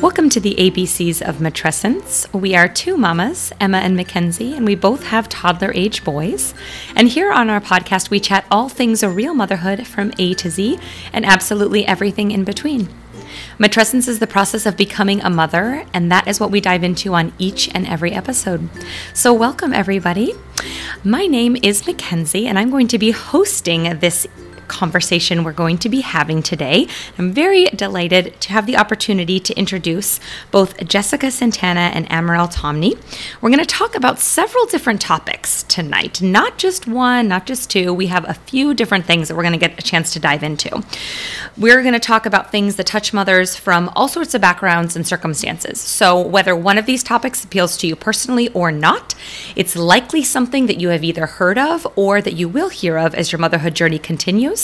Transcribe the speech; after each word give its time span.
Welcome 0.00 0.30
to 0.30 0.40
the 0.40 0.54
ABCs 0.54 1.20
of 1.20 1.36
Matrescence. 1.36 2.32
We 2.32 2.54
are 2.54 2.68
two 2.68 2.96
mamas, 2.96 3.52
Emma 3.60 3.76
and 3.76 3.94
Mackenzie, 3.94 4.54
and 4.54 4.64
we 4.64 4.74
both 4.74 5.04
have 5.04 5.28
toddler 5.28 5.72
age 5.74 6.04
boys. 6.04 6.54
And 6.96 7.06
here 7.06 7.30
on 7.30 7.50
our 7.50 7.60
podcast, 7.60 8.08
we 8.08 8.18
chat 8.18 8.46
all 8.50 8.70
things 8.70 9.02
a 9.02 9.10
real 9.10 9.34
motherhood 9.34 9.86
from 9.86 10.14
A 10.18 10.32
to 10.32 10.48
Z 10.48 10.78
and 11.12 11.26
absolutely 11.26 11.86
everything 11.86 12.30
in 12.30 12.44
between. 12.44 12.88
Matrescence 13.58 14.08
is 14.08 14.20
the 14.20 14.26
process 14.26 14.64
of 14.64 14.74
becoming 14.74 15.20
a 15.20 15.28
mother, 15.28 15.84
and 15.92 16.10
that 16.10 16.26
is 16.26 16.40
what 16.40 16.50
we 16.50 16.62
dive 16.62 16.82
into 16.82 17.12
on 17.12 17.34
each 17.38 17.68
and 17.74 17.86
every 17.86 18.12
episode. 18.12 18.70
So, 19.12 19.34
welcome 19.34 19.74
everybody. 19.74 20.32
My 21.04 21.26
name 21.26 21.58
is 21.62 21.86
Mackenzie, 21.86 22.46
and 22.46 22.58
I'm 22.58 22.70
going 22.70 22.88
to 22.88 22.98
be 22.98 23.10
hosting 23.10 23.98
this 23.98 24.26
conversation 24.70 25.44
we're 25.44 25.52
going 25.52 25.76
to 25.78 25.88
be 25.88 26.00
having 26.00 26.42
today. 26.42 26.86
I'm 27.18 27.32
very 27.32 27.64
delighted 27.66 28.40
to 28.40 28.52
have 28.52 28.66
the 28.66 28.76
opportunity 28.76 29.40
to 29.40 29.52
introduce 29.58 30.20
both 30.50 30.86
Jessica 30.86 31.30
Santana 31.30 31.90
and 31.92 32.08
Amaral 32.08 32.50
Tomney. 32.52 32.96
We're 33.40 33.50
going 33.50 33.58
to 33.58 33.66
talk 33.66 33.96
about 33.96 34.20
several 34.20 34.64
different 34.66 35.00
topics 35.00 35.64
tonight, 35.64 36.22
not 36.22 36.56
just 36.56 36.86
one, 36.86 37.26
not 37.28 37.46
just 37.46 37.68
two. 37.68 37.92
We 37.92 38.06
have 38.06 38.28
a 38.28 38.34
few 38.34 38.72
different 38.72 39.06
things 39.06 39.28
that 39.28 39.34
we're 39.34 39.42
going 39.42 39.58
to 39.58 39.66
get 39.66 39.78
a 39.78 39.82
chance 39.82 40.12
to 40.12 40.20
dive 40.20 40.42
into. 40.42 40.84
We're 41.58 41.82
going 41.82 41.94
to 41.94 42.00
talk 42.00 42.24
about 42.24 42.52
things 42.52 42.76
that 42.76 42.86
touch 42.86 43.12
mothers 43.12 43.56
from 43.56 43.90
all 43.96 44.08
sorts 44.08 44.34
of 44.34 44.40
backgrounds 44.40 44.94
and 44.94 45.06
circumstances. 45.06 45.80
So, 45.80 46.20
whether 46.20 46.54
one 46.54 46.78
of 46.78 46.86
these 46.86 47.02
topics 47.02 47.44
appeals 47.44 47.76
to 47.78 47.88
you 47.88 47.96
personally 47.96 48.48
or 48.50 48.70
not, 48.70 49.14
it's 49.56 49.74
likely 49.74 50.22
something 50.22 50.66
that 50.66 50.80
you 50.80 50.90
have 50.90 51.02
either 51.02 51.26
heard 51.26 51.58
of 51.58 51.86
or 51.96 52.22
that 52.22 52.34
you 52.34 52.48
will 52.48 52.68
hear 52.68 52.96
of 52.98 53.14
as 53.14 53.32
your 53.32 53.38
motherhood 53.38 53.74
journey 53.74 53.98
continues. 53.98 54.59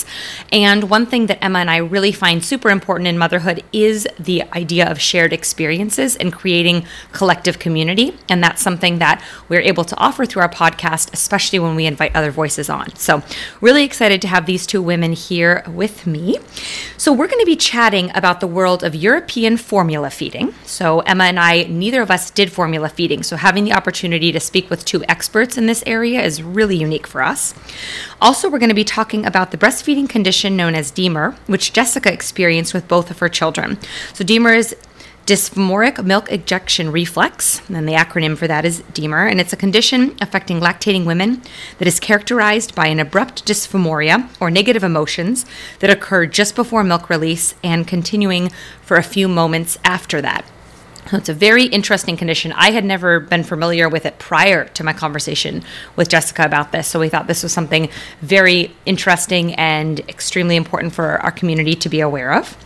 And 0.52 0.90
one 0.90 1.06
thing 1.06 1.26
that 1.26 1.42
Emma 1.42 1.60
and 1.60 1.70
I 1.70 1.78
really 1.78 2.12
find 2.12 2.44
super 2.44 2.70
important 2.70 3.06
in 3.06 3.16
motherhood 3.16 3.62
is 3.72 4.06
the 4.18 4.42
idea 4.52 4.90
of 4.90 5.00
shared 5.00 5.32
experiences 5.32 6.16
and 6.16 6.32
creating 6.32 6.86
collective 7.12 7.58
community. 7.58 8.16
And 8.28 8.42
that's 8.42 8.62
something 8.62 8.98
that 8.98 9.22
we're 9.48 9.60
able 9.60 9.84
to 9.84 9.96
offer 9.96 10.24
through 10.26 10.42
our 10.42 10.48
podcast, 10.48 11.12
especially 11.12 11.58
when 11.58 11.76
we 11.76 11.86
invite 11.86 12.14
other 12.14 12.30
voices 12.30 12.68
on. 12.68 12.94
So, 12.96 13.22
really 13.60 13.84
excited 13.84 14.20
to 14.22 14.28
have 14.28 14.46
these 14.46 14.66
two 14.66 14.82
women 14.82 15.12
here 15.12 15.62
with 15.68 16.06
me. 16.06 16.38
So, 16.96 17.12
we're 17.12 17.28
going 17.28 17.40
to 17.40 17.46
be 17.46 17.56
chatting 17.56 18.10
about 18.14 18.40
the 18.40 18.46
world 18.46 18.82
of 18.82 18.94
European 18.94 19.56
formula 19.56 20.10
feeding. 20.10 20.54
So, 20.64 21.00
Emma 21.00 21.24
and 21.24 21.38
I, 21.38 21.64
neither 21.64 22.02
of 22.02 22.10
us 22.10 22.30
did 22.30 22.52
formula 22.52 22.88
feeding. 22.88 23.22
So, 23.22 23.36
having 23.36 23.64
the 23.64 23.72
opportunity 23.72 24.32
to 24.32 24.40
speak 24.40 24.70
with 24.70 24.84
two 24.84 25.04
experts 25.08 25.56
in 25.56 25.66
this 25.66 25.82
area 25.86 26.22
is 26.22 26.42
really 26.42 26.76
unique 26.76 27.06
for 27.06 27.22
us. 27.22 27.54
Also, 28.20 28.48
we're 28.48 28.58
going 28.58 28.70
to 28.70 28.74
be 28.74 28.84
talking 28.84 29.24
about 29.24 29.50
the 29.50 29.58
breastfeeding 29.58 29.85
condition 30.08 30.56
known 30.56 30.74
as 30.74 30.90
D-MER, 30.90 31.36
which 31.46 31.72
Jessica 31.72 32.12
experienced 32.12 32.74
with 32.74 32.88
both 32.88 33.10
of 33.10 33.20
her 33.20 33.28
children. 33.28 33.78
So, 34.12 34.24
D-MER 34.24 34.54
is 34.54 34.76
dysphoric 35.26 36.04
milk 36.04 36.30
ejection 36.30 36.90
reflex, 36.92 37.60
and 37.68 37.88
the 37.88 37.94
acronym 37.94 38.36
for 38.36 38.46
that 38.46 38.64
is 38.64 38.82
D-MER, 38.92 39.26
and 39.26 39.40
it's 39.40 39.52
a 39.52 39.56
condition 39.56 40.16
affecting 40.20 40.60
lactating 40.60 41.04
women 41.04 41.42
that 41.78 41.88
is 41.88 42.00
characterized 42.00 42.74
by 42.74 42.86
an 42.86 43.00
abrupt 43.00 43.44
dysphoria 43.44 44.28
or 44.40 44.50
negative 44.50 44.84
emotions 44.84 45.44
that 45.80 45.90
occur 45.90 46.26
just 46.26 46.54
before 46.54 46.84
milk 46.84 47.10
release 47.10 47.54
and 47.62 47.88
continuing 47.88 48.50
for 48.82 48.96
a 48.96 49.02
few 49.02 49.26
moments 49.26 49.78
after 49.84 50.20
that. 50.20 50.44
It's 51.12 51.28
a 51.28 51.34
very 51.34 51.64
interesting 51.66 52.16
condition. 52.16 52.52
I 52.52 52.72
had 52.72 52.84
never 52.84 53.20
been 53.20 53.44
familiar 53.44 53.88
with 53.88 54.06
it 54.06 54.18
prior 54.18 54.64
to 54.64 54.82
my 54.82 54.92
conversation 54.92 55.62
with 55.94 56.08
Jessica 56.08 56.44
about 56.44 56.72
this. 56.72 56.88
So 56.88 56.98
we 56.98 57.08
thought 57.08 57.28
this 57.28 57.44
was 57.44 57.52
something 57.52 57.88
very 58.22 58.74
interesting 58.86 59.54
and 59.54 60.00
extremely 60.08 60.56
important 60.56 60.94
for 60.94 61.18
our 61.22 61.30
community 61.30 61.74
to 61.76 61.88
be 61.88 62.00
aware 62.00 62.32
of. 62.32 62.56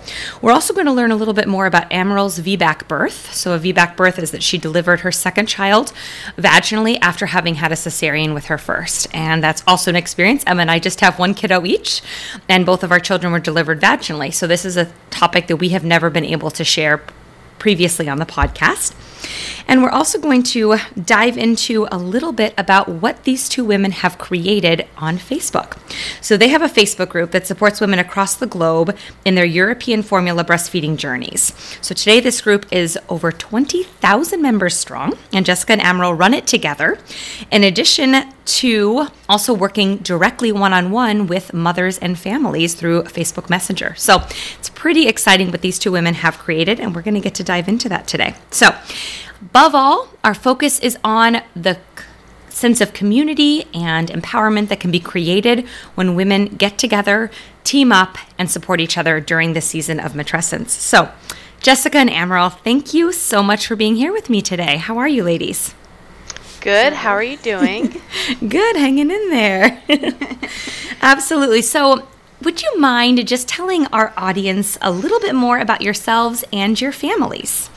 We're 0.40 0.52
also 0.52 0.72
going 0.72 0.86
to 0.86 0.92
learn 0.92 1.10
a 1.10 1.16
little 1.16 1.34
bit 1.34 1.48
more 1.48 1.66
about 1.66 1.90
Amaral's 1.90 2.38
VBAC 2.38 2.88
birth. 2.88 3.34
So, 3.34 3.54
a 3.54 3.58
VBAC 3.58 3.96
birth 3.96 4.18
is 4.18 4.30
that 4.30 4.42
she 4.42 4.56
delivered 4.56 5.00
her 5.00 5.12
second 5.12 5.46
child 5.46 5.92
vaginally 6.36 6.98
after 7.02 7.26
having 7.26 7.56
had 7.56 7.72
a 7.72 7.76
cesarean 7.76 8.32
with 8.32 8.46
her 8.46 8.58
first. 8.58 9.06
And 9.12 9.44
that's 9.44 9.62
also 9.66 9.90
an 9.90 9.96
experience. 9.96 10.44
Emma 10.46 10.62
and 10.62 10.70
I 10.70 10.78
just 10.78 11.00
have 11.00 11.18
one 11.18 11.34
kiddo 11.34 11.66
each, 11.66 12.00
and 12.48 12.64
both 12.64 12.82
of 12.82 12.90
our 12.90 13.00
children 13.00 13.32
were 13.32 13.38
delivered 13.38 13.80
vaginally. 13.80 14.32
So, 14.32 14.46
this 14.46 14.64
is 14.64 14.78
a 14.78 14.90
topic 15.10 15.46
that 15.48 15.56
we 15.56 15.70
have 15.70 15.84
never 15.84 16.08
been 16.08 16.24
able 16.24 16.50
to 16.52 16.64
share 16.64 17.02
previously 17.60 18.08
on 18.08 18.18
the 18.18 18.26
podcast. 18.26 18.92
And 19.68 19.82
we're 19.82 19.90
also 19.90 20.18
going 20.18 20.42
to 20.44 20.76
dive 21.04 21.38
into 21.38 21.86
a 21.90 21.98
little 21.98 22.32
bit 22.32 22.54
about 22.58 22.88
what 22.88 23.24
these 23.24 23.48
two 23.48 23.64
women 23.64 23.92
have 23.92 24.18
created 24.18 24.86
on 24.96 25.18
Facebook. 25.18 25.78
So, 26.20 26.36
they 26.36 26.48
have 26.48 26.62
a 26.62 26.68
Facebook 26.68 27.08
group 27.08 27.30
that 27.30 27.46
supports 27.46 27.80
women 27.80 27.98
across 27.98 28.34
the 28.34 28.46
globe 28.46 28.96
in 29.24 29.34
their 29.34 29.44
European 29.44 30.02
formula 30.02 30.44
breastfeeding 30.44 30.96
journeys. 30.96 31.52
So, 31.80 31.94
today 31.94 32.20
this 32.20 32.40
group 32.40 32.66
is 32.72 32.98
over 33.08 33.30
20,000 33.30 34.42
members 34.42 34.76
strong, 34.76 35.16
and 35.32 35.46
Jessica 35.46 35.72
and 35.72 35.80
Amaral 35.80 36.18
run 36.18 36.34
it 36.34 36.46
together. 36.46 36.98
In 37.50 37.64
addition 37.64 38.32
to 38.44 39.06
also 39.28 39.54
working 39.54 39.98
directly 39.98 40.50
one 40.50 40.72
on 40.72 40.90
one 40.90 41.28
with 41.28 41.54
mothers 41.54 41.98
and 41.98 42.18
families 42.18 42.74
through 42.74 43.04
Facebook 43.04 43.48
Messenger. 43.48 43.94
So, 43.96 44.22
it's 44.58 44.70
pretty 44.70 45.06
exciting 45.06 45.50
what 45.50 45.60
these 45.60 45.78
two 45.78 45.92
women 45.92 46.14
have 46.14 46.38
created, 46.38 46.80
and 46.80 46.94
we're 46.94 47.02
going 47.02 47.14
to 47.14 47.20
get 47.20 47.34
to 47.36 47.44
dive 47.44 47.68
into 47.68 47.88
that 47.90 48.08
today. 48.08 48.34
So, 48.50 48.74
Above 49.42 49.74
all, 49.74 50.08
our 50.22 50.34
focus 50.34 50.78
is 50.80 50.98
on 51.02 51.42
the 51.56 51.78
sense 52.50 52.80
of 52.80 52.92
community 52.92 53.64
and 53.72 54.08
empowerment 54.08 54.68
that 54.68 54.80
can 54.80 54.90
be 54.90 55.00
created 55.00 55.66
when 55.94 56.14
women 56.14 56.44
get 56.46 56.76
together, 56.76 57.30
team 57.64 57.90
up, 57.90 58.18
and 58.38 58.50
support 58.50 58.80
each 58.80 58.98
other 58.98 59.18
during 59.18 59.54
the 59.54 59.60
season 59.60 59.98
of 59.98 60.12
matrescence. 60.12 60.68
So, 60.70 61.10
Jessica 61.60 61.98
and 61.98 62.10
Amaral, 62.10 62.58
thank 62.60 62.92
you 62.92 63.12
so 63.12 63.42
much 63.42 63.66
for 63.66 63.76
being 63.76 63.96
here 63.96 64.12
with 64.12 64.28
me 64.28 64.42
today. 64.42 64.76
How 64.76 64.98
are 64.98 65.08
you, 65.08 65.24
ladies? 65.24 65.74
Good. 66.60 66.92
How 66.92 67.12
are 67.12 67.22
you 67.22 67.38
doing? 67.38 68.00
Good, 68.46 68.76
hanging 68.76 69.10
in 69.10 69.30
there. 69.30 69.82
Absolutely. 71.02 71.62
So, 71.62 72.06
would 72.42 72.62
you 72.62 72.78
mind 72.78 73.26
just 73.26 73.48
telling 73.48 73.86
our 73.86 74.12
audience 74.16 74.76
a 74.82 74.90
little 74.90 75.20
bit 75.20 75.34
more 75.34 75.58
about 75.58 75.80
yourselves 75.80 76.44
and 76.52 76.78
your 76.78 76.92
families? 76.92 77.70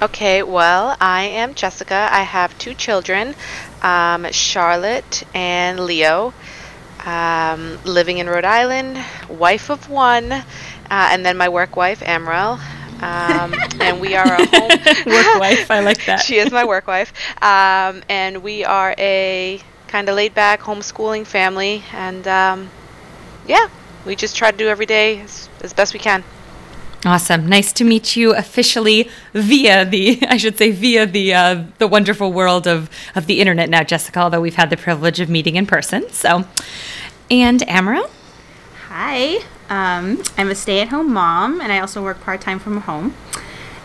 Okay, 0.00 0.42
well, 0.42 0.96
I 1.00 1.24
am 1.24 1.54
Jessica. 1.54 2.08
I 2.10 2.22
have 2.22 2.56
two 2.58 2.74
children, 2.74 3.34
um, 3.82 4.30
Charlotte 4.32 5.24
and 5.34 5.80
Leo. 5.80 6.34
Um, 7.04 7.78
living 7.84 8.18
in 8.18 8.28
Rhode 8.28 8.44
Island, 8.44 8.98
wife 9.28 9.70
of 9.70 9.88
one, 9.88 10.32
uh, 10.32 10.44
and 10.90 11.24
then 11.24 11.36
my 11.36 11.48
work 11.48 11.76
wife, 11.76 12.00
Amrel. 12.00 12.60
Um, 13.02 13.64
and 13.80 14.00
we 14.00 14.14
are 14.16 14.34
a 14.34 14.44
home 14.44 14.82
work 15.06 15.34
wife. 15.34 15.70
I 15.70 15.80
like 15.80 16.04
that. 16.06 16.20
she 16.24 16.38
is 16.38 16.50
my 16.50 16.64
work 16.64 16.86
wife. 16.86 17.12
Um, 17.42 18.02
and 18.08 18.42
we 18.42 18.64
are 18.64 18.94
a 18.98 19.62
kind 19.88 20.08
of 20.08 20.16
laid 20.16 20.34
back 20.34 20.60
homeschooling 20.60 21.26
family. 21.26 21.84
And 21.92 22.26
um, 22.28 22.72
yeah, 23.44 23.68
we 24.04 24.16
just 24.16 24.36
try 24.36 24.50
to 24.50 24.56
do 24.56 24.68
every 24.68 24.86
day 24.86 25.20
as, 25.20 25.48
as 25.62 25.72
best 25.72 25.92
we 25.94 26.00
can. 26.00 26.24
Awesome. 27.04 27.46
Nice 27.46 27.72
to 27.74 27.84
meet 27.84 28.16
you 28.16 28.34
officially 28.34 29.08
via 29.32 29.84
the, 29.84 30.18
I 30.28 30.36
should 30.36 30.58
say, 30.58 30.72
via 30.72 31.06
the 31.06 31.32
uh, 31.32 31.64
the 31.78 31.86
wonderful 31.86 32.32
world 32.32 32.66
of, 32.66 32.90
of 33.14 33.26
the 33.26 33.40
internet 33.40 33.68
now, 33.68 33.84
Jessica, 33.84 34.18
although 34.18 34.40
we've 34.40 34.56
had 34.56 34.70
the 34.70 34.76
privilege 34.76 35.20
of 35.20 35.28
meeting 35.28 35.54
in 35.54 35.66
person. 35.66 36.10
So, 36.10 36.44
and 37.30 37.60
Amaral? 37.60 38.10
Hi. 38.88 39.36
Um, 39.70 40.22
I'm 40.36 40.50
a 40.50 40.54
stay 40.54 40.80
at 40.80 40.88
home 40.88 41.12
mom, 41.12 41.60
and 41.60 41.70
I 41.70 41.78
also 41.78 42.02
work 42.02 42.20
part 42.20 42.40
time 42.40 42.58
from 42.58 42.80
home. 42.80 43.14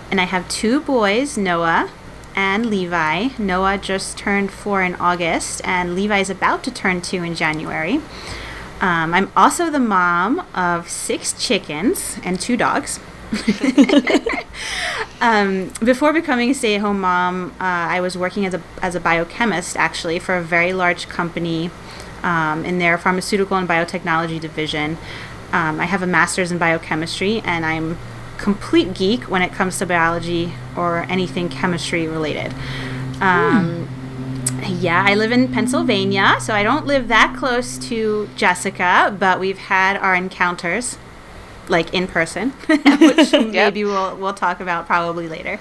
And 0.09 0.19
I 0.19 0.23
have 0.23 0.47
two 0.47 0.79
boys, 0.81 1.37
Noah 1.37 1.91
and 2.35 2.65
Levi. 2.65 3.29
Noah 3.37 3.77
just 3.77 4.17
turned 4.17 4.51
four 4.51 4.81
in 4.81 4.95
August, 4.95 5.61
and 5.63 5.93
Levi 5.93 6.19
is 6.19 6.29
about 6.29 6.63
to 6.63 6.71
turn 6.71 7.01
two 7.01 7.21
in 7.23 7.35
January. 7.35 8.01
Um, 8.83 9.13
I'm 9.13 9.31
also 9.33 9.69
the 9.69 9.79
mom 9.79 10.45
of 10.53 10.89
six 10.89 11.31
chickens 11.41 12.17
and 12.21 12.37
two 12.37 12.57
dogs. 12.57 12.99
um, 15.21 15.71
before 15.81 16.11
becoming 16.11 16.49
a 16.49 16.53
stay-at-home 16.53 16.99
mom, 16.99 17.51
uh, 17.61 17.63
I 17.63 18.01
was 18.01 18.17
working 18.17 18.45
as 18.45 18.53
a 18.53 18.61
as 18.81 18.93
a 18.93 18.99
biochemist 18.99 19.77
actually 19.77 20.19
for 20.19 20.35
a 20.35 20.41
very 20.43 20.73
large 20.73 21.07
company 21.07 21.71
um, 22.23 22.65
in 22.65 22.77
their 22.79 22.97
pharmaceutical 22.97 23.55
and 23.55 23.69
biotechnology 23.69 24.41
division. 24.41 24.97
Um, 25.53 25.79
I 25.79 25.85
have 25.85 26.01
a 26.01 26.07
master's 26.07 26.51
in 26.51 26.57
biochemistry, 26.57 27.39
and 27.45 27.65
I'm 27.65 27.97
complete 28.37 28.93
geek 28.93 29.29
when 29.29 29.41
it 29.41 29.53
comes 29.53 29.77
to 29.77 29.85
biology 29.85 30.51
or 30.75 31.03
anything 31.03 31.47
chemistry 31.47 32.05
related. 32.05 32.53
Um, 33.21 33.87
yeah, 34.67 35.03
I 35.07 35.15
live 35.15 35.31
in 35.31 35.51
Pennsylvania, 35.51 36.35
so 36.39 36.53
I 36.53 36.63
don't 36.63 36.85
live 36.85 37.07
that 37.07 37.35
close 37.37 37.77
to 37.89 38.29
Jessica, 38.35 39.15
but 39.19 39.39
we've 39.39 39.57
had 39.57 39.97
our 39.97 40.15
encounters 40.15 40.97
like 41.69 41.93
in 41.93 42.07
person, 42.07 42.49
which 42.67 42.79
yep. 43.33 43.51
maybe 43.51 43.83
we'll 43.85 44.15
we'll 44.17 44.33
talk 44.33 44.59
about 44.59 44.85
probably 44.85 45.27
later. 45.27 45.59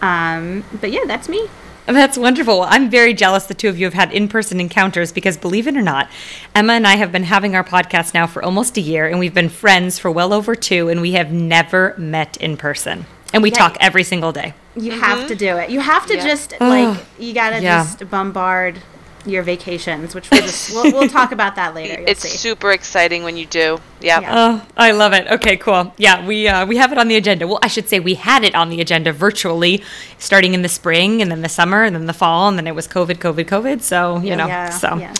Um, 0.00 0.64
but 0.80 0.90
yeah, 0.90 1.04
that's 1.06 1.28
me. 1.28 1.48
That's 1.86 2.16
wonderful. 2.16 2.62
I'm 2.62 2.90
very 2.90 3.12
jealous 3.12 3.46
the 3.46 3.54
two 3.54 3.68
of 3.68 3.76
you 3.78 3.86
have 3.86 3.94
had 3.94 4.12
in 4.12 4.28
person 4.28 4.60
encounters 4.60 5.10
because, 5.12 5.36
believe 5.36 5.66
it 5.66 5.76
or 5.76 5.82
not, 5.82 6.08
Emma 6.54 6.74
and 6.74 6.86
I 6.86 6.94
have 6.96 7.10
been 7.10 7.24
having 7.24 7.56
our 7.56 7.64
podcast 7.64 8.14
now 8.14 8.26
for 8.26 8.42
almost 8.44 8.76
a 8.76 8.80
year, 8.80 9.08
and 9.08 9.18
we've 9.18 9.34
been 9.34 9.48
friends 9.48 9.98
for 9.98 10.10
well 10.10 10.32
over 10.32 10.54
two, 10.54 10.88
and 10.88 11.00
we 11.00 11.12
have 11.12 11.32
never 11.32 11.94
met 11.98 12.36
in 12.36 12.56
person. 12.56 13.06
And 13.34 13.42
we 13.42 13.50
Yeah. 13.50 13.58
talk 13.58 13.76
every 13.80 14.04
single 14.04 14.30
day. 14.32 14.54
You 14.76 14.92
have 14.92 15.26
to 15.28 15.34
do 15.34 15.56
it. 15.58 15.70
You 15.70 15.80
have 15.80 16.06
to 16.06 16.16
Yeah. 16.16 16.22
just 16.26 16.54
like 16.60 16.98
you 17.18 17.32
gotta 17.34 17.60
Yeah. 17.62 17.82
just 17.84 18.08
bombard 18.10 18.80
your 19.24 19.42
vacations, 19.44 20.14
which 20.16 20.28
we'll 20.32 20.40
just 20.40 20.72
we'll, 20.74 20.92
we'll 20.92 21.08
talk 21.08 21.30
about 21.30 21.54
that 21.56 21.74
later. 21.74 22.00
You'll 22.00 22.08
It's 22.08 22.22
see. 22.22 22.36
super 22.36 22.72
exciting 22.72 23.22
when 23.22 23.36
you 23.36 23.46
do. 23.46 23.78
Yep. 24.00 24.22
Yeah. 24.22 24.34
Oh, 24.34 24.66
I 24.76 24.90
love 24.90 25.12
it. 25.12 25.28
Okay, 25.30 25.56
cool. 25.56 25.92
Yeah, 25.96 26.26
we 26.26 26.48
uh, 26.48 26.66
we 26.66 26.76
have 26.78 26.90
it 26.90 26.98
on 26.98 27.06
the 27.08 27.16
agenda. 27.16 27.46
Well, 27.46 27.60
I 27.62 27.68
should 27.68 27.88
say 27.88 28.00
we 28.00 28.14
had 28.14 28.42
it 28.44 28.54
on 28.56 28.68
the 28.70 28.80
agenda 28.80 29.12
virtually, 29.12 29.82
starting 30.18 30.54
in 30.54 30.62
the 30.62 30.68
spring 30.68 31.22
and 31.22 31.30
then 31.30 31.42
the 31.42 31.48
summer 31.48 31.84
and 31.84 31.94
then 31.94 32.06
the 32.06 32.12
fall 32.12 32.48
and 32.48 32.58
then 32.58 32.66
it 32.66 32.74
was 32.74 32.88
COVID, 32.88 33.18
COVID, 33.18 33.44
COVID. 33.44 33.82
So 33.82 34.18
you 34.18 34.34
know, 34.34 34.46
yeah, 34.48 34.70
so 34.70 34.96
yeah. 34.96 35.14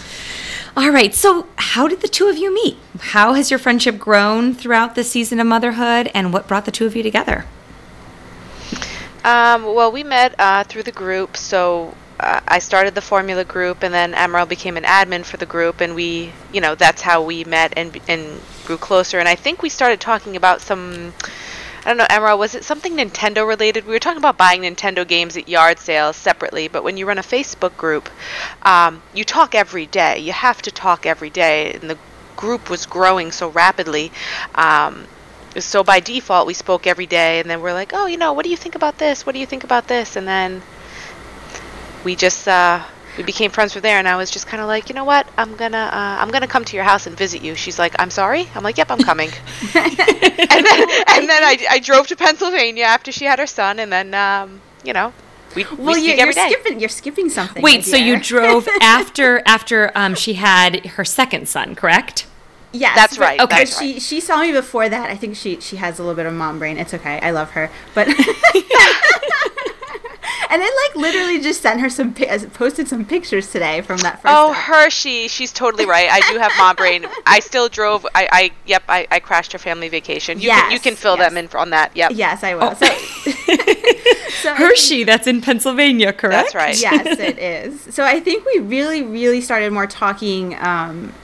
all 0.76 0.90
right. 0.90 1.14
So 1.14 1.46
how 1.56 1.87
did 1.87 2.00
the 2.00 2.08
two 2.08 2.26
of 2.26 2.37
you 2.38 2.52
meet? 2.52 2.78
How 3.00 3.34
has 3.34 3.50
your 3.50 3.58
friendship 3.60 3.99
grown 3.99 4.52
throughout 4.54 4.94
the 4.96 5.04
season 5.04 5.38
of 5.38 5.46
motherhood, 5.46 6.10
and 6.14 6.32
what 6.32 6.49
brought 6.49 6.64
the 6.64 6.72
two 6.72 6.87
of 6.87 6.96
you 6.96 7.02
together? 7.04 7.44
Um, 9.24 9.64
well, 9.74 9.92
we 9.92 10.02
met 10.04 10.34
uh, 10.38 10.64
through 10.64 10.82
the 10.84 10.92
group. 10.92 11.36
So 11.36 11.94
uh, 12.19 12.40
I 12.46 12.58
started 12.58 12.94
the 12.94 13.00
formula 13.00 13.44
group, 13.44 13.82
and 13.82 13.92
then 13.94 14.14
Emerald 14.14 14.48
became 14.48 14.76
an 14.76 14.84
admin 14.84 15.24
for 15.24 15.36
the 15.36 15.46
group, 15.46 15.80
and 15.80 15.94
we, 15.94 16.32
you 16.52 16.60
know, 16.60 16.74
that's 16.74 17.02
how 17.02 17.22
we 17.22 17.44
met 17.44 17.72
and 17.76 17.98
and 18.08 18.40
grew 18.64 18.78
closer. 18.78 19.19
And 19.19 19.28
I 19.28 19.34
think 19.34 19.62
we 19.62 19.69
started 19.69 20.00
talking 20.00 20.36
about 20.36 20.60
some. 20.60 21.14
I 21.84 21.88
don't 21.88 21.96
know, 21.96 22.06
Emerald, 22.10 22.38
was 22.38 22.54
it 22.54 22.62
something 22.64 22.96
Nintendo 22.96 23.46
related? 23.46 23.86
We 23.86 23.92
were 23.92 23.98
talking 23.98 24.19
about 24.19 24.38
buying 24.38 24.62
Nintendo 24.62 25.06
games 25.06 25.36
at 25.36 25.48
yard 25.48 25.80
sales 25.80 26.16
separately, 26.16 26.68
but 26.68 26.84
when 26.84 26.96
you 26.96 27.06
run 27.06 27.18
a 27.18 27.22
Facebook 27.22 27.76
group, 27.76 28.08
um, 28.62 29.02
you 29.12 29.25
talk 29.25 29.54
every 29.56 29.86
day. 29.86 30.18
You 30.20 30.32
have 30.32 30.62
to 30.62 30.70
talk 30.70 31.06
every 31.06 31.30
day, 31.30 31.72
and 31.72 31.90
the 31.90 31.98
group 32.36 32.70
was 32.70 32.86
growing 32.86 33.32
so 33.32 33.48
rapidly. 33.48 34.12
Um, 34.54 35.06
so 35.58 35.84
by 35.84 36.00
default, 36.00 36.46
we 36.46 36.54
spoke 36.54 36.87
every 36.87 37.06
day, 37.06 37.40
and 37.40 37.49
then 37.49 37.60
we're 37.60 37.72
like, 37.75 37.93
oh, 37.94 38.06
you 38.06 38.16
know, 38.16 38.32
what 38.32 38.44
do 38.44 38.50
you 38.50 38.56
think 38.56 38.75
about 38.75 38.99
this? 38.99 39.26
What 39.26 39.32
do 39.32 39.38
you 39.38 39.46
think 39.46 39.64
about 39.64 39.88
this? 39.88 40.16
And 40.16 40.26
then 40.26 40.62
we 42.04 42.16
just 42.16 42.49
uh, 42.49 42.82
we 43.16 43.22
became 43.25 43.50
friends 43.50 43.72
from 43.72 43.82
there. 43.82 43.99
And 43.99 44.08
I 44.08 44.16
was 44.16 44.31
just 44.31 44.46
kind 44.46 44.62
of 44.62 44.66
like, 44.69 44.88
you 44.88 44.94
know 44.94 45.04
what? 45.04 45.26
I'm 45.37 45.54
gonna 45.56 45.90
uh, 45.93 46.16
I'm 46.20 46.31
gonna 46.31 46.46
come 46.46 46.64
to 46.64 46.76
your 46.76 46.84
house 46.84 47.06
and 47.06 47.16
visit 47.16 47.43
you. 47.43 47.54
She's 47.54 47.78
like, 47.78 47.94
I'm 47.99 48.10
sorry. 48.10 48.49
I'm 48.54 48.62
like, 48.62 48.78
yep, 48.78 48.90
I'm 48.90 48.99
coming. 48.99 49.31
and 49.75 49.96
then 49.96 50.88
and 51.08 51.28
then 51.28 51.43
I, 51.44 51.58
I 51.70 51.78
drove 51.78 52.06
to 52.08 52.16
Pennsylvania 52.16 52.84
after 52.84 53.12
she 53.12 53.25
had 53.25 53.38
her 53.38 53.46
son, 53.46 53.78
and 53.78 53.93
then 53.93 54.14
um, 54.14 54.60
you 54.84 54.93
know, 54.93 55.12
we 55.54 55.64
we 55.64 55.76
Well, 55.76 55.94
speak 55.94 56.06
you're, 56.06 56.16
you're 56.16 56.22
every 56.22 56.34
day. 56.34 56.50
skipping. 56.50 56.81
You're 56.81 56.88
skipping 56.88 57.28
something. 57.28 57.62
Wait, 57.62 57.84
so 57.84 57.96
you 57.96 58.19
drove 58.19 58.66
after 58.81 59.43
after 59.46 59.93
um, 59.94 60.14
she 60.14 60.34
had 60.34 60.87
her 60.87 61.04
second 61.04 61.49
son, 61.49 61.75
correct? 61.75 62.26
Yes, 62.72 62.96
That's 62.96 63.19
right, 63.19 63.40
Okay, 63.40 63.58
that's 63.58 63.78
she 63.78 64.00
she 64.00 64.20
saw 64.20 64.40
me 64.40 64.52
before 64.52 64.88
that. 64.88 65.10
I 65.10 65.16
think 65.16 65.36
she 65.36 65.60
she 65.60 65.76
has 65.76 65.98
a 65.98 66.02
little 66.02 66.16
bit 66.16 66.26
of 66.26 66.32
mom 66.32 66.58
brain. 66.58 66.78
It's 66.78 66.94
okay. 66.94 67.20
I 67.20 67.30
love 67.30 67.50
her, 67.50 67.70
but. 67.94 68.08
And 70.52 70.60
I 70.62 70.88
like 70.94 70.96
literally 70.96 71.40
just 71.40 71.62
sent 71.62 71.80
her 71.80 71.88
some 71.88 72.12
pi- 72.12 72.26
uh, 72.26 72.38
posted 72.52 72.86
some 72.86 73.06
pictures 73.06 73.50
today 73.50 73.80
from 73.80 73.96
that 74.00 74.20
first. 74.20 74.26
Oh, 74.26 74.52
stop. 74.52 74.64
Hershey, 74.64 75.28
she's 75.28 75.50
totally 75.50 75.86
right. 75.86 76.10
I 76.10 76.20
do 76.30 76.38
have 76.38 76.52
mom 76.58 76.76
brain. 76.76 77.06
I 77.24 77.40
still 77.40 77.70
drove. 77.70 78.04
I, 78.14 78.28
I 78.30 78.50
yep, 78.66 78.82
I, 78.86 79.08
I 79.10 79.18
crashed 79.18 79.52
her 79.52 79.58
family 79.58 79.88
vacation. 79.88 80.38
You 80.38 80.50
can 80.50 80.70
you 80.70 80.78
can 80.78 80.94
fill 80.94 81.16
yes. 81.16 81.30
them 81.30 81.38
in 81.38 81.48
on 81.56 81.70
that. 81.70 81.96
Yep. 81.96 82.12
Yes, 82.14 82.44
I 82.44 82.54
will. 82.54 82.75
So, 82.75 82.84
so 82.84 82.92
I 82.92 83.56
think- 83.56 84.58
Hershey, 84.58 85.04
that's 85.04 85.26
in 85.26 85.40
Pennsylvania, 85.40 86.12
correct? 86.12 86.52
That's 86.52 86.54
right. 86.54 86.78
yes, 86.78 87.18
it 87.18 87.38
is. 87.38 87.94
So 87.94 88.04
I 88.04 88.20
think 88.20 88.44
we 88.44 88.58
really, 88.58 89.00
really 89.02 89.40
started 89.40 89.72
more 89.72 89.86
talking 89.86 90.54
um, 90.58 91.14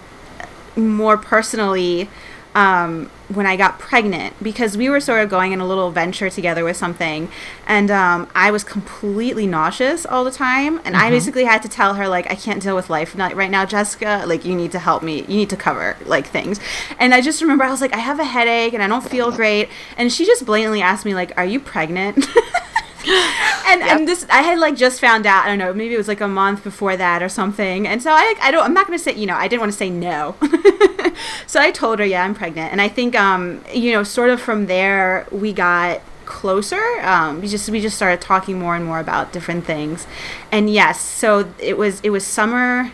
more 0.79 1.17
personally 1.17 2.09
um, 2.55 3.11
when 3.29 3.47
I 3.47 3.57
got 3.57 3.79
pregnant 3.79 4.35
because 4.43 4.77
we 4.77 4.89
were 4.89 5.01
sort 5.01 5.23
of 5.23 5.29
going 5.29 5.53
in 5.53 5.61
a 5.61 5.67
little 5.67 5.91
venture 5.91 6.31
together 6.31 6.65
with 6.65 6.77
something, 6.77 7.31
and 7.67 7.91
um, 7.91 8.29
I 8.35 8.51
was 8.51 8.65
completely 8.65 9.47
nauseous 9.47 10.07
all 10.07 10.25
the 10.25 10.31
time, 10.31 10.81
and 10.85 10.97
I 10.97 11.11
basically 11.11 11.45
had 11.45 11.63
to 11.63 11.69
tell 11.69 11.95
her 11.95 12.09
like 12.09 12.29
I 12.31 12.35
can't 12.35 12.63
deal 12.63 12.75
with 12.75 12.91
life 12.91 13.15
not 13.15 13.37
right 13.37 13.51
now, 13.51 13.65
Jessica. 13.65 14.25
Like 14.27 14.45
you 14.45 14.57
need 14.57 14.73
to 14.73 14.79
help 14.79 15.03
me. 15.03 15.21
You 15.21 15.37
need 15.37 15.51
to 15.51 15.57
cover 15.57 15.97
like 16.07 16.27
things. 16.27 16.59
And 16.99 17.15
I 17.15 17.21
just 17.21 17.43
remember 17.43 17.65
I 17.65 17.71
was 17.71 17.81
like 17.81 17.95
I 17.95 17.99
have 17.99 18.19
a 18.19 18.25
headache 18.25 18.73
and 18.73 18.83
I 18.83 18.89
don't 18.89 19.09
feel 19.09 19.31
great, 19.31 19.69
and 19.97 20.13
she 20.13 20.25
just 20.25 20.45
blatantly 20.47 20.83
asked 20.83 21.05
me 21.05 21.15
like 21.15 21.37
Are 21.37 21.47
you 21.47 21.61
pregnant? 21.61 22.27
and 23.07 23.81
Yep. 23.81 23.91
and 23.91 24.09
this 24.09 24.27
I 24.31 24.43
had 24.43 24.59
like 24.59 24.77
just 24.77 25.01
found 25.01 25.27
out. 25.27 25.45
I 25.45 25.49
don't 25.49 25.59
know, 25.59 25.73
maybe 25.73 25.95
it 25.95 25.99
was 25.99 26.09
like 26.09 26.21
a 26.21 26.29
month 26.29 26.65
before 26.65 26.97
that 26.97 27.23
or 27.23 27.29
something. 27.29 27.87
And 27.87 28.03
so 28.03 28.11
I 28.11 28.35
I 28.43 28.51
don't 28.51 28.65
I'm 28.65 28.75
not 28.75 28.87
gonna 28.87 28.99
say 28.99 29.15
you 29.15 29.27
know 29.27 29.37
I 29.37 29.49
didn't 29.49 29.61
want 29.61 29.73
to 29.73 29.79
say 29.79 29.91
no. 29.91 30.35
so 31.47 31.61
I 31.61 31.71
told 31.71 31.99
her 31.99 32.05
yeah 32.05 32.25
I'm 32.25 32.35
pregnant, 32.35 32.73
and 32.73 32.81
I 32.81 32.89
think 32.89 33.15
um 33.15 33.63
you 33.73 33.93
know 33.93 34.03
sort 34.03 34.31
of 34.31 34.41
from 34.41 34.67
there 34.67 35.27
we 35.31 35.53
got 35.53 36.01
closer 36.27 36.83
um 37.01 37.41
we 37.41 37.49
just 37.49 37.71
we 37.71 37.81
just 37.81 37.97
started 37.97 38.21
talking 38.21 38.59
more 38.59 38.77
and 38.77 38.85
more 38.85 39.01
about 39.01 39.33
different 39.33 39.65
things 39.65 40.07
and 40.53 40.69
yes 40.69 41.01
so 41.01 41.51
it 41.59 41.79
was 41.79 42.01
it 42.03 42.11
was 42.11 42.23
summer 42.23 42.93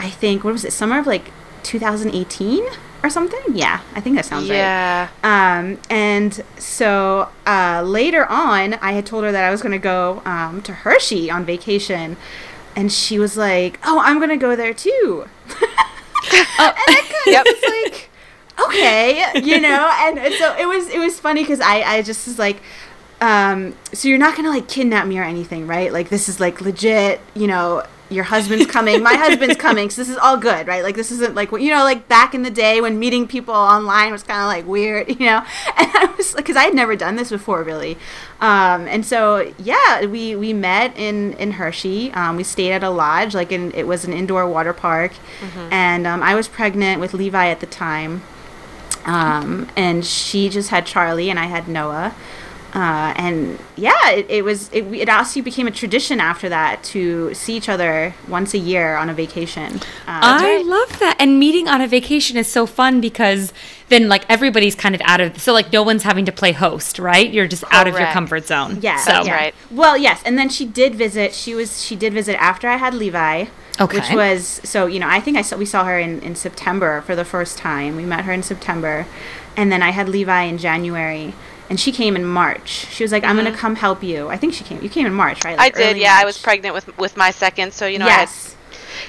i 0.00 0.10
think 0.10 0.42
what 0.42 0.52
was 0.52 0.64
it 0.64 0.72
summer 0.72 0.98
of 0.98 1.06
like 1.06 1.30
2018 1.62 2.66
or 3.02 3.10
something 3.10 3.40
yeah 3.52 3.80
i 3.94 4.00
think 4.00 4.14
that 4.16 4.24
sounds 4.24 4.48
right 4.48 4.56
Yeah. 4.56 5.08
um, 5.24 5.78
and 5.90 6.42
so 6.58 7.28
uh, 7.46 7.82
later 7.84 8.24
on, 8.26 8.74
I 8.74 8.92
had 8.92 9.04
told 9.06 9.24
her 9.24 9.32
that 9.32 9.44
I 9.44 9.50
was 9.50 9.60
going 9.62 9.72
to 9.72 9.78
go 9.78 10.22
um, 10.24 10.62
to 10.62 10.72
Hershey 10.72 11.30
on 11.30 11.44
vacation, 11.44 12.16
and 12.76 12.90
she 12.92 13.18
was 13.18 13.36
like, 13.36 13.78
"Oh, 13.84 13.98
I'm 14.00 14.18
going 14.18 14.30
to 14.30 14.36
go 14.36 14.54
there 14.56 14.72
too." 14.72 15.26
and 15.50 15.64
I 16.58 17.22
kind 17.24 17.36
of 17.36 17.44
was 17.52 17.62
like, 17.92 18.10
"Okay," 18.68 19.24
you 19.42 19.60
know. 19.60 19.90
And 20.02 20.18
so 20.34 20.54
it 20.56 20.66
was 20.66 20.88
it 20.88 20.98
was 20.98 21.18
funny 21.18 21.42
because 21.42 21.60
I 21.60 21.82
I 21.82 22.02
just 22.02 22.26
was 22.26 22.38
like. 22.38 22.62
Um, 23.20 23.76
so 23.92 24.08
you're 24.08 24.18
not 24.18 24.34
gonna 24.36 24.50
like 24.50 24.66
kidnap 24.66 25.06
me 25.06 25.16
or 25.16 25.22
anything, 25.22 25.68
right? 25.68 25.92
Like 25.92 26.08
this 26.08 26.28
is 26.28 26.40
like 26.40 26.60
legit, 26.60 27.20
you 27.34 27.46
know. 27.46 27.84
Your 28.12 28.24
husband's 28.24 28.66
coming, 28.66 29.02
my 29.02 29.14
husband's 29.14 29.56
coming, 29.56 29.90
so 29.90 30.02
this 30.02 30.08
is 30.08 30.16
all 30.16 30.36
good, 30.36 30.66
right? 30.66 30.82
Like 30.82 30.96
this 30.96 31.10
isn't 31.10 31.34
like 31.34 31.50
you 31.52 31.70
know, 31.70 31.84
like 31.84 32.08
back 32.08 32.34
in 32.34 32.42
the 32.42 32.50
day 32.50 32.80
when 32.80 32.98
meeting 32.98 33.26
people 33.26 33.54
online 33.54 34.12
was 34.12 34.22
kind 34.22 34.40
of 34.40 34.46
like 34.46 34.66
weird, 34.66 35.08
you 35.20 35.26
know. 35.26 35.44
And 35.76 35.90
I 35.94 36.14
was 36.16 36.34
because 36.34 36.56
I 36.56 36.64
had 36.64 36.74
never 36.74 36.96
done 36.96 37.16
this 37.16 37.30
before, 37.30 37.62
really. 37.62 37.96
Um, 38.40 38.86
and 38.88 39.04
so 39.04 39.52
yeah, 39.58 40.06
we 40.06 40.36
we 40.36 40.52
met 40.52 40.96
in 40.96 41.32
in 41.34 41.52
Hershey. 41.52 42.12
Um, 42.12 42.36
we 42.36 42.44
stayed 42.44 42.72
at 42.72 42.82
a 42.82 42.90
lodge, 42.90 43.34
like 43.34 43.52
in 43.52 43.72
it 43.72 43.86
was 43.86 44.04
an 44.04 44.12
indoor 44.12 44.46
water 44.46 44.72
park, 44.72 45.12
and 45.72 46.06
um, 46.06 46.22
I 46.22 46.34
was 46.34 46.48
pregnant 46.48 47.00
with 47.00 47.14
Levi 47.14 47.48
at 47.48 47.60
the 47.60 47.66
time 47.66 48.22
um, 49.04 49.68
and 49.76 50.04
she 50.04 50.48
just 50.48 50.70
had 50.70 50.86
Charlie, 50.86 51.30
and 51.30 51.38
I 51.38 51.46
had 51.46 51.68
Noah. 51.68 52.14
Uh, 52.74 53.12
and 53.16 53.58
yeah, 53.76 54.10
it, 54.10 54.26
it 54.30 54.44
was 54.44 54.70
it, 54.72 54.84
it 54.94 55.08
also 55.08 55.42
became 55.42 55.66
a 55.66 55.70
tradition 55.70 56.20
after 56.20 56.48
that 56.48 56.82
to 56.82 57.34
see 57.34 57.54
each 57.54 57.68
other 57.68 58.14
once 58.28 58.54
a 58.54 58.58
year 58.58 58.96
on 58.96 59.10
a 59.10 59.14
vacation. 59.14 59.76
Uh, 60.06 60.20
I 60.22 60.56
right. 60.56 60.64
love 60.64 60.98
that. 60.98 61.16
And 61.18 61.38
meeting 61.38 61.68
on 61.68 61.82
a 61.82 61.86
vacation 61.86 62.38
is 62.38 62.48
so 62.48 62.64
fun 62.64 63.02
because 63.02 63.52
then 63.90 64.08
like 64.08 64.24
everybody's 64.30 64.74
kind 64.74 64.94
of 64.94 65.02
out 65.04 65.20
of 65.20 65.38
so 65.38 65.52
like 65.52 65.70
no 65.70 65.82
one's 65.82 66.02
having 66.02 66.24
to 66.24 66.32
play 66.32 66.52
host, 66.52 66.98
right? 66.98 67.30
You're 67.30 67.46
just 67.46 67.62
out 67.70 67.86
of 67.86 67.98
your 67.98 68.06
comfort 68.08 68.46
zone. 68.46 68.78
yeah, 68.80 68.96
So 68.96 69.22
yeah. 69.22 69.34
right. 69.34 69.54
Well, 69.70 69.98
yes, 69.98 70.22
and 70.24 70.38
then 70.38 70.48
she 70.48 70.64
did 70.64 70.94
visit. 70.94 71.34
She 71.34 71.54
was 71.54 71.84
she 71.84 71.94
did 71.94 72.14
visit 72.14 72.40
after 72.40 72.68
I 72.68 72.76
had 72.76 72.94
Levi. 72.94 73.46
Okay. 73.80 73.98
Which 73.98 74.10
was 74.12 74.60
so 74.64 74.86
you 74.86 74.98
know 74.98 75.08
I 75.08 75.20
think 75.20 75.36
I 75.36 75.42
saw 75.42 75.58
we 75.58 75.66
saw 75.66 75.84
her 75.84 75.98
in 75.98 76.20
in 76.20 76.36
September 76.36 77.02
for 77.02 77.14
the 77.14 77.24
first 77.24 77.58
time. 77.58 77.96
We 77.96 78.06
met 78.06 78.24
her 78.24 78.32
in 78.32 78.42
September, 78.42 79.06
and 79.58 79.70
then 79.70 79.82
I 79.82 79.90
had 79.90 80.08
Levi 80.08 80.44
in 80.44 80.56
January. 80.56 81.34
And 81.72 81.80
she 81.80 81.90
came 81.90 82.16
in 82.16 82.26
March. 82.26 82.68
She 82.90 83.02
was 83.02 83.12
like, 83.12 83.24
"I'm 83.24 83.34
gonna 83.34 83.50
come 83.50 83.76
help 83.76 84.02
you." 84.02 84.28
I 84.28 84.36
think 84.36 84.52
she 84.52 84.62
came. 84.62 84.82
You 84.82 84.90
came 84.90 85.06
in 85.06 85.14
March, 85.14 85.42
right? 85.42 85.56
Mm-hmm. 85.56 85.62
I 85.62 85.70
did. 85.70 85.96
Yeah, 85.96 86.14
I 86.20 86.26
was 86.26 86.36
pregnant 86.36 86.74
with 86.74 86.94
with 86.98 87.16
my 87.16 87.30
second, 87.30 87.72
so 87.72 87.86
you 87.86 87.98
know 87.98 88.04
I 88.04 88.10
had 88.10 88.20
yes. 88.28 88.54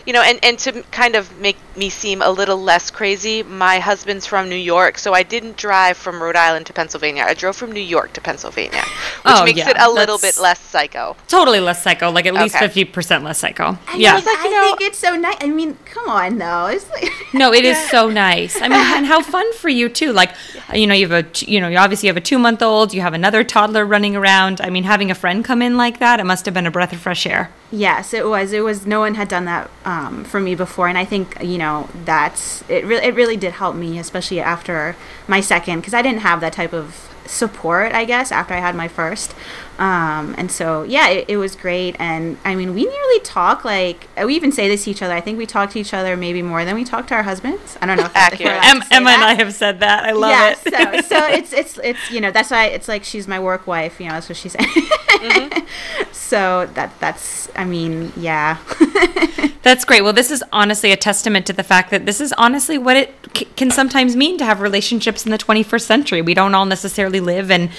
You 0.06 0.14
know, 0.14 0.22
and, 0.22 0.40
and 0.44 0.58
to 0.60 0.84
kind 0.92 1.16
of 1.16 1.38
make 1.40 1.58
me 1.76 1.90
seem 1.90 2.22
a 2.22 2.30
little 2.30 2.58
less 2.62 2.92
crazy, 2.92 3.44
my 3.44 3.80
husband's 3.80 4.26
from 4.26 4.50
New 4.50 4.56
York, 4.56 4.98
so 4.98 5.14
I 5.14 5.24
didn't 5.24 5.58
drive 5.58 5.98
from 5.98 6.22
Rhode 6.22 6.36
Island 6.36 6.66
to 6.68 6.74
Pennsylvania. 6.74 7.24
I 7.28 7.34
drove 7.34 7.56
from 7.56 7.72
New 7.72 7.80
York 7.82 8.14
to 8.14 8.22
Pennsylvania, 8.22 8.82
which 8.82 9.36
Oh, 9.36 9.44
makes 9.46 9.58
yeah, 9.58 9.70
it 9.72 9.78
a 9.80 9.90
little 9.90 10.18
that's- 10.18 10.36
bit 10.38 10.42
less 10.42 10.60
psycho. 10.60 11.16
Totally 11.28 11.60
less 11.60 11.82
psycho, 11.84 12.12
like 12.12 12.26
at 12.26 12.34
least 12.34 12.56
Okay. 12.56 12.66
fifty 12.66 12.84
percent 12.86 13.24
less 13.24 13.40
psycho. 13.40 13.78
I 13.88 13.96
yeah. 13.98 14.16
mean, 14.16 14.26
like, 14.26 14.38
I 14.40 14.48
know- 14.50 14.64
think 14.68 14.82
it's 14.82 14.98
so 15.00 15.16
nice. 15.16 15.38
I 15.42 15.48
mean, 15.48 15.78
come 15.86 16.10
on, 16.10 16.38
though. 16.38 16.68
It's 16.68 16.90
like 16.92 17.10
No, 17.34 17.52
it 17.54 17.66
is 17.66 17.78
so 17.90 18.10
nice. 18.10 18.56
I 18.62 18.68
mean, 18.68 18.80
and 18.80 19.06
how 19.06 19.22
fun 19.22 19.52
for 19.54 19.70
you 19.70 19.90
too. 19.90 20.12
Like, 20.14 20.32
you 20.74 20.86
know, 20.88 20.94
you 20.94 21.08
have 21.08 21.26
a, 21.26 21.46
you 21.52 21.60
know, 21.60 21.68
you 21.68 21.78
obviously 21.78 22.08
have 22.08 22.18
a 22.18 22.22
two 22.22 22.38
month 22.38 22.62
old. 22.62 22.94
You 22.94 23.02
have 23.02 23.14
another 23.14 23.44
toddler 23.44 23.86
running 23.86 24.16
around. 24.16 24.62
I 24.62 24.70
mean, 24.70 24.84
having 24.84 25.10
a 25.10 25.16
friend 25.16 25.44
come 25.44 25.62
in 25.62 25.76
like 25.78 26.00
that, 26.00 26.20
it 26.20 26.26
must 26.26 26.46
have 26.46 26.54
been 26.54 26.68
a 26.68 26.72
breath 26.72 26.94
of 26.94 27.00
fresh 27.00 27.26
air. 27.26 27.50
Yes, 27.74 28.14
it 28.14 28.26
was. 28.28 28.54
It 28.54 28.64
was. 28.64 28.86
No 28.86 29.00
one 29.00 29.16
had 29.16 29.28
done 29.28 29.46
that 29.46 29.70
um, 29.84 30.24
for 30.24 30.40
me 30.40 30.56
before, 30.56 30.88
and 30.88 30.98
I 30.98 31.06
think 31.06 31.38
you 31.44 31.58
know 31.58 31.90
that's 32.06 32.64
it. 32.70 32.86
Really, 32.86 33.06
it 33.06 33.16
really 33.16 33.36
did 33.38 33.54
help 33.54 33.76
me, 33.76 34.00
especially 34.00 34.40
after 34.40 34.96
my 35.28 35.42
second, 35.42 35.80
because 35.80 35.94
I 35.94 36.02
didn't 36.02 36.22
have 36.22 36.40
that 36.42 36.54
type 36.54 36.74
of 36.74 37.10
support, 37.26 37.94
I 37.94 38.06
guess, 38.06 38.32
after 38.32 38.54
I 38.54 38.60
had 38.60 38.76
my 38.76 38.88
first. 38.88 39.34
Um, 39.80 40.36
and 40.38 40.52
so, 40.52 40.84
yeah, 40.84 41.10
it, 41.10 41.26
it, 41.30 41.38
was 41.38 41.56
great. 41.56 41.96
And 41.98 42.38
I 42.46 42.56
mean, 42.56 42.76
we 42.76 42.86
nearly 42.86 43.20
talk 43.22 43.66
like, 43.66 44.08
we 44.24 44.36
even 44.36 44.52
say 44.52 44.68
this 44.68 44.84
to 44.84 44.92
each 44.92 45.02
other. 45.02 45.14
I 45.14 45.22
think 45.22 45.40
we 45.40 45.48
talk 45.48 45.72
to 45.72 45.80
each 45.80 45.94
other 45.96 46.16
maybe 46.16 46.44
more 46.44 46.64
than 46.64 46.76
we 46.76 46.84
talk 46.84 47.08
to 47.08 47.16
our 47.16 47.24
husbands. 47.24 47.76
I 47.82 47.88
don't 47.88 47.98
know 47.98 48.06
if, 48.06 48.16
Accurate. 48.16 48.58
If 48.58 48.92
Emma 48.92 49.06
that. 49.06 49.16
and 49.16 49.24
I 49.24 49.34
have 49.34 49.54
said 49.54 49.80
that. 49.80 50.04
I 50.04 50.12
love 50.12 50.30
yeah, 50.30 50.52
it. 50.52 51.06
so, 51.06 51.18
so 51.18 51.28
it's, 51.28 51.54
it's, 51.54 51.80
it's, 51.84 52.12
you 52.12 52.22
know, 52.22 52.30
that's 52.30 52.52
why 52.52 52.66
it's 52.66 52.88
like 52.88 53.04
she's 53.04 53.28
my 53.28 53.40
work 53.40 53.66
wife, 53.66 54.00
you 54.00 54.08
know, 54.08 54.14
that's 54.14 54.30
what 54.30 54.38
she's 54.38 54.52
saying. 54.54 54.70
mm-hmm. 54.70 55.66
So 56.14 56.66
that, 56.74 57.00
that's, 57.00 57.48
I 57.56 57.64
mean, 57.64 58.12
yeah. 58.18 58.58
that's 59.62 59.86
great. 59.86 60.02
Well, 60.02 60.14
this 60.14 60.32
is 60.32 60.44
honestly 60.52 60.92
a 60.92 60.98
testament 60.98 61.46
to 61.46 61.54
the 61.54 61.62
fact 61.62 61.92
that 61.92 62.08
this 62.08 62.20
is 62.20 62.34
honestly 62.40 62.80
what 62.80 62.98
it 62.98 63.14
c- 63.36 63.46
can 63.56 63.70
sometimes 63.70 64.16
mean 64.16 64.40
to 64.40 64.46
have 64.46 64.60
relationships 64.60 65.26
in 65.26 65.32
the 65.32 65.38
21st 65.38 65.82
century. 65.82 66.22
We 66.24 66.34
don't 66.34 66.56
all 66.56 66.66
necessarily 66.66 67.20
live 67.20 67.52
in 67.52 67.70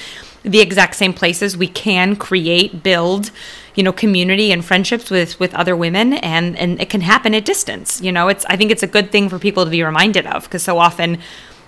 the 0.44 0.60
exact 0.60 0.94
same 0.94 1.12
places. 1.12 1.56
We 1.56 1.66
can 1.66 2.16
create, 2.16 2.82
build, 2.82 3.30
you 3.74 3.82
know, 3.82 3.92
community 3.92 4.52
and 4.52 4.64
friendships 4.64 5.10
with 5.10 5.40
with 5.40 5.54
other 5.54 5.74
women, 5.74 6.12
and 6.14 6.56
and 6.56 6.80
it 6.80 6.90
can 6.90 7.00
happen 7.00 7.34
at 7.34 7.44
distance. 7.44 8.00
You 8.00 8.12
know, 8.12 8.28
it's 8.28 8.44
I 8.46 8.56
think 8.56 8.70
it's 8.70 8.82
a 8.82 8.86
good 8.86 9.10
thing 9.10 9.28
for 9.28 9.38
people 9.38 9.64
to 9.64 9.70
be 9.70 9.82
reminded 9.82 10.26
of 10.26 10.44
because 10.44 10.62
so 10.62 10.78
often 10.78 11.18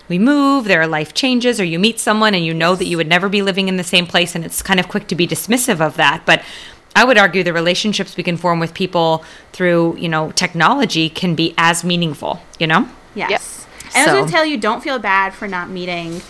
we 0.09 0.18
move, 0.18 0.66
there 0.66 0.80
are 0.80 0.87
life 0.87 1.14
changes, 1.14 1.59
or 1.59 1.64
you 1.64 1.80
meet 1.80 1.99
someone 1.99 2.35
and 2.35 2.45
you 2.45 2.54
know 2.54 2.76
that 2.76 2.85
you 2.85 2.97
would 2.97 3.09
never 3.09 3.28
be 3.28 3.42
living 3.42 3.66
in 3.68 3.76
the 3.76 3.85
same 3.85 4.06
place, 4.06 4.37
and 4.37 4.45
it's 4.45 4.62
kind 4.62 4.78
of 4.78 4.88
quick 4.88 5.09
to 5.09 5.14
be 5.14 5.26
dismissive 5.26 5.80
of 5.80 5.97
that, 5.97 6.23
but. 6.25 6.42
I 6.99 7.04
would 7.04 7.18
argue 7.18 7.42
the 7.42 7.52
relationships 7.52 8.16
we 8.16 8.23
can 8.23 8.38
form 8.38 8.59
with 8.59 8.73
people 8.73 9.23
through, 9.52 9.99
you 9.99 10.09
know, 10.09 10.30
technology 10.30 11.11
can 11.11 11.35
be 11.35 11.52
as 11.59 11.85
meaningful, 11.85 12.40
you 12.59 12.66
know? 12.66 12.88
Yes. 13.14 13.30
Yep. 13.30 13.40
And 13.85 13.92
so. 13.92 13.99
I 13.99 14.04
was 14.04 14.12
going 14.12 14.25
to 14.25 14.33
tell 14.33 14.47
you, 14.47 14.56
don't 14.56 14.83
feel 14.83 14.99
bad 14.99 15.35
for 15.35 15.47
not 15.47 15.68
meeting 15.68 16.23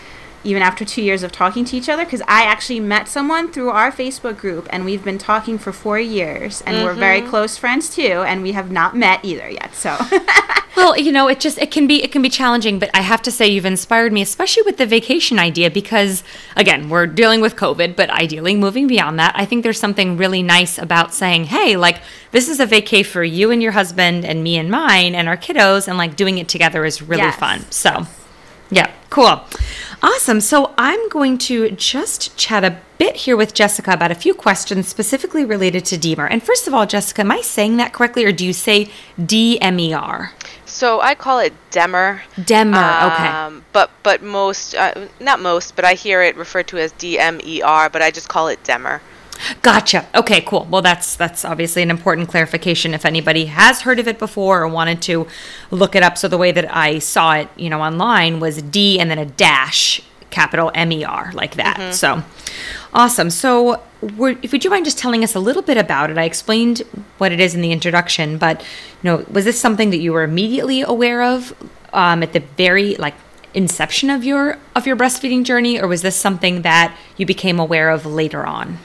even 0.47 0.63
after 0.63 0.85
two 0.85 1.03
years 1.03 1.23
of 1.23 1.33
talking 1.33 1.65
to 1.67 1.77
each 1.77 1.89
other 1.89 2.05
because 2.05 2.23
I 2.23 2.45
actually 2.45 2.81
met 2.81 3.09
someone 3.09 3.51
through 3.53 3.71
our 3.71 3.91
Facebook 3.91 4.39
group 4.39 4.67
and 4.71 4.85
we've 4.85 5.05
been 5.05 5.19
talking 5.19 5.59
for 5.59 5.73
four 5.73 5.99
years 5.99 6.63
and 6.63 6.77
mm-hmm. 6.77 6.85
we're 6.85 6.95
very 6.95 7.21
mm-hmm. 7.21 7.31
close 7.31 7.59
friends 7.59 7.95
too 7.95 8.25
and 8.27 8.43
we 8.43 8.53
have 8.53 8.71
not 8.71 8.97
met 8.97 9.25
either 9.25 9.51
yet. 9.51 9.75
So 9.75 9.99
Well, 10.77 10.99
you 10.99 11.11
know, 11.11 11.27
it 11.27 11.41
just 11.41 11.57
it 11.57 11.71
can 11.71 11.87
be 11.87 12.03
it 12.03 12.13
can 12.13 12.21
be 12.21 12.29
challenging, 12.29 12.79
but 12.79 12.91
I 12.93 13.01
have 13.01 13.23
to 13.23 13.31
say 13.31 13.49
you've 13.49 13.65
inspired 13.65 14.13
me, 14.13 14.21
especially 14.21 14.63
with 14.65 14.77
the 14.77 14.85
vacation 14.85 15.39
idea, 15.39 15.71
because 15.71 16.23
again, 16.55 16.91
we're 16.91 17.07
dealing 17.07 17.41
with 17.41 17.57
COVID, 17.57 17.97
but 17.97 18.11
ideally 18.11 18.55
moving 18.55 18.87
beyond 18.87 19.19
that, 19.19 19.33
I 19.35 19.47
think 19.47 19.63
there's 19.63 19.81
something 19.81 20.19
really 20.19 20.43
nice 20.43 20.77
about 20.77 21.15
saying, 21.15 21.45
hey, 21.45 21.79
like 21.79 22.03
this 22.31 22.51
is 22.51 22.61
a 22.61 22.67
vacay 22.67 23.07
for 23.07 23.25
you 23.25 23.51
and 23.51 23.63
your 23.63 23.73
husband 23.73 24.27
and 24.27 24.45
me 24.45 24.59
and 24.59 24.71
mine 24.71 25.15
and 25.15 25.29
our 25.29 25.39
kiddos, 25.39 25.89
and 25.89 25.97
like 25.97 26.15
doing 26.15 26.37
it 26.37 26.47
together 26.47 26.85
is 26.85 27.01
really 27.01 27.23
yes. 27.23 27.37
fun. 27.37 27.65
So 27.71 28.07
yeah, 28.71 28.93
cool. 29.11 29.43
Awesome. 30.03 30.41
So 30.41 30.75
I'm 30.77 31.09
going 31.09 31.39
to 31.39 31.71
just 31.71 32.37
chat 32.37 32.65
a 32.65 32.79
bit 32.99 33.17
here 33.17 33.37
with 33.37 33.55
Jessica 33.55 33.93
about 33.93 34.11
a 34.11 34.15
few 34.15 34.35
questions 34.35 34.89
specifically 34.89 35.45
related 35.45 35.85
to 35.87 35.97
DMER. 35.97 36.29
And 36.31 36.43
first 36.43 36.67
of 36.67 36.75
all, 36.75 36.87
Jessica, 36.87 37.23
am 37.23 37.31
I 37.31 37.41
saying 37.41 37.77
that 37.79 37.93
correctly 37.93 38.25
or 38.25 38.33
do 38.33 38.45
you 38.45 38.53
say 38.53 38.91
DMER? 39.19 40.31
So 40.65 41.01
I 41.01 41.15
call 41.15 41.39
it 41.39 41.55
Demer. 41.71 42.21
Demer, 42.37 42.75
um, 42.75 43.13
okay. 43.57 43.65
But 43.73 43.91
but 44.03 44.23
most, 44.23 44.75
uh, 44.75 45.09
not 45.21 45.41
most, 45.41 45.77
but 45.77 45.85
I 45.85 45.95
hear 45.95 46.23
it 46.23 46.37
referred 46.37 46.69
to 46.69 46.79
as 46.79 46.93
DMER, 46.93 47.91
but 47.91 48.03
I 48.03 48.11
just 48.11 48.29
call 48.29 48.49
it 48.49 48.63
Demer. 48.63 49.01
Gotcha. 49.63 50.07
Okay, 50.15 50.41
cool. 50.43 50.67
Well, 50.71 50.83
that's 50.83 51.17
that's 51.17 51.45
obviously 51.45 51.83
an 51.83 51.91
important 51.91 52.29
clarification 52.29 52.95
if 52.95 53.05
anybody 53.05 53.47
has 53.47 53.83
heard 53.83 53.99
of 53.99 54.09
it 54.09 54.19
before 54.19 54.63
or 54.63 54.69
wanted 54.69 55.03
to 55.03 55.27
look 55.71 55.95
it 55.95 56.03
up. 56.03 56.17
So 56.19 56.29
the 56.29 56.39
way 56.39 56.53
that 56.53 56.75
I 56.75 56.99
saw 56.99 57.35
it, 57.35 57.49
you 57.57 57.71
know, 57.71 57.81
online 57.81 58.41
was 58.41 58.63
D 58.63 58.99
and 58.99 59.11
then 59.11 59.19
a 59.19 59.27
dash, 59.27 60.01
capital 60.31 60.71
M 60.75 60.93
E 60.93 61.05
R, 61.05 61.33
like 61.35 61.57
that. 61.57 61.77
Mm-hmm. 61.77 61.93
So 61.93 62.23
awesome. 62.95 63.31
So 63.31 63.83
if 64.03 64.53
would 64.53 64.65
you 64.65 64.71
mind 64.71 64.85
just 64.85 64.99
telling 64.99 65.25
us 65.25 65.35
a 65.35 65.41
little 65.41 65.63
bit 65.63 65.77
about 65.77 66.11
it? 66.11 66.19
I 66.19 66.25
explained 66.25 66.83
what 67.19 67.33
it 67.33 67.41
is 67.41 67.55
in 67.55 67.61
the 67.61 67.73
introduction, 67.73 68.39
but 68.39 68.61
you 68.61 69.11
know, 69.11 69.25
was 69.31 69.45
this 69.45 69.61
something 69.61 69.91
that 69.91 69.99
you 69.99 70.13
were 70.13 70.23
immediately 70.23 70.83
aware 70.83 71.23
of 71.23 71.55
um, 71.93 72.23
at 72.23 72.33
the 72.33 72.41
very 72.57 72.95
like 72.97 73.15
inception 73.55 74.11
of 74.11 74.25
your 74.25 74.59
of 74.75 74.87
your 74.87 74.97
breastfeeding 74.97 75.45
journey, 75.45 75.81
or 75.81 75.89
was 75.89 76.03
this 76.03 76.17
something 76.17 76.63
that 76.63 76.97
you 77.17 77.27
became 77.27 77.59
aware 77.59 77.91
of 77.91 78.05
later 78.07 78.47
on? 78.47 78.79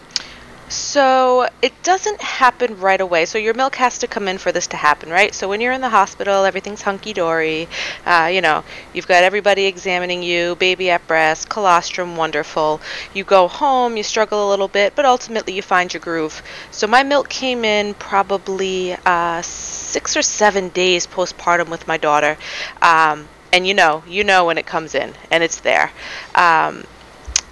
So 0.71 1.49
it 1.61 1.73
doesn't 1.83 2.21
happen 2.21 2.79
right 2.79 3.01
away. 3.01 3.25
So 3.25 3.37
your 3.37 3.53
milk 3.53 3.75
has 3.75 3.97
to 3.99 4.07
come 4.07 4.29
in 4.29 4.37
for 4.37 4.53
this 4.53 4.67
to 4.67 4.77
happen, 4.77 5.09
right? 5.09 5.35
So 5.35 5.49
when 5.49 5.59
you're 5.59 5.73
in 5.73 5.81
the 5.81 5.89
hospital, 5.89 6.45
everything's 6.45 6.81
hunky 6.81 7.11
dory. 7.11 7.67
Uh, 8.05 8.29
you 8.33 8.39
know, 8.39 8.63
you've 8.93 9.05
got 9.05 9.25
everybody 9.25 9.65
examining 9.65 10.23
you, 10.23 10.55
baby 10.55 10.89
at 10.89 11.05
breast, 11.07 11.49
colostrum, 11.49 12.15
wonderful. 12.15 12.79
You 13.13 13.25
go 13.25 13.49
home, 13.49 13.97
you 13.97 14.03
struggle 14.03 14.47
a 14.47 14.49
little 14.49 14.69
bit, 14.69 14.95
but 14.95 15.05
ultimately 15.05 15.53
you 15.53 15.61
find 15.61 15.93
your 15.93 15.99
groove. 15.99 16.41
So 16.71 16.87
my 16.87 17.03
milk 17.03 17.27
came 17.27 17.65
in 17.65 17.93
probably 17.95 18.95
uh, 19.05 19.41
six 19.41 20.15
or 20.15 20.21
seven 20.21 20.69
days 20.69 21.05
postpartum 21.05 21.67
with 21.69 21.85
my 21.85 21.97
daughter. 21.97 22.37
Um, 22.81 23.27
and 23.51 23.67
you 23.67 23.73
know, 23.73 24.03
you 24.07 24.23
know 24.23 24.45
when 24.45 24.57
it 24.57 24.65
comes 24.65 24.95
in, 24.95 25.13
and 25.29 25.43
it's 25.43 25.59
there. 25.59 25.91
Um, 26.33 26.85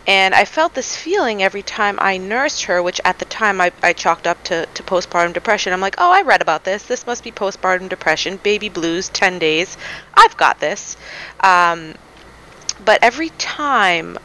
and 0.09 0.33
I 0.33 0.43
felt 0.43 0.73
this 0.73 0.95
feeling 0.95 1.43
every 1.43 1.61
time 1.61 1.99
I 2.01 2.17
nursed 2.17 2.63
her, 2.63 2.81
which 2.81 2.99
at 3.05 3.19
the 3.19 3.25
time 3.25 3.61
I, 3.61 3.71
I 3.83 3.93
chalked 3.93 4.25
up 4.25 4.43
to, 4.45 4.65
to 4.65 4.81
postpartum 4.81 5.33
depression. 5.33 5.71
I'm 5.71 5.81
like, 5.81 5.93
oh, 5.99 6.11
I 6.11 6.23
read 6.23 6.41
about 6.41 6.63
this. 6.63 6.81
This 6.81 7.05
must 7.05 7.23
be 7.23 7.31
postpartum 7.31 7.89
depression, 7.89 8.37
baby 8.37 8.69
blues, 8.69 9.09
10 9.09 9.37
days. 9.37 9.77
I've 10.15 10.35
got 10.35 10.59
this. 10.59 10.97
Um, 11.41 11.93
but 12.83 12.97
every 13.03 13.29
time, 13.37 14.17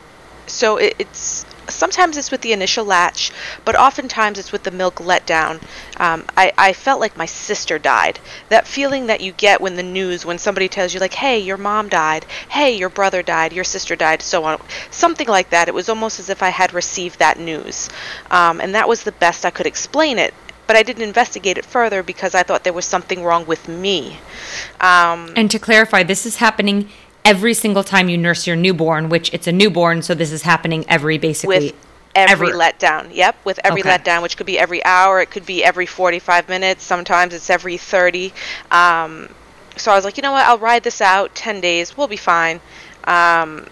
so 0.47 0.79
it, 0.79 0.97
it's 0.99 1.45
sometimes 1.69 2.17
it's 2.17 2.31
with 2.31 2.41
the 2.41 2.53
initial 2.53 2.85
latch, 2.85 3.33
but 3.65 3.77
oftentimes 3.77 4.39
it's 4.39 4.53
with 4.53 4.63
the 4.63 4.71
milk 4.71 4.97
letdown. 4.97 5.63
Um, 5.99 6.25
I, 6.37 6.53
I 6.57 6.73
felt 6.73 7.01
like 7.01 7.17
my 7.17 7.27
sister 7.27 7.79
died. 7.79 8.19
That 8.49 8.67
feeling 8.67 9.07
that 9.07 9.21
you 9.21 9.33
get 9.33 9.61
when 9.61 9.77
the 9.77 9.83
news, 9.83 10.25
when 10.25 10.39
somebody 10.39 10.69
tells 10.69 10.95
you, 10.95 11.01
like, 11.01 11.15
hey, 11.15 11.39
your 11.39 11.57
mom 11.57 11.89
died, 11.89 12.25
hey, 12.49 12.77
your 12.77 12.89
brother 12.89 13.23
died, 13.23 13.53
your 13.53 13.65
sister 13.65 13.97
died, 13.97 14.23
so 14.23 14.45
on. 14.45 14.61
Something 14.91 15.29
like 15.29 15.51
that. 15.51 15.69
It 15.69 15.75
was 15.75 15.89
almost 15.89 16.21
as 16.21 16.31
if 16.31 16.43
I 16.43 16.51
had 16.51 16.73
received 16.73 17.19
that 17.19 17.39
news. 17.39 17.89
Um, 18.31 18.61
and 18.61 18.75
that 18.75 18.89
was 18.89 19.03
the 19.03 19.13
best 19.13 19.45
I 19.45 19.51
could 19.51 19.67
explain 19.67 20.19
it 20.19 20.35
but 20.67 20.77
I 20.77 20.83
didn't 20.83 21.03
investigate 21.03 21.59
it 21.59 21.65
further 21.65 22.03
because 22.03 22.35
I 22.35 22.43
thought 22.43 22.65
there 22.65 22.73
was 22.73 22.85
something 22.85 23.23
wrong 23.23 23.47
with 23.47 23.69
me. 23.69 24.19
Um, 24.81 25.33
and 25.37 25.51
to 25.51 25.59
clarify, 25.59 26.03
this 26.03 26.25
is 26.25 26.37
happening 26.37 26.89
every 27.25 27.55
single 27.55 27.83
time 27.83 28.09
you 28.09 28.19
nurse 28.19 28.47
your 28.47 28.57
newborn, 28.57 29.09
which 29.09 29.33
it's 29.33 29.47
a 29.47 29.53
newborn, 29.53 30.03
so 30.03 30.15
this 30.15 30.31
is 30.31 30.43
happening 30.43 30.85
every 30.89 31.19
basically 31.19 31.67
with 31.67 31.75
every 32.15 32.49
ever. 32.49 32.59
letdown. 32.59 33.15
Yep, 33.15 33.37
with 33.45 33.59
every 33.65 33.81
okay. 33.81 33.91
letdown, 33.91 34.23
which 34.23 34.37
could 34.37 34.47
be 34.47 34.59
every 34.59 34.85
hour, 34.85 35.21
it 35.21 35.31
could 35.31 35.47
be 35.47 35.65
every 35.65 35.87
45 35.87 36.49
minutes, 36.49 36.85
sometimes 36.85 37.35
it's 37.35 37.51
every 37.51 37.77
30. 37.77 38.33
Um, 38.71 39.29
so 39.77 39.91
I 39.91 39.97
was 39.97 40.05
like, 40.05 40.17
you 40.17 40.23
know 40.23 40.33
what, 40.33 40.47
I'll 40.47 40.59
ride 40.59 40.85
this 40.85 41.01
out 41.01 41.35
10 41.35 41.61
days, 41.61 41.97
we'll 41.97 42.09
be 42.09 42.17
fine. 42.17 42.61
Um, 43.05 43.67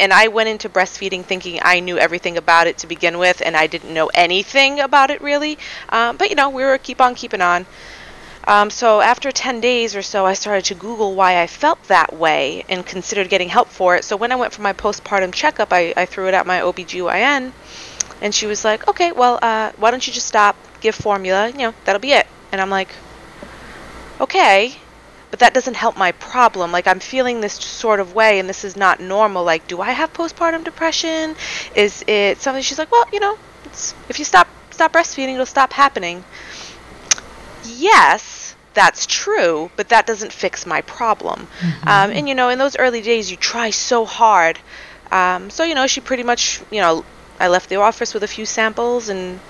and 0.00 0.12
I 0.12 0.28
went 0.28 0.48
into 0.48 0.68
breastfeeding 0.68 1.24
thinking 1.24 1.58
I 1.62 1.80
knew 1.80 1.98
everything 1.98 2.36
about 2.36 2.66
it 2.66 2.78
to 2.78 2.86
begin 2.86 3.18
with, 3.18 3.42
and 3.44 3.56
I 3.56 3.66
didn't 3.66 3.92
know 3.92 4.10
anything 4.14 4.80
about 4.80 5.10
it 5.10 5.20
really. 5.20 5.58
Um, 5.88 6.16
but 6.16 6.30
you 6.30 6.36
know, 6.36 6.50
we 6.50 6.62
were 6.62 6.78
keep 6.78 7.00
on 7.00 7.14
keeping 7.14 7.40
on. 7.40 7.66
Um, 8.48 8.70
so 8.70 9.02
after 9.02 9.30
10 9.30 9.60
days 9.60 9.94
or 9.94 10.00
so, 10.00 10.24
I 10.24 10.32
started 10.32 10.64
to 10.64 10.74
Google 10.74 11.14
why 11.14 11.42
I 11.42 11.46
felt 11.46 11.82
that 11.84 12.14
way 12.14 12.64
and 12.68 12.84
considered 12.84 13.28
getting 13.28 13.50
help 13.50 13.68
for 13.68 13.94
it. 13.94 14.04
So 14.04 14.16
when 14.16 14.32
I 14.32 14.36
went 14.36 14.54
for 14.54 14.62
my 14.62 14.72
postpartum 14.72 15.34
checkup, 15.34 15.70
I, 15.70 15.92
I 15.94 16.06
threw 16.06 16.28
it 16.28 16.34
at 16.34 16.46
my 16.46 16.60
OBGYN, 16.60 17.52
and 18.22 18.34
she 18.34 18.46
was 18.46 18.64
like, 18.64 18.88
okay, 18.88 19.12
well, 19.12 19.38
uh, 19.42 19.72
why 19.76 19.90
don't 19.90 20.06
you 20.06 20.14
just 20.14 20.26
stop, 20.26 20.56
give 20.80 20.94
formula, 20.94 21.50
you 21.50 21.58
know, 21.58 21.74
that'll 21.84 22.00
be 22.00 22.12
it. 22.12 22.26
And 22.50 22.58
I'm 22.60 22.70
like, 22.70 22.88
okay, 24.18 24.74
but 25.30 25.40
that 25.40 25.52
doesn't 25.52 25.74
help 25.74 25.98
my 25.98 26.12
problem. 26.12 26.72
Like, 26.72 26.86
I'm 26.86 27.00
feeling 27.00 27.42
this 27.42 27.52
sort 27.52 28.00
of 28.00 28.14
way, 28.14 28.38
and 28.38 28.48
this 28.48 28.64
is 28.64 28.76
not 28.76 28.98
normal. 28.98 29.44
Like, 29.44 29.68
do 29.68 29.82
I 29.82 29.90
have 29.90 30.14
postpartum 30.14 30.64
depression? 30.64 31.36
Is 31.74 32.02
it 32.06 32.40
something? 32.40 32.62
She's 32.62 32.78
like, 32.78 32.90
well, 32.90 33.04
you 33.12 33.20
know, 33.20 33.36
if 34.08 34.18
you 34.18 34.24
stop 34.24 34.48
stop 34.70 34.94
breastfeeding, 34.94 35.34
it'll 35.34 35.44
stop 35.44 35.74
happening. 35.74 36.24
Yes, 37.64 38.27
that's 38.78 39.06
true, 39.06 39.72
but 39.74 39.88
that 39.88 40.06
doesn't 40.06 40.32
fix 40.32 40.64
my 40.64 40.82
problem. 40.82 41.48
Mm-hmm. 41.58 41.88
Um, 41.88 42.10
and 42.12 42.28
you 42.28 42.34
know, 42.36 42.48
in 42.48 42.58
those 42.58 42.76
early 42.76 43.02
days, 43.02 43.28
you 43.28 43.36
try 43.36 43.70
so 43.70 44.04
hard. 44.04 44.56
Um, 45.10 45.50
so 45.50 45.64
you 45.64 45.74
know, 45.74 45.88
she 45.88 46.00
pretty 46.00 46.22
much, 46.22 46.60
you 46.70 46.80
know, 46.80 47.04
I 47.40 47.48
left 47.48 47.70
the 47.70 47.76
office 47.76 48.14
with 48.14 48.22
a 48.22 48.28
few 48.28 48.46
samples, 48.46 49.08
and 49.08 49.40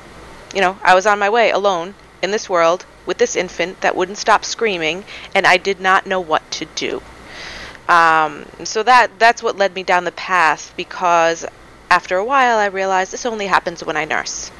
you 0.54 0.62
know, 0.62 0.78
I 0.82 0.94
was 0.94 1.04
on 1.06 1.18
my 1.18 1.28
way 1.28 1.50
alone 1.50 1.94
in 2.22 2.30
this 2.30 2.48
world 2.48 2.86
with 3.04 3.18
this 3.18 3.36
infant 3.36 3.82
that 3.82 3.94
wouldn't 3.94 4.16
stop 4.16 4.46
screaming, 4.46 5.04
and 5.34 5.46
I 5.46 5.58
did 5.58 5.78
not 5.78 6.06
know 6.06 6.20
what 6.20 6.50
to 6.52 6.64
do. 6.64 7.02
Um, 7.86 8.46
so 8.64 8.82
that 8.82 9.18
that's 9.18 9.42
what 9.42 9.58
led 9.58 9.74
me 9.74 9.82
down 9.82 10.04
the 10.04 10.12
path 10.12 10.72
because 10.74 11.44
after 11.90 12.16
a 12.16 12.24
while 12.24 12.56
I 12.56 12.66
realized 12.66 13.12
this 13.12 13.26
only 13.26 13.46
happens 13.46 13.84
when 13.84 13.96
I 13.98 14.06
nurse. 14.06 14.50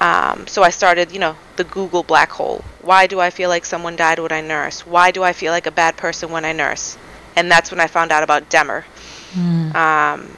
Um, 0.00 0.46
so 0.46 0.62
I 0.62 0.70
started, 0.70 1.10
you 1.10 1.18
know, 1.18 1.36
the 1.56 1.64
Google 1.64 2.02
black 2.02 2.30
hole. 2.30 2.64
Why 2.82 3.06
do 3.06 3.18
I 3.20 3.30
feel 3.30 3.48
like 3.48 3.64
someone 3.64 3.96
died 3.96 4.18
when 4.18 4.30
I 4.32 4.40
nurse? 4.40 4.86
Why 4.86 5.10
do 5.10 5.22
I 5.24 5.32
feel 5.32 5.52
like 5.52 5.66
a 5.66 5.72
bad 5.72 5.96
person 5.96 6.30
when 6.30 6.44
I 6.44 6.52
nurse? 6.52 6.96
And 7.34 7.50
that's 7.50 7.70
when 7.70 7.80
I 7.80 7.86
found 7.88 8.12
out 8.12 8.22
about 8.22 8.48
Demer. 8.48 8.84
Mm. 9.32 9.74
Um, 9.74 10.36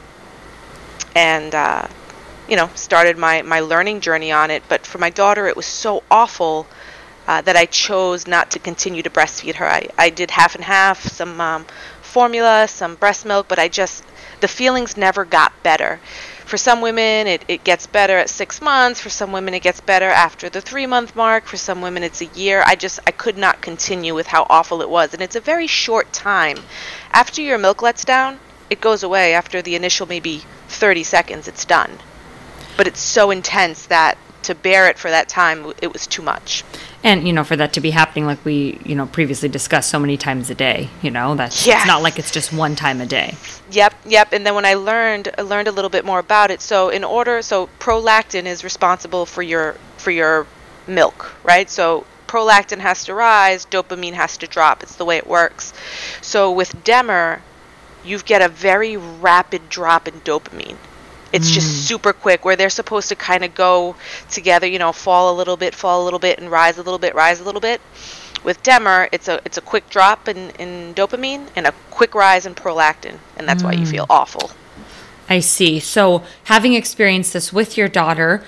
and 1.14 1.55
uh, 1.55 1.87
you 2.49 2.57
know 2.57 2.71
started 2.75 3.19
my 3.19 3.43
my 3.43 3.61
learning 3.61 4.00
journey 4.00 4.33
on 4.33 4.50
it. 4.50 4.62
But 4.69 4.87
for 4.87 4.99
my 4.99 5.11
daughter, 5.11 5.47
it 5.47 5.57
was 5.57 5.67
so 5.67 6.02
awful. 6.11 6.67
Uh, 7.29 7.40
that 7.43 7.55
I 7.55 7.67
chose 7.67 8.26
not 8.26 8.50
to 8.50 8.59
continue 8.59 9.02
to 9.02 9.11
breastfeed 9.11 9.55
her. 9.57 9.67
I, 9.69 9.87
I 9.97 10.11
did 10.11 10.33
half 10.33 10.57
and 10.57 10.64
half, 10.64 11.00
some 11.05 11.40
um, 11.40 11.67
formula, 12.02 12.67
some 12.67 12.97
breast 12.97 13.25
milk, 13.25 13.47
but 13.47 13.59
I 13.59 13.69
just, 13.69 14.02
the 14.40 14.49
feelings 14.49 14.97
never 14.97 15.25
got 15.25 15.52
better. 15.62 16.00
For 16.50 16.57
some 16.57 16.80
women, 16.80 17.28
it, 17.28 17.45
it 17.47 17.62
gets 17.62 17.87
better 17.87 18.19
at 18.19 18.28
six 18.28 18.61
months. 18.61 19.00
For 19.00 19.09
some 19.09 19.30
women, 19.30 19.54
it 19.54 19.61
gets 19.61 19.80
better 19.80 20.09
after 20.09 20.49
the 20.49 20.61
three 20.61 20.85
month 20.85 21.14
mark. 21.14 21.47
For 21.47 21.57
some 21.57 21.80
women, 21.80 22.02
it's 22.02 22.21
a 22.21 22.25
year. 22.25 22.64
I 22.66 22.75
just, 22.75 22.99
I 23.07 23.12
could 23.12 23.38
not 23.38 23.62
continue 23.62 24.16
with 24.16 24.26
how 24.26 24.49
awful 24.50 24.83
it 24.83 24.90
was. 24.90 25.14
And 25.14 25.23
it's 25.23 25.37
a 25.37 25.40
very 25.40 25.69
short 25.69 26.12
time. 26.12 26.57
After 27.12 27.40
your 27.40 27.57
milk 27.57 27.83
lets 27.83 28.04
down, 28.04 28.40
it 28.69 28.80
goes 28.80 29.04
away. 29.04 29.33
After 29.33 29.62
the 29.62 29.76
initial 29.76 30.09
maybe 30.09 30.42
30 30.66 31.04
seconds, 31.04 31.47
it's 31.47 31.64
done. 31.64 32.00
But 32.76 32.88
it's 32.88 32.99
so 32.99 33.30
intense 33.30 33.87
that 33.87 34.19
to 34.42 34.57
bear 34.57 34.88
it 34.88 34.99
for 34.99 35.09
that 35.09 35.28
time, 35.28 35.73
it 35.80 35.92
was 35.92 36.09
too 36.09 36.23
much. 36.23 36.64
And 37.02 37.26
you 37.26 37.33
know, 37.33 37.45
for 37.45 37.57
that 37.57 37.73
to 37.75 37.80
be 37.80 37.90
happening, 37.90 38.26
like 38.26 38.45
we 38.45 38.78
you 38.85 38.95
know 38.95 39.07
previously 39.07 39.49
discussed, 39.49 39.88
so 39.90 39.99
many 39.99 40.16
times 40.16 40.50
a 40.50 40.54
day. 40.54 40.90
You 41.02 41.11
know, 41.11 41.35
that's 41.35 41.66
Yes. 41.66 41.78
it's 41.80 41.87
not 41.87 42.02
like 42.02 42.19
it's 42.19 42.30
just 42.30 42.52
one 42.52 42.76
time 42.76 43.00
a 43.00 43.07
day. 43.07 43.37
Yep, 43.71 43.95
yep. 44.07 44.33
And 44.33 44.45
then 44.45 44.54
when 44.54 44.66
I 44.66 44.75
learned, 44.75 45.30
I 45.38 45.42
learned 45.42 45.69
a 45.69 45.73
little 45.73 45.88
bit 45.90 46.04
more 46.04 46.19
about 46.19 46.50
it. 46.50 46.61
So 46.61 46.90
in 46.90 47.04
order, 47.04 47.40
so 47.42 47.69
prolactin 47.78 48.45
is 48.45 48.62
responsible 48.64 49.25
for 49.26 49.42
your 49.42 49.76
for 49.97 50.11
your 50.11 50.47
milk, 50.87 51.33
right? 51.42 51.71
So 51.71 52.04
prolactin 52.26 52.78
has 52.78 53.04
to 53.04 53.14
rise, 53.14 53.66
dopamine 53.66 54.12
has 54.12 54.37
to 54.38 54.47
drop. 54.47 54.83
It's 54.83 54.97
the 54.97 55.04
way 55.04 55.16
it 55.16 55.26
works. 55.26 55.73
So 56.21 56.50
with 56.52 56.85
Demer, 56.85 57.40
you 58.04 58.19
get 58.19 58.40
a 58.42 58.49
very 58.49 58.97
rapid 58.97 59.69
drop 59.69 60.07
in 60.07 60.21
dopamine. 60.21 60.76
It's 61.32 61.50
just 61.50 61.68
hmm. 61.68 61.82
super 61.82 62.12
quick 62.12 62.44
where 62.44 62.56
they're 62.56 62.70
supposed 62.70 63.08
to 63.10 63.14
kind 63.14 63.44
of 63.44 63.54
go 63.54 63.96
together, 64.30 64.66
you 64.66 64.78
know, 64.78 64.92
fall 64.92 65.34
a 65.34 65.37
little 65.37 65.56
bit, 65.56 65.75
fall 65.75 66.02
a 66.02 66.04
little 66.04 66.18
bit, 66.18 66.38
and 66.38 66.50
rise 66.50 66.78
a 66.78 66.82
little 66.82 66.99
bit, 66.99 67.14
rise 67.14 67.40
a 67.40 67.44
little 67.44 67.60
bit. 67.60 67.80
With 68.42 68.62
Demer, 68.62 69.08
it's 69.12 69.28
a 69.28 69.40
it's 69.44 69.58
a 69.58 69.60
quick 69.60 69.88
drop 69.90 70.26
in, 70.26 70.50
in 70.58 70.94
dopamine 70.94 71.49
and 71.56 71.66
a 71.66 71.72
quick 71.90 72.14
rise 72.14 72.46
in 72.46 72.54
prolactin, 72.54 73.18
and 73.37 73.46
that's 73.46 73.62
why 73.62 73.72
you 73.72 73.84
hmm. 73.84 73.90
feel 73.90 74.06
awful. 74.08 74.50
I 75.28 75.38
see. 75.38 75.78
So, 75.78 76.25
having 76.44 76.75
experienced 76.75 77.32
this 77.34 77.52
with 77.52 77.76
your 77.76 77.88
daughter, 77.88 78.42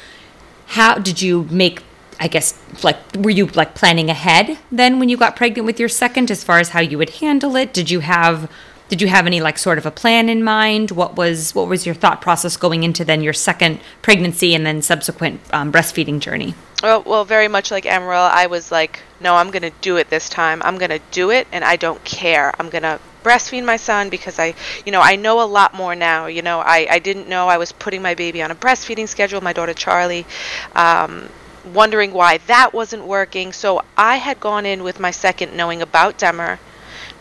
how 0.68 0.98
did 0.98 1.22
you 1.22 1.46
make? 1.50 1.82
I 2.18 2.28
guess 2.28 2.58
like 2.84 2.96
were 3.16 3.30
you 3.30 3.46
like 3.46 3.74
planning 3.74 4.08
ahead 4.08 4.56
then 4.70 5.00
when 5.00 5.08
you 5.08 5.16
got 5.16 5.34
pregnant 5.34 5.66
with 5.66 5.80
your 5.80 5.88
second, 5.88 6.30
as 6.30 6.44
far 6.44 6.60
as 6.60 6.70
how 6.70 6.80
you 6.80 6.98
would 6.98 7.10
handle 7.10 7.56
it? 7.56 7.72
Did 7.72 7.90
you 7.90 8.00
have 8.00 8.50
did 8.92 9.00
you 9.00 9.08
have 9.08 9.26
any 9.26 9.40
like 9.40 9.56
sort 9.56 9.78
of 9.78 9.86
a 9.86 9.90
plan 9.90 10.28
in 10.28 10.44
mind? 10.44 10.90
What 10.90 11.16
was 11.16 11.54
what 11.54 11.66
was 11.66 11.86
your 11.86 11.94
thought 11.94 12.20
process 12.20 12.58
going 12.58 12.82
into 12.82 13.06
then 13.06 13.22
your 13.22 13.32
second 13.32 13.80
pregnancy 14.02 14.54
and 14.54 14.66
then 14.66 14.82
subsequent 14.82 15.40
um, 15.50 15.72
breastfeeding 15.72 16.20
journey? 16.20 16.54
Well, 16.82 17.02
well, 17.06 17.24
very 17.24 17.48
much 17.48 17.70
like 17.70 17.86
Emerald, 17.86 18.30
I 18.34 18.48
was 18.48 18.70
like, 18.70 19.00
no, 19.18 19.36
I'm 19.36 19.50
gonna 19.50 19.70
do 19.80 19.96
it 19.96 20.10
this 20.10 20.28
time. 20.28 20.60
I'm 20.62 20.76
gonna 20.76 20.98
do 21.10 21.30
it, 21.30 21.46
and 21.52 21.64
I 21.64 21.76
don't 21.76 22.04
care. 22.04 22.52
I'm 22.60 22.68
gonna 22.68 23.00
breastfeed 23.24 23.64
my 23.64 23.78
son 23.78 24.10
because 24.10 24.38
I, 24.38 24.54
you 24.84 24.92
know, 24.92 25.00
I 25.00 25.16
know 25.16 25.40
a 25.40 25.48
lot 25.48 25.72
more 25.72 25.94
now. 25.94 26.26
You 26.26 26.42
know, 26.42 26.60
I, 26.60 26.86
I 26.90 26.98
didn't 26.98 27.30
know 27.30 27.48
I 27.48 27.56
was 27.56 27.72
putting 27.72 28.02
my 28.02 28.14
baby 28.14 28.42
on 28.42 28.50
a 28.50 28.54
breastfeeding 28.54 29.08
schedule. 29.08 29.40
My 29.40 29.54
daughter 29.54 29.72
Charlie, 29.72 30.26
um, 30.74 31.30
wondering 31.72 32.12
why 32.12 32.36
that 32.46 32.74
wasn't 32.74 33.06
working. 33.06 33.54
So 33.54 33.80
I 33.96 34.16
had 34.16 34.38
gone 34.38 34.66
in 34.66 34.82
with 34.82 35.00
my 35.00 35.12
second 35.12 35.56
knowing 35.56 35.80
about 35.80 36.18
Demer, 36.18 36.58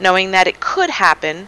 knowing 0.02 0.32
that 0.32 0.48
it 0.48 0.60
could 0.60 0.90
happen. 0.90 1.48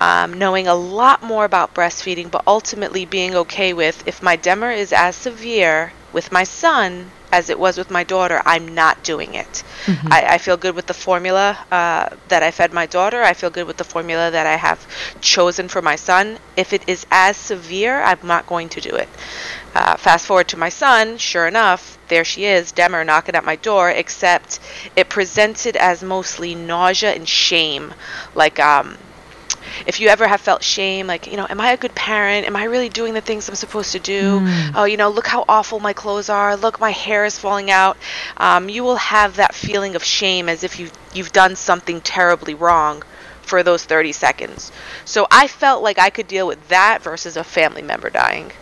Um, 0.00 0.34
knowing 0.34 0.68
a 0.68 0.76
lot 0.76 1.24
more 1.24 1.44
about 1.44 1.74
breastfeeding, 1.74 2.30
but 2.30 2.44
ultimately 2.46 3.04
being 3.04 3.34
okay 3.34 3.72
with 3.72 4.06
if 4.06 4.22
my 4.22 4.36
Demer 4.36 4.72
is 4.72 4.92
as 4.92 5.16
severe 5.16 5.92
with 6.12 6.30
my 6.30 6.44
son 6.44 7.10
as 7.32 7.48
it 7.50 7.58
was 7.58 7.76
with 7.78 7.90
my 7.90 8.04
daughter, 8.04 8.40
I'm 8.44 8.68
not 8.74 9.02
doing 9.04 9.34
it. 9.34 9.62
I, 10.10 10.22
I 10.34 10.38
feel 10.38 10.56
good 10.56 10.74
with 10.74 10.86
the 10.86 10.94
formula 10.94 11.58
uh, 11.70 12.08
that 12.28 12.42
I 12.42 12.50
fed 12.50 12.72
my 12.72 12.86
daughter. 12.86 13.22
I 13.22 13.34
feel 13.34 13.50
good 13.50 13.66
with 13.66 13.76
the 13.76 13.84
formula 13.84 14.30
that 14.30 14.46
I 14.46 14.56
have 14.56 14.86
chosen 15.20 15.68
for 15.68 15.82
my 15.82 15.96
son. 15.96 16.38
If 16.56 16.72
it 16.72 16.82
is 16.88 17.06
as 17.10 17.36
severe, 17.36 18.02
I'm 18.02 18.18
not 18.22 18.46
going 18.46 18.68
to 18.70 18.80
do 18.80 18.90
it. 18.96 19.08
Uh, 19.74 19.96
fast 19.96 20.26
forward 20.26 20.48
to 20.48 20.56
my 20.56 20.68
son, 20.68 21.16
sure 21.18 21.46
enough, 21.46 21.98
there 22.08 22.24
she 22.24 22.44
is, 22.44 22.72
Demer, 22.72 23.04
knocking 23.04 23.34
at 23.34 23.44
my 23.44 23.56
door, 23.56 23.90
except 23.90 24.58
it 24.96 25.08
presented 25.08 25.76
as 25.76 26.02
mostly 26.02 26.54
nausea 26.54 27.12
and 27.12 27.28
shame. 27.28 27.94
Like, 28.34 28.58
um, 28.58 28.98
if 29.86 30.00
you 30.00 30.08
ever 30.08 30.26
have 30.26 30.40
felt 30.40 30.62
shame, 30.62 31.06
like, 31.06 31.26
you 31.26 31.36
know, 31.36 31.46
am 31.48 31.60
I 31.60 31.72
a 31.72 31.76
good 31.76 31.94
parent? 31.94 32.46
Am 32.46 32.56
I 32.56 32.64
really 32.64 32.88
doing 32.88 33.14
the 33.14 33.20
things 33.20 33.48
I'm 33.48 33.54
supposed 33.54 33.92
to 33.92 33.98
do? 33.98 34.40
Oh, 34.74 34.84
you 34.84 34.96
know, 34.96 35.08
look 35.08 35.26
how 35.26 35.44
awful 35.48 35.80
my 35.80 35.92
clothes 35.92 36.28
are. 36.28 36.56
Look, 36.56 36.80
my 36.80 36.90
hair 36.90 37.24
is 37.24 37.38
falling 37.38 37.70
out. 37.70 37.96
Um, 38.36 38.68
you 38.68 38.84
will 38.84 38.96
have 38.96 39.36
that 39.36 39.54
feeling 39.54 39.96
of 39.96 40.04
shame 40.04 40.48
as 40.48 40.64
if 40.64 40.78
you've, 40.78 40.92
you've 41.14 41.32
done 41.32 41.56
something 41.56 42.00
terribly 42.00 42.54
wrong 42.54 43.02
for 43.42 43.62
those 43.62 43.84
30 43.84 44.12
seconds. 44.12 44.70
So 45.04 45.26
I 45.30 45.48
felt 45.48 45.82
like 45.82 45.98
I 45.98 46.10
could 46.10 46.28
deal 46.28 46.46
with 46.46 46.68
that 46.68 47.02
versus 47.02 47.36
a 47.36 47.44
family 47.44 47.82
member 47.82 48.10
dying. 48.10 48.52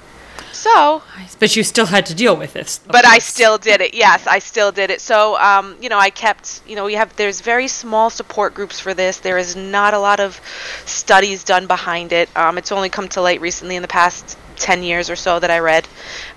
So 0.57 1.03
But 1.39 1.55
you 1.55 1.63
still 1.63 1.87
had 1.87 2.07
to 2.07 2.15
deal 2.15 2.35
with 2.35 2.53
this. 2.55 2.81
but 2.87 3.05
I 3.07 3.19
still 3.19 3.59
did 3.59 3.81
it. 3.81 3.95
Yes, 3.95 4.27
I 4.27 4.39
still 4.39 4.73
did 4.73 4.91
it. 4.91 5.01
So, 5.01 5.37
um, 5.39 5.77
you 5.83 5.89
know, 5.89 5.99
I 5.99 6.11
kept, 6.11 6.63
you 6.67 6.77
know, 6.77 6.85
we 6.85 6.95
have 6.95 7.15
there's 7.17 7.41
very 7.41 7.69
small 7.69 8.09
support 8.11 8.55
groups 8.55 8.81
for 8.81 8.95
this. 8.95 9.19
There 9.19 9.39
is 9.39 9.55
not 9.55 9.93
a 9.93 9.99
lot 9.99 10.19
of 10.19 10.41
studies 10.87 11.45
done 11.45 11.67
behind 11.67 12.13
it. 12.13 12.29
Um, 12.35 12.57
it's 12.59 12.73
only 12.73 12.89
come 12.89 13.09
to 13.11 13.21
light 13.21 13.41
recently 13.41 13.77
in 13.77 13.83
the 13.83 13.89
past 13.89 14.39
10 14.57 14.83
years 14.83 15.11
or 15.11 15.17
so 15.17 15.39
that 15.39 15.51
I 15.51 15.59
read. 15.59 15.87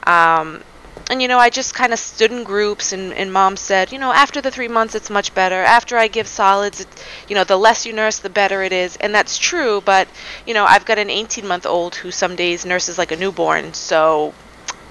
Um, 0.03 0.61
and 1.09 1.21
you 1.21 1.27
know, 1.27 1.39
I 1.39 1.49
just 1.49 1.73
kind 1.73 1.91
of 1.91 1.99
stood 1.99 2.31
in 2.31 2.43
groups, 2.43 2.93
and, 2.93 3.13
and 3.13 3.33
mom 3.33 3.57
said, 3.57 3.91
you 3.91 3.97
know, 3.97 4.11
after 4.11 4.41
the 4.41 4.51
three 4.51 4.67
months, 4.67 4.93
it's 4.93 5.09
much 5.09 5.33
better. 5.33 5.55
After 5.55 5.97
I 5.97 6.07
give 6.07 6.27
solids, 6.27 6.81
it, 6.81 7.05
you 7.27 7.35
know, 7.35 7.43
the 7.43 7.57
less 7.57 7.85
you 7.85 7.93
nurse, 7.93 8.19
the 8.19 8.29
better 8.29 8.61
it 8.61 8.71
is, 8.71 8.95
and 8.97 9.13
that's 9.13 9.37
true. 9.37 9.81
But 9.81 10.07
you 10.45 10.53
know, 10.53 10.65
I've 10.65 10.85
got 10.85 10.99
an 10.99 11.09
18 11.09 11.47
month 11.47 11.65
old 11.65 11.95
who 11.95 12.11
some 12.11 12.35
days 12.35 12.65
nurses 12.65 12.97
like 12.99 13.11
a 13.11 13.15
newborn, 13.17 13.73
so 13.73 14.33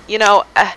you 0.09 0.18
know, 0.18 0.44
uh, 0.57 0.72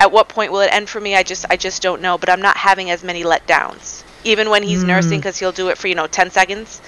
at 0.00 0.12
what 0.12 0.28
point 0.28 0.52
will 0.52 0.60
it 0.60 0.72
end 0.72 0.88
for 0.88 1.00
me? 1.00 1.14
I 1.14 1.22
just 1.22 1.44
I 1.50 1.56
just 1.56 1.82
don't 1.82 2.00
know. 2.00 2.16
But 2.16 2.30
I'm 2.30 2.40
not 2.40 2.56
having 2.56 2.90
as 2.90 3.04
many 3.04 3.22
letdowns, 3.22 4.02
even 4.24 4.48
when 4.48 4.62
he's 4.62 4.82
nursing, 4.82 5.18
because 5.18 5.36
he'll 5.38 5.52
do 5.52 5.68
it 5.68 5.76
for 5.76 5.88
you 5.88 5.94
know 5.94 6.06
10 6.06 6.30
seconds. 6.30 6.80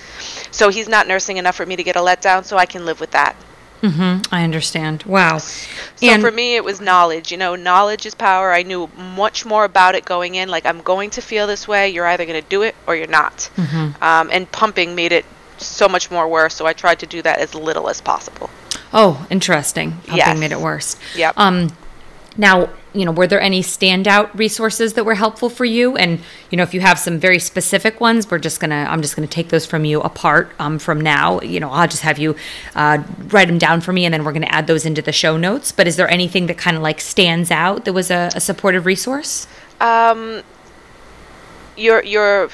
So 0.51 0.71
he's 0.71 0.89
not 0.89 1.07
nursing 1.07 1.37
enough 1.37 1.57
for 1.57 1.67
me 1.67 1.77
to 1.77 1.83
get 1.83 1.97
a 1.97 2.01
letdown, 2.01 2.45
so 2.45 2.57
I 2.57 2.65
can 2.65 2.87
live 2.87 3.01
with 3.01 3.11
that. 3.11 3.37
I 3.83 4.43
understand. 4.45 5.03
Wow. 5.05 5.39
So 5.39 6.21
for 6.21 6.31
me, 6.31 6.57
it 6.57 6.65
was 6.65 6.81
knowledge. 6.81 7.31
You 7.31 7.39
know, 7.39 7.55
knowledge 7.55 8.07
is 8.07 8.15
power. 8.15 8.53
I 8.53 8.63
knew 8.63 8.89
much 8.97 9.45
more 9.47 9.65
about 9.65 9.95
it 9.95 10.05
going 10.05 10.35
in. 10.35 10.49
Like, 10.49 10.67
I'm 10.67 10.81
going 10.83 11.11
to 11.11 11.21
feel 11.21 11.47
this 11.47 11.69
way. 11.69 11.89
You're 11.91 12.07
either 12.07 12.25
going 12.27 12.43
to 12.43 12.49
do 12.49 12.63
it 12.63 12.75
or 12.87 12.97
you're 12.97 13.07
not. 13.07 13.51
Um, 14.01 14.31
and 14.33 14.51
pumping 14.51 14.95
made 14.95 15.13
it 15.13 15.25
so 15.59 15.89
much 15.89 16.11
more 16.11 16.29
worse. 16.29 16.55
So 16.55 16.67
I 16.67 16.73
tried 16.73 16.99
to 17.01 17.07
do 17.07 17.23
that 17.23 17.39
as 17.39 17.55
little 17.55 17.89
as 17.89 18.01
possible. 18.01 18.51
Oh, 18.93 19.27
interesting. 19.31 19.93
Pumping 19.93 20.17
Yes. 20.17 20.39
made 20.39 20.53
it 20.53 20.61
worse. 20.61 20.97
Yep. 21.17 21.35
Um, 21.37 21.71
now, 22.39 22.71
you 22.95 23.05
know, 23.05 23.11
were 23.11 23.27
there 23.27 23.41
any 23.41 23.63
standout 23.63 24.33
resources 24.33 24.95
that 24.95 25.05
were 25.05 25.17
helpful 25.17 25.51
for 25.51 25.65
you? 25.65 25.97
And 25.97 26.21
you 26.51 26.57
know, 26.57 26.63
if 26.63 26.73
you 26.73 26.81
have 26.81 26.99
some 26.99 27.19
very 27.19 27.41
specific 27.41 28.01
ones, 28.01 28.31
we're 28.31 28.39
just 28.39 28.61
gonna, 28.61 28.87
I'm 28.89 29.03
just 29.03 29.17
gonna 29.17 29.27
take 29.27 29.49
those 29.49 29.67
from 29.67 29.85
you 29.85 30.01
apart 30.01 30.53
um, 30.59 30.79
from 30.79 31.01
now. 31.01 31.41
You 31.41 31.59
know, 31.61 31.71
I'll 31.71 31.89
just 31.89 32.03
have 32.03 32.19
you 32.19 32.37
uh, 32.77 33.03
write 33.27 33.49
them 33.49 33.59
down 33.59 33.81
for 33.81 33.93
me, 33.93 34.05
and 34.05 34.15
then 34.15 34.25
we're 34.25 34.33
gonna 34.33 34.47
add 34.47 34.69
those 34.69 34.87
into 34.87 35.03
the 35.03 35.13
show 35.13 35.37
notes. 35.37 35.73
But 35.73 35.89
is 35.89 35.97
there 35.97 36.09
anything 36.09 36.47
that 36.47 36.57
kind 36.57 36.77
of 36.77 36.83
like 36.83 37.01
stands 37.01 37.51
out 37.51 37.85
that 37.85 37.93
was 37.93 38.11
a, 38.11 38.31
a 38.35 38.41
supportive 38.41 38.87
resource? 38.87 39.49
Um, 39.81 40.43
your 41.77 42.03
your 42.05 42.51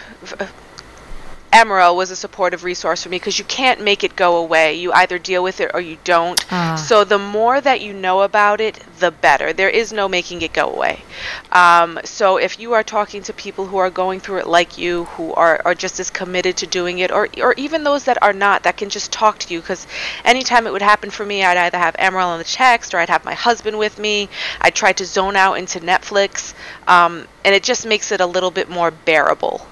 Emerald 1.55 1.97
was 1.97 2.11
a 2.11 2.17
supportive 2.17 2.65
resource 2.65 3.05
for 3.05 3.09
me 3.11 3.17
because 3.17 3.39
you 3.39 3.45
can't 3.45 3.81
make 3.81 4.03
it 4.03 4.17
go 4.17 4.39
away. 4.39 4.75
You 4.75 4.93
either 4.93 5.21
deal 5.21 5.41
with 5.41 5.61
it 5.61 5.71
or 5.73 5.81
you 5.81 5.99
don't. 6.03 6.45
Ah. 6.51 6.75
So 6.75 7.05
the 7.05 7.17
more 7.17 7.61
that 7.61 7.81
you 7.81 7.93
know 7.93 8.23
about 8.23 8.61
it, 8.61 8.83
the 8.99 9.13
better. 9.13 9.53
There 9.53 9.69
is 9.71 9.93
no 9.93 10.09
making 10.09 10.43
it 10.43 10.53
go 10.53 10.69
away. 10.69 11.05
Um, 11.53 12.01
so 12.03 12.39
if 12.39 12.59
you 12.59 12.73
are 12.73 12.83
talking 12.83 13.23
to 13.23 13.33
people 13.33 13.67
who 13.67 13.77
are 13.77 13.89
going 13.89 14.19
through 14.19 14.39
it 14.39 14.49
like 14.49 14.77
you, 14.77 15.05
who 15.05 15.33
are, 15.35 15.63
are 15.65 15.77
just 15.77 16.01
as 16.01 16.11
committed 16.11 16.57
to 16.57 16.67
doing 16.67 16.99
it, 16.99 17.13
or 17.13 17.29
or 17.41 17.55
even 17.55 17.85
those 17.85 18.03
that 18.05 18.21
are 18.21 18.33
not, 18.33 18.65
that 18.65 18.77
can 18.77 18.91
just 18.91 19.13
talk 19.13 19.39
to 19.39 19.55
you, 19.55 19.61
because 19.61 19.87
anytime 20.25 20.67
it 20.67 20.73
would 20.73 20.83
happen 20.83 21.11
for 21.11 21.25
me, 21.25 21.45
I'd 21.45 21.57
either 21.57 21.79
have 21.79 21.95
Emerald 22.01 22.33
on 22.33 22.39
the 22.39 22.45
text 22.45 22.95
or 22.95 22.99
I'd 22.99 23.09
have 23.09 23.25
my 23.25 23.35
husband 23.35 23.79
with 23.79 23.97
me. 24.01 24.29
I'd 24.61 24.75
try 24.75 24.93
to 24.95 25.05
zone 25.05 25.37
out 25.37 25.55
into 25.55 25.79
Netflix, 25.79 26.53
um, 26.89 27.29
and 27.45 27.55
it 27.55 27.63
just 27.63 27.87
makes 27.87 28.11
it 28.11 28.21
a 28.21 28.27
little 28.27 28.51
bit 28.51 28.69
more 28.69 28.91
bearable. 28.91 29.65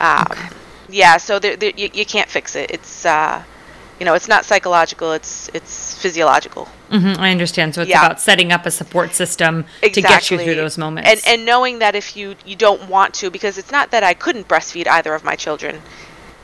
Um, 0.00 0.26
Yeah, 0.90 1.16
so 1.18 1.38
there, 1.38 1.56
there, 1.56 1.72
you, 1.76 1.90
you 1.92 2.04
can't 2.04 2.28
fix 2.28 2.56
it. 2.56 2.70
It's 2.70 3.06
uh, 3.06 3.42
you 3.98 4.06
know, 4.06 4.14
it's 4.14 4.28
not 4.28 4.44
psychological. 4.44 5.12
It's 5.12 5.50
it's 5.52 5.94
physiological. 5.94 6.64
hmm 6.88 7.14
I 7.18 7.30
understand. 7.30 7.74
So 7.74 7.82
it's 7.82 7.90
Yeah. 7.90 8.04
about 8.04 8.20
setting 8.20 8.50
up 8.50 8.66
a 8.66 8.70
support 8.70 9.14
system 9.14 9.66
to 9.82 10.00
get 10.00 10.30
you 10.30 10.38
through 10.38 10.54
those 10.56 10.78
moments. 10.78 11.10
And 11.10 11.20
and 11.26 11.46
knowing 11.46 11.80
that 11.80 11.94
if 11.94 12.16
you 12.16 12.34
you 12.44 12.56
don't 12.56 12.88
want 12.88 13.14
to, 13.14 13.30
because 13.30 13.58
it's 13.58 13.70
not 13.70 13.90
that 13.90 14.02
I 14.02 14.14
couldn't 14.14 14.48
breastfeed 14.48 14.88
either 14.88 15.14
of 15.14 15.22
my 15.24 15.36
children. 15.36 15.82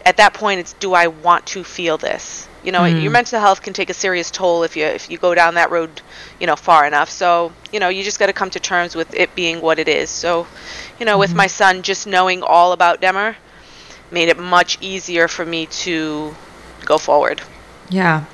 at 0.05 0.19
that 0.19 0.33
point 0.35 0.61
it's 0.61 0.73
do 0.75 0.95
I 0.95 1.09
want 1.09 1.47
to 1.47 1.65
feel 1.65 1.99
this? 1.99 2.47
You 2.63 2.73
know, 2.73 2.85
your 2.85 3.13
mental 3.13 3.41
health 3.41 3.61
can 3.63 3.73
take 3.73 3.91
a 3.91 3.95
serious 3.95 4.31
toll 4.31 4.63
if 4.65 4.77
you 4.77 4.85
if 4.99 5.11
you 5.11 5.19
go 5.19 5.35
down 5.35 5.55
that 5.55 5.71
road, 5.71 5.91
you 6.41 6.47
know, 6.49 6.57
far 6.57 6.87
enough. 6.87 7.11
So, 7.11 7.53
you 7.73 7.79
know, 7.81 7.89
you 7.89 8.03
just 8.05 8.19
got 8.19 8.27
to 8.27 8.33
come 8.33 8.51
to 8.51 8.61
terms 8.61 8.95
with 8.97 9.15
it 9.15 9.35
being 9.35 9.61
what 9.61 9.79
it 9.79 9.89
is. 9.89 10.11
So, 10.11 10.47
you 10.99 11.07
know, 11.07 11.17
with 11.19 11.35
my 11.35 11.47
son 11.49 11.83
just 11.83 12.07
knowing 12.07 12.43
all 12.43 12.71
about 12.73 13.01
Demer 13.01 13.35
made 14.11 14.29
it 14.29 14.39
much 14.39 14.79
easier 14.81 15.29
for 15.29 15.45
me 15.45 15.67
to 15.67 16.35
go 16.85 16.99
forward. 16.99 17.43
Yeah. 17.89 18.25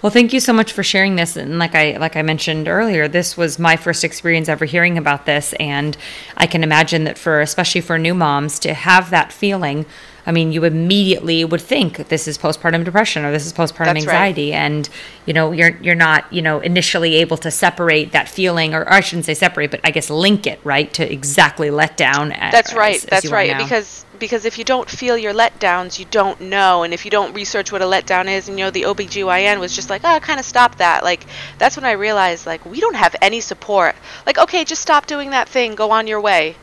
Well, 0.00 0.10
thank 0.10 0.32
you 0.32 0.40
so 0.40 0.52
much 0.52 0.72
for 0.72 0.82
sharing 0.82 1.16
this. 1.16 1.36
And 1.36 1.58
like 1.58 1.74
I 1.74 1.96
like 1.98 2.16
I 2.16 2.22
mentioned 2.22 2.68
earlier, 2.68 3.08
this 3.08 3.36
was 3.36 3.58
my 3.58 3.76
first 3.76 4.04
experience 4.04 4.48
ever 4.48 4.64
hearing 4.64 4.96
about 4.96 5.26
this, 5.26 5.52
and 5.54 5.96
I 6.36 6.46
can 6.46 6.62
imagine 6.62 7.04
that 7.04 7.18
for 7.18 7.40
especially 7.40 7.80
for 7.80 7.98
new 7.98 8.14
moms 8.14 8.58
to 8.60 8.74
have 8.74 9.10
that 9.10 9.32
feeling. 9.32 9.86
I 10.26 10.30
mean, 10.30 10.52
you 10.52 10.64
immediately 10.64 11.42
would 11.46 11.62
think 11.62 12.08
this 12.08 12.28
is 12.28 12.36
postpartum 12.36 12.84
depression 12.84 13.24
or 13.24 13.32
this 13.32 13.46
is 13.46 13.52
postpartum 13.54 13.94
That's 13.94 14.06
right. 14.06 14.14
anxiety, 14.14 14.52
and 14.52 14.88
you 15.26 15.32
know 15.32 15.52
you're 15.52 15.76
you're 15.80 15.94
not 15.94 16.30
you 16.32 16.42
know 16.42 16.60
initially 16.60 17.16
able 17.16 17.38
to 17.38 17.50
separate 17.50 18.12
that 18.12 18.28
feeling, 18.28 18.74
or, 18.74 18.90
I 18.92 19.00
shouldn't 19.00 19.24
say 19.24 19.34
separate, 19.34 19.70
but 19.70 19.80
I 19.84 19.90
guess 19.90 20.10
link 20.10 20.46
it 20.46 20.60
right 20.64 20.92
to 20.94 21.12
exactly 21.12 21.70
let 21.70 21.96
down. 21.96 22.28
That's 22.28 22.70
as- 22.70 22.76
right. 22.76 22.96
as 22.96 23.04
That's 23.04 23.30
right. 23.30 23.56
Because 23.56 24.04
because 24.18 24.44
if 24.44 24.58
you 24.58 24.64
don't 24.64 24.88
feel 24.88 25.16
your 25.16 25.32
letdowns, 25.32 25.98
you 25.98 26.04
don't 26.10 26.40
know. 26.40 26.82
And 26.82 26.92
if 26.94 27.04
you 27.04 27.10
don't 27.10 27.34
research 27.34 27.72
what 27.72 27.82
a 27.82 27.84
letdown 27.86 28.26
is, 28.26 28.48
and 28.48 28.58
you 28.58 28.64
know, 28.64 28.70
the 28.70 28.82
OBGYN 28.82 29.58
was 29.60 29.74
just 29.74 29.90
like, 29.90 30.02
ah, 30.04 30.16
oh, 30.16 30.20
kind 30.20 30.38
of 30.40 30.46
stop 30.46 30.76
that. 30.76 31.04
Like, 31.04 31.24
that's 31.58 31.76
when 31.76 31.84
I 31.84 31.92
realized, 31.92 32.46
like, 32.46 32.64
we 32.66 32.80
don't 32.80 32.96
have 32.96 33.14
any 33.22 33.40
support. 33.40 33.94
Like, 34.26 34.38
okay, 34.38 34.64
just 34.64 34.82
stop 34.82 35.06
doing 35.06 35.30
that 35.30 35.48
thing, 35.48 35.74
go 35.74 35.90
on 35.90 36.06
your 36.06 36.20
way. 36.20 36.56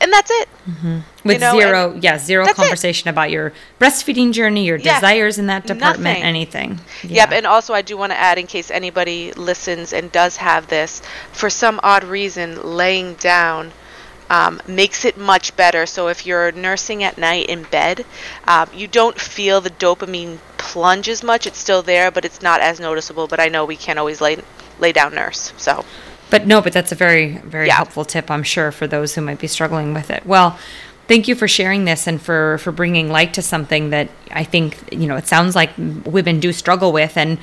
And 0.00 0.12
that's 0.12 0.30
it. 0.32 0.48
Mm-hmm. 0.68 0.98
with 1.24 1.34
you 1.34 1.38
know, 1.40 1.58
zero 1.58 1.98
yeah 2.00 2.18
zero 2.18 2.44
that's 2.44 2.56
it. 2.56 2.62
conversation 2.62 3.08
about 3.08 3.30
your 3.32 3.52
breastfeeding 3.80 4.32
journey 4.32 4.64
your 4.64 4.76
Yeah. 4.76 4.94
desires 4.94 5.36
in 5.38 5.46
that 5.48 5.66
department 5.66 6.18
Nothing. 6.20 6.22
anything 6.22 6.80
Yep, 7.02 7.32
and 7.32 7.46
also 7.46 7.74
I 7.74 7.82
do 7.82 7.96
want 7.96 8.12
to 8.12 8.16
add, 8.18 8.38
in 8.38 8.46
case 8.46 8.70
anybody 8.70 9.32
listens 9.32 9.92
and 9.92 10.10
does 10.12 10.36
have 10.36 10.68
this, 10.68 11.02
for 11.32 11.50
some 11.50 11.80
odd 11.82 12.04
reason, 12.04 12.62
laying 12.76 13.14
down 13.14 13.72
um, 14.32 14.60
makes 14.66 15.04
it 15.04 15.18
much 15.18 15.54
better. 15.56 15.84
So 15.84 16.08
if 16.08 16.24
you're 16.26 16.52
nursing 16.52 17.04
at 17.04 17.18
night 17.18 17.46
in 17.50 17.64
bed, 17.64 18.06
um, 18.46 18.68
you 18.74 18.88
don't 18.88 19.18
feel 19.20 19.60
the 19.60 19.70
dopamine 19.70 20.38
plunge 20.56 21.08
as 21.08 21.22
much. 21.22 21.46
It's 21.46 21.58
still 21.58 21.82
there, 21.82 22.10
but 22.10 22.24
it's 22.24 22.40
not 22.40 22.60
as 22.60 22.80
noticeable. 22.80 23.26
But 23.26 23.40
I 23.40 23.48
know 23.48 23.66
we 23.66 23.76
can't 23.76 23.98
always 23.98 24.20
lay 24.20 24.38
lay 24.80 24.92
down 24.92 25.14
nurse. 25.14 25.52
So 25.58 25.84
but 26.30 26.46
no 26.46 26.62
but 26.62 26.72
that's 26.72 26.92
a 26.92 26.94
very 26.94 27.36
very 27.44 27.66
Yeah. 27.66 27.74
helpful 27.76 28.06
tip 28.06 28.30
i'm 28.30 28.42
sure 28.42 28.72
for 28.72 28.86
those 28.86 29.14
who 29.14 29.20
might 29.20 29.38
be 29.38 29.46
struggling 29.46 29.92
with 29.92 30.10
it 30.10 30.24
well 30.24 30.58
thank 31.06 31.28
you 31.28 31.34
for 31.34 31.46
sharing 31.46 31.84
this 31.84 32.06
and 32.06 32.20
for 32.22 32.56
for 32.58 32.72
bringing 32.72 33.10
light 33.10 33.34
to 33.34 33.42
something 33.42 33.90
that 33.90 34.08
i 34.30 34.42
think 34.42 34.78
you 34.90 35.06
know 35.06 35.16
it 35.16 35.26
sounds 35.26 35.54
like 35.54 35.70
women 36.06 36.40
do 36.40 36.50
struggle 36.50 36.90
with 36.90 37.18
and 37.18 37.36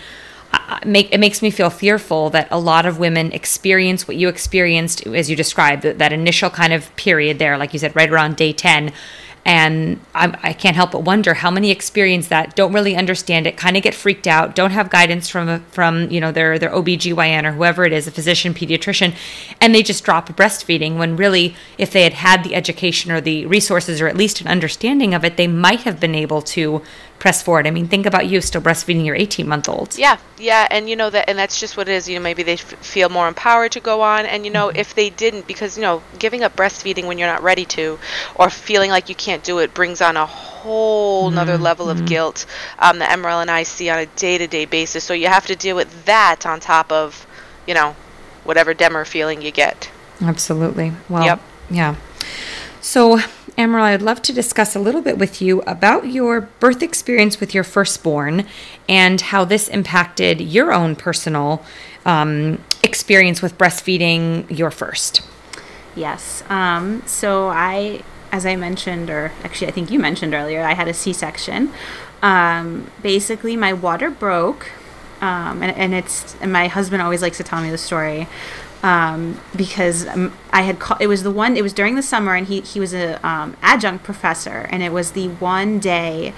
Make 0.86 1.14
it 1.14 1.20
makes 1.20 1.42
me 1.42 1.52
feel 1.52 1.70
fearful 1.70 2.30
that 2.30 2.48
a 2.52 2.60
lot 2.60 2.86
of 2.86 3.00
women 3.00 3.32
experience 3.34 4.08
what 4.08 4.18
you 4.18 4.30
experienced 4.30 5.06
as 5.08 5.30
you 5.30 5.36
described 5.36 5.84
that, 5.84 5.98
that 6.00 6.14
initial 6.14 6.50
kind 6.50 6.74
of 6.74 6.96
period 6.96 7.38
there 7.38 7.58
like 7.58 7.74
you 7.74 7.80
said 7.80 7.96
right 7.96 8.10
around 8.10 8.38
day 8.38 8.54
10 8.54 8.94
and 9.46 10.00
I, 10.14 10.38
I 10.44 10.54
can't 10.54 10.76
help 10.76 10.92
but 10.92 11.04
wonder 11.04 11.34
how 11.34 11.50
many 11.50 11.72
experience 11.72 12.28
that 12.28 12.56
don't 12.56 12.74
really 12.74 12.96
understand 12.96 13.48
it 13.48 13.58
kind 13.58 13.78
of 13.78 13.84
get 13.84 13.96
freaked 13.96 14.28
out 14.28 14.56
don't 14.56 14.72
have 14.72 14.90
guidance 14.90 15.30
from 15.30 15.64
from 15.66 16.10
you 16.12 16.20
know 16.22 16.32
their 16.32 16.60
their 16.60 16.70
OBGYN 16.70 17.46
or 17.46 17.54
whoever 17.54 17.86
it 17.86 17.94
is 17.94 18.06
a 18.08 18.12
physician 18.12 18.54
pediatrician 18.54 19.16
and 19.60 19.74
they 19.74 19.82
just 19.82 20.04
drop 20.04 20.30
breastfeeding 20.30 20.98
when 20.98 21.16
really 21.16 21.56
if 21.78 21.92
they 21.92 22.04
had 22.04 22.14
had 22.14 22.44
the 22.44 22.54
education 22.54 23.12
or 23.12 23.22
the 23.22 23.46
resources 23.46 24.02
or 24.02 24.08
at 24.08 24.16
least 24.16 24.42
an 24.42 24.48
understanding 24.48 25.14
of 25.14 25.24
it 25.24 25.38
they 25.38 25.48
might 25.48 25.82
have 25.82 26.00
been 26.00 26.16
able 26.16 26.42
to 26.42 26.82
press 27.20 27.42
forward 27.42 27.68
i 27.68 27.72
mean 27.72 27.88
think 27.88 28.06
about 28.06 28.28
you 28.28 28.42
still 28.42 28.62
breastfeeding 28.62 29.06
your 29.06 29.16
18 29.16 29.48
month 29.48 29.68
old 29.68 29.98
Yeah, 29.98 30.18
yeah, 30.38 30.68
and 30.72 30.90
you 30.90 30.96
know 30.96 31.10
that, 31.10 31.30
and 31.30 31.38
that's 31.38 31.60
just 31.60 31.76
what 31.76 31.90
it 31.90 31.94
is. 31.94 32.08
You 32.08 32.16
know, 32.16 32.22
maybe 32.22 32.44
they 32.44 32.54
f- 32.54 32.62
feel 32.62 33.10
more 33.10 33.28
empowered 33.28 33.74
to 33.74 33.80
go 33.80 34.02
on, 34.02 34.26
and 34.26 34.46
you 34.46 34.52
know, 34.52 34.70
mm-hmm. 34.70 34.78
if 34.78 34.96
they 34.96 35.10
didn't, 35.10 35.48
because 35.48 35.78
you 35.78 35.82
know, 35.82 36.02
giving 36.18 36.44
up 36.44 36.56
breastfeeding 36.56 37.06
when 37.08 37.18
you're 37.18 37.28
not 37.28 37.44
ready 37.44 37.66
to, 37.66 38.00
or 38.36 38.50
feeling 38.50 38.90
like 38.90 39.10
you 39.10 39.16
can't 39.16 39.44
do 39.44 39.60
it, 39.60 39.74
brings 39.74 40.02
on 40.02 40.18
a 40.18 40.26
whole 40.26 41.30
nother 41.30 41.54
mm-hmm. 41.54 41.64
level 41.64 41.90
of 41.90 41.98
mm-hmm. 41.98 42.06
guilt 42.06 42.46
um, 42.80 43.00
that 43.00 43.12
Emerald 43.12 43.42
and 43.42 43.52
I 43.52 43.64
see 43.64 43.90
on 43.90 44.00
a 44.00 44.06
day-to-day 44.06 44.66
basis. 44.66 45.04
So 45.04 45.14
you 45.14 45.28
have 45.28 45.46
to 45.48 45.56
deal 45.56 45.76
with 45.76 46.06
that 46.06 46.46
on 46.46 46.60
top 46.60 46.92
of, 46.92 47.28
you 47.68 47.74
know, 47.74 47.96
whatever 48.44 48.74
Demer 48.74 49.06
feeling 49.06 49.42
you 49.42 49.52
get. 49.52 49.90
Absolutely. 50.22 50.94
Well, 51.08 51.24
Yep. 51.24 51.42
yeah. 51.70 51.96
So, 52.82 53.20
Emerald, 53.58 53.88
I'd 53.88 54.02
love 54.02 54.22
to 54.24 54.34
discuss 54.34 54.76
a 54.76 54.80
little 54.80 55.02
bit 55.02 55.18
with 55.18 55.42
you 55.42 55.62
about 55.62 56.08
your 56.08 56.42
birth 56.42 56.82
experience 56.82 57.40
with 57.40 57.54
your 57.54 57.64
firstborn 57.64 58.46
and 58.88 59.20
how 59.20 59.46
this 59.46 59.68
impacted 59.68 60.42
your 60.42 60.74
own 60.74 60.96
personal 60.96 61.64
um, 62.06 62.64
experience 62.84 63.42
with 63.42 63.58
breastfeeding 63.58 64.46
your 64.56 64.72
first. 64.72 65.22
Yes. 65.96 66.44
Um, 66.50 67.04
so 67.06 67.48
I, 67.50 68.04
as 68.32 68.46
I 68.46 68.56
mentioned, 68.56 69.10
or 69.10 69.32
actually 69.44 69.68
I 69.68 69.72
think 69.72 69.92
you 69.92 70.00
mentioned 70.00 70.34
earlier, 70.34 70.64
I 70.64 70.74
had 70.74 70.88
a 70.88 70.94
C-section. 70.94 71.72
Um, 72.22 72.92
basically, 73.02 73.56
my 73.56 73.74
water 73.74 74.10
broke, 74.10 74.72
um, 75.22 75.62
and, 75.64 75.76
and 75.78 75.94
it's 75.94 76.36
and 76.42 76.52
my 76.52 76.68
husband 76.68 77.02
always 77.02 77.22
likes 77.22 77.38
to 77.38 77.44
tell 77.44 77.62
me 77.62 77.70
the 77.70 77.78
story 77.78 78.28
um, 78.84 79.40
because 79.56 80.08
um, 80.08 80.34
I 80.52 80.62
had 80.62 80.80
call, 80.80 80.98
it 81.00 81.08
was 81.08 81.24
the 81.24 81.32
one 81.32 81.58
it 81.58 81.64
was 81.64 81.74
during 81.74 81.96
the 81.96 82.04
summer, 82.04 82.36
and 82.36 82.48
he 82.48 82.62
he 82.62 82.80
was 82.80 82.94
a 82.94 83.26
um, 83.28 83.56
adjunct 83.62 84.04
professor, 84.04 84.68
and 84.72 84.82
it 84.84 84.92
was 84.92 85.12
the 85.12 85.28
one 85.28 85.80
day 85.80 86.34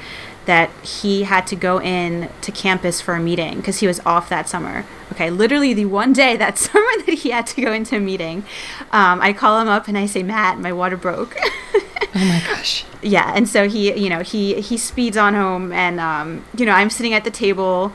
that 0.46 0.72
he 0.84 1.24
had 1.24 1.46
to 1.48 1.56
go 1.56 1.80
in 1.80 2.30
to 2.42 2.52
campus 2.52 3.00
for 3.00 3.14
a 3.14 3.20
meeting 3.20 3.58
because 3.58 3.80
he 3.80 3.88
was 3.88 4.00
off 4.06 4.28
that 4.30 4.50
summer. 4.50 4.86
Okay, 5.12 5.30
literally 5.30 5.74
the 5.74 5.86
one 5.86 6.14
day 6.14 6.36
that 6.36 6.58
summer 6.58 6.90
that 7.06 7.20
he 7.20 7.30
had 7.30 7.46
to 7.48 7.62
go 7.62 7.72
into 7.72 7.98
a 7.98 8.00
meeting, 8.00 8.40
um, 8.92 9.22
I 9.22 9.34
call 9.34 9.60
him 9.60 9.68
up 9.68 9.88
and 9.88 9.98
I 9.98 10.08
say, 10.08 10.24
Matt, 10.24 10.60
my 10.60 10.74
water 10.74 10.98
broke. 10.98 11.36
Oh 12.14 12.20
my 12.20 12.44
gosh. 12.46 12.84
yeah, 13.02 13.32
and 13.34 13.48
so 13.48 13.70
he, 13.70 13.94
you 13.98 14.10
know, 14.10 14.20
he 14.20 14.60
he 14.60 14.76
speeds 14.76 15.16
on 15.16 15.34
home, 15.34 15.72
and 15.72 15.98
um, 15.98 16.44
you 16.58 16.66
know, 16.66 16.74
I'm 16.74 16.90
sitting 16.90 17.14
at 17.14 17.24
the 17.24 17.32
table. 17.32 17.94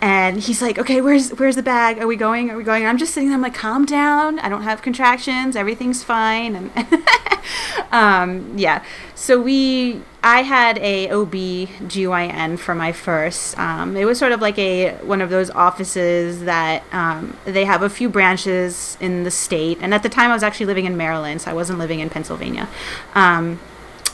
And 0.00 0.40
he's 0.40 0.62
like, 0.62 0.78
"Okay, 0.78 1.00
where's 1.00 1.30
where's 1.30 1.56
the 1.56 1.62
bag? 1.62 1.98
Are 1.98 2.06
we 2.06 2.16
going? 2.16 2.50
Are 2.50 2.56
we 2.56 2.64
going?" 2.64 2.82
And 2.82 2.88
I'm 2.88 2.98
just 2.98 3.14
sitting 3.14 3.28
there. 3.28 3.36
I'm 3.36 3.42
like, 3.42 3.54
"Calm 3.54 3.84
down. 3.84 4.38
I 4.38 4.48
don't 4.48 4.62
have 4.62 4.80
contractions. 4.80 5.56
Everything's 5.56 6.04
fine." 6.04 6.54
And 6.54 6.70
um, 7.92 8.56
yeah, 8.56 8.84
so 9.14 9.40
we, 9.40 10.00
I 10.22 10.42
had 10.42 10.78
a 10.78 11.10
OB 11.10 11.32
GYN 11.32 12.58
for 12.58 12.74
my 12.74 12.92
first. 12.92 13.58
Um, 13.58 13.96
it 13.96 14.04
was 14.04 14.18
sort 14.18 14.32
of 14.32 14.40
like 14.40 14.58
a 14.58 14.94
one 14.98 15.20
of 15.20 15.30
those 15.30 15.50
offices 15.50 16.44
that 16.44 16.84
um, 16.92 17.36
they 17.44 17.64
have 17.64 17.82
a 17.82 17.90
few 17.90 18.08
branches 18.08 18.96
in 19.00 19.24
the 19.24 19.30
state. 19.30 19.78
And 19.80 19.92
at 19.92 20.02
the 20.02 20.08
time, 20.08 20.30
I 20.30 20.34
was 20.34 20.42
actually 20.42 20.66
living 20.66 20.84
in 20.84 20.96
Maryland, 20.96 21.42
so 21.42 21.50
I 21.50 21.54
wasn't 21.54 21.78
living 21.78 22.00
in 22.00 22.08
Pennsylvania. 22.10 22.68
Um, 23.14 23.58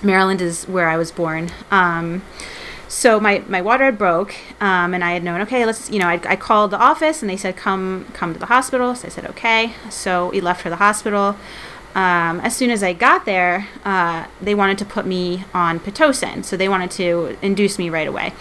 Maryland 0.02 0.40
is 0.40 0.64
where 0.64 0.88
I 0.88 0.96
was 0.96 1.10
born. 1.12 1.50
So 2.94 3.18
my, 3.18 3.42
my 3.48 3.60
water 3.60 3.86
had 3.86 3.98
broke, 3.98 4.36
um, 4.60 4.94
and 4.94 5.02
I 5.02 5.14
had 5.14 5.24
known, 5.24 5.40
okay, 5.40 5.66
let's, 5.66 5.90
you 5.90 5.98
know, 5.98 6.06
I, 6.06 6.20
I 6.24 6.36
called 6.36 6.70
the 6.70 6.78
office 6.78 7.22
and 7.22 7.28
they 7.28 7.36
said, 7.36 7.56
come, 7.56 8.06
come 8.12 8.32
to 8.32 8.38
the 8.38 8.46
hospital. 8.46 8.94
So 8.94 9.06
I 9.06 9.08
said, 9.08 9.26
okay. 9.30 9.72
So 9.90 10.30
we 10.30 10.40
left 10.40 10.62
for 10.62 10.70
the 10.70 10.76
hospital. 10.76 11.36
Um, 11.96 12.38
as 12.40 12.54
soon 12.54 12.70
as 12.70 12.84
I 12.84 12.92
got 12.92 13.24
there, 13.24 13.66
uh, 13.84 14.26
they 14.40 14.54
wanted 14.54 14.78
to 14.78 14.84
put 14.84 15.06
me 15.06 15.44
on 15.52 15.80
Pitocin. 15.80 16.44
So 16.44 16.56
they 16.56 16.68
wanted 16.68 16.92
to 16.92 17.36
induce 17.42 17.80
me 17.80 17.90
right 17.90 18.06
away. 18.06 18.32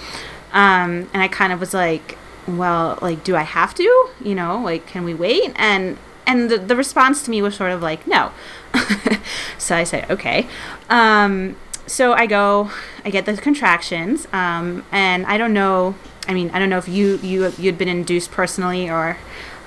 Um, 0.52 1.10
and 1.13 1.24
I 1.24 1.28
kind 1.28 1.52
of 1.52 1.60
was 1.60 1.74
like, 1.74 2.20
well, 2.48 3.00
like, 3.02 3.24
do 3.24 3.36
I 3.36 3.42
have 3.42 3.74
to? 3.74 4.10
You 4.22 4.36
know, 4.36 4.62
like, 4.62 4.86
can 4.86 5.04
we 5.04 5.16
wait? 5.16 5.52
And, 5.56 5.98
and 6.28 6.52
the, 6.52 6.60
the 6.60 6.76
response 6.76 7.24
to 7.24 7.32
me 7.32 7.42
was 7.42 7.56
sort 7.56 7.72
of 7.72 7.82
like, 7.82 8.06
no. 8.06 8.32
so 9.58 9.76
I 9.76 9.84
said, 9.84 10.12
okay. 10.12 10.48
Um, 10.92 11.56
so 11.86 12.13
I 12.13 12.26
go, 12.26 12.72
I 13.04 13.10
get 13.10 13.26
the 13.26 13.36
contractions, 13.38 14.28
um, 14.34 14.86
and 14.91 15.26
I 15.26 15.38
don't 15.38 15.54
know. 15.54 15.96
I 16.28 16.34
mean, 16.34 16.50
I 16.52 16.60
don't 16.60 16.69
know 16.69 16.78
if 16.78 16.88
you 16.88 17.17
you 17.17 17.52
you'd 17.58 17.78
been 17.78 17.89
induced 17.89 18.32
personally 18.32 18.89
or, 18.89 19.17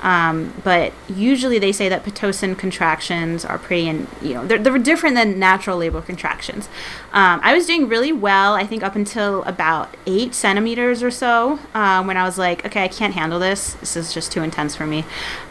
um, 0.02 0.54
but 0.64 0.94
usually 1.08 1.58
they 1.58 1.72
say 1.72 1.88
that 1.90 2.04
pitocin 2.04 2.56
contractions 2.56 3.44
are 3.44 3.58
pretty, 3.58 3.88
and 3.88 4.08
you 4.22 4.34
know, 4.34 4.46
they're 4.46 4.58
they're 4.58 4.78
different 4.78 5.16
than 5.16 5.38
natural 5.38 5.76
labor 5.76 6.00
contractions. 6.00 6.68
Um, 7.12 7.40
I 7.42 7.54
was 7.54 7.66
doing 7.66 7.88
really 7.88 8.12
well, 8.12 8.54
I 8.54 8.66
think, 8.66 8.82
up 8.82 8.96
until 8.96 9.42
about 9.44 9.94
eight 10.06 10.34
centimeters 10.34 11.02
or 11.02 11.10
so, 11.10 11.58
um, 11.74 12.06
when 12.06 12.16
I 12.16 12.24
was 12.24 12.38
like, 12.38 12.64
okay, 12.64 12.84
I 12.84 12.88
can't 12.88 13.14
handle 13.14 13.38
this. 13.38 13.74
This 13.74 13.96
is 13.96 14.14
just 14.14 14.32
too 14.32 14.42
intense 14.42 14.74
for 14.74 14.86
me. 14.86 15.04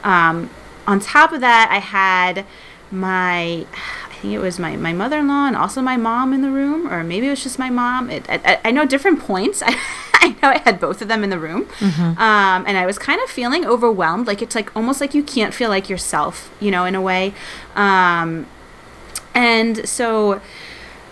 Um, 0.04 0.50
on 0.88 1.00
top 1.00 1.32
of 1.32 1.42
that, 1.42 1.70
I 1.72 1.80
had 1.80 2.46
my 2.92 3.66
think 4.26 4.36
it 4.36 4.42
was 4.42 4.60
my, 4.60 4.76
my 4.76 4.92
mother 4.92 5.20
in 5.20 5.28
law 5.28 5.46
and 5.48 5.56
also 5.56 5.82
my 5.82 5.98
mom 5.98 6.34
in 6.34 6.42
the 6.42 6.50
room, 6.50 6.92
or 6.92 7.04
maybe 7.04 7.28
it 7.28 7.30
was 7.30 7.44
just 7.44 7.60
my 7.60 7.70
mom. 7.70 8.10
It, 8.10 8.26
I, 8.28 8.60
I 8.66 8.72
know 8.72 8.86
different 8.86 9.20
points. 9.20 9.62
I, 9.66 9.80
I 10.14 10.30
know 10.42 10.50
I 10.50 10.58
had 10.60 10.80
both 10.80 11.02
of 11.04 11.08
them 11.08 11.24
in 11.24 11.30
the 11.30 11.38
room. 11.38 11.68
Um, 12.18 12.66
and 12.66 12.78
I 12.78 12.86
was 12.88 12.98
kind 12.98 13.22
of 13.22 13.30
feeling 13.30 13.66
overwhelmed. 13.66 14.26
Like 14.26 14.42
it's 14.42 14.56
like 14.56 14.76
almost 14.76 15.00
like 15.00 15.14
you 15.14 15.22
can't 15.22 15.54
feel 15.54 15.70
like 15.70 15.90
yourself, 15.90 16.52
you 16.60 16.72
know, 16.72 16.86
in 16.86 16.96
a 16.96 17.02
way. 17.02 17.34
Um, 17.76 18.48
and 19.36 19.88
so 19.88 20.42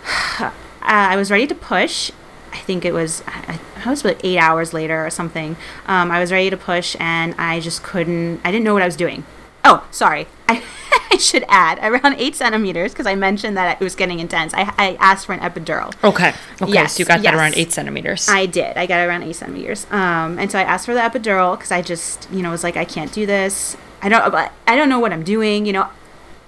uh, 0.40 0.50
I 0.82 1.16
was 1.16 1.30
ready 1.30 1.46
to 1.46 1.54
push. 1.54 2.10
I 2.52 2.58
think 2.58 2.84
it 2.84 2.92
was 2.92 3.22
I, 3.26 3.60
I 3.84 3.90
was 3.90 4.00
about 4.00 4.20
eight 4.24 4.38
hours 4.38 4.72
later 4.72 5.06
or 5.06 5.10
something. 5.10 5.56
Um, 5.86 6.10
I 6.10 6.18
was 6.18 6.32
ready 6.32 6.50
to 6.50 6.56
push, 6.56 6.96
and 6.98 7.34
I 7.36 7.60
just 7.60 7.82
couldn't. 7.82 8.40
I 8.44 8.50
didn't 8.50 8.64
know 8.64 8.74
what 8.74 8.82
I 8.82 8.86
was 8.86 8.96
doing. 8.96 9.24
Oh, 9.64 9.86
sorry. 9.90 10.26
I, 10.48 10.62
I 11.10 11.16
should 11.16 11.44
add 11.48 11.78
around 11.82 12.16
eight 12.18 12.36
centimeters 12.36 12.92
because 12.92 13.06
I 13.06 13.14
mentioned 13.14 13.56
that 13.56 13.80
it 13.80 13.84
was 13.84 13.94
getting 13.94 14.20
intense. 14.20 14.52
I, 14.54 14.72
I 14.76 14.96
asked 15.00 15.26
for 15.26 15.32
an 15.32 15.40
epidural. 15.40 15.94
Okay. 16.04 16.34
Okay. 16.60 16.72
Yes, 16.72 16.94
so 16.94 17.00
you 17.00 17.04
got 17.04 17.22
that 17.22 17.24
yes. 17.24 17.34
around 17.34 17.54
eight 17.56 17.72
centimeters. 17.72 18.28
I 18.28 18.46
did. 18.46 18.76
I 18.76 18.86
got 18.86 19.06
around 19.06 19.22
eight 19.22 19.36
centimeters. 19.36 19.86
Um, 19.90 20.38
and 20.38 20.50
so 20.50 20.58
I 20.58 20.62
asked 20.62 20.86
for 20.86 20.94
the 20.94 21.00
epidural 21.00 21.56
because 21.56 21.72
I 21.72 21.82
just, 21.82 22.28
you 22.30 22.42
know, 22.42 22.50
was 22.50 22.62
like, 22.62 22.76
I 22.76 22.84
can't 22.84 23.12
do 23.12 23.26
this. 23.26 23.76
I 24.02 24.08
don't, 24.08 24.30
but 24.30 24.52
I 24.66 24.76
don't 24.76 24.88
know 24.88 24.98
what 24.98 25.12
I'm 25.12 25.22
doing. 25.22 25.66
You 25.66 25.72
know, 25.72 25.88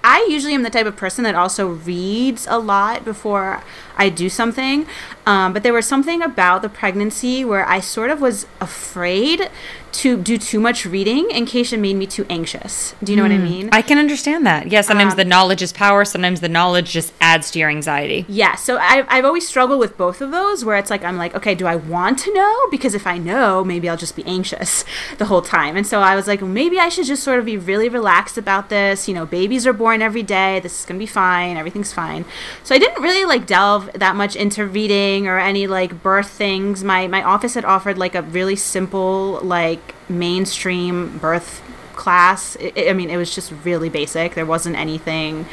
I 0.04 0.26
usually 0.30 0.54
am 0.54 0.62
the 0.62 0.70
type 0.70 0.86
of 0.86 0.96
person 0.96 1.24
that 1.24 1.34
also 1.34 1.66
reads 1.68 2.46
a 2.48 2.58
lot 2.58 3.04
before 3.04 3.62
I 3.96 4.08
do 4.08 4.28
something. 4.28 4.86
Um, 5.26 5.52
but 5.52 5.62
there 5.62 5.72
was 5.72 5.86
something 5.86 6.22
about 6.22 6.62
the 6.62 6.68
pregnancy 6.68 7.44
where 7.44 7.66
I 7.66 7.80
sort 7.80 8.10
of 8.10 8.20
was 8.20 8.46
afraid 8.60 9.50
to 9.92 10.18
do 10.18 10.36
too 10.36 10.60
much 10.60 10.84
reading 10.84 11.30
in 11.30 11.46
case 11.46 11.72
it 11.72 11.80
made 11.80 11.96
me 11.96 12.06
too 12.06 12.26
anxious. 12.28 12.94
Do 13.02 13.12
you 13.12 13.16
know 13.16 13.22
what 13.22 13.32
I 13.32 13.38
mean? 13.38 13.70
I 13.72 13.80
can 13.80 13.96
understand 13.98 14.44
that. 14.46 14.70
Yeah, 14.70 14.82
sometimes 14.82 15.14
Um, 15.14 15.16
the 15.16 15.24
knowledge 15.24 15.62
is 15.62 15.72
power, 15.72 16.04
sometimes 16.04 16.40
the 16.42 16.50
knowledge 16.50 16.92
just 16.92 17.14
adds 17.18 17.50
to 17.52 17.58
your 17.58 17.70
anxiety. 17.70 18.26
Yeah, 18.28 18.56
so 18.56 18.76
I've, 18.76 19.06
I've 19.08 19.24
always 19.24 19.48
struggled 19.48 19.80
with 19.80 19.96
both 19.96 20.20
of 20.20 20.32
those 20.32 20.66
where 20.66 20.76
it's 20.76 20.90
like, 20.90 21.02
I'm 21.02 21.16
like, 21.16 21.34
okay, 21.34 21.54
do 21.54 21.66
I 21.66 21.76
want 21.76 22.18
to 22.20 22.34
know? 22.34 22.54
Because 22.70 22.94
if 22.94 23.06
I 23.06 23.16
know, 23.16 23.64
maybe 23.64 23.88
I'll 23.88 23.96
just 23.96 24.16
be 24.16 24.24
anxious 24.26 24.84
the 25.18 25.24
whole 25.26 25.40
time. 25.40 25.78
And 25.78 25.86
so 25.86 26.00
I 26.00 26.14
was 26.14 26.26
like, 26.26 26.42
maybe 26.42 26.78
I 26.78 26.90
should 26.90 27.06
just 27.06 27.22
sort 27.24 27.38
of 27.38 27.46
be 27.46 27.56
really 27.56 27.88
relaxed 27.88 28.36
about 28.36 28.68
this. 28.68 29.08
You 29.08 29.14
know, 29.14 29.24
babies 29.24 29.66
are 29.66 29.72
born 29.72 30.02
every 30.02 30.22
day. 30.22 30.60
This 30.60 30.80
is 30.80 30.84
going 30.84 30.98
to 30.98 31.02
be 31.02 31.06
fine. 31.06 31.56
Everything's 31.56 31.92
fine. 31.94 32.26
So 32.64 32.74
I 32.74 32.78
didn't 32.78 33.02
really 33.02 33.24
like 33.24 33.46
delve 33.46 33.85
that 33.94 34.16
much 34.16 34.36
into 34.36 34.66
reading 34.66 35.26
or 35.26 35.38
any 35.38 35.66
like 35.66 36.02
birth 36.02 36.30
things. 36.30 36.84
My, 36.84 37.06
my 37.06 37.22
office 37.22 37.54
had 37.54 37.64
offered 37.64 37.98
like 37.98 38.14
a 38.14 38.22
really 38.22 38.56
simple, 38.56 39.40
like 39.42 39.94
mainstream 40.08 41.18
birth 41.18 41.62
class. 41.94 42.56
I 42.60 42.90
I 42.90 42.92
mean, 42.92 43.10
it 43.10 43.16
was 43.16 43.34
just 43.34 43.52
really 43.64 43.88
basic. 43.88 44.34
There 44.34 44.46
wasn't 44.46 44.76
anything 44.76 45.46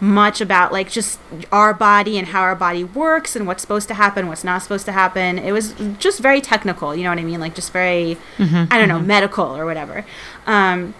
much 0.00 0.40
about 0.40 0.72
like 0.72 0.90
just 0.90 1.20
our 1.52 1.74
body 1.74 2.18
and 2.18 2.28
how 2.28 2.40
our 2.40 2.56
body 2.56 2.82
works 2.82 3.36
and 3.36 3.46
what's 3.46 3.60
supposed 3.60 3.86
to 3.88 3.94
happen, 3.94 4.26
what's 4.26 4.42
not 4.42 4.62
supposed 4.62 4.86
to 4.86 4.92
happen. 4.92 5.38
It 5.38 5.52
was 5.52 5.74
just 5.98 6.20
very 6.20 6.40
technical. 6.40 6.96
You 6.96 7.04
know 7.04 7.10
what 7.10 7.18
I 7.18 7.24
mean? 7.24 7.38
Like 7.38 7.54
just 7.54 7.72
very, 7.72 8.16
I 8.70 8.78
don't 8.78 8.88
know, 8.88 8.98
medical 8.98 9.56
or 9.56 9.66
whatever. 9.66 10.04
Um, 10.46 10.94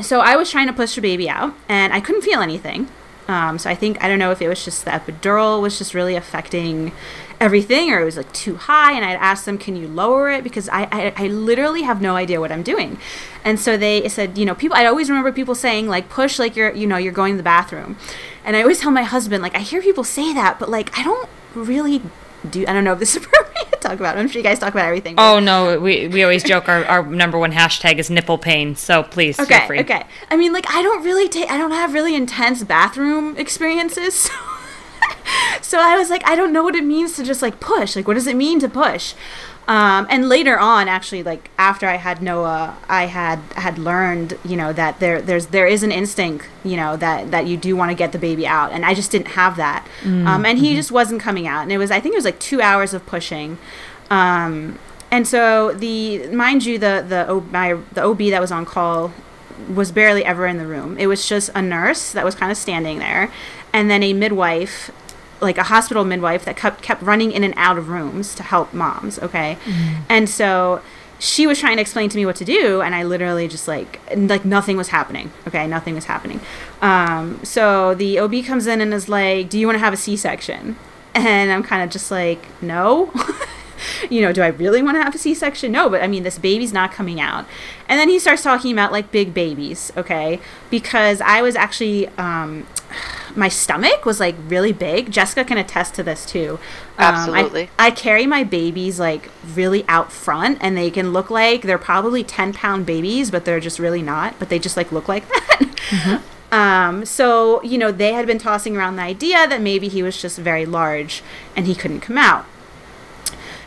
so 0.00 0.20
I 0.20 0.36
was 0.36 0.50
trying 0.50 0.68
to 0.68 0.72
push 0.72 0.94
the 0.94 1.02
baby 1.02 1.28
out, 1.28 1.54
and 1.68 1.92
I 1.92 2.00
couldn't 2.00 2.22
feel 2.22 2.40
anything. 2.40 2.88
Um, 3.28 3.58
so 3.58 3.68
I 3.68 3.74
think 3.74 4.02
I 4.02 4.08
don't 4.08 4.18
know 4.18 4.30
if 4.30 4.40
it 4.40 4.48
was 4.48 4.64
just 4.64 4.84
the 4.86 4.90
epidural 4.90 5.60
was 5.60 5.76
just 5.76 5.92
really 5.92 6.16
affecting 6.16 6.92
everything, 7.40 7.92
or 7.92 8.00
it 8.00 8.04
was 8.04 8.16
like 8.16 8.32
too 8.32 8.56
high. 8.56 8.92
And 8.92 9.04
I'd 9.04 9.16
asked 9.16 9.44
them, 9.44 9.58
"Can 9.58 9.76
you 9.76 9.86
lower 9.86 10.30
it?" 10.30 10.42
Because 10.42 10.68
I, 10.70 10.88
I 10.90 11.12
I 11.16 11.26
literally 11.28 11.82
have 11.82 12.00
no 12.00 12.16
idea 12.16 12.40
what 12.40 12.50
I'm 12.50 12.62
doing. 12.62 12.98
And 13.44 13.60
so 13.60 13.76
they 13.76 14.08
said, 14.08 14.38
you 14.38 14.46
know, 14.46 14.54
people. 14.54 14.76
I 14.76 14.86
always 14.86 15.10
remember 15.10 15.30
people 15.30 15.54
saying 15.54 15.88
like, 15.88 16.08
"Push 16.08 16.38
like 16.38 16.56
you're 16.56 16.72
you 16.72 16.86
know 16.86 16.96
you're 16.96 17.12
going 17.12 17.34
to 17.34 17.36
the 17.36 17.42
bathroom," 17.42 17.96
and 18.44 18.56
I 18.56 18.62
always 18.62 18.80
tell 18.80 18.90
my 18.90 19.02
husband 19.02 19.42
like, 19.42 19.54
I 19.54 19.60
hear 19.60 19.82
people 19.82 20.04
say 20.04 20.32
that, 20.32 20.58
but 20.58 20.70
like 20.70 20.96
I 20.98 21.04
don't 21.04 21.28
really 21.54 22.02
do. 22.48 22.64
I 22.66 22.72
don't 22.72 22.84
know 22.84 22.94
if 22.94 22.98
this 22.98 23.14
is 23.14 23.26
talk 23.80 23.98
about. 24.00 24.16
I'm 24.18 24.28
sure 24.28 24.38
you 24.38 24.42
guys 24.44 24.58
talk 24.58 24.72
about 24.74 24.86
everything. 24.86 25.14
but- 25.16 25.32
Oh 25.34 25.38
no, 25.40 25.78
we, 25.80 26.08
we 26.08 26.22
always 26.22 26.42
joke 26.42 26.68
our, 26.68 26.84
our 26.86 27.02
number 27.06 27.38
one 27.38 27.52
hashtag 27.52 27.98
is 27.98 28.10
nipple 28.10 28.38
pain. 28.38 28.74
So 28.76 29.02
please 29.02 29.36
feel 29.36 29.44
Okay, 29.46 29.66
free. 29.66 29.80
okay. 29.80 30.04
I 30.30 30.36
mean, 30.36 30.52
like, 30.52 30.66
I 30.70 30.82
don't 30.82 31.04
really 31.04 31.28
take, 31.28 31.50
I 31.50 31.56
don't 31.58 31.70
have 31.72 31.94
really 31.94 32.14
intense 32.14 32.62
bathroom 32.64 33.36
experiences. 33.36 34.28
So, 35.60 35.76
so 35.76 35.78
I 35.80 35.96
was 35.96 36.10
like, 36.10 36.26
I 36.26 36.34
don't 36.34 36.52
know 36.52 36.62
what 36.64 36.74
it 36.74 36.84
means 36.84 37.14
to 37.16 37.24
just 37.24 37.40
like 37.42 37.60
push. 37.60 37.94
Like, 37.94 38.06
what 38.08 38.14
does 38.14 38.26
it 38.26 38.34
mean 38.36 38.58
to 38.60 38.68
push? 38.68 39.14
Um, 39.68 40.06
and 40.08 40.30
later 40.30 40.58
on, 40.58 40.88
actually, 40.88 41.22
like 41.22 41.50
after 41.58 41.86
I 41.86 41.96
had 41.96 42.22
Noah, 42.22 42.78
I 42.88 43.04
had 43.04 43.38
had 43.54 43.78
learned, 43.78 44.38
you 44.42 44.56
know, 44.56 44.72
that 44.72 44.98
there 44.98 45.20
there's 45.20 45.48
there 45.48 45.66
is 45.66 45.82
an 45.82 45.92
instinct, 45.92 46.46
you 46.64 46.76
know, 46.76 46.96
that 46.96 47.30
that 47.32 47.46
you 47.46 47.58
do 47.58 47.76
want 47.76 47.90
to 47.90 47.94
get 47.94 48.12
the 48.12 48.18
baby 48.18 48.46
out, 48.46 48.72
and 48.72 48.86
I 48.86 48.94
just 48.94 49.10
didn't 49.10 49.28
have 49.28 49.56
that, 49.58 49.86
um, 50.06 50.46
and 50.46 50.58
he 50.58 50.74
just 50.74 50.90
wasn't 50.90 51.20
coming 51.20 51.46
out, 51.46 51.62
and 51.64 51.70
it 51.70 51.76
was 51.76 51.90
I 51.90 52.00
think 52.00 52.14
it 52.14 52.16
was 52.18 52.24
like 52.24 52.38
two 52.40 52.62
hours 52.62 52.94
of 52.94 53.04
pushing, 53.04 53.58
um, 54.10 54.78
and 55.10 55.28
so 55.28 55.72
the 55.74 56.26
mind 56.28 56.64
you 56.64 56.78
the 56.78 57.04
the 57.06 57.28
O- 57.28 57.46
my 57.52 57.76
the 57.92 58.02
OB 58.02 58.30
that 58.30 58.40
was 58.40 58.50
on 58.50 58.64
call 58.64 59.12
was 59.74 59.92
barely 59.92 60.24
ever 60.24 60.46
in 60.46 60.56
the 60.56 60.66
room. 60.66 60.96
It 60.98 61.08
was 61.08 61.28
just 61.28 61.50
a 61.54 61.60
nurse 61.60 62.12
that 62.12 62.24
was 62.24 62.34
kind 62.34 62.50
of 62.50 62.56
standing 62.56 63.00
there, 63.00 63.30
and 63.74 63.90
then 63.90 64.02
a 64.02 64.14
midwife, 64.14 64.90
like 65.40 65.58
a 65.58 65.64
hospital 65.64 66.04
midwife 66.04 66.44
that 66.44 66.56
kept 66.56 66.82
kept 66.82 67.02
running 67.02 67.32
in 67.32 67.44
and 67.44 67.54
out 67.56 67.78
of 67.78 67.88
rooms 67.88 68.34
to 68.36 68.42
help 68.42 68.72
moms. 68.72 69.18
Okay, 69.18 69.56
and 70.08 70.28
so 70.28 70.82
she 71.18 71.46
was 71.46 71.58
trying 71.58 71.76
to 71.76 71.82
explain 71.82 72.08
to 72.10 72.16
me 72.16 72.24
what 72.24 72.36
to 72.36 72.44
do, 72.44 72.80
and 72.80 72.94
I 72.94 73.02
literally 73.02 73.48
just 73.48 73.66
like 73.68 74.00
like 74.14 74.44
nothing 74.44 74.76
was 74.76 74.88
happening. 74.88 75.30
Okay, 75.46 75.66
nothing 75.66 75.94
was 75.94 76.04
happening. 76.04 76.40
Um, 76.80 77.40
so 77.44 77.94
the 77.94 78.18
OB 78.18 78.44
comes 78.44 78.66
in 78.66 78.80
and 78.80 78.94
is 78.94 79.08
like, 79.08 79.50
"Do 79.50 79.58
you 79.58 79.66
want 79.66 79.76
to 79.76 79.80
have 79.80 79.92
a 79.92 79.96
C-section?" 79.96 80.76
And 81.14 81.50
I'm 81.50 81.62
kind 81.62 81.82
of 81.82 81.90
just 81.90 82.10
like, 82.10 82.46
"No." 82.62 83.12
you 84.10 84.20
know, 84.20 84.32
do 84.32 84.42
I 84.42 84.48
really 84.48 84.82
want 84.82 84.96
to 84.96 85.02
have 85.02 85.14
a 85.14 85.18
C 85.18 85.34
section? 85.34 85.72
No, 85.72 85.88
but 85.88 86.02
I 86.02 86.06
mean, 86.06 86.22
this 86.22 86.38
baby's 86.38 86.72
not 86.72 86.92
coming 86.92 87.20
out. 87.20 87.46
And 87.88 87.98
then 87.98 88.08
he 88.08 88.18
starts 88.18 88.42
talking 88.42 88.72
about 88.72 88.92
like 88.92 89.10
big 89.10 89.34
babies, 89.34 89.92
okay? 89.96 90.40
Because 90.70 91.20
I 91.20 91.42
was 91.42 91.56
actually, 91.56 92.08
um, 92.18 92.66
my 93.36 93.48
stomach 93.48 94.04
was 94.04 94.20
like 94.20 94.34
really 94.46 94.72
big. 94.72 95.10
Jessica 95.10 95.44
can 95.44 95.58
attest 95.58 95.94
to 95.94 96.02
this 96.02 96.24
too. 96.26 96.58
Um, 96.98 97.04
I- 97.04 97.08
Absolutely. 97.08 97.70
I, 97.78 97.90
carry 97.90 98.26
my 98.26 98.44
babies 98.44 98.98
like 98.98 99.30
really 99.54 99.84
out 99.88 100.12
front, 100.12 100.58
and 100.60 100.76
they 100.76 100.90
can 100.90 101.12
look 101.12 101.30
like 101.30 101.62
they're 101.62 101.78
probably 101.78 102.22
10 102.24 102.52
pound 102.52 102.86
babies, 102.86 103.30
but 103.30 103.44
they're 103.44 103.60
just 103.60 103.78
really 103.78 104.02
not, 104.02 104.38
but 104.38 104.48
they 104.48 104.58
just 104.58 104.76
like 104.76 104.92
look 104.92 105.08
like 105.08 105.28
that. 105.28 106.22
Um, 106.50 107.04
so, 107.04 107.62
you 107.62 107.76
know, 107.76 107.92
they 107.92 108.14
had 108.14 108.26
been 108.26 108.38
tossing 108.38 108.76
around 108.76 108.96
the 108.96 109.02
idea 109.02 109.46
that 109.46 109.60
maybe 109.60 109.88
he 109.88 110.02
was 110.02 110.20
just 110.20 110.38
very 110.38 110.64
large 110.64 111.22
and 111.54 111.66
he 111.66 111.74
couldn't 111.74 112.00
come 112.00 112.16
out 112.16 112.46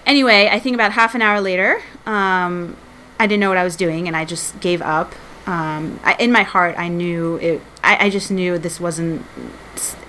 anyway, 0.05 0.49
I 0.51 0.59
think 0.59 0.73
about 0.75 0.91
half 0.93 1.15
an 1.15 1.21
hour 1.21 1.41
later, 1.41 1.81
um, 2.05 2.75
I 3.19 3.27
didn't 3.27 3.39
know 3.39 3.49
what 3.49 3.57
I 3.57 3.63
was 3.63 3.75
doing, 3.75 4.07
and 4.07 4.15
I 4.15 4.25
just 4.25 4.59
gave 4.59 4.81
up. 4.81 5.13
Um, 5.47 5.99
I, 6.03 6.15
in 6.19 6.31
my 6.31 6.43
heart, 6.43 6.75
I 6.77 6.87
knew 6.87 7.37
it. 7.37 7.61
I, 7.83 8.05
I 8.05 8.09
just 8.09 8.31
knew 8.31 8.57
this 8.57 8.79
wasn't. 8.79 9.25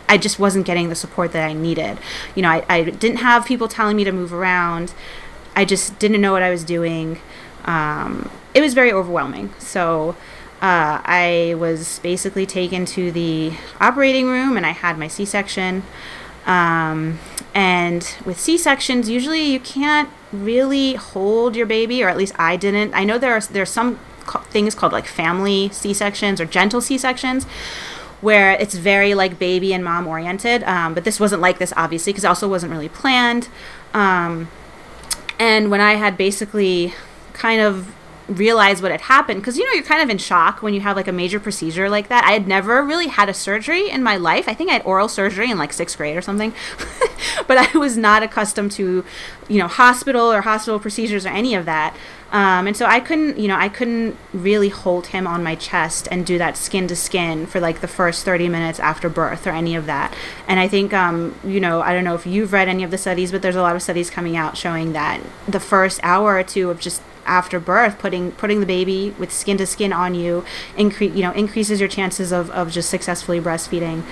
I 0.08 0.18
just 0.18 0.38
wasn't 0.38 0.66
getting 0.66 0.90
the 0.90 0.94
support 0.94 1.32
that 1.32 1.48
I 1.48 1.54
needed. 1.54 1.98
You 2.34 2.42
know, 2.42 2.50
I, 2.50 2.64
I 2.68 2.82
didn't 2.84 3.18
have 3.18 3.46
people 3.46 3.66
telling 3.66 3.96
me 3.96 4.04
to 4.04 4.12
move 4.12 4.32
around. 4.32 4.92
I 5.56 5.64
just 5.64 5.98
didn't 5.98 6.20
know 6.20 6.32
what 6.32 6.42
I 6.42 6.50
was 6.50 6.64
doing. 6.64 7.18
Um, 7.64 8.30
it 8.54 8.60
was 8.60 8.74
very 8.74 8.92
overwhelming. 8.92 9.54
So 9.58 10.10
uh, 10.60 11.00
I 11.04 11.54
was 11.58 11.98
basically 12.00 12.46
taken 12.46 12.84
to 12.86 13.10
the 13.10 13.52
operating 13.80 14.26
room, 14.26 14.56
and 14.56 14.66
I 14.66 14.70
had 14.70 14.98
my 14.98 15.08
C-section. 15.08 15.82
Um, 16.46 17.18
and 17.54 18.16
with 18.24 18.38
C 18.38 18.58
sections, 18.58 19.08
usually 19.08 19.42
you 19.42 19.60
can't 19.60 20.10
really 20.32 20.94
hold 20.94 21.56
your 21.56 21.66
baby, 21.66 22.02
or 22.02 22.08
at 22.08 22.16
least 22.16 22.34
I 22.38 22.56
didn't. 22.56 22.94
I 22.94 23.04
know 23.04 23.18
there 23.18 23.34
are 23.34 23.40
there's 23.40 23.70
some 23.70 23.98
things 24.22 24.74
called 24.74 24.92
like 24.92 25.06
family 25.06 25.68
C 25.70 25.92
sections 25.94 26.40
or 26.40 26.46
gentle 26.46 26.80
C 26.80 26.98
sections, 26.98 27.44
where 28.20 28.52
it's 28.52 28.74
very 28.74 29.14
like 29.14 29.38
baby 29.38 29.74
and 29.74 29.84
mom 29.84 30.06
oriented. 30.06 30.62
Um, 30.64 30.94
but 30.94 31.04
this 31.04 31.20
wasn't 31.20 31.42
like 31.42 31.58
this, 31.58 31.72
obviously, 31.76 32.12
because 32.12 32.24
it 32.24 32.28
also 32.28 32.48
wasn't 32.48 32.72
really 32.72 32.88
planned. 32.88 33.48
Um, 33.94 34.48
and 35.38 35.70
when 35.70 35.80
I 35.80 35.94
had 35.94 36.16
basically 36.16 36.94
kind 37.32 37.60
of 37.60 37.94
realized 38.28 38.82
what 38.82 38.92
had 38.92 39.02
happened, 39.02 39.40
because 39.40 39.56
you 39.58 39.66
know, 39.66 39.72
you're 39.72 39.82
kind 39.82 40.02
of 40.02 40.10
in 40.10 40.18
shock 40.18 40.62
when 40.62 40.74
you 40.74 40.80
have 40.80 40.96
like 40.96 41.08
a 41.08 41.12
major 41.12 41.40
procedure 41.40 41.88
like 41.88 42.08
that. 42.08 42.24
I 42.24 42.32
had 42.32 42.46
never 42.46 42.82
really 42.82 43.08
had 43.08 43.28
a 43.28 43.34
surgery 43.34 43.90
in 43.90 44.02
my 44.02 44.16
life. 44.16 44.48
I 44.48 44.54
think 44.54 44.70
I 44.70 44.74
had 44.74 44.82
oral 44.84 45.08
surgery 45.08 45.50
in 45.50 45.58
like 45.58 45.72
sixth 45.72 45.96
grade 45.96 46.16
or 46.16 46.22
something, 46.22 46.54
but 47.46 47.58
I 47.58 47.78
was 47.78 47.96
not 47.96 48.22
accustomed 48.22 48.72
to, 48.72 49.04
you 49.48 49.58
know, 49.58 49.68
hospital 49.68 50.32
or 50.32 50.42
hospital 50.42 50.78
procedures 50.78 51.26
or 51.26 51.30
any 51.30 51.54
of 51.54 51.64
that. 51.66 51.96
Um, 52.32 52.66
and 52.66 52.74
so 52.74 52.86
I 52.86 52.98
couldn't, 52.98 53.38
you 53.38 53.46
know, 53.46 53.56
I 53.56 53.68
couldn't 53.68 54.16
really 54.32 54.70
hold 54.70 55.08
him 55.08 55.26
on 55.26 55.42
my 55.42 55.54
chest 55.54 56.08
and 56.10 56.24
do 56.24 56.38
that 56.38 56.56
skin 56.56 56.88
to 56.88 56.96
skin 56.96 57.46
for 57.46 57.60
like 57.60 57.82
the 57.82 57.88
first 57.88 58.24
30 58.24 58.48
minutes 58.48 58.80
after 58.80 59.10
birth 59.10 59.46
or 59.46 59.50
any 59.50 59.76
of 59.76 59.84
that. 59.84 60.14
And 60.48 60.58
I 60.58 60.66
think, 60.66 60.94
um, 60.94 61.38
you 61.44 61.60
know, 61.60 61.82
I 61.82 61.92
don't 61.92 62.04
know 62.04 62.14
if 62.14 62.26
you've 62.26 62.54
read 62.54 62.68
any 62.68 62.84
of 62.84 62.90
the 62.90 62.96
studies, 62.96 63.30
but 63.30 63.42
there's 63.42 63.54
a 63.54 63.60
lot 63.60 63.76
of 63.76 63.82
studies 63.82 64.08
coming 64.08 64.34
out 64.34 64.56
showing 64.56 64.94
that 64.94 65.20
the 65.46 65.60
first 65.60 66.00
hour 66.02 66.36
or 66.36 66.42
two 66.42 66.70
of 66.70 66.80
just 66.80 67.02
after 67.26 67.60
birth 67.60 67.98
putting 67.98 68.32
putting 68.32 68.60
the 68.60 68.66
baby 68.66 69.14
with 69.18 69.32
skin 69.32 69.56
to 69.58 69.66
skin 69.66 69.92
on 69.92 70.14
you 70.14 70.44
increase 70.76 71.14
you 71.14 71.22
know 71.22 71.32
increases 71.32 71.80
your 71.80 71.88
chances 71.88 72.32
of, 72.32 72.50
of 72.50 72.70
just 72.70 72.90
successfully 72.90 73.40
breastfeeding. 73.40 74.02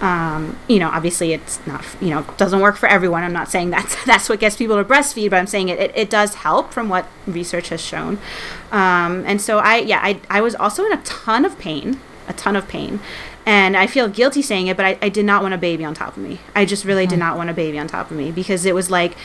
Um, 0.00 0.58
you 0.66 0.78
know 0.78 0.88
obviously 0.88 1.32
it's 1.32 1.64
not 1.66 1.84
you 2.00 2.10
know 2.10 2.24
doesn't 2.36 2.60
work 2.60 2.76
for 2.76 2.88
everyone. 2.88 3.22
I'm 3.22 3.32
not 3.32 3.50
saying 3.50 3.70
that's 3.76 4.04
that's 4.04 4.28
what 4.28 4.40
gets 4.40 4.56
people 4.56 4.76
to 4.76 4.84
breastfeed 4.84 5.30
but 5.30 5.38
i'm 5.38 5.46
saying 5.46 5.68
it, 5.68 5.78
it, 5.78 5.92
it 5.94 6.10
does 6.10 6.36
help 6.36 6.72
from 6.72 6.88
what 6.88 7.06
research 7.26 7.68
has 7.68 7.80
shown. 7.80 8.18
Um, 8.72 9.24
and 9.26 9.40
so 9.40 9.58
i 9.58 9.76
yeah 9.76 10.00
I, 10.02 10.20
I 10.30 10.40
was 10.40 10.54
also 10.54 10.84
in 10.84 10.92
a 10.92 11.02
ton 11.02 11.44
of 11.44 11.58
pain 11.58 12.00
a 12.30 12.32
ton 12.32 12.56
of 12.56 12.66
pain. 12.68 13.00
And 13.44 13.76
I 13.76 13.86
feel 13.86 14.08
guilty 14.08 14.42
saying 14.42 14.68
it, 14.68 14.76
but 14.76 14.86
I, 14.86 14.98
I 15.02 15.08
did 15.08 15.24
not 15.24 15.42
want 15.42 15.54
a 15.54 15.58
baby 15.58 15.84
on 15.84 15.94
top 15.94 16.16
of 16.16 16.22
me. 16.22 16.38
I 16.54 16.64
just 16.64 16.84
really 16.84 17.06
did 17.06 17.18
not 17.18 17.36
want 17.36 17.50
a 17.50 17.54
baby 17.54 17.78
on 17.78 17.88
top 17.88 18.10
of 18.10 18.16
me 18.16 18.30
because 18.30 18.64
it 18.64 18.74
was 18.74 18.90
like 18.90 19.16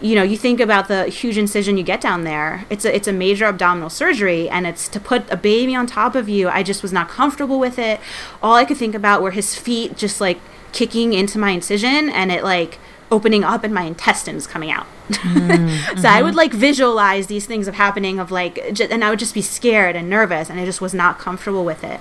you 0.00 0.14
know, 0.14 0.22
you 0.22 0.36
think 0.36 0.60
about 0.60 0.88
the 0.88 1.06
huge 1.06 1.38
incision 1.38 1.76
you 1.76 1.84
get 1.84 2.00
down 2.00 2.24
there. 2.24 2.64
It's 2.68 2.84
a 2.84 2.94
it's 2.94 3.08
a 3.08 3.12
major 3.12 3.46
abdominal 3.46 3.90
surgery, 3.90 4.48
and 4.48 4.66
it's 4.66 4.88
to 4.88 5.00
put 5.00 5.30
a 5.30 5.36
baby 5.36 5.74
on 5.74 5.86
top 5.86 6.14
of 6.14 6.28
you. 6.28 6.48
I 6.48 6.62
just 6.62 6.82
was 6.82 6.92
not 6.92 7.08
comfortable 7.08 7.58
with 7.58 7.78
it. 7.78 8.00
All 8.42 8.54
I 8.54 8.64
could 8.64 8.76
think 8.76 8.94
about 8.94 9.22
were 9.22 9.30
his 9.30 9.54
feet 9.54 9.96
just 9.96 10.20
like 10.20 10.40
kicking 10.72 11.12
into 11.12 11.38
my 11.38 11.50
incision, 11.50 12.10
and 12.10 12.30
it 12.32 12.42
like 12.42 12.78
opening 13.10 13.44
up 13.44 13.62
and 13.64 13.72
my 13.72 13.82
intestines 13.82 14.46
coming 14.46 14.70
out. 14.70 14.86
Mm-hmm. 15.08 15.98
so 16.00 16.08
I 16.08 16.22
would 16.22 16.34
like 16.34 16.52
visualize 16.52 17.26
these 17.28 17.46
things 17.46 17.68
of 17.68 17.74
happening 17.74 18.18
of 18.18 18.30
like, 18.30 18.72
j- 18.72 18.88
and 18.90 19.04
I 19.04 19.10
would 19.10 19.18
just 19.18 19.34
be 19.34 19.42
scared 19.42 19.94
and 19.94 20.10
nervous, 20.10 20.50
and 20.50 20.58
I 20.58 20.64
just 20.64 20.80
was 20.80 20.94
not 20.94 21.18
comfortable 21.18 21.64
with 21.64 21.84
it. 21.84 22.00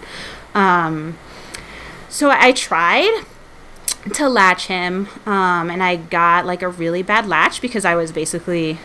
Um, 0.56 1.18
so 2.10 2.32
I 2.32 2.52
tried 2.52 3.26
to 4.14 4.28
latch 4.28 4.68
him, 4.68 5.08
um, 5.26 5.70
and 5.70 5.82
I 5.82 5.96
got 5.96 6.46
like 6.46 6.62
a 6.62 6.70
really 6.70 7.04
bad 7.04 7.28
latch 7.28 7.62
because 7.62 7.86
I 7.86 7.96
was 7.96 8.12
basically 8.12 8.80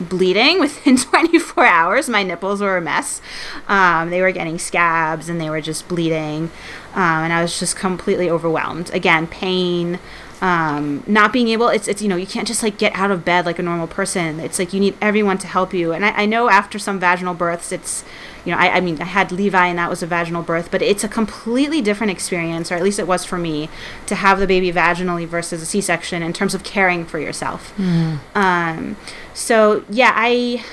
bleeding 0.00 0.60
within 0.60 0.96
24 0.96 1.64
hours. 1.64 2.08
My 2.08 2.22
nipples 2.22 2.60
were 2.60 2.76
a 2.76 2.80
mess. 2.80 3.20
Um, 3.66 4.10
they 4.10 4.20
were 4.20 4.32
getting 4.32 4.58
scabs 4.58 5.28
and 5.28 5.40
they 5.40 5.50
were 5.50 5.60
just 5.60 5.88
bleeding. 5.88 6.50
Um, 6.94 7.24
and 7.24 7.32
I 7.32 7.42
was 7.42 7.58
just 7.58 7.76
completely 7.76 8.30
overwhelmed. 8.30 8.90
Again, 8.94 9.26
pain, 9.26 9.98
um, 10.40 11.02
not 11.06 11.32
being 11.32 11.48
able 11.48 11.68
it's, 11.68 11.88
it's 11.88 12.00
you 12.00 12.08
know 12.08 12.16
you 12.16 12.26
can't 12.26 12.46
just 12.46 12.62
like 12.62 12.78
get 12.78 12.94
out 12.94 13.10
of 13.10 13.24
bed 13.24 13.44
like 13.44 13.58
a 13.58 13.62
normal 13.62 13.88
person 13.88 14.38
it's 14.38 14.58
like 14.58 14.72
you 14.72 14.78
need 14.78 14.96
everyone 15.00 15.38
to 15.38 15.46
help 15.46 15.74
you 15.74 15.92
and 15.92 16.04
I, 16.04 16.10
I 16.10 16.26
know 16.26 16.48
after 16.48 16.78
some 16.78 17.00
vaginal 17.00 17.34
births 17.34 17.72
it's 17.72 18.04
you 18.44 18.52
know 18.52 18.58
I, 18.58 18.76
I 18.76 18.80
mean 18.80 19.00
i 19.00 19.04
had 19.04 19.32
levi 19.32 19.66
and 19.66 19.78
that 19.78 19.90
was 19.90 20.02
a 20.02 20.06
vaginal 20.06 20.42
birth 20.42 20.70
but 20.70 20.80
it's 20.80 21.02
a 21.02 21.08
completely 21.08 21.82
different 21.82 22.12
experience 22.12 22.70
or 22.70 22.76
at 22.76 22.82
least 22.82 23.00
it 23.00 23.08
was 23.08 23.24
for 23.24 23.36
me 23.36 23.68
to 24.06 24.14
have 24.14 24.38
the 24.38 24.46
baby 24.46 24.70
vaginally 24.70 25.26
versus 25.26 25.60
a 25.60 25.66
c-section 25.66 26.22
in 26.22 26.32
terms 26.32 26.54
of 26.54 26.62
caring 26.62 27.04
for 27.04 27.18
yourself 27.18 27.76
mm. 27.76 28.18
um, 28.36 28.96
so 29.38 29.84
yeah 29.88 30.12
i 30.14 30.64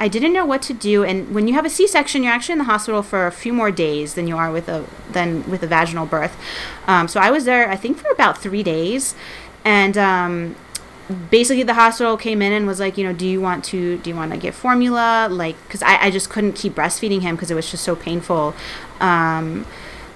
I 0.00 0.08
didn't 0.08 0.32
know 0.32 0.44
what 0.44 0.60
to 0.62 0.74
do. 0.74 1.04
And 1.04 1.34
when 1.34 1.46
you 1.46 1.54
have 1.54 1.64
a 1.64 1.70
C-section, 1.70 2.24
you're 2.24 2.32
actually 2.32 2.54
in 2.54 2.58
the 2.58 2.64
hospital 2.64 3.02
for 3.02 3.26
a 3.26 3.32
few 3.32 3.52
more 3.52 3.70
days 3.70 4.14
than 4.14 4.26
you 4.26 4.36
are 4.36 4.50
with 4.50 4.68
a 4.68 4.84
than 5.12 5.48
with 5.48 5.62
a 5.62 5.66
vaginal 5.66 6.04
birth. 6.04 6.36
Um, 6.86 7.06
so 7.06 7.20
I 7.20 7.30
was 7.30 7.44
there, 7.44 7.70
I 7.70 7.76
think, 7.76 7.98
for 7.98 8.10
about 8.10 8.36
three 8.36 8.62
days, 8.62 9.14
and 9.64 9.96
um, 9.96 10.56
basically 11.30 11.62
the 11.62 11.74
hospital 11.74 12.16
came 12.16 12.42
in 12.42 12.52
and 12.52 12.66
was 12.66 12.80
like, 12.80 12.98
you 12.98 13.04
know, 13.04 13.12
do 13.12 13.26
you 13.26 13.40
want 13.40 13.64
to 13.66 13.98
do 13.98 14.10
you 14.10 14.16
want 14.16 14.32
to 14.32 14.36
get 14.36 14.52
formula? 14.54 15.28
Like, 15.30 15.56
because 15.66 15.82
I, 15.82 16.06
I 16.06 16.10
just 16.10 16.28
couldn't 16.28 16.54
keep 16.54 16.74
breastfeeding 16.74 17.22
him 17.22 17.36
because 17.36 17.50
it 17.50 17.54
was 17.54 17.70
just 17.70 17.84
so 17.84 17.94
painful. 17.94 18.54
Um, 19.00 19.64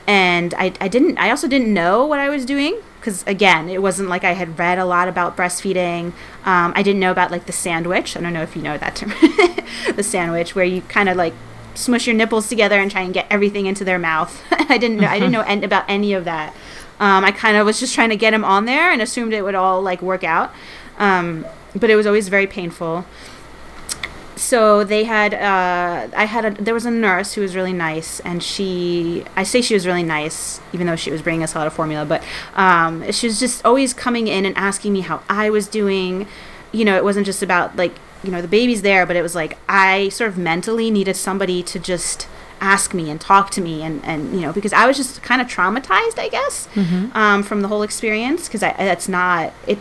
and 0.09 0.55
I, 0.55 0.73
I 0.81 0.89
didn't 0.89 1.19
I 1.19 1.31
also 1.31 1.47
didn't 1.47 1.73
know 1.73 2.05
what 2.05 2.19
I 2.19 2.29
was 2.29 2.45
doing 2.45 2.81
because 2.99 3.25
again 3.27 3.69
it 3.69 3.83
wasn't 3.83 4.09
like 4.09 4.25
I 4.25 4.33
had 4.33 4.59
read 4.59 4.79
a 4.79 4.85
lot 4.85 5.09
about 5.09 5.37
breastfeeding. 5.37 6.13
Um, 6.45 6.73
I 6.75 6.83
didn't 6.83 7.01
know 7.01 7.11
about 7.11 7.31
like 7.31 7.47
the 7.47 7.53
sandwich. 7.53 8.17
I 8.17 8.21
don't 8.21 8.33
know 8.33 8.43
if 8.43 8.57
you 8.57 8.63
know 8.63 8.79
that 8.79 8.97
term. 8.97 9.13
The 9.95 10.03
sandwich 10.03 10.55
where 10.55 10.65
you 10.65 10.81
kind 10.83 11.09
of 11.09 11.17
like 11.17 11.35
smush 11.75 12.07
your 12.07 12.17
nipples 12.17 12.49
together 12.49 12.81
and 12.81 12.91
try 12.91 13.03
and 13.03 13.13
get 13.15 13.27
everything 13.31 13.67
into 13.67 13.85
their 13.85 13.99
mouth. 13.99 14.43
I 14.51 14.79
didn't 14.79 14.99
know 14.99 15.09
I 15.09 15.19
didn't 15.19 15.33
know 15.33 15.43
en- 15.43 15.65
about 15.65 15.85
any 15.89 16.13
of 16.15 16.25
that. 16.25 16.55
Um, 17.01 17.25
I 17.25 17.31
kind 17.31 17.57
of 17.57 17.65
was 17.65 17.79
just 17.79 17.95
trying 17.95 18.11
to 18.11 18.17
get 18.17 18.35
him 18.35 18.45
on 18.45 18.65
there 18.65 18.91
and 18.91 19.01
assumed 19.01 19.33
it 19.33 19.43
would 19.43 19.55
all 19.55 19.81
like 19.83 20.03
work 20.03 20.25
out. 20.25 20.53
Um, 20.99 21.47
but 21.77 21.91
it 21.91 21.97
was 21.97 22.07
always 22.07 22.29
very 22.29 22.47
painful 22.47 23.05
so 24.39 24.85
they 24.85 25.05
had 25.05 25.35
uh, 25.35 26.09
I 26.17 26.25
had 26.25 26.45
a, 26.45 26.63
there 26.63 26.75
was 26.75 26.87
a 26.87 26.91
nurse 26.91 27.35
who 27.35 27.41
was 27.41 27.55
really 27.55 27.73
nice, 27.73 28.21
and 28.21 28.43
she 28.43 29.25
I 29.37 29.43
say 29.43 29.61
she 29.61 29.75
was 29.75 29.87
really 29.87 30.03
nice, 30.03 30.61
even 30.73 30.87
though 30.87 30.97
she 30.97 31.11
was 31.11 31.23
bringing 31.23 31.43
us 31.43 31.55
a 31.55 31.59
lot 31.59 31.67
of 31.67 31.73
formula, 31.73 32.05
but 32.05 32.23
um, 32.55 33.11
she 33.13 33.27
was 33.27 33.39
just 33.39 33.65
always 33.65 33.93
coming 33.93 34.29
in 34.29 34.45
and 34.45 34.57
asking 34.57 34.93
me 34.93 35.01
how 35.01 35.23
I 35.29 35.51
was 35.51 35.67
doing. 35.67 36.27
You 36.73 36.85
know, 36.85 36.97
it 36.97 37.05
wasn't 37.05 37.27
just 37.27 37.43
about 37.43 37.77
like 37.77 37.95
you 38.23 38.31
know 38.31 38.41
the 38.41 38.49
baby's 38.49 38.83
there, 38.83 39.07
but 39.07 39.17
it 39.17 39.23
was 39.23 39.35
like 39.35 39.59
I 39.69 40.09
sort 40.11 40.31
of 40.31 40.39
mentally 40.39 40.91
needed 40.91 41.17
somebody 41.17 41.63
to 41.65 41.79
just 41.79 42.29
ask 42.61 42.93
me 42.93 43.11
and 43.11 43.21
talk 43.21 43.51
to 43.51 43.61
me 43.61 43.83
and, 43.83 44.05
and 44.05 44.35
you 44.35 44.41
know 44.41 44.53
because 44.53 44.73
i 44.73 44.85
was 44.85 44.97
just 44.97 45.23
kind 45.23 45.41
of 45.41 45.47
traumatized 45.47 46.19
i 46.19 46.29
guess 46.29 46.67
mm-hmm. 46.75 47.17
um, 47.17 47.41
from 47.41 47.63
the 47.63 47.69
whole 47.69 47.85
experience 47.85 48.49
because 48.49 48.61
that's 48.61 49.09
not 49.09 49.53
it 49.65 49.79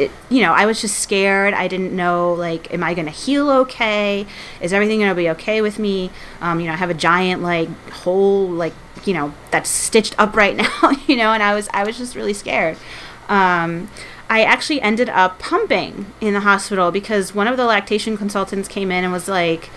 it, 0.00 0.10
you 0.30 0.40
know, 0.40 0.52
I 0.52 0.66
was 0.66 0.80
just 0.80 0.98
scared. 0.98 1.52
I 1.54 1.68
didn't 1.68 1.94
know, 1.94 2.32
like, 2.32 2.72
am 2.72 2.82
I 2.82 2.94
going 2.94 3.06
to 3.06 3.12
heal 3.12 3.50
okay? 3.50 4.26
Is 4.60 4.72
everything 4.72 4.98
going 4.98 5.10
to 5.10 5.14
be 5.14 5.28
okay 5.30 5.60
with 5.60 5.78
me? 5.78 6.10
Um, 6.40 6.60
you 6.60 6.66
know, 6.66 6.72
I 6.72 6.76
have 6.76 6.90
a 6.90 6.94
giant, 6.94 7.42
like, 7.42 7.68
hole, 7.90 8.48
like, 8.48 8.72
you 9.04 9.14
know, 9.14 9.34
that's 9.50 9.68
stitched 9.68 10.14
up 10.18 10.34
right 10.34 10.56
now, 10.82 10.90
you 11.06 11.16
know, 11.16 11.32
and 11.32 11.42
I 11.42 11.54
was, 11.54 11.68
I 11.72 11.84
was 11.84 11.98
just 11.98 12.16
really 12.16 12.34
scared. 12.34 12.76
Um, 13.28 13.90
I 14.28 14.42
actually 14.42 14.80
ended 14.80 15.08
up 15.08 15.38
pumping 15.38 16.06
in 16.20 16.34
the 16.34 16.40
hospital 16.40 16.90
because 16.90 17.34
one 17.34 17.46
of 17.46 17.56
the 17.56 17.64
lactation 17.64 18.16
consultants 18.16 18.68
came 18.68 18.90
in 18.90 19.04
and 19.04 19.12
was 19.12 19.28
like, 19.28 19.70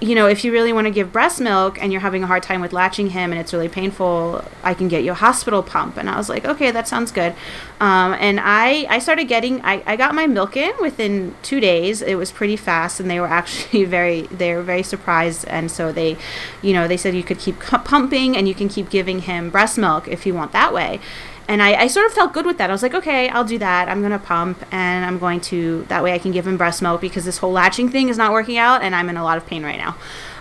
you 0.00 0.14
know, 0.14 0.26
if 0.26 0.44
you 0.44 0.52
really 0.52 0.72
want 0.72 0.86
to 0.86 0.90
give 0.90 1.12
breast 1.12 1.40
milk 1.40 1.80
and 1.80 1.92
you're 1.92 2.00
having 2.00 2.22
a 2.22 2.26
hard 2.26 2.42
time 2.42 2.60
with 2.60 2.72
latching 2.72 3.10
him 3.10 3.30
and 3.30 3.40
it's 3.40 3.52
really 3.52 3.68
painful, 3.68 4.44
I 4.62 4.74
can 4.74 4.88
get 4.88 5.04
you 5.04 5.12
a 5.12 5.14
hospital 5.14 5.62
pump. 5.62 5.96
And 5.96 6.10
I 6.10 6.16
was 6.16 6.28
like, 6.28 6.44
okay, 6.44 6.70
that 6.72 6.88
sounds 6.88 7.12
good. 7.12 7.32
Um, 7.80 8.14
and 8.14 8.40
I, 8.42 8.86
I 8.90 8.98
started 8.98 9.28
getting, 9.28 9.60
I, 9.62 9.82
I 9.86 9.96
got 9.96 10.14
my 10.14 10.26
milk 10.26 10.56
in 10.56 10.74
within 10.80 11.34
two 11.42 11.60
days. 11.60 12.02
It 12.02 12.16
was 12.16 12.32
pretty 12.32 12.56
fast 12.56 12.98
and 12.98 13.10
they 13.10 13.20
were 13.20 13.26
actually 13.40 13.84
very, 13.84 14.22
they 14.22 14.54
were 14.54 14.62
very 14.62 14.82
surprised. 14.82 15.46
And 15.46 15.70
so 15.70 15.92
they, 15.92 16.16
you 16.60 16.72
know, 16.72 16.88
they 16.88 16.96
said 16.96 17.14
you 17.14 17.22
could 17.22 17.38
keep 17.38 17.60
pumping 17.60 18.36
and 18.36 18.48
you 18.48 18.54
can 18.54 18.68
keep 18.68 18.90
giving 18.90 19.20
him 19.20 19.48
breast 19.48 19.78
milk 19.78 20.08
if 20.08 20.26
you 20.26 20.34
want 20.34 20.52
that 20.52 20.74
way 20.74 21.00
and 21.48 21.62
I, 21.62 21.74
I 21.74 21.86
sort 21.86 22.06
of 22.06 22.12
felt 22.12 22.32
good 22.32 22.46
with 22.46 22.58
that. 22.58 22.70
I 22.70 22.72
was 22.72 22.82
like, 22.82 22.94
okay, 22.94 23.28
I'll 23.28 23.44
do 23.44 23.58
that. 23.58 23.88
I'm 23.88 24.02
gonna 24.02 24.18
pump, 24.18 24.64
and 24.72 25.04
I'm 25.04 25.18
going 25.18 25.40
to 25.42 25.84
that 25.88 26.02
way 26.02 26.12
I 26.12 26.18
can 26.18 26.32
give 26.32 26.46
him 26.46 26.56
breast 26.56 26.82
milk 26.82 27.00
because 27.00 27.24
this 27.24 27.38
whole 27.38 27.52
latching 27.52 27.88
thing 27.88 28.08
is 28.08 28.16
not 28.16 28.32
working 28.32 28.58
out, 28.58 28.82
and 28.82 28.94
I'm 28.94 29.08
in 29.08 29.16
a 29.16 29.24
lot 29.24 29.36
of 29.36 29.46
pain 29.46 29.62
right 29.62 29.78
now. 29.78 29.96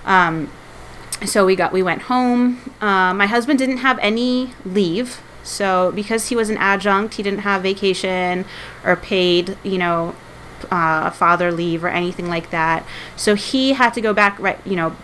Um, 0.05 0.49
so 1.25 1.45
we 1.45 1.55
got 1.55 1.71
we 1.71 1.83
went 1.83 2.03
home. 2.03 2.71
Uh, 2.81 3.13
my 3.13 3.27
husband 3.27 3.59
didn't 3.59 3.77
have 3.77 3.99
any 3.99 4.53
leave, 4.65 5.21
so 5.43 5.91
because 5.93 6.29
he 6.29 6.35
was 6.35 6.49
an 6.49 6.57
adjunct, 6.57 7.15
he 7.15 7.23
didn't 7.23 7.39
have 7.39 7.61
vacation 7.63 8.45
or 8.83 8.95
paid, 8.95 9.57
you 9.63 9.77
know, 9.77 10.15
uh, 10.71 11.09
father 11.11 11.51
leave 11.51 11.83
or 11.83 11.89
anything 11.89 12.27
like 12.27 12.49
that. 12.51 12.85
So 13.15 13.35
he 13.35 13.73
had 13.73 13.93
to 13.93 14.01
go 14.01 14.13
back 14.13 14.39
right, 14.39 14.59
you 14.65 14.75
know, 14.75 14.95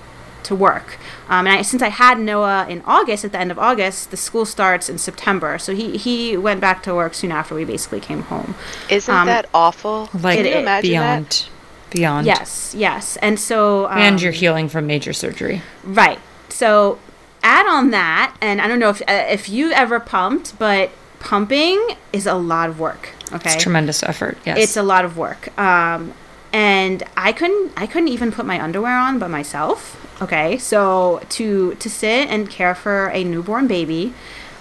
to 0.43 0.55
work. 0.55 0.97
Um, 1.29 1.45
and 1.45 1.59
I, 1.59 1.61
since 1.61 1.81
I 1.83 1.89
had 1.89 2.19
Noah 2.19 2.65
in 2.67 2.81
August, 2.85 3.23
at 3.23 3.31
the 3.31 3.39
end 3.39 3.51
of 3.51 3.59
August, 3.59 4.11
the 4.11 4.17
school 4.17 4.45
starts 4.45 4.89
in 4.89 4.97
September. 4.97 5.59
So 5.59 5.75
he, 5.75 5.97
he 5.97 6.35
went 6.35 6.59
back 6.59 6.81
to 6.83 6.95
work 6.95 7.13
soon 7.13 7.31
after 7.31 7.53
we 7.55 7.65
basically 7.65 7.99
came 7.99 8.23
home. 8.23 8.55
Isn't 8.89 9.13
um, 9.13 9.27
that 9.27 9.47
awful? 9.53 10.09
Like 10.13 10.37
Can 10.37 10.45
you 10.45 10.53
imagine 10.53 10.89
beyond, 10.89 11.25
that? 11.25 11.49
Beyond. 11.91 12.25
Yes, 12.25 12.73
yes. 12.75 13.17
And 13.17 13.39
so. 13.39 13.85
Um, 13.87 13.97
and 13.97 14.21
you're 14.21 14.31
healing 14.31 14.69
from 14.69 14.87
major 14.87 15.13
surgery. 15.13 15.61
Right. 15.83 16.19
So 16.49 16.97
add 17.43 17.67
on 17.67 17.91
that, 17.91 18.35
and 18.41 18.59
I 18.59 18.67
don't 18.67 18.79
know 18.79 18.89
if, 18.89 19.01
uh, 19.01 19.27
if 19.29 19.49
you 19.49 19.71
ever 19.71 19.99
pumped, 19.99 20.57
but 20.57 20.89
pumping 21.19 21.95
is 22.11 22.25
a 22.25 22.35
lot 22.35 22.69
of 22.69 22.79
work. 22.79 23.13
Okay. 23.31 23.53
It's 23.53 23.61
tremendous 23.61 24.01
effort. 24.01 24.37
Yes. 24.45 24.57
It's 24.57 24.77
a 24.77 24.83
lot 24.83 25.05
of 25.05 25.17
work. 25.17 25.57
Um, 25.59 26.13
and 26.51 27.03
I 27.15 27.31
couldn't 27.31 27.73
I 27.77 27.87
couldn't 27.87 28.09
even 28.09 28.31
put 28.31 28.45
my 28.45 28.61
underwear 28.61 28.97
on 28.97 29.19
by 29.19 29.27
myself. 29.27 29.95
Okay, 30.21 30.57
so 30.57 31.21
to 31.29 31.75
to 31.75 31.89
sit 31.89 32.29
and 32.29 32.49
care 32.49 32.75
for 32.75 33.07
a 33.07 33.23
newborn 33.23 33.67
baby 33.67 34.13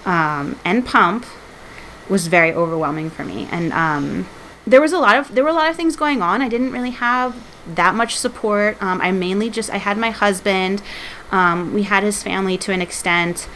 um, 0.04 0.58
and 0.64 0.84
pump 0.84 1.26
was 2.08 2.26
very 2.26 2.52
overwhelming 2.52 3.10
for 3.10 3.24
me, 3.24 3.48
and 3.50 3.72
um, 3.72 4.28
there 4.66 4.80
was 4.80 4.92
a 4.92 4.98
lot 4.98 5.16
of 5.16 5.34
there 5.34 5.44
were 5.44 5.50
a 5.50 5.54
lot 5.54 5.70
of 5.70 5.76
things 5.76 5.96
going 5.96 6.22
on. 6.22 6.42
I 6.42 6.48
didn't 6.48 6.72
really 6.72 6.90
have 6.90 7.36
that 7.74 7.94
much 7.94 8.16
support. 8.16 8.80
Um, 8.82 9.00
I 9.00 9.10
mainly 9.10 9.50
just 9.50 9.70
I 9.70 9.78
had 9.78 9.98
my 9.98 10.10
husband. 10.10 10.82
Um, 11.30 11.74
we 11.74 11.82
had 11.84 12.02
his 12.02 12.22
family 12.22 12.56
to 12.58 12.72
an 12.72 12.80
extent, 12.80 13.48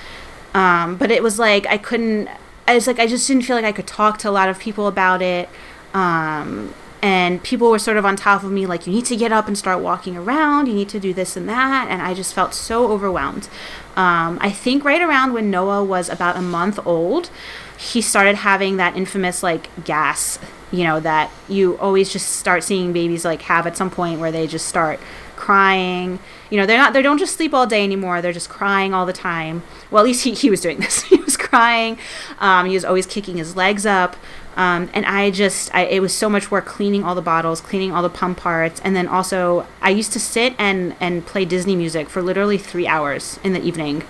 um, 0.55 0.97
but 0.97 1.11
it 1.11 1.23
was 1.23 1.39
like 1.39 1.67
I 1.67 1.79
couldn't. 1.79 2.29
I 2.67 2.75
was 2.75 2.87
like 2.87 2.99
I 2.99 3.07
just 3.07 3.27
didn't 3.29 3.43
feel 3.45 3.57
like 3.57 3.65
I 3.65 3.73
could 3.73 3.87
talk 3.87 4.19
to 4.19 4.29
a 4.29 4.33
lot 4.33 4.49
of 4.49 4.59
people 4.59 4.87
about 4.87 5.23
it. 5.23 5.49
Um, 5.95 6.75
and 7.03 7.43
people 7.43 7.69
were 7.69 7.81
sort 7.81 7.97
of 7.97 8.07
on 8.07 8.15
top 8.15 8.45
of 8.45 8.53
me 8.53 8.65
like 8.65 8.87
you 8.87 8.93
need 8.93 9.05
to 9.07 9.17
get 9.17 9.33
up 9.33 9.49
and 9.49 9.59
start 9.59 9.83
walking 9.83 10.17
around. 10.17 10.69
You 10.69 10.75
need 10.75 10.89
to 10.91 11.01
do 11.01 11.13
this 11.13 11.37
and 11.37 11.49
that. 11.49 11.89
And 11.91 12.01
i 12.01 12.15
just 12.15 12.33
felt 12.33 12.55
so 12.55 12.91
overwhelmed. 12.91 13.49
Um, 13.97 14.39
i 14.41 14.51
think 14.51 14.85
right 14.85 15.03
around 15.03 15.35
when 15.35 15.51
noah 15.51 15.85
was 15.85 16.09
about 16.09 16.37
a 16.37 16.41
month 16.41 16.79
old 16.87 17.29
he 17.77 18.01
started 18.01 18.37
having 18.37 18.79
that 18.79 18.97
infamous 18.97 19.43
like 19.43 19.69
gas 19.85 20.39
you 20.71 20.85
know 20.85 20.99
that 21.01 21.31
you 21.47 21.77
always 21.79 22.11
just 22.11 22.37
start 22.37 22.65
seeing 22.65 22.95
babies 22.95 23.23
like 23.25 23.43
have 23.43 23.67
at 23.67 23.77
some 23.77 23.91
point 23.91 24.19
where 24.19 24.33
they 24.33 24.47
just 24.47 24.67
start 24.67 24.99
crying. 25.43 26.21
You 26.51 26.59
know 26.59 26.67
they're 26.67 26.79
not 26.79 26.93
they 26.93 27.03
don't 27.03 27.19
just 27.19 27.37
sleep 27.37 27.53
all 27.53 27.67
day 27.67 27.83
anymore. 27.83 28.23
They're 28.23 28.33
just 28.33 28.49
crying 28.49 28.95
all 28.95 29.05
the 29.05 29.13
time. 29.13 29.65
Well 29.91 30.03
at 30.03 30.07
least 30.07 30.23
he, 30.23 30.35
he 30.35 30.51
was 30.51 30.61
doing 30.61 30.79
this. 30.79 31.03
He 31.13 31.17
was 31.17 31.37
crying. 31.37 31.99
Um, 32.39 32.67
he 32.67 32.75
was 32.75 32.85
always 32.85 33.07
kicking 33.07 33.37
his 33.37 33.55
legs 33.57 33.85
up 33.85 34.17
um, 34.57 34.91
and 34.93 35.07
I 35.07 35.31
just, 35.31 35.75
I, 35.75 35.85
it 35.87 36.01
was 36.01 36.15
so 36.15 36.29
much 36.29 36.51
work 36.51 36.67
cleaning 36.67 37.05
all 37.05 37.15
the 37.15 37.23
bottles, 37.23 37.61
cleaning 37.61 37.93
all 37.93 38.03
the 38.03 38.11
pump 38.11 38.39
parts, 38.39 38.81
and 38.85 38.95
then 38.95 39.09
also 39.09 39.67
I 39.81 39.91
used 39.91 40.13
to 40.13 40.21
sit 40.21 40.55
and 40.59 40.95
and 41.01 41.25
play 41.25 41.45
Disney 41.45 41.77
music 41.77 42.09
for 42.09 42.23
literally 42.23 42.59
three 42.59 42.87
hours 42.87 43.41
in 43.43 43.53
the 43.53 43.63
evening 43.63 44.05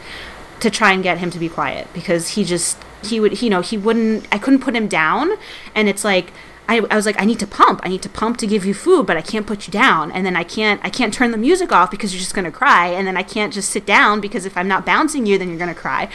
to 0.60 0.70
try 0.70 0.92
and 0.92 1.02
get 1.02 1.18
him 1.18 1.30
to 1.30 1.38
be 1.38 1.48
quiet 1.48 1.88
because 1.92 2.30
he 2.30 2.44
just 2.44 2.78
he 3.04 3.18
would 3.18 3.42
you 3.42 3.50
know 3.50 3.60
he 3.60 3.76
wouldn't 3.76 4.26
I 4.32 4.38
couldn't 4.38 4.60
put 4.60 4.74
him 4.74 4.88
down, 4.88 5.32
and 5.74 5.88
it's 5.88 6.04
like 6.04 6.32
I, 6.68 6.80
I 6.90 6.96
was 6.96 7.06
like, 7.06 7.20
I 7.20 7.24
need 7.24 7.40
to 7.40 7.46
pump. 7.46 7.80
I 7.82 7.88
need 7.88 8.02
to 8.02 8.08
pump 8.08 8.38
to 8.38 8.46
give 8.46 8.64
you 8.64 8.72
food, 8.72 9.06
but 9.06 9.16
I 9.16 9.20
can't 9.20 9.46
put 9.46 9.66
you 9.66 9.72
down. 9.72 10.12
And 10.12 10.24
then 10.24 10.36
I 10.36 10.44
can't 10.44 10.80
I 10.84 10.90
can't 10.90 11.12
turn 11.12 11.30
the 11.30 11.36
music 11.36 11.72
off 11.72 11.90
because 11.90 12.14
you're 12.14 12.20
just 12.20 12.34
gonna 12.34 12.52
cry. 12.52 12.86
And 12.88 13.06
then 13.06 13.16
I 13.16 13.22
can't 13.22 13.52
just 13.52 13.70
sit 13.70 13.84
down 13.84 14.20
because 14.20 14.46
if 14.46 14.56
I'm 14.56 14.68
not 14.68 14.86
bouncing 14.86 15.26
you, 15.26 15.38
then 15.38 15.48
you're 15.48 15.58
gonna 15.58 15.74
cry. 15.74 16.08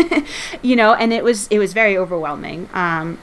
you 0.62 0.76
know, 0.76 0.94
and 0.94 1.12
it 1.12 1.22
was 1.22 1.46
it 1.48 1.58
was 1.58 1.72
very 1.72 1.96
overwhelming. 1.96 2.68
Um, 2.72 3.18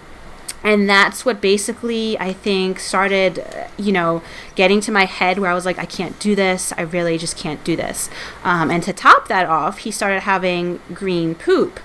and 0.64 0.90
that's 0.90 1.26
what 1.26 1.42
basically 1.42 2.20
I 2.20 2.34
think 2.34 2.80
started, 2.80 3.44
you 3.78 3.92
know, 3.92 4.22
getting 4.56 4.82
to 4.82 4.92
my 4.92 5.06
head 5.06 5.40
where 5.40 5.50
I 5.50 5.54
was 5.54 5.66
like, 5.66 5.80
I 5.80 5.86
can't 5.86 6.20
do 6.20 6.36
this. 6.36 6.74
I 6.78 6.82
really 6.82 7.18
just 7.18 7.38
can't 7.38 7.64
do 7.64 7.76
this. 7.76 8.10
Um, 8.44 8.70
and 8.70 8.84
to 8.84 8.94
top 8.94 9.28
that 9.30 9.46
off, 9.46 9.80
he 9.80 9.92
started 9.92 10.22
having 10.22 10.80
green 10.94 11.36
poop. 11.36 11.80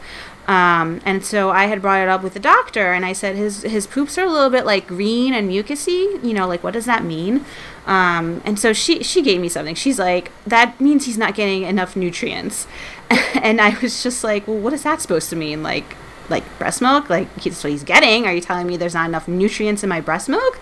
Um, 0.46 1.00
and 1.06 1.24
so 1.24 1.50
I 1.50 1.66
had 1.66 1.80
brought 1.80 2.02
it 2.02 2.08
up 2.08 2.22
with 2.22 2.34
the 2.34 2.40
doctor, 2.40 2.92
and 2.92 3.04
I 3.06 3.14
said 3.14 3.34
his 3.34 3.62
his 3.62 3.86
poops 3.86 4.18
are 4.18 4.26
a 4.26 4.30
little 4.30 4.50
bit 4.50 4.66
like 4.66 4.86
green 4.86 5.32
and 5.32 5.50
mucusy. 5.50 6.22
You 6.22 6.34
know, 6.34 6.46
like 6.46 6.62
what 6.62 6.74
does 6.74 6.84
that 6.84 7.02
mean? 7.02 7.46
Um, 7.86 8.42
and 8.44 8.58
so 8.58 8.72
she 8.72 9.02
she 9.02 9.22
gave 9.22 9.40
me 9.40 9.48
something. 9.48 9.74
She's 9.74 9.98
like, 9.98 10.30
that 10.46 10.78
means 10.80 11.06
he's 11.06 11.16
not 11.16 11.34
getting 11.34 11.62
enough 11.62 11.96
nutrients. 11.96 12.66
and 13.10 13.60
I 13.60 13.78
was 13.80 14.02
just 14.02 14.22
like, 14.22 14.46
well, 14.46 14.58
what 14.58 14.72
is 14.74 14.82
that 14.82 15.00
supposed 15.00 15.30
to 15.30 15.36
mean? 15.36 15.62
Like 15.62 15.96
like 16.28 16.44
breast 16.58 16.80
milk? 16.80 17.10
Like 17.10 17.34
that's 17.36 17.62
what 17.64 17.70
he's 17.70 17.84
getting? 17.84 18.26
Are 18.26 18.32
you 18.32 18.40
telling 18.40 18.66
me 18.66 18.76
there's 18.76 18.94
not 18.94 19.08
enough 19.08 19.28
nutrients 19.28 19.82
in 19.82 19.88
my 19.88 20.00
breast 20.00 20.28
milk? 20.28 20.60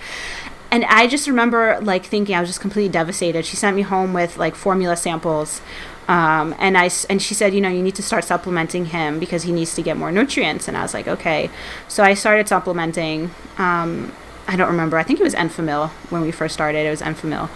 And 0.70 0.84
I 0.86 1.06
just 1.06 1.28
remember 1.28 1.78
like 1.82 2.06
thinking 2.06 2.34
I 2.34 2.40
was 2.40 2.48
just 2.48 2.60
completely 2.60 2.90
devastated. 2.90 3.44
She 3.44 3.56
sent 3.56 3.76
me 3.76 3.82
home 3.82 4.12
with 4.14 4.38
like 4.38 4.54
formula 4.54 4.96
samples 4.96 5.60
um, 6.08 6.54
and 6.58 6.76
I 6.76 6.90
and 7.08 7.22
she 7.22 7.34
said, 7.34 7.54
you 7.54 7.60
know, 7.60 7.68
you 7.68 7.82
need 7.82 7.94
to 7.94 8.02
start 8.02 8.24
supplementing 8.24 8.86
him 8.86 9.18
because 9.18 9.44
he 9.44 9.52
needs 9.52 9.74
to 9.76 9.82
get 9.82 9.96
more 9.96 10.10
nutrients. 10.10 10.68
And 10.68 10.76
I 10.76 10.82
was 10.82 10.94
like, 10.94 11.06
okay. 11.06 11.50
So 11.88 12.02
I 12.02 12.14
started 12.14 12.48
supplementing. 12.48 13.30
Um, 13.58 14.12
I 14.48 14.56
don't 14.56 14.68
remember. 14.68 14.98
I 14.98 15.04
think 15.04 15.20
it 15.20 15.22
was 15.22 15.34
Enfamil 15.34 15.90
when 16.10 16.22
we 16.22 16.32
first 16.32 16.54
started. 16.54 16.86
It 16.86 16.90
was 16.90 17.00
Enfamil, 17.00 17.48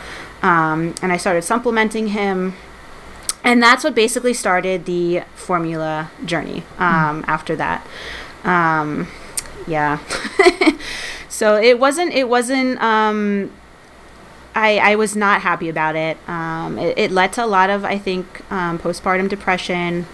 um, 0.42 0.94
and 1.02 1.12
I 1.12 1.16
started 1.16 1.42
supplementing 1.42 2.08
him. 2.08 2.54
And 3.46 3.62
that's 3.62 3.84
what 3.84 3.94
basically 3.94 4.34
started 4.34 4.84
the 4.84 5.22
formula 5.34 6.10
journey. 6.24 6.64
Mm. 6.78 7.24
After 7.26 7.56
that, 7.56 7.86
um, 8.44 9.08
yeah. 9.66 9.98
so 11.28 11.56
it 11.56 11.78
wasn't. 11.78 12.12
It 12.12 12.28
wasn't 12.28 12.82
um, 12.82 13.50
I, 14.56 14.78
I 14.78 14.96
was 14.96 15.14
not 15.14 15.42
happy 15.42 15.68
about 15.68 15.96
it. 15.96 16.16
Um, 16.26 16.78
it. 16.78 16.96
it. 16.96 17.10
led 17.10 17.34
to 17.34 17.44
a 17.44 17.46
lot 17.46 17.68
of, 17.68 17.84
I 17.84 17.98
think, 17.98 18.50
um, 18.50 18.78
postpartum 18.78 19.28
depression 19.28 20.06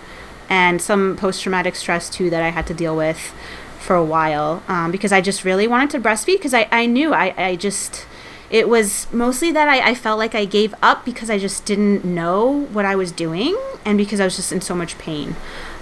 and 0.48 0.82
some 0.82 1.16
post 1.16 1.42
traumatic 1.42 1.76
stress 1.76 2.10
too 2.10 2.28
that 2.30 2.42
I 2.42 2.48
had 2.48 2.66
to 2.66 2.74
deal 2.74 2.96
with 2.96 3.32
for 3.78 3.94
a 3.94 4.04
while 4.04 4.62
um, 4.66 4.90
because 4.90 5.12
I 5.12 5.20
just 5.20 5.44
really 5.44 5.68
wanted 5.68 5.90
to 5.90 6.00
breastfeed 6.00 6.38
because 6.38 6.54
I, 6.54 6.66
I 6.72 6.86
knew 6.86 7.14
I, 7.14 7.32
I 7.36 7.56
just, 7.56 8.04
it 8.52 8.68
was 8.68 9.10
mostly 9.10 9.50
that 9.50 9.66
I, 9.66 9.90
I 9.90 9.94
felt 9.94 10.18
like 10.18 10.34
I 10.34 10.44
gave 10.44 10.74
up 10.82 11.06
because 11.06 11.30
I 11.30 11.38
just 11.38 11.64
didn't 11.64 12.04
know 12.04 12.66
what 12.66 12.84
I 12.84 12.94
was 12.94 13.10
doing 13.10 13.58
and 13.82 13.96
because 13.96 14.20
I 14.20 14.24
was 14.24 14.36
just 14.36 14.52
in 14.52 14.60
so 14.60 14.74
much 14.74 14.98
pain. 14.98 15.36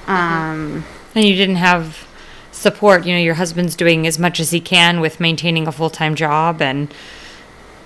Mm-hmm. 0.07 0.81
and 1.14 1.25
you 1.25 1.35
didn't 1.35 1.57
have 1.57 2.07
support. 2.53 3.05
You 3.05 3.14
know, 3.14 3.21
your 3.21 3.35
husband's 3.35 3.75
doing 3.75 4.07
as 4.07 4.18
much 4.18 4.39
as 4.39 4.53
he 4.53 4.61
can 4.61 5.01
with 5.01 5.18
maintaining 5.18 5.66
a 5.66 5.73
full 5.73 5.91
time 5.91 6.14
job 6.14 6.62
and 6.62 6.95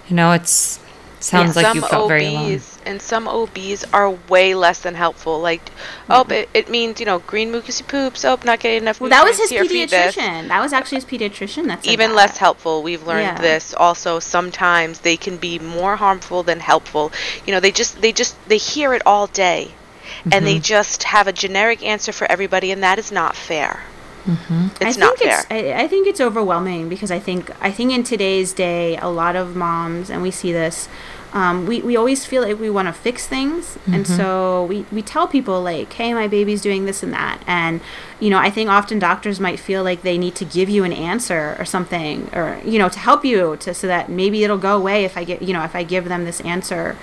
you 0.09 0.17
know, 0.17 0.33
it's 0.33 0.79
sounds 1.25 1.57
yeah, 1.57 1.63
like 1.63 1.75
you 1.75 1.81
felt 1.81 2.05
OBs, 2.05 2.09
very 2.09 2.27
alone. 2.27 2.61
And 2.87 3.03
some 3.03 3.27
OBs 3.27 3.85
are 3.93 4.11
way 4.29 4.55
less 4.55 4.81
than 4.81 4.95
helpful. 4.95 5.41
Like, 5.41 5.65
mm-hmm. 5.65 6.13
oh, 6.13 6.25
it, 6.29 6.49
it 6.55 6.71
means 6.71 7.01
you 7.01 7.07
know 7.07 7.19
green 7.21 7.51
mucusy 7.51 7.87
poops. 7.87 8.25
Oh, 8.25 8.39
not 8.45 8.61
getting 8.61 8.83
enough. 8.83 9.01
Well, 9.01 9.11
that 9.11 9.25
was 9.25 9.39
his 9.39 9.51
pediatrician. 9.51 10.49
That 10.49 10.61
was 10.61 10.73
actually 10.73 10.97
his 10.97 11.05
pediatrician. 11.07 11.67
That's 11.67 11.87
even 11.87 12.11
that. 12.11 12.17
less 12.17 12.37
helpful. 12.37 12.83
We've 12.83 13.07
learned 13.07 13.39
yeah. 13.39 13.41
this. 13.41 13.75
Also, 13.75 14.19
sometimes 14.19 15.01
they 15.01 15.17
can 15.17 15.37
be 15.37 15.59
more 15.59 15.97
harmful 15.97 16.43
than 16.43 16.61
helpful. 16.61 17.13
You 17.47 17.53
know, 17.53 17.61
they 17.61 17.73
just 17.73 18.01
they 18.01 18.13
just 18.13 18.37
they 18.49 18.59
hear 18.59 18.95
it 18.95 19.03
all 19.07 19.27
day, 19.27 19.71
mm-hmm. 19.71 20.31
and 20.33 20.47
they 20.47 20.57
mm-hmm. 20.57 20.63
just 20.63 21.05
have 21.05 21.27
a 21.27 21.33
generic 21.33 21.83
answer 21.83 22.13
for 22.13 22.31
everybody, 22.31 22.71
and 22.71 22.83
that 22.83 22.99
is 22.99 23.11
not 23.11 23.35
fair. 23.35 23.83
Mm-hmm. 24.25 24.69
It's 24.81 24.97
I 24.97 25.01
not 25.01 25.19
think 25.19 25.31
fair. 25.31 25.41
It's, 25.51 25.51
I, 25.51 25.85
I, 25.85 25.89
think 25.89 26.07
it's 26.07 26.21
overwhelming 26.21 26.89
because 26.89 27.11
I 27.11 27.19
think 27.19 27.51
I 27.63 27.71
think 27.71 27.93
in 27.93 28.05
today's 28.05 28.55
day, 28.55 28.97
a 28.97 29.09
lot 29.09 29.37
of 29.37 29.55
moms, 29.55 30.09
and 30.09 30.23
we 30.23 30.31
see 30.31 30.51
this, 30.51 30.89
um, 31.35 31.67
we, 31.67 31.83
we 31.83 31.97
always 31.97 32.25
feel 32.25 32.43
like 32.43 32.61
we 32.61 32.71
want 32.71 32.87
to 32.87 32.93
fix 32.93 33.27
things, 33.27 33.75
mm-hmm. 33.75 33.95
and 33.95 34.07
so 34.07 34.67
we, 34.67 34.87
we 34.93 35.03
tell 35.03 35.27
people 35.27 35.61
like, 35.61 35.93
"Hey, 35.93 36.15
my 36.15 36.29
baby's 36.29 36.63
doing 36.63 36.85
this 36.85 37.03
and 37.03 37.13
that," 37.13 37.43
and 37.45 37.81
you 38.21 38.31
know, 38.31 38.39
I 38.39 38.51
think 38.51 38.71
often 38.71 39.01
doctors 39.01 39.41
might 39.41 39.59
feel 39.59 39.83
like 39.83 40.03
they 40.03 40.17
need 40.17 40.37
to 40.37 40.45
give 40.45 40.71
you 40.71 40.85
an 40.85 40.93
answer 40.93 41.57
or 41.59 41.65
something, 41.65 42.31
or 42.33 42.61
you 42.65 42.79
know, 42.79 42.89
to 42.89 42.99
help 43.01 43.25
you 43.25 43.57
to 43.59 43.75
so 43.75 43.89
that 43.89 44.09
maybe 44.09 44.45
it'll 44.45 44.59
go 44.59 44.77
away 44.77 45.05
if 45.05 45.17
I 45.17 45.25
get 45.25 45.43
you 45.43 45.53
know 45.53 45.65
if 45.65 45.75
I 45.75 45.83
give 45.83 46.05
them 46.05 46.25
this 46.25 46.41
answer. 46.43 46.97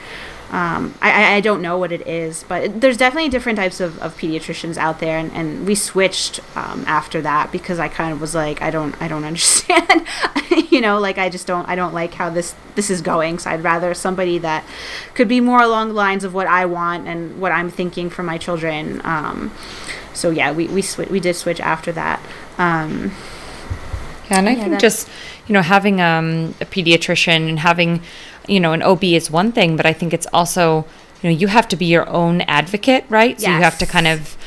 Um, 0.51 0.95
I, 1.01 1.35
I 1.35 1.39
don't 1.39 1.61
know 1.61 1.77
what 1.77 1.93
it 1.93 2.05
is, 2.05 2.43
but 2.43 2.81
there's 2.81 2.97
definitely 2.97 3.29
different 3.29 3.57
types 3.57 3.79
of, 3.79 3.97
of 4.01 4.17
pediatricians 4.17 4.75
out 4.75 4.99
there, 4.99 5.17
and, 5.17 5.31
and 5.31 5.65
we 5.65 5.75
switched 5.75 6.41
um, 6.57 6.83
after 6.85 7.21
that 7.21 7.53
because 7.53 7.79
I 7.79 7.87
kind 7.87 8.11
of 8.11 8.19
was 8.19 8.35
like, 8.35 8.61
I 8.61 8.69
don't, 8.69 9.01
I 9.01 9.07
don't 9.07 9.23
understand, 9.31 10.05
you 10.69 10.81
know, 10.81 10.99
like 10.99 11.17
I 11.17 11.29
just 11.29 11.47
don't, 11.47 11.67
I 11.67 11.75
don't 11.75 11.93
like 11.93 12.13
how 12.13 12.29
this 12.29 12.55
this 12.75 12.89
is 12.89 13.01
going. 13.01 13.39
So 13.39 13.49
I'd 13.49 13.63
rather 13.63 13.93
somebody 13.93 14.37
that 14.39 14.65
could 15.13 15.27
be 15.27 15.41
more 15.41 15.61
along 15.61 15.89
the 15.89 15.93
lines 15.95 16.23
of 16.23 16.33
what 16.33 16.47
I 16.47 16.65
want 16.65 17.07
and 17.07 17.39
what 17.39 17.51
I'm 17.51 17.69
thinking 17.69 18.09
for 18.09 18.23
my 18.23 18.37
children. 18.37 19.01
Um, 19.03 19.51
so 20.13 20.29
yeah, 20.29 20.51
we 20.51 20.67
we 20.67 20.81
sw- 20.81 21.09
we 21.09 21.19
did 21.19 21.35
switch 21.35 21.59
after 21.59 21.91
that. 21.93 22.21
Um, 22.57 23.13
yeah, 24.29 24.39
and 24.39 24.49
I 24.49 24.53
yeah, 24.53 24.63
think 24.63 24.79
just 24.79 25.09
you 25.47 25.53
know 25.53 25.61
having 25.61 25.99
um, 26.01 26.55
a 26.61 26.65
pediatrician 26.65 27.49
and 27.49 27.59
having 27.59 28.01
you 28.47 28.59
know, 28.59 28.73
an 28.73 28.81
OB 28.81 29.03
is 29.03 29.29
one 29.29 29.51
thing, 29.51 29.77
but 29.77 29.85
I 29.85 29.93
think 29.93 30.13
it's 30.13 30.27
also, 30.33 30.85
you 31.21 31.29
know, 31.29 31.35
you 31.35 31.47
have 31.47 31.67
to 31.69 31.75
be 31.75 31.85
your 31.85 32.07
own 32.09 32.41
advocate, 32.41 33.05
right? 33.09 33.39
So 33.39 33.47
yes. 33.47 33.57
you 33.57 33.63
have 33.63 33.77
to 33.79 33.85
kind 33.85 34.07
of 34.07 34.37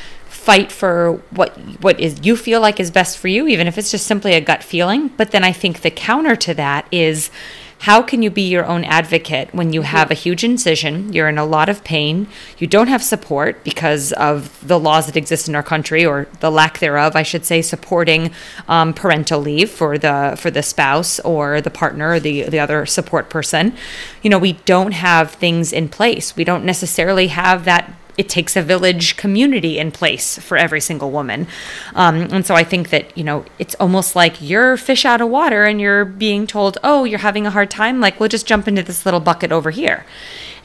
fight 0.45 0.71
for 0.71 1.13
what 1.31 1.57
what 1.81 1.99
is 1.99 2.23
you 2.23 2.35
feel 2.35 2.61
like 2.61 2.79
is 2.79 2.91
best 2.91 3.17
for 3.17 3.27
you 3.27 3.47
even 3.47 3.67
if 3.67 3.77
it's 3.77 3.91
just 3.91 4.05
simply 4.05 4.33
a 4.33 4.41
gut 4.41 4.63
feeling 4.63 5.07
but 5.17 5.31
then 5.31 5.43
i 5.43 5.51
think 5.51 5.81
the 5.81 5.89
counter 5.89 6.35
to 6.35 6.53
that 6.53 6.87
is 6.91 7.31
how 7.79 8.01
can 8.01 8.21
you 8.21 8.29
be 8.29 8.47
your 8.47 8.65
own 8.65 8.83
advocate 8.83 9.53
when 9.53 9.73
you 9.73 9.81
have 9.83 10.09
a 10.09 10.15
huge 10.15 10.43
incision, 10.43 11.11
you're 11.13 11.27
in 11.27 11.37
a 11.37 11.45
lot 11.45 11.69
of 11.69 11.83
pain, 11.83 12.27
you 12.57 12.67
don't 12.67 12.87
have 12.87 13.03
support 13.03 13.63
because 13.63 14.11
of 14.13 14.65
the 14.67 14.79
laws 14.79 15.05
that 15.05 15.17
exist 15.17 15.47
in 15.47 15.55
our 15.55 15.63
country 15.63 16.05
or 16.05 16.27
the 16.39 16.49
lack 16.49 16.79
thereof, 16.79 17.15
I 17.15 17.23
should 17.23 17.45
say, 17.45 17.61
supporting 17.61 18.31
um, 18.67 18.93
parental 18.93 19.39
leave 19.39 19.69
for 19.69 19.97
the 19.97 20.35
for 20.37 20.49
the 20.49 20.63
spouse 20.63 21.19
or 21.19 21.61
the 21.61 21.69
partner 21.69 22.11
or 22.11 22.19
the 22.19 22.43
the 22.43 22.59
other 22.59 22.85
support 22.85 23.29
person. 23.29 23.75
You 24.23 24.29
know, 24.29 24.39
we 24.39 24.53
don't 24.65 24.93
have 24.93 25.31
things 25.31 25.73
in 25.73 25.89
place. 25.89 26.35
We 26.35 26.43
don't 26.43 26.65
necessarily 26.65 27.27
have 27.27 27.65
that 27.65 27.93
it 28.17 28.29
takes 28.29 28.55
a 28.55 28.61
village 28.61 29.17
community 29.17 29.77
in 29.77 29.91
place 29.91 30.39
for 30.39 30.57
every 30.57 30.81
single 30.81 31.11
woman. 31.11 31.47
Um, 31.93 32.15
and 32.31 32.45
so 32.45 32.55
I 32.55 32.63
think 32.63 32.89
that, 32.89 33.17
you 33.17 33.23
know, 33.23 33.45
it's 33.59 33.75
almost 33.75 34.15
like 34.15 34.41
you're 34.41 34.77
fish 34.77 35.05
out 35.05 35.21
of 35.21 35.29
water 35.29 35.65
and 35.65 35.81
you're 35.81 36.05
being 36.05 36.47
told, 36.47 36.77
oh, 36.83 37.03
you're 37.03 37.19
having 37.19 37.45
a 37.45 37.51
hard 37.51 37.69
time. 37.69 37.99
Like, 37.99 38.19
we'll 38.19 38.29
just 38.29 38.47
jump 38.47 38.67
into 38.67 38.83
this 38.83 39.05
little 39.05 39.19
bucket 39.19 39.51
over 39.51 39.71
here. 39.71 40.05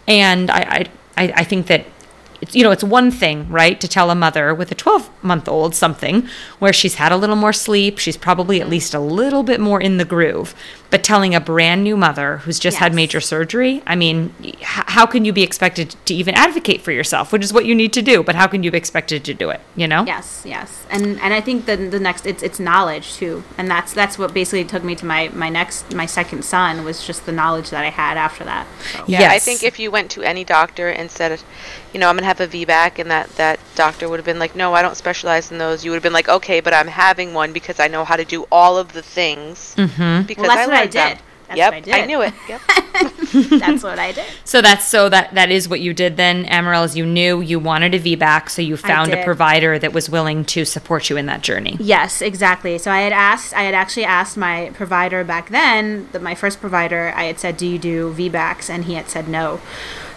And 0.06 0.50
I, 0.50 0.86
I, 1.16 1.32
I 1.36 1.44
think 1.44 1.66
that 1.66 1.86
it's 2.40 2.54
you 2.54 2.62
know 2.62 2.70
it's 2.70 2.84
one 2.84 3.10
thing 3.10 3.48
right 3.48 3.80
to 3.80 3.88
tell 3.88 4.10
a 4.10 4.14
mother 4.14 4.54
with 4.54 4.70
a 4.70 4.74
12 4.74 5.10
month 5.22 5.48
old 5.48 5.74
something 5.74 6.26
where 6.58 6.72
she's 6.72 6.94
had 6.96 7.12
a 7.12 7.16
little 7.16 7.36
more 7.36 7.52
sleep 7.52 7.98
she's 7.98 8.16
probably 8.16 8.60
at 8.60 8.68
least 8.68 8.94
a 8.94 9.00
little 9.00 9.42
bit 9.42 9.60
more 9.60 9.80
in 9.80 9.96
the 9.98 10.04
groove 10.04 10.54
but 10.90 11.04
telling 11.04 11.34
a 11.34 11.40
brand 11.40 11.84
new 11.84 11.96
mother 11.96 12.38
who's 12.38 12.58
just 12.58 12.76
yes. 12.76 12.80
had 12.80 12.94
major 12.94 13.20
surgery 13.20 13.82
i 13.86 13.94
mean 13.94 14.34
h- 14.42 14.56
how 14.60 15.06
can 15.06 15.24
you 15.24 15.32
be 15.32 15.42
expected 15.42 15.94
to 16.04 16.14
even 16.14 16.34
advocate 16.34 16.80
for 16.80 16.92
yourself 16.92 17.32
which 17.32 17.44
is 17.44 17.52
what 17.52 17.64
you 17.64 17.74
need 17.74 17.92
to 17.92 18.02
do 18.02 18.22
but 18.22 18.34
how 18.34 18.46
can 18.46 18.62
you 18.62 18.70
be 18.70 18.78
expected 18.78 19.24
to 19.24 19.34
do 19.34 19.50
it 19.50 19.60
you 19.76 19.86
know 19.86 20.04
yes 20.04 20.42
yes 20.46 20.86
and 20.90 21.20
and 21.20 21.34
i 21.34 21.40
think 21.40 21.66
the 21.66 21.76
the 21.76 22.00
next 22.00 22.26
it's 22.26 22.42
it's 22.42 22.58
knowledge 22.58 23.14
too 23.14 23.42
and 23.58 23.70
that's 23.70 23.92
that's 23.92 24.18
what 24.18 24.32
basically 24.32 24.64
took 24.64 24.82
me 24.82 24.94
to 24.94 25.04
my 25.04 25.28
my 25.34 25.48
next 25.48 25.94
my 25.94 26.06
second 26.06 26.44
son 26.44 26.84
was 26.84 27.06
just 27.06 27.26
the 27.26 27.32
knowledge 27.32 27.70
that 27.70 27.84
i 27.84 27.90
had 27.90 28.16
after 28.16 28.44
that 28.44 28.66
so. 28.92 29.04
yeah 29.06 29.20
yes. 29.20 29.32
i 29.32 29.38
think 29.38 29.62
if 29.62 29.78
you 29.78 29.90
went 29.90 30.10
to 30.10 30.22
any 30.22 30.44
doctor 30.44 30.88
and 30.88 31.10
said 31.10 31.40
you 31.92 32.00
know 32.00 32.08
i'm 32.08 32.16
gonna 32.16 32.29
have 32.30 32.40
a 32.40 32.48
VBAC 32.48 32.98
and 32.98 33.10
that 33.10 33.28
that 33.36 33.58
doctor 33.74 34.08
would 34.08 34.18
have 34.18 34.26
been 34.26 34.38
like, 34.38 34.54
no, 34.54 34.72
I 34.74 34.82
don't 34.82 34.96
specialize 34.96 35.50
in 35.50 35.58
those. 35.58 35.84
You 35.84 35.90
would 35.90 35.96
have 35.96 36.02
been 36.02 36.12
like, 36.12 36.28
okay, 36.28 36.60
but 36.60 36.72
I'm 36.72 36.86
having 36.86 37.34
one 37.34 37.52
because 37.52 37.80
I 37.80 37.88
know 37.88 38.04
how 38.04 38.16
to 38.16 38.24
do 38.24 38.46
all 38.50 38.78
of 38.78 38.92
the 38.92 39.02
things. 39.02 39.74
Mm-hmm. 39.76 40.26
Because 40.26 40.42
well, 40.42 40.56
that's 40.56 40.68
I 40.68 40.72
what 40.72 40.80
I 40.80 40.86
did. 40.86 41.18
Them. 41.18 41.24
That's 41.48 41.58
yep, 41.58 41.72
I, 41.72 41.80
did. 41.80 41.94
I 41.94 42.06
knew 42.06 42.22
it. 42.22 42.32
Yep. 42.48 42.60
that's 43.60 43.82
what 43.82 43.98
I 43.98 44.12
did. 44.12 44.24
So 44.44 44.62
that's 44.62 44.86
so 44.86 45.08
that 45.08 45.34
that 45.34 45.50
is 45.50 45.68
what 45.68 45.80
you 45.80 45.92
did 45.92 46.16
then, 46.16 46.44
Emerald. 46.44 46.90
Is 46.90 46.96
you 46.96 47.04
knew 47.04 47.40
you 47.40 47.58
wanted 47.58 47.92
a 47.92 47.98
VBAC, 47.98 48.48
so 48.48 48.62
you 48.62 48.76
found 48.76 49.12
a 49.12 49.24
provider 49.24 49.76
that 49.76 49.92
was 49.92 50.08
willing 50.08 50.44
to 50.46 50.64
support 50.64 51.10
you 51.10 51.16
in 51.16 51.26
that 51.26 51.42
journey. 51.42 51.76
Yes, 51.80 52.22
exactly. 52.22 52.78
So 52.78 52.92
I 52.92 53.00
had 53.00 53.12
asked, 53.12 53.52
I 53.52 53.62
had 53.62 53.74
actually 53.74 54.04
asked 54.04 54.36
my 54.36 54.70
provider 54.74 55.24
back 55.24 55.48
then, 55.48 56.08
the, 56.12 56.20
my 56.20 56.36
first 56.36 56.60
provider. 56.60 57.12
I 57.16 57.24
had 57.24 57.40
said, 57.40 57.56
"Do 57.56 57.66
you 57.66 57.78
do 57.78 58.14
VBACs?" 58.14 58.70
And 58.70 58.84
he 58.84 58.94
had 58.94 59.08
said 59.08 59.26
no. 59.26 59.60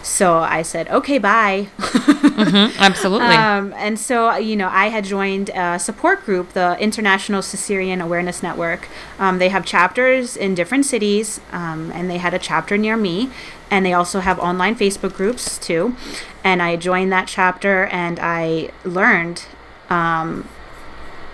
So 0.04 0.38
I 0.38 0.60
said, 0.62 0.88
okay, 0.88 1.16
bye. 1.16 1.68
Mm-hmm, 1.78 2.78
absolutely. 2.78 3.34
Um, 3.34 3.72
and 3.72 3.98
so, 3.98 4.36
you 4.36 4.54
know, 4.54 4.68
I 4.70 4.88
had 4.88 5.04
joined 5.04 5.50
a 5.54 5.78
support 5.78 6.24
group, 6.26 6.52
the 6.52 6.78
International 6.78 7.40
Cesarean 7.40 8.02
Awareness 8.02 8.42
Network. 8.42 8.88
Um, 9.18 9.38
they 9.38 9.48
have 9.48 9.64
chapters 9.64 10.36
in 10.36 10.54
different 10.54 10.84
cities, 10.84 11.40
um, 11.52 11.90
and 11.92 12.10
they 12.10 12.18
had 12.18 12.34
a 12.34 12.38
chapter 12.38 12.76
near 12.76 12.98
me. 12.98 13.30
And 13.70 13.84
they 13.84 13.94
also 13.94 14.20
have 14.20 14.38
online 14.38 14.76
Facebook 14.76 15.14
groups 15.14 15.56
too. 15.58 15.96
And 16.44 16.62
I 16.62 16.76
joined 16.76 17.10
that 17.12 17.26
chapter 17.26 17.86
and 17.86 18.20
I 18.20 18.70
learned 18.84 19.46
um, 19.88 20.46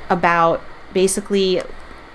about 0.08 0.62
basically 0.94 1.60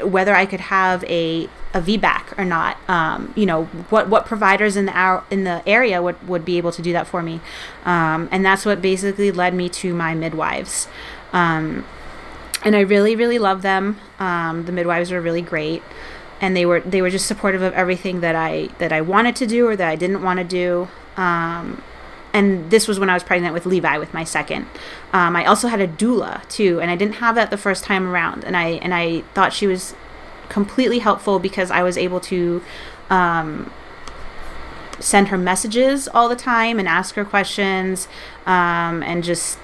whether 0.01 0.33
I 0.33 0.45
could 0.45 0.61
have 0.61 1.03
a 1.03 1.49
a 1.75 1.81
VBAC 1.81 2.39
or 2.39 2.45
not. 2.45 2.77
Um, 2.89 3.33
you 3.35 3.45
know 3.45 3.65
what 3.91 4.09
what 4.09 4.25
providers 4.25 4.77
in 4.77 4.85
the 4.85 4.93
our, 4.93 5.23
in 5.29 5.43
the 5.43 5.61
area 5.67 6.01
would, 6.01 6.27
would 6.27 6.45
be 6.45 6.57
able 6.57 6.71
to 6.71 6.81
do 6.81 6.93
that 6.93 7.05
for 7.05 7.21
me, 7.21 7.41
um, 7.83 8.29
and 8.31 8.43
that's 8.43 8.65
what 8.65 8.81
basically 8.81 9.31
led 9.31 9.53
me 9.53 9.69
to 9.69 9.93
my 9.93 10.15
midwives. 10.15 10.87
Um, 11.33 11.85
and 12.63 12.75
I 12.75 12.79
really 12.79 13.15
really 13.15 13.37
love 13.37 13.61
them. 13.61 13.99
Um, 14.17 14.65
the 14.65 14.71
midwives 14.71 15.11
were 15.11 15.21
really 15.21 15.41
great, 15.41 15.83
and 16.39 16.55
they 16.55 16.65
were 16.65 16.79
they 16.79 17.01
were 17.01 17.09
just 17.09 17.27
supportive 17.27 17.61
of 17.61 17.73
everything 17.73 18.21
that 18.21 18.35
I 18.35 18.69
that 18.79 18.93
I 18.93 19.01
wanted 19.01 19.35
to 19.35 19.45
do 19.45 19.67
or 19.67 19.75
that 19.75 19.87
I 19.87 19.97
didn't 19.97 20.23
want 20.23 20.39
to 20.39 20.45
do. 20.45 20.87
Um, 21.17 21.83
and 22.33 22.69
this 22.69 22.85
was 22.85 22.99
when 22.99 23.09
I 23.09 23.13
was 23.13 23.23
pregnant 23.23 23.53
with 23.53 23.65
Levi 23.65 23.97
with 23.97 24.13
my 24.13 24.25
second. 24.25 24.67
Um, 25.13 25.37
I 25.37 25.45
also 25.45 25.69
had 25.69 25.79
a 25.79 25.87
doula 25.87 26.47
too, 26.49 26.81
and 26.81 26.91
I 26.91 26.95
didn't 26.95 27.15
have 27.15 27.35
that 27.35 27.49
the 27.49 27.57
first 27.57 27.83
time 27.83 28.07
around. 28.07 28.43
And 28.45 28.55
I 28.55 28.71
and 28.81 28.93
I 28.93 29.21
thought 29.33 29.51
she 29.53 29.67
was 29.67 29.93
completely 30.49 30.99
helpful 30.99 31.39
because 31.39 31.71
I 31.71 31.83
was 31.83 31.97
able 31.97 32.19
to 32.21 32.61
um, 33.09 33.71
send 34.99 35.27
her 35.29 35.37
messages 35.37 36.07
all 36.07 36.29
the 36.29 36.35
time 36.35 36.79
and 36.79 36.87
ask 36.87 37.15
her 37.15 37.25
questions 37.25 38.07
um, 38.45 39.03
and 39.03 39.23
just 39.23 39.59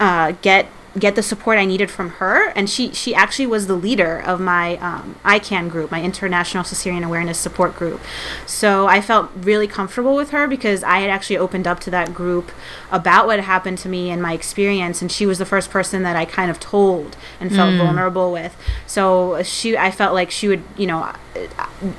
uh, 0.00 0.32
get 0.42 0.68
get 0.98 1.14
the 1.14 1.22
support 1.22 1.58
I 1.58 1.64
needed 1.66 1.90
from 1.90 2.10
her. 2.10 2.48
And 2.50 2.68
she 2.70 2.92
she 2.92 3.14
actually 3.14 3.46
was 3.46 3.66
the 3.66 3.74
leader 3.74 4.18
of 4.24 4.40
my 4.40 4.76
um, 4.78 5.16
ICAN 5.24 5.68
group, 5.70 5.90
my 5.90 6.02
International 6.02 6.64
Cesarean 6.64 7.04
Awareness 7.04 7.38
Support 7.38 7.76
Group. 7.76 8.00
So 8.46 8.86
I 8.86 9.00
felt 9.00 9.30
really 9.36 9.66
comfortable 9.66 10.14
with 10.16 10.30
her 10.30 10.46
because 10.48 10.82
I 10.82 11.00
had 11.00 11.10
actually 11.10 11.38
opened 11.38 11.66
up 11.66 11.80
to 11.80 11.90
that 11.90 12.14
group 12.14 12.50
about 12.90 13.26
what 13.26 13.40
happened 13.40 13.78
to 13.78 13.88
me 13.88 14.10
and 14.10 14.22
my 14.22 14.32
experience, 14.32 15.02
and 15.02 15.10
she 15.12 15.26
was 15.26 15.38
the 15.38 15.44
first 15.44 15.70
person 15.70 16.02
that 16.04 16.16
I 16.16 16.24
kind 16.24 16.50
of 16.50 16.58
told 16.60 17.16
and 17.40 17.50
felt 17.54 17.66
Mm. 17.74 17.78
vulnerable 17.78 18.32
with. 18.32 18.56
So 18.86 19.42
she, 19.42 19.76
I 19.76 19.90
felt 19.90 20.14
like 20.14 20.30
she 20.30 20.48
would, 20.48 20.62
you 20.76 20.86
know. 20.86 21.12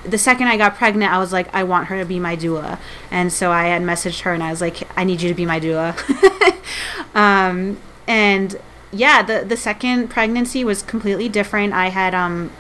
The 0.06 0.18
second 0.18 0.48
I 0.48 0.58
got 0.58 0.76
pregnant, 0.76 1.12
I 1.14 1.20
was 1.20 1.32
like, 1.32 1.54
I 1.54 1.64
want 1.64 1.88
her 1.88 2.00
to 2.00 2.06
be 2.06 2.20
my 2.20 2.36
doula, 2.36 2.80
and 3.12 3.32
so 3.32 3.52
I 3.52 3.66
had 3.66 3.84
messaged 3.84 4.22
her 4.22 4.34
and 4.34 4.42
I 4.42 4.50
was 4.50 4.62
like, 4.62 4.88
I 4.98 5.04
need 5.04 5.22
you 5.22 5.30
to 5.30 5.36
be 5.36 5.46
my 5.46 5.60
doula. 5.60 5.94
um, 7.16 7.78
and 8.08 8.58
yeah, 8.92 9.22
the 9.22 9.46
the 9.46 9.58
second 9.58 10.10
pregnancy 10.10 10.64
was 10.64 10.82
completely 10.82 11.30
different. 11.30 11.74
I 11.74 11.90
had 11.90 12.16
um 12.16 12.52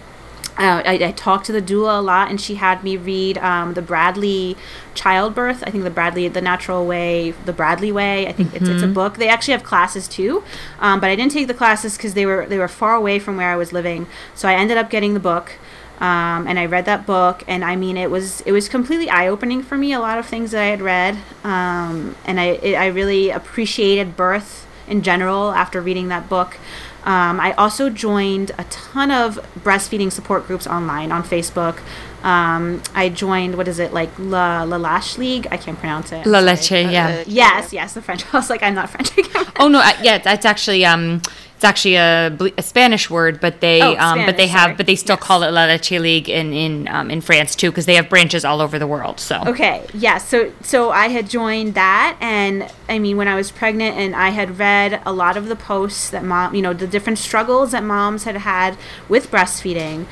uh, 0.57 0.82
I, 0.84 0.93
I 0.93 1.11
talked 1.11 1.45
to 1.45 1.51
the 1.51 1.61
doula 1.61 1.99
a 1.99 2.01
lot, 2.01 2.30
and 2.30 2.41
she 2.41 2.55
had 2.55 2.84
me 2.84 2.97
read 2.97 3.38
um, 3.38 3.75
the 3.75 3.82
Bradley 3.82 4.57
Childbirth. 4.95 5.63
I 5.63 5.69
think 5.69 5.84
the 5.84 5.91
Bradley, 5.91 6.28
the 6.28 6.41
Natural 6.41 6.86
Way, 6.86 7.32
the 7.45 7.53
Bradley 7.53 7.91
Way. 7.91 8.28
I 8.28 8.32
think 8.32 8.55
it's, 8.55 8.67
it's 8.67 8.82
a 8.82 8.88
book. 8.88 9.17
They 9.17 9.30
actually 9.30 9.51
have 9.51 9.63
classes 9.63 10.07
too, 10.07 10.43
um, 10.80 10.99
but 10.99 11.09
I 11.11 11.15
didn't 11.15 11.32
take 11.32 11.47
the 11.47 11.53
classes 11.53 11.95
because 11.95 12.15
they 12.15 12.25
were 12.25 12.47
they 12.47 12.57
were 12.57 12.67
far 12.67 12.95
away 12.95 13.19
from 13.19 13.38
where 13.38 13.51
I 13.51 13.55
was 13.55 13.71
living. 13.71 14.07
So 14.34 14.49
I 14.49 14.55
ended 14.55 14.78
up 14.78 14.89
getting 14.89 15.13
the 15.13 15.19
book, 15.19 15.51
um, 15.99 16.47
and 16.47 16.57
I 16.57 16.65
read 16.65 16.86
that 16.86 17.05
book, 17.05 17.43
and 17.47 17.63
I 17.63 17.75
mean 17.75 17.95
it 17.95 18.09
was 18.09 18.41
it 18.41 18.51
was 18.51 18.67
completely 18.67 19.11
eye 19.11 19.28
opening 19.28 19.61
for 19.61 19.78
me. 19.78 19.93
A 19.93 19.99
lot 19.99 20.17
of 20.17 20.25
things 20.25 20.51
that 20.51 20.61
I 20.63 20.67
had 20.67 20.82
read, 20.82 21.19
um, 21.43 22.15
and 22.25 22.39
I 22.39 22.45
it, 22.45 22.75
I 22.75 22.88
really 22.88 23.30
appreciated 23.30 24.17
birth 24.17 24.66
in 24.88 25.02
general 25.02 25.52
after 25.52 25.82
reading 25.82 26.08
that 26.10 26.30
book. 26.30 26.58
Um, 27.04 27.40
I 27.40 27.54
also 27.54 27.90
joined 27.90 28.52
a 28.58 28.66
ton 28.66 29.12
of 29.12 29.40
breastfeeding 29.64 30.12
support 30.12 30.46
groups 30.46 30.68
online 30.68 31.12
on 31.12 31.24
Facebook. 31.24 31.80
Um, 32.24 32.82
I 32.94 33.08
joined 33.08 33.56
what 33.56 33.68
is 33.68 33.80
it 33.80 33.94
like 33.94 34.10
La 34.18 34.64
La 34.64 34.76
Lash 34.76 35.18
League? 35.18 35.48
I 35.50 35.56
can't 35.56 35.80
pronounce 35.80 36.12
it. 36.12 36.26
La 36.26 36.40
Leche, 36.40 36.72
yeah. 36.72 37.24
Yes, 37.26 37.72
yes, 37.72 37.94
the 37.94 38.02
French. 38.02 38.26
I 38.34 38.38
was 38.38 38.50
like, 38.50 38.62
I'm 38.62 38.76
not 38.76 38.90
French. 38.90 39.18
Again. 39.18 39.46
Oh 39.60 39.70
no, 39.70 39.80
uh, 39.80 39.94
yeah, 40.02 40.18
that's 40.18 40.46
actually 40.46 40.84
um, 40.84 41.22
it's 41.58 41.64
actually 41.64 41.95
a, 41.95 42.28
a 42.55 42.62
Spanish 42.62 43.10
word, 43.10 43.41
but 43.41 43.62
they 43.62 43.82
Oh, 43.82 43.97
um, 43.97 44.26
but 44.28 44.38
they 44.38 44.45
have 44.47 44.66
sorry. 44.68 44.76
but 44.76 44.86
they 44.86 44.95
still 44.95 45.16
Yes. 45.16 45.24
call 45.28 45.41
it 45.41 45.49
La 45.51 45.66
Leche 45.66 45.91
League 45.99 46.30
in 46.30 46.53
in 46.53 46.88
um, 46.88 47.10
in 47.10 47.20
France 47.20 47.55
too 47.55 47.72
because 47.72 47.88
they 47.88 47.95
have 47.95 48.10
branches 48.10 48.45
all 48.45 48.62
over 48.62 48.78
the 48.78 48.86
world. 48.86 49.20
So 49.20 49.41
Okay, 49.47 49.84
yeah. 49.93 50.20
So 50.20 50.51
so 50.62 50.91
I 50.91 51.08
had 51.08 51.28
joined 51.30 51.74
that, 51.74 52.16
and 52.22 52.72
I 52.88 52.99
mean, 52.99 53.18
when 53.18 53.28
I 53.28 53.36
was 53.36 53.49
pregnant, 53.51 53.97
and 53.97 54.16
I 54.16 54.30
had 54.30 54.60
read 54.60 55.01
a 55.03 55.12
lot 55.12 55.36
of 55.36 55.47
the 55.47 55.55
posts 55.55 56.12
that 56.12 56.24
mom, 56.24 56.53
you 56.53 56.62
know, 56.62 56.74
the 56.74 56.86
different 56.88 57.18
struggles 57.18 57.72
that 57.72 57.84
moms 57.84 58.24
had 58.26 58.38
had 58.38 58.78
with 59.10 59.32
breastfeeding, 59.32 60.05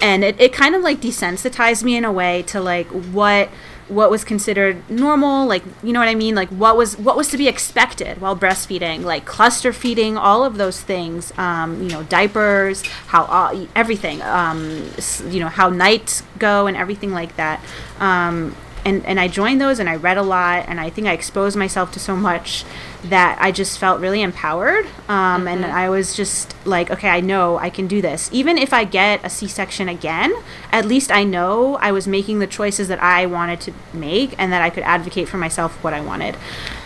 and 0.00 0.22
it, 0.22 0.40
it 0.40 0.52
kind 0.52 0.74
of 0.76 0.82
like 0.82 1.00
desensitized 1.00 1.82
me 1.82 1.96
in 1.96 2.04
a 2.04 2.12
way 2.12 2.42
to 2.44 2.60
like 2.60 2.86
what 2.88 3.48
what 3.88 4.10
was 4.10 4.24
considered 4.24 4.88
normal 4.90 5.46
like 5.46 5.62
you 5.82 5.92
know 5.92 6.00
what 6.00 6.08
i 6.08 6.14
mean? 6.14 6.34
Like 6.34 6.48
what 6.50 6.76
was 6.76 6.96
what 6.96 7.16
was 7.16 7.28
to 7.28 7.38
be 7.38 7.48
expected 7.48 8.20
while 8.20 8.36
breastfeeding 8.36 9.02
like 9.02 9.24
cluster 9.24 9.72
feeding 9.72 10.16
all 10.16 10.44
of 10.44 10.56
those 10.56 10.80
things 10.80 11.32
um, 11.38 11.82
you 11.82 11.88
know 11.88 12.02
diapers 12.04 12.82
how 13.06 13.24
uh, 13.24 13.66
everything 13.74 14.22
um, 14.22 14.88
you 15.28 15.40
know 15.40 15.48
how 15.48 15.68
nights 15.68 16.22
go 16.38 16.66
and 16.66 16.76
everything 16.76 17.12
like 17.12 17.36
that. 17.36 17.60
Um, 18.00 18.54
and 18.84 19.04
and 19.06 19.20
I 19.20 19.28
joined 19.28 19.60
those 19.60 19.78
and 19.78 19.88
I 19.88 19.96
read 19.96 20.16
a 20.16 20.22
lot 20.22 20.64
and 20.68 20.80
I 20.80 20.90
think 20.90 21.06
I 21.06 21.12
exposed 21.12 21.56
myself 21.56 21.92
to 21.92 22.00
so 22.00 22.16
much 22.16 22.64
that 23.04 23.38
I 23.40 23.52
just 23.52 23.78
felt 23.78 24.00
really 24.00 24.22
empowered 24.22 24.86
um, 25.08 25.48
and 25.48 25.64
I 25.64 25.88
was 25.88 26.14
just 26.14 26.54
like 26.66 26.90
okay 26.90 27.08
I 27.08 27.20
know 27.20 27.58
I 27.58 27.70
can 27.70 27.86
do 27.86 28.00
this 28.00 28.28
even 28.32 28.58
if 28.58 28.72
I 28.72 28.84
get 28.84 29.24
a 29.24 29.30
C-section 29.30 29.88
again 29.88 30.32
at 30.70 30.84
least 30.84 31.10
I 31.10 31.24
know 31.24 31.76
I 31.76 31.92
was 31.92 32.06
making 32.06 32.38
the 32.38 32.46
choices 32.46 32.88
that 32.88 33.02
I 33.02 33.26
wanted 33.26 33.60
to 33.62 33.72
make 33.92 34.34
and 34.38 34.52
that 34.52 34.62
I 34.62 34.70
could 34.70 34.84
advocate 34.84 35.28
for 35.28 35.38
myself 35.38 35.82
what 35.82 35.94
I 35.94 36.00
wanted 36.00 36.34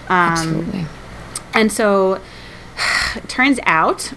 um, 0.08 0.32
absolutely. 0.32 0.86
and 1.54 1.72
so 1.72 2.20
it 3.16 3.28
turns 3.28 3.58
out 3.64 4.12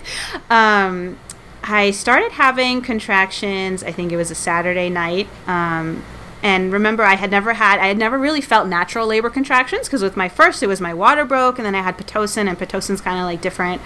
um, 0.50 1.18
I 1.62 1.90
started 1.90 2.32
having 2.32 2.80
contractions. 2.80 3.84
I 3.84 3.92
think 3.92 4.12
it 4.12 4.16
was 4.16 4.30
a 4.30 4.34
Saturday 4.34 4.88
night. 4.88 5.28
Um, 5.46 6.02
and 6.42 6.72
remember, 6.72 7.02
I 7.02 7.16
had 7.16 7.30
never 7.30 7.54
had, 7.54 7.78
I 7.80 7.86
had 7.86 7.98
never 7.98 8.18
really 8.18 8.40
felt 8.40 8.66
natural 8.66 9.06
labor 9.06 9.30
contractions 9.30 9.86
because 9.86 10.02
with 10.02 10.16
my 10.16 10.28
first, 10.28 10.62
it 10.62 10.66
was 10.66 10.80
my 10.80 10.94
water 10.94 11.24
broke, 11.24 11.58
and 11.58 11.66
then 11.66 11.74
I 11.74 11.82
had 11.82 11.98
Pitocin, 11.98 12.48
and 12.48 12.58
Pitocin's 12.58 13.00
kind 13.00 13.18
of 13.18 13.24
like 13.24 13.40
different 13.40 13.82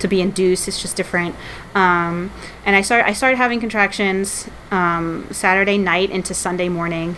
to 0.00 0.08
be 0.08 0.20
induced. 0.20 0.66
It's 0.66 0.82
just 0.82 0.96
different. 0.96 1.36
Um, 1.74 2.32
and 2.66 2.74
I 2.74 2.82
started, 2.82 3.06
I 3.06 3.12
started 3.12 3.36
having 3.36 3.60
contractions 3.60 4.48
um, 4.70 5.28
Saturday 5.30 5.78
night 5.78 6.10
into 6.10 6.34
Sunday 6.34 6.68
morning, 6.68 7.16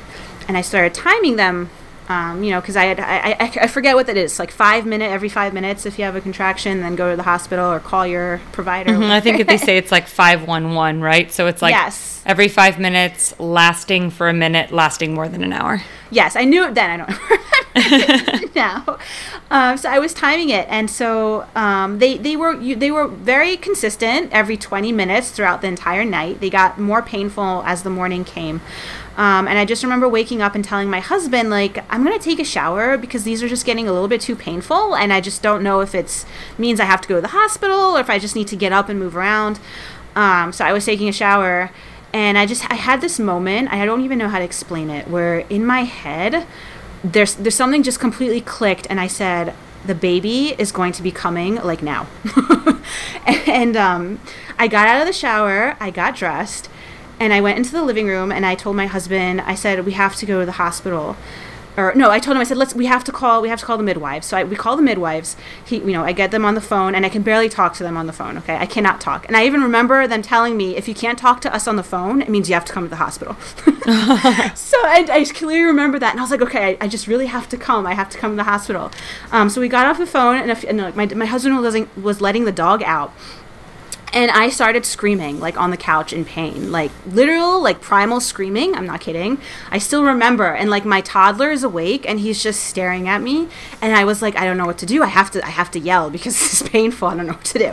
and 0.49 0.57
I 0.57 0.61
started 0.61 0.93
timing 0.93 1.37
them 1.37 1.71
um, 2.09 2.43
you 2.43 2.51
know, 2.51 2.61
because 2.61 2.77
I 2.77 2.85
had 2.85 3.01
I, 3.01 3.31
I, 3.33 3.53
I 3.63 3.67
forget 3.67 3.95
what 3.95 4.07
that 4.09 4.17
is, 4.17 4.39
like 4.39 4.51
five 4.51 4.85
minute 4.87 5.11
every 5.11 5.29
five 5.29 5.55
minutes 5.55 5.87
if 5.87 5.99
you 5.99 6.05
have 6.05 6.17
a 6.17 6.21
contraction, 6.21 6.81
then 6.81 6.97
go 6.97 7.11
to 7.11 7.17
the 7.17 7.23
hospital 7.23 7.71
or 7.73 7.81
call 7.81 8.07
your 8.07 8.41
provider. 8.53 8.93
Mhm, 8.93 9.11
I 9.11 9.21
think 9.21 9.41
if 9.41 9.47
they 9.47 9.57
say 9.57 9.77
it's 9.83 9.91
like 9.93 10.07
five 10.07 10.47
one 10.47 10.75
one, 10.75 11.01
right? 11.01 11.33
So 11.33 11.47
it's 11.47 11.63
like 11.63 11.73
Yes. 11.73 12.23
every 12.27 12.49
five 12.49 12.79
minutes, 12.79 13.35
lasting 13.41 14.11
for 14.11 14.29
a 14.29 14.35
minute, 14.35 14.71
lasting 14.71 15.15
more 15.15 15.29
than 15.29 15.43
an 15.43 15.53
hour. 15.53 15.81
yes, 16.11 16.37
I 16.37 16.45
knew 16.45 16.65
it 16.65 16.75
then. 16.75 16.91
I 16.91 16.97
don't 16.99 17.19
remember 17.91 18.49
now. 18.55 18.99
Um, 19.51 19.77
so 19.77 19.89
I 19.89 19.99
was 19.99 20.13
timing 20.15 20.51
it, 20.51 20.67
and 20.69 20.91
so 20.91 21.47
um, 21.57 21.99
they 21.99 22.19
they 22.19 22.37
were 22.37 22.55
you, 22.61 22.77
they 22.77 22.91
were 22.91 23.07
very 23.09 23.57
consistent 23.57 24.31
every 24.33 24.57
twenty 24.57 24.93
minutes 24.93 25.31
throughout 25.31 25.61
the 25.61 25.69
entire 25.69 26.05
night. 26.05 26.41
They 26.41 26.51
got 26.51 26.79
more 26.79 27.03
painful 27.03 27.63
as 27.67 27.83
the 27.83 27.91
morning 27.91 28.25
came. 28.25 28.61
Um, 29.17 29.47
and 29.47 29.59
I 29.59 29.65
just 29.65 29.83
remember 29.83 30.09
waking 30.09 30.43
up 30.43 30.55
and 30.55 30.65
telling 30.65 30.91
my 30.91 31.01
husband, 31.01 31.49
like, 31.51 31.85
I'm 31.91 32.05
going 32.05 32.19
to 32.19 32.25
take 32.25 32.41
a 32.41 32.45
shower 32.45 32.99
because 32.99 33.25
these 33.25 33.43
are 33.43 33.49
just 33.49 33.65
getting 33.65 33.87
a 33.87 33.93
little 33.93 34.09
bit 34.09 34.21
too 34.21 34.35
painful. 34.35 34.97
And 34.97 35.13
I 35.13 35.21
just 35.21 35.43
don't 35.43 35.63
know 35.63 35.81
if 35.81 35.95
it's 35.95 36.27
means 36.59 36.81
I 36.81 36.85
have 36.85 37.01
to 37.03 37.09
go 37.09 37.15
to 37.17 37.21
the 37.21 37.29
hospital 37.29 37.97
or 37.97 38.01
if 38.01 38.11
I 38.11 38.19
just 38.19 38.35
need 38.35 38.49
to 38.49 38.57
get 38.57 38.73
up 38.73 38.89
and 38.89 38.99
move 38.99 39.17
around. 39.17 39.61
Um, 40.17 40.53
so 40.53 40.65
I 40.65 40.73
was 40.73 40.85
taking 40.85 41.09
a 41.09 41.13
shower 41.13 41.71
and 42.13 42.39
I 42.39 42.47
just, 42.47 42.71
I 42.71 42.75
had 42.75 43.01
this 43.01 43.19
moment, 43.19 43.73
I 43.73 43.85
don't 43.85 44.03
even 44.03 44.19
know 44.19 44.29
how 44.29 44.39
to 44.39 44.45
explain 44.45 44.89
it, 44.89 45.09
where 45.09 45.41
in 45.41 45.67
my 45.67 45.83
head, 45.83 46.47
there's, 47.03 47.35
there's 47.35 47.57
something 47.57 47.83
just 47.83 47.99
completely 47.99 48.41
clicked. 48.41 48.87
And 48.89 49.01
I 49.01 49.09
said, 49.09 49.55
the 49.85 49.95
baby 49.95 50.55
is 50.59 50.73
going 50.73 50.93
to 50.93 51.03
be 51.03 51.11
coming 51.11 51.57
like 51.57 51.83
now. 51.83 52.07
and 53.27 53.77
um, 53.77 54.21
I 54.59 54.69
got 54.69 54.87
out 54.87 55.01
of 55.01 55.07
the 55.07 55.13
shower, 55.13 55.77
I 55.81 55.91
got 55.91 56.17
dressed, 56.17 56.71
and 57.21 57.33
I 57.33 57.41
went 57.41 57.59
into 57.59 57.73
the 57.73 57.83
living 57.83 58.07
room 58.07 58.33
and 58.33 58.45
I 58.45 58.55
told 58.55 58.77
my 58.77 58.87
husband, 58.87 59.41
I 59.41 59.55
said, 59.55 59.85
we 59.85 59.93
have 59.93 60.17
to 60.17 60.27
go 60.27 60.41
to 60.41 60.47
the 60.47 60.53
hospital. 60.53 61.17
or 61.77 61.93
no, 61.95 62.11
I 62.11 62.19
told 62.19 62.37
him 62.37 62.41
I 62.41 62.45
said 62.45 62.57
let's 62.57 62.75
we 62.75 62.87
have 62.87 63.03
to 63.05 63.13
call 63.13 63.43
we 63.43 63.49
have 63.49 63.61
to 63.61 63.67
call 63.67 63.77
the 63.77 63.83
midwives. 63.83 64.27
So 64.27 64.37
I, 64.37 64.45
we 64.45 64.57
call 64.57 64.77
the 64.77 64.83
midwives. 64.83 65.37
He 65.65 65.79
you 65.79 65.93
know 65.93 66.05
I 66.05 66.13
get 66.13 66.31
them 66.31 66.45
on 66.45 66.55
the 66.55 66.61
phone 66.61 66.95
and 66.95 67.05
I 67.05 67.09
can 67.09 67.23
barely 67.23 67.49
talk 67.49 67.75
to 67.75 67.83
them 67.83 67.97
on 67.97 68.07
the 68.07 68.13
phone. 68.13 68.39
Okay, 68.39 68.57
I 68.57 68.67
cannot 68.67 69.01
talk. 69.01 69.27
And 69.27 69.37
I 69.37 69.45
even 69.45 69.61
remember 69.63 70.07
them 70.07 70.23
telling 70.23 70.57
me 70.57 70.77
if 70.77 70.87
you 70.87 70.95
can't 70.95 71.19
talk 71.19 71.41
to 71.43 71.55
us 71.55 71.67
on 71.67 71.77
the 71.77 71.83
phone, 71.83 72.23
it 72.23 72.29
means 72.29 72.49
you 72.49 72.55
have 72.55 72.65
to 72.67 72.73
come 72.73 72.85
to 72.85 72.91
the 72.91 72.97
hospital. 72.97 73.35
so 74.55 74.79
I, 74.85 75.07
I 75.11 75.25
clearly 75.25 75.65
remember 75.65 75.99
that, 75.99 76.13
and 76.13 76.21
I 76.21 76.23
was 76.23 76.31
like, 76.31 76.43
okay, 76.43 76.79
I, 76.81 76.85
I, 76.85 76.89
just 76.89 77.07
really 77.07 77.27
have 77.27 77.49
to 77.51 77.57
come. 77.57 77.87
I 77.87 77.95
have 77.95 78.09
to 78.11 78.19
come 78.19 78.33
to 78.33 78.37
the 78.37 78.45
hospital. 78.45 78.91
Um, 79.31 79.51
so 79.51 79.61
we 79.61 79.69
got 79.69 79.87
off 79.87 79.99
the 79.99 80.07
phone, 80.07 80.37
and, 80.37 80.65
and 80.65 80.97
my 80.97 81.07
my 81.07 81.27
husband 81.27 81.57
was 81.61 81.77
was 81.97 82.21
letting 82.21 82.45
the 82.45 82.53
dog 82.53 82.83
out 82.83 83.13
and 84.15 84.31
I 84.31 84.49
started 84.49 84.87
screaming 84.87 85.41
like 85.41 85.59
on 85.61 85.71
the 85.71 85.77
couch 85.77 86.13
in 86.13 86.25
pain, 86.25 86.71
like 86.71 86.93
literal, 87.07 87.61
like 87.61 87.81
primal 87.81 88.21
screaming. 88.21 88.75
I'm 88.75 88.87
not 88.87 89.01
kidding. 89.01 89.39
I 89.71 89.79
still 89.79 90.05
remember, 90.05 90.55
and 90.55 90.71
like 90.71 90.85
my 90.85 91.01
toddler 91.01 91.51
is 91.51 91.65
awake 91.65 92.09
and 92.09 92.21
he's 92.21 92.43
just 92.43 92.65
staring 92.65 93.09
at 93.09 93.21
me, 93.21 93.49
and 93.83 93.95
I 93.95 94.05
was 94.05 94.23
like, 94.23 94.37
I 94.37 94.45
don't 94.45 94.57
know 94.57 94.67
what 94.67 94.79
to 94.79 94.87
do. 94.87 95.03
I 95.03 95.09
have 95.09 95.33
to, 95.33 95.45
I 95.45 95.51
have 95.51 95.71
to 95.73 95.81
yell 95.81 96.11
because 96.11 96.39
this 96.39 96.63
is 96.63 96.69
painful. 96.69 97.09
I 97.09 97.17
don't 97.17 97.27
know 97.27 97.33
what 97.33 97.45
to 97.45 97.59
do. 97.59 97.73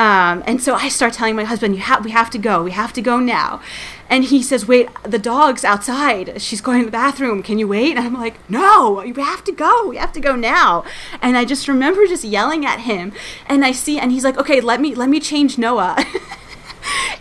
Um, 0.00 0.44
and 0.46 0.62
so 0.62 0.74
I 0.74 0.88
start 0.88 1.12
telling 1.12 1.34
my 1.34 1.44
husband, 1.44 1.74
you 1.74 1.82
have, 1.82 2.04
we 2.04 2.12
have 2.12 2.30
to 2.30 2.38
go. 2.38 2.62
We 2.62 2.70
have 2.70 2.92
to 2.92 3.02
go 3.02 3.18
now. 3.18 3.60
And 4.08 4.24
he 4.24 4.42
says, 4.42 4.66
Wait, 4.66 4.88
the 5.02 5.18
dog's 5.18 5.64
outside. 5.64 6.40
She's 6.40 6.60
going 6.60 6.80
to 6.80 6.86
the 6.86 6.92
bathroom. 6.92 7.42
Can 7.42 7.58
you 7.58 7.68
wait? 7.68 7.96
And 7.96 8.06
I'm 8.06 8.14
like, 8.14 8.38
No, 8.48 9.02
we 9.04 9.22
have 9.22 9.44
to 9.44 9.52
go. 9.52 9.88
We 9.88 9.96
have 9.96 10.12
to 10.12 10.20
go 10.20 10.36
now. 10.36 10.84
And 11.22 11.36
I 11.36 11.44
just 11.44 11.68
remember 11.68 12.06
just 12.06 12.24
yelling 12.24 12.64
at 12.66 12.80
him. 12.80 13.12
And 13.46 13.64
I 13.64 13.72
see, 13.72 13.98
and 13.98 14.12
he's 14.12 14.24
like, 14.24 14.38
Okay, 14.38 14.60
let 14.60 14.80
me, 14.80 14.94
let 14.94 15.08
me 15.08 15.20
change 15.20 15.58
Noah. 15.58 15.96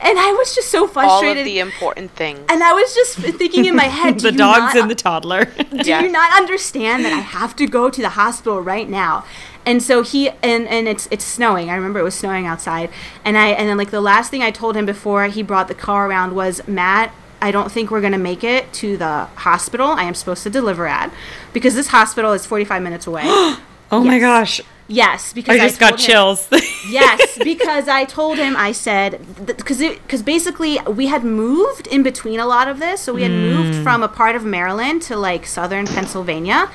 and 0.01 0.19
I 0.19 0.33
was 0.33 0.53
just 0.53 0.69
so 0.69 0.87
frustrated. 0.87 1.37
All 1.37 1.41
of 1.41 1.45
the 1.45 1.59
important 1.59 2.11
things. 2.11 2.39
And 2.49 2.63
I 2.63 2.73
was 2.73 2.93
just 2.93 3.15
thinking 3.15 3.65
in 3.65 3.75
my 3.75 3.85
head, 3.85 4.19
the 4.19 4.31
dog's 4.31 4.75
not, 4.75 4.77
and 4.77 4.91
the 4.91 4.95
toddler. 4.95 5.45
do 5.81 5.89
you 5.89 6.09
not 6.09 6.35
understand 6.35 7.05
that 7.05 7.13
I 7.13 7.19
have 7.19 7.55
to 7.57 7.67
go 7.67 7.89
to 7.89 8.01
the 8.01 8.09
hospital 8.09 8.61
right 8.61 8.89
now? 8.89 9.25
And 9.65 9.81
so 9.81 10.01
he 10.01 10.29
and 10.29 10.67
and 10.67 10.87
it's 10.87 11.07
it's 11.11 11.25
snowing. 11.25 11.69
I 11.69 11.75
remember 11.75 11.99
it 11.99 12.03
was 12.03 12.15
snowing 12.15 12.45
outside, 12.45 12.89
and 13.23 13.37
I 13.37 13.49
and 13.49 13.67
then 13.67 13.77
like 13.77 13.91
the 13.91 14.01
last 14.01 14.31
thing 14.31 14.41
I 14.41 14.51
told 14.51 14.75
him 14.75 14.85
before 14.85 15.25
he 15.27 15.43
brought 15.43 15.67
the 15.67 15.75
car 15.75 16.07
around 16.07 16.35
was 16.35 16.65
Matt. 16.67 17.13
I 17.41 17.51
don't 17.51 17.69
think 17.69 17.91
we're 17.91 17.99
going 17.99 18.13
to 18.13 18.17
make 18.17 18.41
it 18.45 18.71
to 18.73 18.95
the 18.95 19.25
hospital 19.35 19.87
I 19.87 20.03
am 20.03 20.13
supposed 20.13 20.43
to 20.43 20.49
deliver 20.49 20.87
at 20.87 21.13
because 21.51 21.75
this 21.75 21.87
hospital 21.87 22.31
is 22.31 22.45
45 22.45 22.81
minutes 22.81 23.05
away. 23.05 23.23
oh 23.25 23.57
yes. 23.91 24.05
my 24.05 24.19
gosh. 24.19 24.61
Yes, 24.87 25.31
because 25.31 25.59
I 25.59 25.65
just 25.65 25.81
I 25.81 25.89
got 25.89 25.91
him, 25.93 26.05
chills. 26.05 26.47
yes, 26.89 27.39
because 27.43 27.87
I 27.87 28.03
told 28.03 28.37
him 28.37 28.55
I 28.57 28.73
said 28.73 29.25
because 29.45 29.79
because 29.79 30.21
basically 30.21 30.77
we 30.87 31.07
had 31.07 31.23
moved 31.23 31.87
in 31.87 32.03
between 32.03 32.39
a 32.39 32.45
lot 32.45 32.67
of 32.67 32.79
this, 32.79 33.01
so 33.01 33.13
we 33.13 33.23
had 33.23 33.31
mm. 33.31 33.55
moved 33.55 33.83
from 33.83 34.03
a 34.03 34.09
part 34.09 34.35
of 34.35 34.43
Maryland 34.43 35.01
to 35.03 35.15
like 35.15 35.45
southern 35.45 35.87
Pennsylvania. 35.87 36.69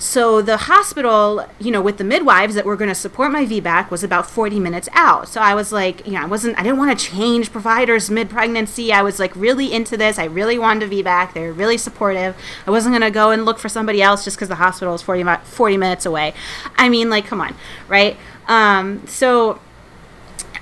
So 0.00 0.40
the 0.40 0.56
hospital, 0.56 1.46
you 1.58 1.70
know, 1.70 1.82
with 1.82 1.98
the 1.98 2.04
midwives 2.04 2.54
that 2.54 2.64
were 2.64 2.74
going 2.74 2.88
to 2.88 2.94
support 2.94 3.30
my 3.30 3.44
VBAC 3.44 3.90
was 3.90 4.02
about 4.02 4.30
40 4.30 4.58
minutes 4.58 4.88
out. 4.92 5.28
So 5.28 5.42
I 5.42 5.54
was 5.54 5.72
like, 5.72 6.06
you 6.06 6.14
know, 6.14 6.22
I 6.22 6.24
wasn't, 6.24 6.58
I 6.58 6.62
didn't 6.62 6.78
want 6.78 6.98
to 6.98 7.04
change 7.04 7.52
providers 7.52 8.10
mid 8.10 8.30
pregnancy. 8.30 8.94
I 8.94 9.02
was 9.02 9.20
like 9.20 9.36
really 9.36 9.70
into 9.70 9.98
this. 9.98 10.18
I 10.18 10.24
really 10.24 10.58
wanted 10.58 10.90
a 10.90 11.02
VBAC. 11.02 11.34
They 11.34 11.42
were 11.42 11.52
really 11.52 11.76
supportive. 11.76 12.34
I 12.66 12.70
wasn't 12.70 12.94
going 12.94 13.02
to 13.02 13.10
go 13.10 13.30
and 13.30 13.44
look 13.44 13.58
for 13.58 13.68
somebody 13.68 14.00
else 14.00 14.24
just 14.24 14.38
because 14.38 14.48
the 14.48 14.54
hospital 14.54 14.94
is 14.94 15.02
40, 15.02 15.22
40 15.44 15.76
minutes 15.76 16.06
away. 16.06 16.32
I 16.76 16.88
mean, 16.88 17.10
like, 17.10 17.26
come 17.26 17.42
on, 17.42 17.54
right? 17.86 18.16
Um, 18.48 19.06
so 19.06 19.60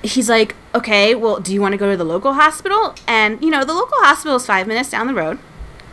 he's 0.03 0.27
like, 0.27 0.53
okay, 0.75 1.15
well, 1.15 1.39
do 1.39 1.53
you 1.53 1.61
want 1.61 1.71
to 1.71 1.77
go 1.77 1.89
to 1.89 1.95
the 1.95 2.03
local 2.03 2.33
hospital? 2.33 2.93
And, 3.07 3.41
you 3.41 3.51
know, 3.51 3.63
the 3.63 3.73
local 3.73 3.99
hospital 3.99 4.35
is 4.35 4.45
five 4.45 4.67
minutes 4.67 4.89
down 4.89 5.07
the 5.07 5.13
road 5.13 5.39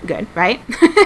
good, 0.05 0.27
right? 0.35 0.61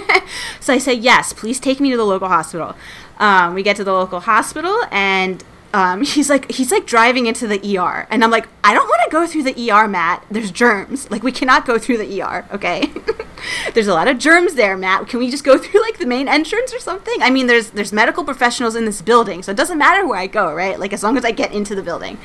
so 0.60 0.72
I 0.72 0.78
say, 0.78 0.94
yes, 0.94 1.32
please 1.32 1.60
take 1.60 1.80
me 1.80 1.90
to 1.90 1.96
the 1.96 2.04
local 2.04 2.28
hospital. 2.28 2.74
Um, 3.18 3.54
we 3.54 3.62
get 3.62 3.76
to 3.76 3.84
the 3.84 3.92
local 3.92 4.20
hospital 4.20 4.82
and 4.90 5.44
um, 5.72 6.02
he's 6.04 6.28
like 6.28 6.50
he's 6.50 6.72
like 6.72 6.86
driving 6.86 7.26
into 7.26 7.46
the 7.46 7.78
ER, 7.78 8.06
and 8.10 8.24
I'm 8.24 8.30
like, 8.30 8.48
I 8.64 8.74
don't 8.74 8.86
want 8.86 9.02
to 9.04 9.10
go 9.10 9.26
through 9.26 9.44
the 9.44 9.70
ER, 9.70 9.86
Matt. 9.86 10.24
There's 10.30 10.50
germs. 10.50 11.10
Like 11.10 11.22
we 11.22 11.32
cannot 11.32 11.66
go 11.66 11.78
through 11.78 11.98
the 11.98 12.22
ER. 12.22 12.46
Okay, 12.52 12.90
there's 13.74 13.86
a 13.86 13.94
lot 13.94 14.08
of 14.08 14.18
germs 14.18 14.54
there, 14.54 14.76
Matt. 14.76 15.08
Can 15.08 15.18
we 15.20 15.30
just 15.30 15.44
go 15.44 15.58
through 15.58 15.80
like 15.82 15.98
the 15.98 16.06
main 16.06 16.28
entrance 16.28 16.74
or 16.74 16.78
something? 16.78 17.14
I 17.20 17.30
mean, 17.30 17.46
there's 17.46 17.70
there's 17.70 17.92
medical 17.92 18.24
professionals 18.24 18.74
in 18.74 18.84
this 18.84 19.02
building, 19.02 19.42
so 19.42 19.52
it 19.52 19.56
doesn't 19.56 19.78
matter 19.78 20.06
where 20.06 20.18
I 20.18 20.26
go, 20.26 20.52
right? 20.52 20.78
Like 20.78 20.92
as 20.92 21.02
long 21.02 21.16
as 21.16 21.24
I 21.24 21.30
get 21.30 21.52
into 21.52 21.74
the 21.74 21.82
building. 21.82 22.18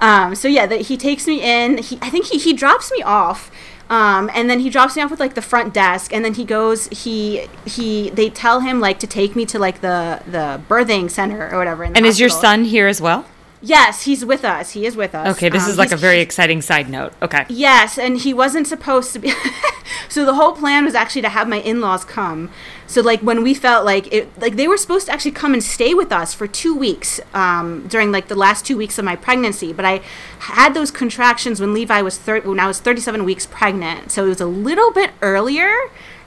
Um, 0.00 0.34
so 0.34 0.46
yeah, 0.46 0.66
the, 0.66 0.76
he 0.76 0.96
takes 0.96 1.26
me 1.26 1.42
in. 1.42 1.78
He 1.78 1.98
I 2.00 2.08
think 2.10 2.26
he 2.26 2.38
he 2.38 2.52
drops 2.52 2.90
me 2.92 3.02
off 3.02 3.50
um, 3.90 4.30
and 4.34 4.50
then 4.50 4.60
he 4.60 4.68
drops 4.70 4.96
me 4.96 5.02
off 5.02 5.10
with 5.10 5.20
like 5.20 5.34
the 5.34 5.42
front 5.42 5.72
desk, 5.72 6.12
and 6.12 6.24
then 6.24 6.34
he 6.34 6.44
goes. 6.44 6.88
He 6.88 7.46
he. 7.64 8.10
They 8.10 8.28
tell 8.28 8.60
him 8.60 8.80
like 8.80 8.98
to 9.00 9.06
take 9.06 9.34
me 9.34 9.46
to 9.46 9.58
like 9.58 9.80
the 9.80 10.22
the 10.26 10.60
birthing 10.68 11.10
center 11.10 11.50
or 11.50 11.58
whatever. 11.58 11.84
and 11.84 11.96
hospital. 11.96 12.10
is 12.10 12.20
your 12.20 12.28
son 12.28 12.64
here 12.64 12.86
as 12.86 13.00
well? 13.00 13.24
Yes, 13.60 14.02
he's 14.02 14.24
with 14.24 14.44
us. 14.44 14.70
He 14.70 14.86
is 14.86 14.96
with 14.96 15.14
us. 15.14 15.36
Okay, 15.36 15.48
this 15.48 15.64
um, 15.64 15.70
is 15.70 15.78
like 15.78 15.90
a 15.90 15.96
very 15.96 16.20
exciting 16.20 16.62
side 16.62 16.88
note. 16.88 17.12
Okay. 17.20 17.44
Yes, 17.48 17.98
and 17.98 18.16
he 18.16 18.32
wasn't 18.32 18.66
supposed 18.66 19.12
to 19.14 19.18
be. 19.18 19.32
so 20.08 20.24
the 20.24 20.34
whole 20.34 20.52
plan 20.52 20.84
was 20.84 20.94
actually 20.94 21.22
to 21.22 21.28
have 21.28 21.48
my 21.48 21.60
in-laws 21.60 22.04
come. 22.04 22.50
So 22.86 23.02
like 23.02 23.20
when 23.20 23.42
we 23.42 23.54
felt 23.54 23.84
like 23.84 24.12
it, 24.12 24.28
like 24.40 24.56
they 24.56 24.68
were 24.68 24.76
supposed 24.76 25.06
to 25.06 25.12
actually 25.12 25.32
come 25.32 25.52
and 25.52 25.62
stay 25.62 25.92
with 25.92 26.12
us 26.12 26.32
for 26.34 26.46
two 26.46 26.74
weeks 26.74 27.20
um, 27.34 27.86
during 27.88 28.12
like 28.12 28.28
the 28.28 28.34
last 28.34 28.64
two 28.64 28.76
weeks 28.76 28.96
of 28.98 29.04
my 29.04 29.16
pregnancy, 29.16 29.72
but 29.72 29.84
I 29.84 30.02
had 30.38 30.72
those 30.72 30.90
contractions 30.90 31.60
when 31.60 31.74
Levi 31.74 32.00
was 32.00 32.16
thir- 32.16 32.40
when 32.40 32.60
I 32.60 32.66
was 32.66 32.80
37 32.80 33.24
weeks 33.24 33.46
pregnant. 33.46 34.12
So 34.12 34.24
it 34.24 34.28
was 34.28 34.40
a 34.40 34.46
little 34.46 34.92
bit 34.92 35.10
earlier 35.20 35.74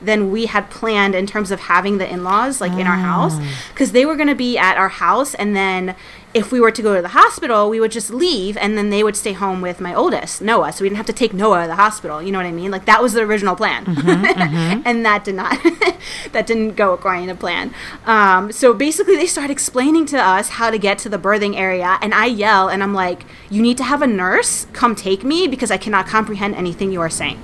than 0.02 0.32
we 0.32 0.48
had 0.48 0.70
planned 0.70 1.16
in 1.16 1.28
terms 1.28 1.52
of 1.52 1.62
having 1.62 1.98
the 1.98 2.12
in-laws 2.12 2.60
like 2.60 2.72
in 2.74 2.88
our 2.88 2.98
house 2.98 3.38
because 3.70 3.90
ah. 3.90 3.94
they 3.94 4.06
were 4.06 4.16
going 4.16 4.28
to 4.28 4.36
be 4.36 4.58
at 4.58 4.76
our 4.76 4.90
house 4.90 5.36
and 5.36 5.56
then 5.56 5.96
if 6.34 6.52
we 6.52 6.60
were 6.60 6.72
to 6.72 6.82
go 6.82 6.96
to 6.96 7.02
the 7.02 7.10
hospital, 7.10 7.70
we 7.70 7.80
would 7.80 7.92
just 7.92 8.10
leave 8.10 8.56
and 8.58 8.78
then 8.78 8.90
they 8.90 9.04
would 9.04 9.18
stay 9.18 9.34
home 9.34 9.62
with 9.62 9.82
my 9.82 9.94
oldest, 9.94 10.42
Noah. 10.42 10.72
So 10.72 10.84
we 10.84 10.90
didn't 10.90 10.98
have 10.98 11.06
to 11.08 11.14
take 11.14 11.34
Noah 11.34 11.64
to 11.64 11.68
the 11.68 11.76
hospital. 11.76 12.22
You 12.22 12.32
know 12.32 12.40
what 12.40 12.46
I 12.46 12.52
mean? 12.52 12.72
Like 12.72 12.86
that 12.86 13.02
was 13.02 13.14
the 13.14 13.22
original 13.22 13.56
plan. 13.56 13.86
Mm-hmm, 13.86 14.26
mm-hmm. 14.26 14.82
and 14.86 15.06
that 15.06 15.26
did 15.26 15.36
not, 15.36 15.58
that 16.32 16.48
didn't 16.48 16.76
go 16.76 16.94
according 16.94 17.28
to 17.28 17.36
plan. 17.36 17.74
Um, 18.06 18.52
so 18.52 18.74
basically 18.74 19.16
they 19.16 19.26
start 19.26 19.50
explaining 19.50 20.06
to 20.08 20.18
us 20.18 20.50
how 20.50 20.72
to 20.72 20.78
get 20.78 20.98
to 21.00 21.10
the 21.10 21.20
birthing 21.20 21.58
area. 21.58 21.98
And 22.02 22.14
I 22.14 22.28
yell 22.28 22.70
and 22.70 22.82
I'm 22.82 22.94
like, 22.94 23.26
you 23.50 23.62
need 23.62 23.78
to 23.78 23.84
have 23.84 24.02
a 24.02 24.08
nurse 24.08 24.68
come 24.72 24.96
take 24.96 25.24
me 25.24 25.48
because 25.48 25.70
I 25.72 25.78
cannot 25.78 26.08
comprehend 26.08 26.56
anything 26.56 26.92
you 26.92 27.02
are 27.02 27.10
saying. 27.10 27.40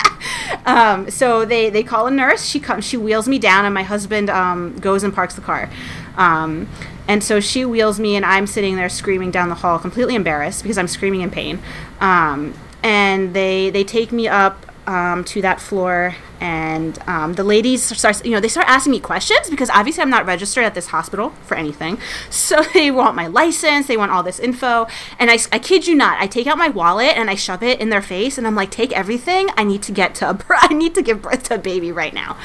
um, 0.66 1.10
so 1.10 1.44
they, 1.44 1.68
they 1.68 1.82
call 1.82 2.06
a 2.06 2.10
nurse. 2.10 2.44
She 2.44 2.60
comes, 2.60 2.84
she 2.84 2.96
wheels 2.96 3.26
me 3.26 3.40
down 3.40 3.64
and 3.64 3.74
my 3.74 3.82
husband 3.82 4.30
um, 4.30 4.78
goes 4.78 5.02
and 5.02 5.12
parks 5.12 5.34
the 5.34 5.40
car. 5.40 5.68
Um, 6.16 6.68
and 7.10 7.24
so 7.24 7.40
she 7.40 7.64
wheels 7.64 7.98
me, 7.98 8.14
and 8.14 8.24
I'm 8.24 8.46
sitting 8.46 8.76
there 8.76 8.88
screaming 8.88 9.32
down 9.32 9.48
the 9.48 9.56
hall, 9.56 9.80
completely 9.80 10.14
embarrassed 10.14 10.62
because 10.62 10.78
I'm 10.78 10.86
screaming 10.86 11.22
in 11.22 11.30
pain. 11.32 11.58
Um, 12.00 12.54
and 12.84 13.34
they 13.34 13.68
they 13.70 13.82
take 13.82 14.12
me 14.12 14.28
up 14.28 14.64
um, 14.86 15.24
to 15.24 15.42
that 15.42 15.60
floor, 15.60 16.14
and 16.40 16.98
um, 17.06 17.34
the 17.34 17.44
ladies 17.44 17.82
start, 17.96 18.24
you 18.24 18.32
know, 18.32 18.40
they 18.40 18.48
start 18.48 18.68
asking 18.68 18.92
me 18.92 19.00
questions 19.00 19.50
because 19.50 19.68
obviously 19.70 20.02
I'm 20.02 20.10
not 20.10 20.26
registered 20.26 20.64
at 20.64 20.74
this 20.74 20.88
hospital 20.88 21.30
for 21.44 21.56
anything. 21.56 21.98
So 22.30 22.62
they 22.74 22.90
want 22.90 23.14
my 23.14 23.26
license, 23.26 23.86
they 23.86 23.96
want 23.96 24.10
all 24.10 24.22
this 24.22 24.40
info, 24.40 24.86
and 25.18 25.30
I, 25.30 25.38
I 25.52 25.58
kid 25.58 25.86
you 25.86 25.94
not, 25.94 26.20
I 26.20 26.26
take 26.26 26.46
out 26.46 26.58
my 26.58 26.68
wallet 26.68 27.16
and 27.16 27.30
I 27.30 27.34
shove 27.34 27.62
it 27.62 27.80
in 27.80 27.90
their 27.90 28.02
face, 28.02 28.38
and 28.38 28.46
I'm 28.46 28.54
like, 28.54 28.70
take 28.70 28.92
everything. 28.92 29.48
I 29.56 29.64
need 29.64 29.82
to 29.84 29.92
get 29.92 30.14
to 30.16 30.30
a, 30.30 30.38
I 30.50 30.74
need 30.74 30.94
to 30.96 31.02
give 31.02 31.22
birth 31.22 31.44
to 31.44 31.54
a 31.54 31.58
baby 31.58 31.92
right 31.92 32.14
now. 32.14 32.36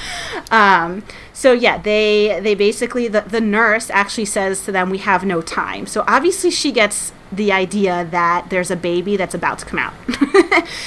Um, 0.51 1.03
so 1.33 1.53
yeah, 1.53 1.77
they 1.77 2.39
they 2.41 2.55
basically 2.55 3.07
the 3.07 3.21
the 3.21 3.41
nurse 3.41 3.89
actually 3.89 4.25
says 4.25 4.63
to 4.65 4.71
them, 4.71 4.89
we 4.89 4.99
have 4.99 5.25
no 5.25 5.41
time. 5.41 5.85
So 5.85 6.03
obviously 6.07 6.51
she 6.51 6.71
gets 6.71 7.11
the 7.31 7.51
idea 7.51 8.07
that 8.11 8.49
there's 8.49 8.71
a 8.71 8.75
baby 8.75 9.17
that's 9.17 9.33
about 9.33 9.59
to 9.59 9.65
come 9.65 9.79
out. 9.79 9.93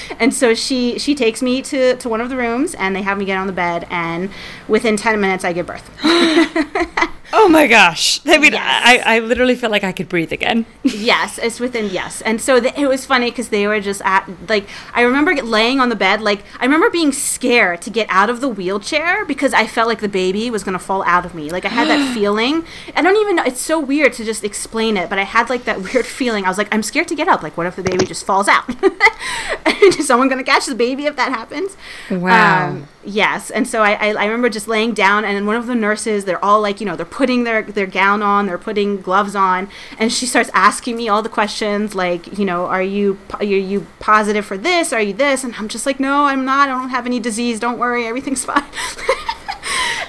and 0.18 0.32
so 0.32 0.54
she 0.54 0.98
she 0.98 1.14
takes 1.14 1.42
me 1.42 1.62
to, 1.62 1.96
to 1.96 2.08
one 2.08 2.20
of 2.20 2.28
the 2.28 2.36
rooms 2.36 2.74
and 2.74 2.94
they 2.94 3.02
have 3.02 3.18
me 3.18 3.24
get 3.24 3.36
on 3.36 3.46
the 3.46 3.52
bed 3.52 3.86
and 3.90 4.30
within 4.66 4.96
10 4.96 5.20
minutes 5.20 5.44
I 5.44 5.52
give 5.52 5.66
birth. 5.66 5.90
Oh 7.32 7.48
my 7.48 7.66
gosh. 7.66 8.20
I 8.26 8.38
mean, 8.38 8.52
yes. 8.52 8.82
I, 8.84 9.16
I 9.16 9.18
literally 9.18 9.54
felt 9.54 9.70
like 9.70 9.84
I 9.84 9.92
could 9.92 10.08
breathe 10.08 10.32
again. 10.32 10.64
yes, 10.82 11.38
it's 11.38 11.60
within, 11.60 11.90
yes. 11.90 12.22
And 12.22 12.40
so 12.40 12.58
the, 12.58 12.78
it 12.80 12.86
was 12.86 13.04
funny 13.04 13.30
because 13.30 13.50
they 13.50 13.66
were 13.66 13.80
just 13.80 14.00
at, 14.04 14.28
like, 14.48 14.66
I 14.94 15.02
remember 15.02 15.34
laying 15.34 15.78
on 15.78 15.90
the 15.90 15.96
bed, 15.96 16.22
like, 16.22 16.42
I 16.58 16.64
remember 16.64 16.88
being 16.88 17.12
scared 17.12 17.82
to 17.82 17.90
get 17.90 18.06
out 18.08 18.30
of 18.30 18.40
the 18.40 18.48
wheelchair 18.48 19.24
because 19.26 19.52
I 19.52 19.66
felt 19.66 19.88
like 19.88 20.00
the 20.00 20.08
baby 20.08 20.50
was 20.50 20.64
going 20.64 20.78
to 20.78 20.82
fall 20.82 21.02
out 21.04 21.26
of 21.26 21.34
me. 21.34 21.50
Like, 21.50 21.64
I 21.66 21.68
had 21.68 21.88
that 21.88 22.14
feeling. 22.14 22.64
I 22.96 23.02
don't 23.02 23.16
even 23.16 23.36
know, 23.36 23.44
it's 23.44 23.60
so 23.60 23.78
weird 23.78 24.14
to 24.14 24.24
just 24.24 24.42
explain 24.42 24.96
it, 24.96 25.10
but 25.10 25.18
I 25.18 25.24
had, 25.24 25.50
like, 25.50 25.64
that 25.64 25.82
weird 25.92 26.06
feeling. 26.06 26.44
I 26.44 26.48
was 26.48 26.58
like, 26.58 26.68
I'm 26.72 26.82
scared 26.82 27.08
to 27.08 27.14
get 27.14 27.28
up. 27.28 27.42
Like, 27.42 27.56
what 27.56 27.66
if 27.66 27.76
the 27.76 27.82
baby 27.82 28.06
just 28.06 28.24
falls 28.24 28.48
out? 28.48 28.64
Is 29.82 30.06
someone 30.06 30.28
going 30.28 30.44
to 30.44 30.50
catch 30.50 30.66
the 30.66 30.74
baby 30.74 31.06
if 31.06 31.16
that 31.16 31.28
happens? 31.30 31.76
Wow. 32.10 32.68
Um, 32.68 32.88
yes. 33.04 33.50
And 33.50 33.66
so 33.66 33.82
I, 33.82 33.92
I, 33.92 34.08
I 34.08 34.24
remember 34.26 34.48
just 34.48 34.68
laying 34.68 34.92
down, 34.94 35.24
and 35.24 35.46
one 35.46 35.56
of 35.56 35.66
the 35.66 35.74
nurses, 35.74 36.24
they're 36.24 36.42
all 36.44 36.60
like, 36.60 36.80
you 36.80 36.86
know, 36.86 36.96
they're 36.96 37.06
putting 37.06 37.44
their, 37.44 37.62
their 37.62 37.86
gown 37.86 38.22
on, 38.22 38.46
they're 38.46 38.58
putting 38.58 39.00
gloves 39.00 39.34
on, 39.34 39.68
and 39.98 40.12
she 40.12 40.26
starts 40.26 40.50
asking 40.54 40.96
me 40.96 41.08
all 41.08 41.22
the 41.22 41.28
questions 41.28 41.94
like, 41.94 42.38
you 42.38 42.44
know, 42.44 42.66
are 42.66 42.82
you 42.82 43.18
are 43.34 43.44
you 43.44 43.86
positive 44.00 44.44
for 44.44 44.58
this? 44.58 44.92
Are 44.92 45.02
you 45.02 45.12
this? 45.12 45.44
And 45.44 45.54
I'm 45.56 45.68
just 45.68 45.86
like, 45.86 46.00
no, 46.00 46.24
I'm 46.24 46.44
not. 46.44 46.68
I 46.68 46.78
don't 46.78 46.90
have 46.90 47.06
any 47.06 47.20
disease. 47.20 47.60
Don't 47.60 47.78
worry, 47.78 48.06
everything's 48.06 48.44
fine. 48.46 48.64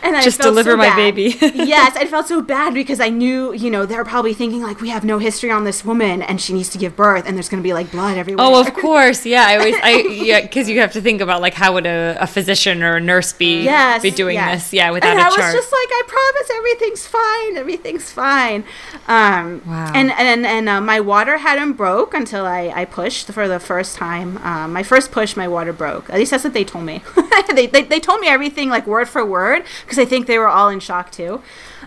And 0.04 0.16
I 0.16 0.22
Just 0.24 0.38
felt 0.38 0.52
deliver 0.52 0.72
so 0.72 0.78
my 0.78 0.88
bad. 0.88 0.96
baby. 1.16 1.36
yes, 1.42 1.96
I 1.96 2.06
felt 2.06 2.28
so 2.28 2.42
bad 2.42 2.74
because 2.74 3.00
I 3.00 3.10
knew, 3.10 3.54
you 3.54 3.70
know, 3.70 3.86
they're 3.86 4.06
probably 4.06 4.34
thinking 4.34 4.62
like 4.62 4.82
we 4.82 4.90
have 4.90 5.04
no 5.04 5.18
history 5.18 5.52
on 5.52 5.64
this 5.64 5.84
woman 5.86 6.22
and 6.22 6.40
she 6.40 6.54
needs 6.54 6.70
to 6.70 6.78
give 6.78 6.96
birth 6.96 7.26
and 7.28 7.36
there's 7.36 7.50
going 7.50 7.62
to 7.62 7.68
be 7.68 7.74
like 7.74 7.92
blood 7.92 8.18
everywhere. 8.18 8.46
Oh, 8.46 8.60
of 8.60 8.74
course. 8.86 9.26
Yeah, 9.26 9.46
I 9.48 9.58
always, 9.58 9.76
I 9.82 9.92
yeah, 10.10 10.42
because 10.42 10.70
you 10.70 10.80
have 10.80 10.94
to 10.94 11.02
think 11.02 11.22
about 11.22 11.42
like 11.42 11.54
how 11.54 11.74
would 11.74 11.86
a, 11.86 12.18
a 12.20 12.28
physician 12.28 12.84
or 12.84 12.96
a 12.98 13.00
nurse 13.02 13.34
be 13.34 13.64
yes, 13.64 14.02
be 14.02 14.12
doing 14.12 14.36
yes. 14.36 14.66
this? 14.66 14.74
Yeah, 14.74 14.92
without 14.92 15.10
and 15.12 15.20
a 15.20 15.24
chart. 15.24 15.40
I 15.40 15.46
was 15.46 15.54
just 15.54 15.72
like, 15.72 15.90
I 15.92 16.04
promise 16.08 16.50
everything's 16.56 17.08
fine, 17.08 17.58
everything's 17.58 18.12
fine. 18.12 18.64
Um, 19.08 19.62
Wow. 19.66 19.92
And 19.94 20.12
and 20.12 20.46
and 20.46 20.70
uh, 20.70 20.82
my 20.82 21.00
water 21.00 21.38
hadn't 21.38 21.74
broke 21.74 22.14
until 22.14 22.46
I 22.46 22.72
I 22.76 22.86
pushed 22.86 23.28
for 23.32 23.48
the 23.48 23.60
first 23.60 23.96
time. 23.96 24.38
Um, 24.40 24.74
my 24.74 24.84
first 24.84 25.12
push, 25.12 25.36
my 25.36 25.48
water 25.48 25.74
broke. 25.74 26.10
At 26.10 26.16
least 26.18 26.32
that's 26.32 26.44
what 26.44 26.54
they 26.54 26.64
told 26.64 26.86
me. 26.86 27.02
they, 27.54 27.68
they 27.68 27.84
they 27.84 28.00
told 28.00 28.20
me 28.20 28.28
everything 28.28 28.70
like 28.70 28.88
word 28.88 29.08
for 29.10 29.26
word 29.26 29.64
because 29.90 29.98
I 29.98 30.06
think 30.06 30.28
they 30.28 30.38
were 30.38 30.48
all 30.48 30.70
in 30.70 30.80
shock 30.80 31.12
too. 31.12 31.42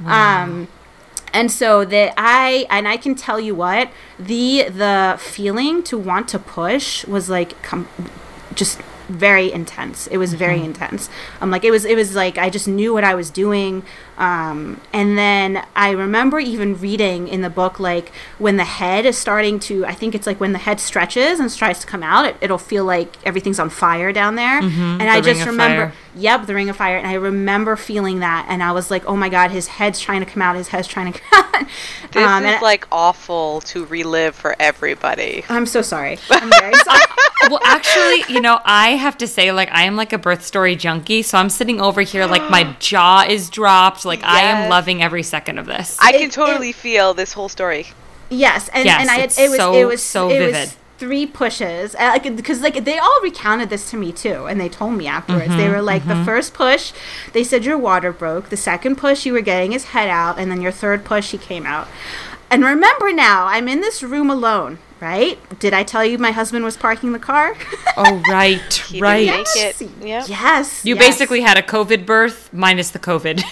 Um, 0.05 0.67
and 1.33 1.51
so 1.51 1.85
that 1.85 2.15
I 2.17 2.67
and 2.69 2.89
I 2.89 2.97
can 2.97 3.15
tell 3.15 3.39
you 3.39 3.55
what 3.55 3.91
the 4.19 4.65
the 4.69 5.17
feeling 5.21 5.85
to 5.85 5.97
want 5.97 6.27
to 6.29 6.39
push 6.41 7.07
was 7.07 7.31
like 7.31 7.63
com- 7.63 7.89
just 8.55 8.81
very 9.09 9.53
intense. 9.53 10.09
It 10.09 10.17
was 10.17 10.35
very 10.35 10.61
intense. 10.63 11.09
I'm 11.37 11.45
um, 11.45 11.51
like 11.51 11.65
it 11.65 11.71
was 11.71 11.85
it 11.85 11.95
was 11.97 12.17
like 12.17 12.39
I 12.39 12.51
just 12.51 12.67
knew 12.67 12.93
what 12.93 13.05
I 13.05 13.15
was 13.15 13.31
doing. 13.31 13.85
Um, 14.23 14.81
and 14.93 15.19
then 15.19 15.65
I 15.75 15.91
remember 15.91 16.39
even 16.39 16.79
reading 16.81 17.27
in 17.27 17.43
the 17.43 17.51
book 17.51 17.81
like 17.81 18.13
when 18.39 18.57
the 18.57 18.65
head 18.65 19.05
is 19.05 19.19
starting 19.19 19.59
to 19.61 19.85
I 19.85 19.95
think 19.95 20.15
it's 20.15 20.29
like 20.29 20.39
when 20.39 20.53
the 20.53 20.61
head 20.61 20.79
stretches 20.79 21.41
and 21.41 21.53
tries 21.53 21.81
to 21.81 21.87
come 21.89 22.05
out, 22.05 22.25
it, 22.27 22.37
it'll 22.41 22.57
feel 22.57 22.85
like 22.85 23.17
everything's 23.27 23.59
on 23.59 23.69
fire 23.69 24.13
down 24.13 24.37
there. 24.37 24.61
and 24.61 25.03
I 25.03 25.21
the 25.21 25.27
ring 25.27 25.35
just 25.35 25.41
of 25.41 25.47
remember 25.49 25.87
fire. 25.89 25.95
Yep, 26.15 26.45
the 26.47 26.55
Ring 26.55 26.69
of 26.69 26.77
Fire. 26.77 26.99
And 26.99 27.07
I 27.07 27.15
remember 27.15 27.75
feeling 27.75 28.21
that, 28.21 28.45
and 28.51 28.63
I 28.63 28.73
was 28.73 28.91
like, 28.91 29.03
"Oh 29.07 29.17
my 29.17 29.31
God, 29.31 29.51
his 29.51 29.67
head's 29.67 29.99
trying 29.99 30.21
to 30.21 30.27
come 30.27 30.43
out. 30.43 30.57
His 30.57 30.69
head's 30.69 30.87
trying 30.87 31.11
to 31.11 31.19
come 31.31 31.45
out." 31.55 31.67
This 32.13 32.23
Um, 32.23 32.45
is 32.45 32.53
and 32.53 32.63
like 32.63 32.87
awful 32.93 33.63
to 33.63 33.87
relive 33.87 34.35
for 34.35 34.55
everybody. 34.61 35.43
I'm 35.49 35.65
so 35.65 35.81
sorry. 35.81 36.19
I'm 36.31 36.51
very 36.51 36.75
sorry. 36.75 37.01
well, 37.49 37.61
actually, 37.65 38.25
you 38.29 38.43
know, 38.43 38.61
I 38.67 38.91
have 38.91 39.17
to 39.19 39.27
say, 39.27 39.53
like, 39.53 39.71
I 39.73 39.85
am 39.85 39.97
like 39.97 40.13
a 40.13 40.19
birth 40.19 40.45
story 40.45 40.77
junkie. 40.77 41.23
So 41.23 41.39
I'm 41.39 41.49
sitting 41.49 41.81
over 41.81 42.03
here, 42.03 42.27
like, 42.27 42.49
my 42.51 42.65
jaw 42.79 43.25
is 43.27 43.49
dropped. 43.49 44.05
Like, 44.05 44.12
I 44.23 44.41
am 44.43 44.69
loving 44.69 45.03
every 45.03 45.23
second 45.23 45.59
of 45.59 45.67
this. 45.67 45.97
I 46.01 46.13
It- 46.13 46.19
can 46.21 46.31
totally 46.31 46.73
feel 46.73 47.15
this 47.15 47.33
whole 47.33 47.49
story. 47.49 47.87
yes, 48.31 48.69
and 48.73 48.85
Yes, 48.87 49.01
and 49.01 49.11
I 49.11 49.15
had, 49.17 49.25
it's 49.25 49.39
it 49.39 49.49
was 49.51 49.59
so- 49.59 49.75
it 49.75 49.85
was 49.85 50.03
so 50.03 50.29
it 50.31 50.39
vivid. 50.39 50.55
was 50.55 50.77
three 50.99 51.27
pushes, 51.27 51.95
uh, 51.97 52.11
like 52.15 52.37
because 52.37 52.61
like 52.61 52.85
they 52.85 52.97
all 52.99 53.21
recounted 53.23 53.71
this 53.71 53.91
to 53.91 53.97
me 53.97 54.13
too, 54.13 54.47
and 54.47 54.61
they 54.61 54.69
told 54.69 54.95
me 54.95 55.07
afterwards. 55.09 55.49
Mm-hmm, 55.49 55.57
they 55.59 55.69
were 55.69 55.83
like, 55.83 56.07
the 56.07 56.23
first 56.25 56.55
push, 56.55 56.93
they 57.33 57.43
said 57.43 57.65
your 57.65 57.77
water 57.77 58.13
broke. 58.13 58.51
The 58.51 58.57
second 58.57 58.97
push, 58.97 59.27
you 59.27 59.33
were 59.33 59.41
getting 59.41 59.73
his 59.73 59.87
head 59.87 60.09
out, 60.09 60.39
and 60.39 60.51
then 60.51 60.61
your 60.61 60.71
third 60.73 61.05
push, 61.05 61.33
he 61.33 61.39
came 61.39 61.67
out. 61.67 61.89
And 62.51 62.65
remember 62.65 63.13
now, 63.13 63.47
I'm 63.47 63.67
in 63.67 63.81
this 63.81 64.03
room 64.03 64.31
alone. 64.31 64.79
Right? 65.01 65.37
Did 65.59 65.75
I 65.75 65.83
tell 65.83 66.05
you 66.05 66.17
my 66.17 66.31
husband 66.31 66.65
was 66.65 66.77
parking 66.77 67.11
the 67.11 67.19
car? 67.19 67.57
oh, 67.97 68.23
right, 68.31 68.85
right. 69.01 69.27
didn't 69.27 69.37
make 69.37 69.47
it. 69.57 69.81
Yep. 70.07 70.29
Yes. 70.29 70.85
You 70.85 70.95
yes. 70.95 71.05
basically 71.05 71.41
had 71.41 71.59
a 71.59 71.63
COVID 71.63 72.07
birth 72.07 72.49
minus 72.53 72.91
the 72.91 73.01
COVID. 73.01 73.43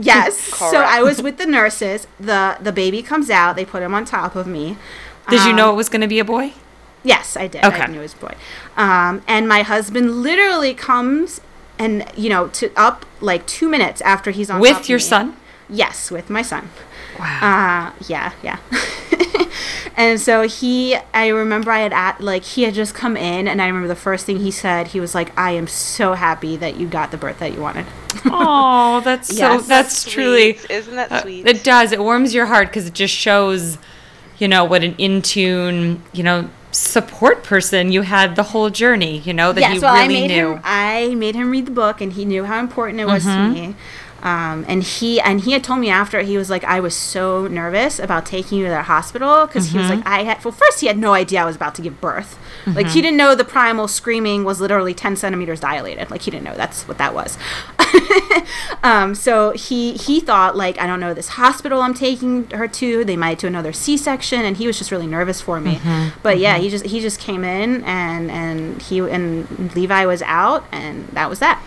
Yes. 0.12 0.36
so 0.38 0.78
I 0.82 1.02
was 1.02 1.20
with 1.22 1.36
the 1.38 1.46
nurses. 1.46 2.06
The 2.18 2.56
the 2.60 2.72
baby 2.72 3.02
comes 3.02 3.28
out. 3.30 3.56
They 3.56 3.64
put 3.64 3.82
him 3.82 3.94
on 3.94 4.04
top 4.04 4.34
of 4.36 4.46
me. 4.46 4.76
Did 5.28 5.44
you 5.44 5.50
Um, 5.50 5.56
know 5.56 5.70
it 5.72 5.76
was 5.76 5.88
going 5.88 6.00
to 6.00 6.08
be 6.08 6.18
a 6.18 6.24
boy? 6.24 6.54
Yes, 7.02 7.36
I 7.36 7.46
did. 7.46 7.64
Okay. 7.64 7.80
I 7.82 7.86
knew 7.86 8.00
it 8.00 8.02
was 8.02 8.14
a 8.14 8.16
boy. 8.16 8.34
Um, 8.76 9.22
and 9.26 9.48
my 9.48 9.62
husband 9.62 10.22
literally 10.22 10.74
comes 10.74 11.40
and 11.78 12.04
you 12.16 12.28
know 12.28 12.48
to 12.48 12.70
up 12.76 13.06
like 13.20 13.46
two 13.46 13.68
minutes 13.68 14.00
after 14.02 14.30
he's 14.30 14.50
on 14.50 14.56
top 14.56 14.62
With 14.62 14.88
your 14.88 14.98
son? 14.98 15.36
Yes, 15.70 16.10
with 16.10 16.28
my 16.30 16.42
son. 16.42 16.68
Wow. 17.18 17.92
Uh, 17.92 18.02
yeah, 18.08 18.32
yeah. 18.42 18.58
and 19.96 20.20
so 20.20 20.46
he, 20.48 20.96
I 21.14 21.28
remember 21.28 21.70
I 21.70 21.80
had 21.80 21.92
at 21.92 22.20
like 22.20 22.44
he 22.44 22.62
had 22.62 22.74
just 22.74 22.94
come 22.94 23.16
in, 23.16 23.46
and 23.48 23.60
I 23.62 23.66
remember 23.66 23.88
the 23.88 23.94
first 23.94 24.26
thing 24.26 24.38
he 24.40 24.50
said, 24.50 24.88
he 24.88 25.00
was 25.00 25.14
like, 25.14 25.36
"I 25.38 25.52
am 25.52 25.66
so 25.66 26.14
happy 26.14 26.56
that 26.56 26.76
you 26.76 26.86
got 26.88 27.10
the 27.10 27.16
birth 27.16 27.38
that 27.40 27.52
you 27.54 27.60
wanted." 27.60 27.86
oh, 28.26 29.00
that's 29.04 29.28
so, 29.28 29.34
Yes. 29.54 29.66
that's 29.66 30.04
truly. 30.10 30.58
Isn't 30.68 30.94
that 30.96 31.12
Uh, 31.12 31.22
sweet? 31.22 31.46
It 31.46 31.62
does. 31.64 31.92
It 31.92 32.00
warms 32.00 32.34
your 32.34 32.46
heart 32.46 32.68
because 32.68 32.86
it 32.86 32.94
just 32.94 33.14
shows, 33.14 33.78
you 34.38 34.48
know, 34.48 34.64
what 34.64 34.82
an 34.82 34.94
in 34.98 35.22
tune, 35.22 36.02
you 36.12 36.22
know, 36.22 36.48
support 36.72 37.42
person 37.42 37.90
you 37.90 38.02
had 38.02 38.36
the 38.36 38.44
whole 38.44 38.70
journey. 38.70 39.18
You 39.18 39.32
know 39.34 39.52
that 39.52 39.60
yeah, 39.60 39.72
he 39.72 39.78
so 39.80 39.86
I 39.88 40.02
really 40.06 40.14
made 40.22 40.28
knew. 40.28 40.52
him. 40.54 40.60
I 40.64 41.14
made 41.16 41.34
him 41.34 41.50
read 41.50 41.66
the 41.66 41.72
book, 41.72 42.00
and 42.00 42.12
he 42.12 42.24
knew 42.24 42.44
how 42.44 42.58
important 42.60 43.00
it 43.00 43.06
was 43.06 43.24
Mm-hmm. 43.24 43.54
to 43.54 43.60
me. 43.68 43.74
Um, 44.22 44.64
and 44.68 44.82
he 44.82 45.18
and 45.20 45.40
he 45.40 45.52
had 45.52 45.64
told 45.64 45.80
me 45.80 45.88
after 45.90 46.20
he 46.20 46.36
was 46.36 46.50
like, 46.50 46.62
I 46.64 46.80
was 46.80 46.94
so 46.94 47.46
nervous 47.46 47.98
about 47.98 48.26
taking 48.26 48.58
you 48.58 48.64
to 48.64 48.70
the 48.70 48.82
hospital 48.82 49.46
because 49.46 49.68
he 49.70 49.78
was 49.78 49.86
Mm-hmm. 49.88 50.00
like, 50.00 50.06
I 50.06 50.22
had. 50.24 50.44
Well, 50.44 50.52
first 50.52 50.80
he 50.80 50.86
had 50.88 50.98
no 50.98 51.14
idea 51.14 51.40
I 51.40 51.44
was 51.44 51.56
about 51.56 51.74
to 51.76 51.82
give 51.82 52.00
birth. 52.00 52.38
Like 52.66 52.86
Mm-hmm. 52.86 52.94
he 52.94 53.02
didn't 53.02 53.16
know 53.16 53.34
the 53.34 53.44
primal 53.44 53.88
screaming 53.88 54.44
was 54.44 54.60
literally 54.60 54.94
ten 54.94 55.16
centimeters 55.16 55.60
dilated. 55.60 56.10
Like 56.10 56.22
he 56.22 56.30
didn't 56.30 56.44
know 56.44 56.54
that's 56.54 56.86
what 56.86 56.98
that 56.98 57.14
was. 57.14 57.38
um, 58.82 59.14
so 59.14 59.50
he 59.52 59.94
he 59.94 60.20
thought 60.20 60.56
like 60.56 60.78
I 60.78 60.86
don't 60.86 61.00
know 61.00 61.14
this 61.14 61.28
hospital 61.28 61.82
I'm 61.82 61.94
taking 61.94 62.48
her 62.50 62.68
to. 62.68 63.04
They 63.04 63.16
might 63.16 63.38
do 63.38 63.46
another 63.46 63.72
C-section, 63.72 64.44
and 64.44 64.56
he 64.56 64.66
was 64.66 64.78
just 64.78 64.90
really 64.90 65.06
nervous 65.06 65.40
for 65.40 65.60
me. 65.60 65.76
Mm-hmm. 65.76 66.18
But 66.22 66.38
yeah, 66.38 66.58
he 66.58 66.70
just 66.70 66.86
he 66.86 67.00
just 67.00 67.18
came 67.20 67.44
in 67.44 67.82
and 67.84 68.30
and 68.30 68.80
he 68.82 68.98
and 69.00 69.74
Levi 69.74 70.06
was 70.06 70.22
out, 70.22 70.64
and 70.72 71.08
that 71.08 71.28
was 71.28 71.38
that. 71.40 71.62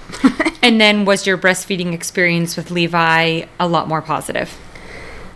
and 0.61 0.79
then 0.79 1.05
was 1.05 1.25
your 1.27 1.37
breastfeeding 1.37 1.93
experience 1.93 2.55
with 2.55 2.71
Levi 2.71 3.45
a 3.59 3.67
lot 3.67 3.87
more 3.87 4.01
positive? 4.01 4.57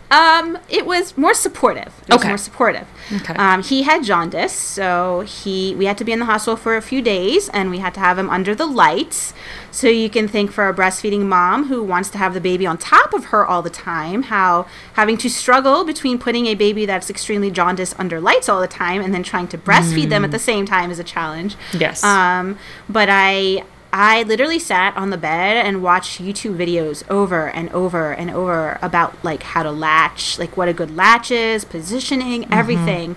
Um, 0.09 0.57
it 0.69 0.85
was 0.85 1.17
more 1.17 1.33
supportive. 1.33 1.91
It 2.07 2.13
was 2.13 2.19
Okay. 2.19 2.27
more 2.29 2.37
supportive. 2.37 2.87
Okay. 3.13 3.33
Um, 3.35 3.61
he 3.61 3.83
had 3.83 4.03
jaundice, 4.03 4.53
so 4.53 5.21
he 5.27 5.75
we 5.75 5.85
had 5.85 5.97
to 5.97 6.05
be 6.05 6.11
in 6.13 6.19
the 6.19 6.25
hospital 6.25 6.55
for 6.55 6.77
a 6.77 6.81
few 6.81 7.01
days, 7.01 7.49
and 7.49 7.69
we 7.69 7.79
had 7.79 7.93
to 7.95 7.99
have 7.99 8.17
him 8.17 8.29
under 8.29 8.55
the 8.55 8.65
lights. 8.65 9.33
So 9.71 9.87
you 9.87 10.09
can 10.09 10.27
think 10.27 10.51
for 10.51 10.67
a 10.69 10.73
breastfeeding 10.73 11.23
mom 11.25 11.65
who 11.67 11.83
wants 11.83 12.09
to 12.11 12.17
have 12.17 12.33
the 12.33 12.41
baby 12.41 12.65
on 12.65 12.77
top 12.77 13.13
of 13.13 13.25
her 13.25 13.45
all 13.45 13.61
the 13.61 13.69
time, 13.69 14.23
how 14.23 14.65
having 14.93 15.17
to 15.17 15.29
struggle 15.29 15.83
between 15.83 16.17
putting 16.17 16.47
a 16.47 16.55
baby 16.55 16.85
that's 16.85 17.09
extremely 17.09 17.51
jaundiced 17.51 17.93
under 17.99 18.19
lights 18.19 18.47
all 18.49 18.59
the 18.61 18.67
time 18.67 19.01
and 19.01 19.13
then 19.13 19.23
trying 19.23 19.47
to 19.49 19.57
breastfeed 19.57 20.09
them 20.09 20.23
at 20.23 20.31
the 20.31 20.39
same 20.39 20.65
time 20.65 20.89
is 20.89 20.99
a 20.99 21.03
challenge. 21.03 21.55
Yes. 21.73 22.03
Um, 22.03 22.57
but 22.89 23.09
I 23.11 23.63
I 23.93 24.23
literally 24.23 24.59
sat 24.59 24.95
on 24.97 25.09
the 25.09 25.17
bed 25.17 25.65
and 25.65 25.81
watched 25.81 26.21
YouTube 26.21 26.57
videos 26.57 27.09
over 27.09 27.49
and 27.49 27.69
over 27.71 28.11
and 28.11 28.29
over 28.29 28.77
about 28.81 29.23
like 29.23 29.43
how 29.43 29.63
to 29.63 29.71
latch, 29.71 30.37
like 30.37 30.57
what 30.57 30.67
a 30.67 30.73
good 30.73 30.95
latch 30.95 31.31
is, 31.31 31.63
positioning, 31.65 32.51
everything. 32.51 33.15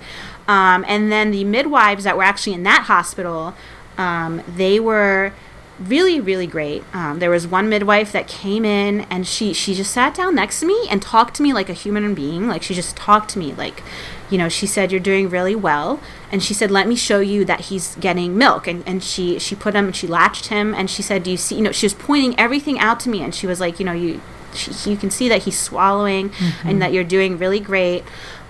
Um, 0.49 0.85
and 0.89 1.11
then 1.13 1.31
the 1.31 1.45
midwives 1.45 2.05
that 2.05 2.17
were 2.17 2.23
actually 2.23 2.55
in 2.55 2.63
that 2.65 2.85
hospital, 2.85 3.55
um, 3.99 4.43
they 4.49 4.81
were 4.81 5.33
really 5.81 6.21
really 6.21 6.47
great. 6.47 6.85
Um, 6.93 7.21
there 7.21 7.31
was 7.31 7.47
one 7.47 7.69
midwife 7.69 8.13
that 8.13 8.29
came 8.29 8.65
in 8.65 9.03
and 9.03 9.27
she 9.27 9.53
she 9.53 9.75
just 9.75 9.91
sat 9.93 10.15
down 10.15 10.35
next 10.35 10.61
to 10.61 10.67
me 10.67 10.87
and 10.91 11.01
talked 11.01 11.35
to 11.37 11.43
me 11.43 11.53
like 11.53 11.69
a 11.69 11.75
human 11.75 12.15
being. 12.15 12.49
Like 12.49 12.63
she 12.63 12.75
just 12.75 12.97
talked 12.97 13.31
to 13.31 13.39
me 13.39 13.55
like 13.55 13.83
you 14.31 14.39
know 14.39 14.49
she 14.49 14.67
said 14.67 14.91
you're 14.91 15.01
doing 15.01 15.29
really 15.29 15.55
well. 15.55 16.01
And 16.33 16.43
she 16.43 16.55
said 16.55 16.71
let 16.71 16.87
me 16.87 16.97
show 16.97 17.21
you 17.21 17.45
that 17.45 17.63
he's 17.63 17.97
getting 17.97 18.37
milk. 18.39 18.67
And, 18.67 18.83
and 18.87 19.03
she 19.03 19.39
she 19.39 19.55
put 19.55 19.75
him 19.75 19.87
and 19.87 19.97
she 19.97 20.07
latched 20.07 20.47
him 20.47 20.75
and 20.75 20.91
she 20.91 21.03
said 21.03 21.23
do 21.23 21.31
you 21.31 21.37
see 21.37 21.57
you 21.57 21.63
know 21.63 21.73
she 21.73 21.87
was 21.87 21.95
pointing 21.95 22.39
everything 22.39 22.79
out 22.79 23.01
to 23.01 23.09
me 23.09 23.23
and 23.23 23.35
she 23.35 23.47
was 23.47 23.61
like 23.61 23.79
you 23.79 23.87
know 23.87 23.93
you 23.93 24.21
she, 24.55 24.91
you 24.91 24.97
can 24.97 25.11
see 25.11 25.29
that 25.29 25.43
he's 25.43 25.59
swallowing 25.59 26.33
and 26.65 26.83
that 26.83 26.93
you're 26.93 27.05
doing 27.05 27.39
really 27.39 27.61
great. 27.61 28.03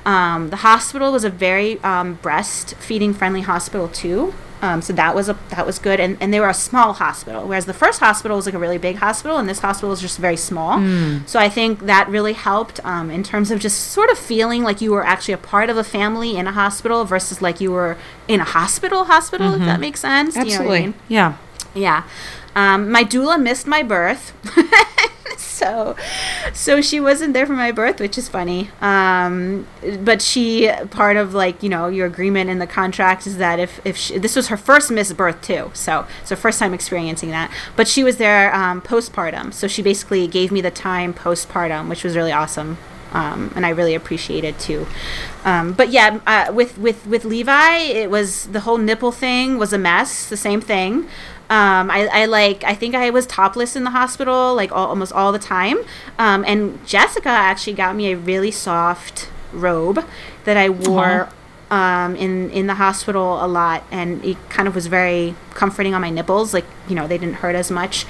Um, 0.06 0.48
the 0.48 0.56
hospital 0.56 1.12
was 1.12 1.24
a 1.24 1.30
very 1.30 1.78
um, 1.82 2.18
breastfeeding 2.18 3.14
friendly 3.14 3.42
hospital 3.42 3.88
too 3.88 4.32
um, 4.62 4.82
so 4.82 4.92
that 4.92 5.14
was 5.14 5.28
a 5.28 5.38
that 5.50 5.66
was 5.66 5.78
good 5.78 6.00
and, 6.00 6.16
and 6.20 6.32
they 6.32 6.40
were 6.40 6.48
a 6.48 6.54
small 6.54 6.92
hospital 6.94 7.46
whereas 7.46 7.66
the 7.66 7.74
first 7.74 8.00
hospital 8.00 8.36
was 8.36 8.46
like 8.46 8.54
a 8.54 8.58
really 8.58 8.78
big 8.78 8.96
hospital 8.96 9.36
and 9.38 9.48
this 9.48 9.60
hospital 9.60 9.90
was 9.90 10.00
just 10.00 10.18
very 10.18 10.36
small 10.36 10.78
so 11.26 11.38
i 11.38 11.48
think 11.48 11.80
that 11.80 12.08
really 12.08 12.32
helped 12.34 12.78
um, 12.84 13.10
in 13.10 13.22
terms 13.22 13.50
of 13.50 13.58
just 13.60 13.78
sort 13.88 14.10
of 14.10 14.18
feeling 14.18 14.62
like 14.62 14.80
you 14.80 14.90
were 14.90 15.04
actually 15.04 15.34
a 15.34 15.38
part 15.38 15.70
of 15.70 15.76
a 15.76 15.84
family 15.84 16.36
in 16.36 16.46
a 16.46 16.52
hospital 16.52 17.04
versus 17.04 17.40
like 17.40 17.60
you 17.60 17.70
were 17.70 17.96
in 18.28 18.40
a 18.40 18.44
hospital 18.44 19.04
hospital 19.04 19.54
if 19.54 19.60
that 19.60 19.80
makes 19.80 20.00
sense 20.00 20.34
Do 20.34 20.40
you 20.40 20.46
know 20.46 20.50
what 20.50 20.52
I 20.52 20.62
Absolutely. 20.62 20.80
mean? 20.86 20.94
Yeah. 21.08 21.36
Yeah. 21.74 22.02
Um, 22.56 22.90
my 22.90 23.04
doula 23.04 23.40
missed 23.40 23.66
my 23.66 23.82
birth. 23.82 24.32
so 25.64 25.96
so 26.52 26.80
she 26.80 27.00
wasn't 27.00 27.32
there 27.34 27.46
for 27.46 27.52
my 27.52 27.72
birth, 27.72 28.00
which 28.00 28.16
is 28.18 28.28
funny. 28.28 28.70
Um, 28.80 29.66
but 30.00 30.22
she 30.22 30.70
part 30.90 31.16
of 31.16 31.34
like, 31.34 31.62
you 31.62 31.68
know, 31.68 31.88
your 31.88 32.06
agreement 32.06 32.50
in 32.50 32.58
the 32.58 32.66
contract 32.66 33.26
is 33.26 33.36
that 33.38 33.58
if 33.58 33.80
if 33.84 33.96
she, 33.96 34.18
this 34.18 34.36
was 34.36 34.48
her 34.48 34.56
first 34.56 34.90
missed 34.90 35.16
birth 35.16 35.40
too. 35.42 35.70
So 35.74 36.06
her 36.28 36.36
first 36.36 36.58
time 36.58 36.74
experiencing 36.74 37.30
that. 37.30 37.50
But 37.76 37.88
she 37.88 38.02
was 38.04 38.16
there 38.16 38.54
um, 38.54 38.80
postpartum. 38.80 39.52
So 39.52 39.68
she 39.68 39.82
basically 39.82 40.26
gave 40.26 40.50
me 40.52 40.60
the 40.60 40.70
time 40.70 41.12
postpartum, 41.14 41.88
which 41.88 42.04
was 42.04 42.16
really 42.16 42.32
awesome. 42.32 42.78
um, 43.12 43.52
and 43.56 43.66
I 43.66 43.70
really 43.70 43.94
appreciate 43.94 44.44
it 44.44 44.58
too. 44.58 44.86
Um, 45.44 45.72
but 45.72 45.90
yeah, 45.90 46.20
uh, 46.26 46.52
with 46.52 46.78
with 46.78 47.06
with 47.06 47.24
Levi, 47.24 47.76
it 47.78 48.10
was 48.10 48.46
the 48.48 48.60
whole 48.60 48.78
nipple 48.78 49.12
thing 49.12 49.58
was 49.58 49.72
a 49.72 49.78
mess. 49.78 50.28
The 50.28 50.36
same 50.36 50.60
thing. 50.60 51.08
Um, 51.50 51.90
I, 51.90 52.06
I, 52.12 52.24
like 52.26 52.62
I 52.62 52.74
think 52.74 52.94
I 52.94 53.10
was 53.10 53.26
topless 53.26 53.74
in 53.74 53.82
the 53.82 53.90
hospital 53.90 54.54
like 54.54 54.70
all, 54.70 54.86
almost 54.86 55.12
all 55.12 55.32
the 55.32 55.38
time. 55.40 55.78
Um, 56.16 56.44
and 56.46 56.84
Jessica 56.86 57.28
actually 57.28 57.72
got 57.72 57.96
me 57.96 58.12
a 58.12 58.16
really 58.16 58.52
soft 58.52 59.28
robe 59.52 60.04
that 60.44 60.56
I 60.56 60.68
wore 60.68 61.28
uh-huh. 61.70 61.74
um, 61.74 62.16
in 62.16 62.50
in 62.50 62.68
the 62.68 62.74
hospital 62.74 63.44
a 63.44 63.48
lot, 63.48 63.84
and 63.90 64.24
it 64.24 64.36
kind 64.48 64.68
of 64.68 64.76
was 64.76 64.86
very 64.86 65.34
comforting 65.54 65.92
on 65.92 66.00
my 66.00 66.10
nipples. 66.10 66.54
Like 66.54 66.66
you 66.88 66.94
know 66.94 67.08
they 67.08 67.18
didn't 67.18 67.36
hurt 67.36 67.56
as 67.56 67.68
much. 67.68 68.06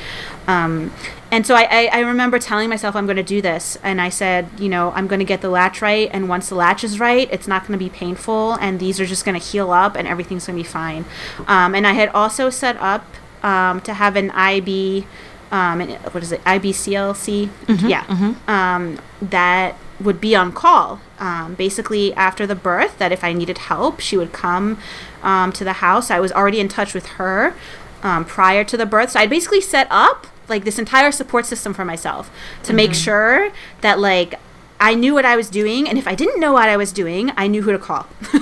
Um, 0.47 0.93
and 1.33 1.47
so 1.47 1.55
I, 1.55 1.63
I, 1.71 1.91
I, 1.93 2.01
remember 2.01 2.41
telling 2.41 2.69
myself 2.69 2.97
I'm 2.97 3.07
going 3.07 3.17
to 3.17 3.23
do 3.23 3.41
this, 3.41 3.79
and 3.83 4.01
I 4.01 4.09
said 4.09 4.49
you 4.59 4.69
know 4.69 4.93
I'm 4.93 5.07
going 5.07 5.21
to 5.21 5.25
get 5.25 5.41
the 5.41 5.49
latch 5.49 5.81
right, 5.81 6.11
and 6.13 6.29
once 6.29 6.49
the 6.49 6.57
latch 6.57 6.85
is 6.85 7.01
right, 7.01 7.29
it's 7.33 7.49
not 7.49 7.67
going 7.67 7.79
to 7.79 7.83
be 7.83 7.91
painful, 7.91 8.55
and 8.61 8.81
these 8.81 9.01
are 9.01 9.07
just 9.07 9.25
going 9.25 9.39
to 9.39 9.45
heal 9.45 9.71
up, 9.71 9.97
and 9.97 10.07
everything's 10.07 10.47
going 10.47 10.59
to 10.59 10.63
be 10.63 10.69
fine. 10.69 11.05
Um, 11.47 11.75
and 11.75 11.87
I 11.87 11.93
had 11.93 12.11
also 12.11 12.51
set 12.51 12.77
up 12.77 13.05
um, 13.43 13.81
to 13.83 13.95
have 13.95 14.17
an 14.17 14.31
IB, 14.31 15.07
um, 15.51 15.81
an, 15.81 15.91
what 16.13 16.23
is 16.23 16.33
it, 16.33 16.43
IBCLC? 16.45 17.49
Mm-hmm, 17.49 17.87
yeah. 17.87 18.05
Mm-hmm. 18.05 18.51
Um, 18.51 19.01
that 19.23 19.77
would 20.01 20.21
be 20.21 20.35
on 20.35 20.53
call. 20.53 21.01
Um, 21.19 21.55
basically, 21.55 22.15
after 22.15 22.47
the 22.47 22.55
birth, 22.55 22.99
that 22.99 23.13
if 23.13 23.23
I 23.23 23.33
needed 23.33 23.59
help, 23.59 24.01
she 24.01 24.17
would 24.17 24.33
come 24.33 24.79
um, 25.23 25.53
to 25.53 25.65
the 25.65 25.75
house. 25.75 26.11
I 26.11 26.21
was 26.21 26.33
already 26.33 26.61
in 26.61 26.69
touch 26.69 26.95
with 26.95 27.07
her 27.07 27.55
um, 28.03 28.25
prior 28.25 28.65
to 28.65 28.77
the 28.77 28.87
birth. 28.87 29.11
So 29.11 29.21
I 29.21 29.27
basically 29.27 29.61
set 29.61 29.87
up 29.91 30.27
like 30.49 30.65
this 30.65 30.79
entire 30.79 31.13
support 31.13 31.47
system 31.47 31.73
for 31.73 31.85
myself 31.85 32.31
to 32.63 32.69
mm-hmm. 32.69 32.77
make 32.77 32.95
sure 32.95 33.53
that 33.83 33.99
like 33.99 34.35
I 34.81 34.95
knew 34.95 35.13
what 35.13 35.27
I 35.27 35.37
was 35.37 35.51
doing, 35.51 35.89
and 35.89 35.99
if 35.99 36.09
I 36.09 36.15
didn't 36.15 36.41
know 36.41 36.55
what 36.55 36.71
I 36.71 36.77
was 36.79 36.91
doing, 36.91 37.31
I 37.37 37.47
knew 37.47 37.61
who 37.61 37.73
to 37.73 37.79
call. 37.79 38.07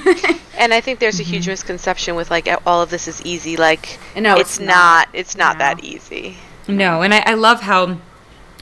and 0.57 0.73
I 0.73 0.81
think 0.81 1.01
there's 1.01 1.19
a 1.19 1.25
huge 1.25 1.43
mm-hmm. 1.43 1.51
misconception 1.51 2.15
with 2.15 2.31
like 2.31 2.49
all 2.65 2.81
of 2.81 2.91
this 2.91 3.09
is 3.09 3.21
easy. 3.27 3.57
Like, 3.57 3.99
no, 4.17 4.37
it's, 4.37 4.59
it's 4.59 4.61
not. 4.61 4.67
not. 4.67 5.09
It's 5.13 5.37
not 5.37 5.57
no. 5.57 5.59
that 5.59 5.85
easy. 5.85 6.37
No, 6.69 7.03
and 7.03 7.13
I, 7.13 7.23
I 7.27 7.35
love 7.35 7.63
how 7.63 7.99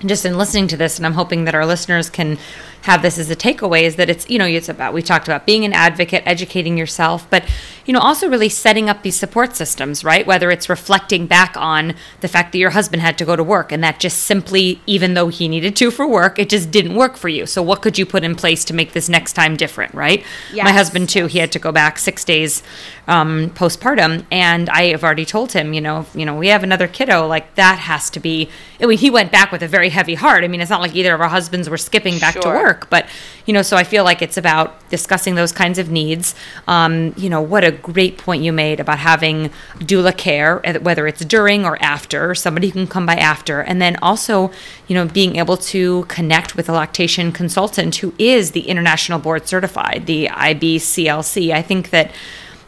just 0.04 0.24
in 0.24 0.38
listening 0.38 0.68
to 0.68 0.76
this, 0.76 0.96
and 0.96 1.06
I'm 1.06 1.14
hoping 1.14 1.44
that 1.44 1.54
our 1.54 1.66
listeners 1.66 2.08
can 2.08 2.38
have 2.86 3.02
this 3.02 3.18
as 3.18 3.28
a 3.30 3.36
takeaway 3.36 3.82
is 3.82 3.96
that 3.96 4.08
it's 4.08 4.30
you 4.30 4.38
know 4.38 4.46
it's 4.46 4.68
about 4.68 4.94
we 4.94 5.02
talked 5.02 5.26
about 5.26 5.44
being 5.44 5.64
an 5.64 5.72
advocate 5.72 6.22
educating 6.24 6.78
yourself 6.78 7.28
but 7.30 7.44
you 7.84 7.92
know 7.92 7.98
also 7.98 8.28
really 8.28 8.48
setting 8.48 8.88
up 8.88 9.02
these 9.02 9.16
support 9.16 9.56
systems 9.56 10.04
right? 10.04 10.24
Whether 10.24 10.52
it's 10.52 10.68
reflecting 10.68 11.26
back 11.26 11.56
on 11.56 11.94
the 12.20 12.28
fact 12.28 12.52
that 12.52 12.58
your 12.58 12.70
husband 12.70 13.02
had 13.02 13.18
to 13.18 13.24
go 13.24 13.34
to 13.34 13.42
work 13.42 13.72
and 13.72 13.82
that 13.82 13.98
just 13.98 14.22
simply 14.22 14.80
even 14.86 15.14
though 15.14 15.28
he 15.28 15.48
needed 15.48 15.74
to 15.76 15.90
for 15.90 16.06
work 16.06 16.38
it 16.38 16.48
just 16.48 16.70
didn't 16.70 16.94
work 16.94 17.16
for 17.16 17.28
you. 17.28 17.44
So 17.44 17.60
what 17.60 17.82
could 17.82 17.98
you 17.98 18.06
put 18.06 18.22
in 18.22 18.36
place 18.36 18.64
to 18.66 18.74
make 18.74 18.92
this 18.92 19.08
next 19.08 19.32
time 19.32 19.56
different 19.56 19.92
right? 19.92 20.24
Yes. 20.52 20.64
my 20.64 20.72
husband 20.72 21.08
too 21.08 21.26
he 21.26 21.40
had 21.40 21.50
to 21.52 21.58
go 21.58 21.72
back 21.72 21.98
six 21.98 22.24
days 22.24 22.62
um, 23.08 23.50
postpartum 23.50 24.24
and 24.30 24.68
i 24.70 24.82
have 24.94 25.02
already 25.02 25.24
told 25.24 25.52
him 25.52 25.72
you 25.72 25.80
know 25.80 26.06
you 26.14 26.24
know 26.24 26.36
we 26.36 26.48
have 26.48 26.62
another 26.62 26.88
kiddo 26.88 27.26
like 27.26 27.54
that 27.56 27.78
has 27.78 28.10
to 28.10 28.20
be 28.20 28.48
I 28.80 28.86
mean, 28.86 28.98
he 28.98 29.10
went 29.10 29.32
back 29.32 29.52
with 29.52 29.62
a 29.62 29.68
very 29.68 29.88
heavy 29.88 30.14
heart. 30.14 30.44
I 30.44 30.48
mean 30.48 30.60
it's 30.60 30.70
not 30.70 30.80
like 30.80 30.94
either 30.94 31.14
of 31.14 31.20
our 31.20 31.28
husbands 31.28 31.68
were 31.68 31.78
skipping 31.78 32.18
back 32.18 32.34
sure. 32.34 32.42
to 32.42 32.48
work 32.48 32.75
work. 32.76 32.90
But, 32.90 33.06
you 33.46 33.54
know, 33.54 33.62
so 33.62 33.76
I 33.76 33.84
feel 33.84 34.04
like 34.04 34.22
it's 34.22 34.36
about 34.36 34.88
discussing 34.90 35.34
those 35.34 35.52
kinds 35.52 35.78
of 35.78 35.90
needs. 35.90 36.34
Um, 36.68 37.14
you 37.16 37.28
know, 37.28 37.40
what 37.40 37.64
a 37.64 37.72
great 37.72 38.18
point 38.18 38.42
you 38.42 38.52
made 38.52 38.80
about 38.80 38.98
having 38.98 39.50
doula 39.78 40.16
care, 40.16 40.60
uh, 40.66 40.78
whether 40.80 41.06
it's 41.06 41.24
during 41.24 41.64
or 41.64 41.80
after, 41.82 42.34
somebody 42.34 42.68
who 42.68 42.72
can 42.74 42.86
come 42.86 43.06
by 43.06 43.16
after. 43.16 43.60
And 43.60 43.80
then 43.80 43.96
also, 44.02 44.50
you 44.88 44.94
know, 44.94 45.06
being 45.06 45.36
able 45.36 45.56
to 45.56 46.04
connect 46.04 46.56
with 46.56 46.68
a 46.68 46.72
lactation 46.72 47.32
consultant 47.32 47.96
who 47.96 48.12
is 48.18 48.52
the 48.52 48.68
international 48.68 49.18
board 49.18 49.48
certified, 49.48 50.06
the 50.06 50.28
IBCLC. 50.28 51.52
I 51.52 51.62
think 51.62 51.90
that, 51.90 52.10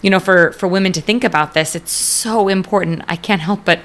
you 0.02 0.10
know, 0.10 0.20
for, 0.20 0.52
for 0.52 0.68
women 0.68 0.92
to 0.92 1.00
think 1.00 1.24
about 1.24 1.54
this, 1.54 1.74
it's 1.74 1.92
so 1.92 2.48
important. 2.48 3.02
I 3.08 3.16
can't 3.16 3.40
help 3.40 3.64
but 3.64 3.80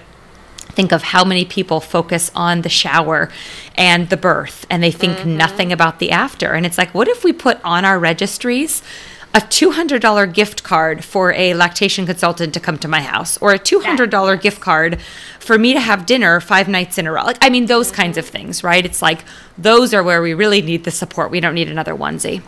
think 0.74 0.92
of 0.92 1.04
how 1.04 1.24
many 1.24 1.46
people 1.46 1.80
focus 1.80 2.32
on 2.36 2.62
the 2.62 2.70
shower 2.70 3.30
and 3.76 4.10
the 4.10 4.18
birth 4.18 4.66
and 4.70 4.84
they 4.84 4.92
think 4.92 5.18
mm-hmm. 5.18 5.38
nothing 5.38 5.72
about 5.72 6.00
the 6.00 6.12
after. 6.12 6.54
And 6.54 6.66
it's 6.66 6.78
like, 6.78 6.94
what 6.94 7.08
if 7.08 7.24
we 7.24 7.34
put 7.34 7.60
on 7.64 7.86
our 7.86 8.00
registries 8.00 8.82
a 9.36 9.40
$200 9.40 10.32
gift 10.32 10.64
card 10.64 11.04
for 11.04 11.34
a 11.34 11.56
lactation 11.56 12.06
consultant 12.06 12.54
to 12.54 12.60
come 12.60 12.78
to 12.78 12.88
my 12.88 13.02
house 13.02 13.38
or 13.38 13.52
a 13.52 13.58
$200 13.58 14.40
gift 14.40 14.62
card 14.62 15.02
for 15.40 15.58
me 15.58 15.74
to 15.74 15.80
have 15.80 16.06
dinner 16.06 16.40
five 16.40 16.68
nights 16.68 16.98
in 17.00 17.08
a 17.08 17.12
row? 17.12 17.24
Like, 17.24 17.40
I 17.42 17.50
mean, 17.50 17.66
those 17.66 17.88
mm-hmm. 17.88 18.02
kinds 18.02 18.18
of 18.18 18.28
things, 18.28 18.64
right? 18.64 18.86
It's 18.86 19.02
like, 19.02 19.24
those 19.58 19.94
are 19.94 20.04
where 20.04 20.22
we 20.22 20.34
really 20.36 20.62
need 20.62 20.84
the 20.84 20.92
support. 20.92 21.32
We 21.32 21.40
don't 21.40 21.56
need 21.56 21.70
another 21.70 21.96
onesie. 21.96 22.44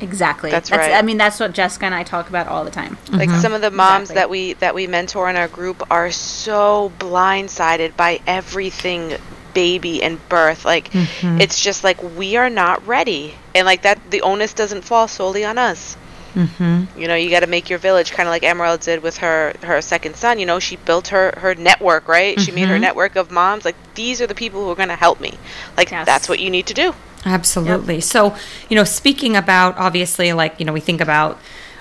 Exactly. 0.00 0.50
That's, 0.50 0.70
that's, 0.70 0.88
right. 0.88 0.94
I 0.94 1.02
mean, 1.02 1.16
that's 1.16 1.40
what 1.40 1.52
Jessica 1.52 1.86
and 1.86 1.94
I 1.94 2.04
talk 2.04 2.28
about 2.28 2.46
all 2.46 2.64
the 2.64 2.70
time. 2.70 2.98
Like 3.10 3.28
mm-hmm. 3.28 3.40
some 3.40 3.52
of 3.52 3.60
the 3.60 3.70
moms 3.70 4.10
exactly. 4.10 4.14
that 4.14 4.30
we 4.30 4.52
that 4.54 4.74
we 4.74 4.86
mentor 4.86 5.28
in 5.28 5.36
our 5.36 5.48
group 5.48 5.82
are 5.90 6.10
so 6.10 6.92
blindsided 6.98 7.96
by 7.96 8.20
everything 8.26 9.16
baby 9.54 10.02
and 10.02 10.26
birth. 10.28 10.64
Like 10.64 10.90
mm-hmm. 10.90 11.40
it's 11.40 11.62
just 11.62 11.84
like 11.84 12.02
we 12.16 12.36
are 12.36 12.50
not 12.50 12.86
ready, 12.86 13.34
and 13.54 13.66
like 13.66 13.82
that 13.82 13.98
the 14.10 14.22
onus 14.22 14.52
doesn't 14.52 14.82
fall 14.82 15.08
solely 15.08 15.44
on 15.44 15.58
us. 15.58 15.96
Mm-hmm. 16.34 17.00
You 17.00 17.08
know, 17.08 17.16
you 17.16 17.30
got 17.30 17.40
to 17.40 17.48
make 17.48 17.68
your 17.68 17.78
village, 17.78 18.12
kind 18.12 18.28
of 18.28 18.30
like 18.30 18.44
Emerald 18.44 18.80
did 18.80 19.02
with 19.02 19.18
her 19.18 19.54
her 19.62 19.80
second 19.82 20.14
son. 20.14 20.38
You 20.38 20.46
know, 20.46 20.60
she 20.60 20.76
built 20.76 21.08
her 21.08 21.34
her 21.38 21.54
network, 21.54 22.06
right? 22.06 22.36
Mm-hmm. 22.36 22.44
She 22.44 22.52
made 22.52 22.68
her 22.68 22.74
mm-hmm. 22.74 22.82
network 22.82 23.16
of 23.16 23.30
moms. 23.30 23.64
Like 23.64 23.76
these 23.94 24.20
are 24.20 24.26
the 24.26 24.34
people 24.34 24.64
who 24.64 24.70
are 24.70 24.76
going 24.76 24.88
to 24.88 24.96
help 24.96 25.20
me. 25.20 25.38
Like 25.76 25.90
yes. 25.90 26.06
that's 26.06 26.28
what 26.28 26.38
you 26.38 26.50
need 26.50 26.66
to 26.66 26.74
do. 26.74 26.94
Absolutely. 27.24 27.96
Yep. 27.96 28.02
So, 28.04 28.36
you 28.68 28.76
know, 28.76 28.84
speaking 28.84 29.36
about 29.36 29.76
obviously, 29.76 30.32
like 30.32 30.58
you 30.58 30.66
know, 30.66 30.72
we 30.72 30.80
think 30.80 31.00
about 31.00 31.38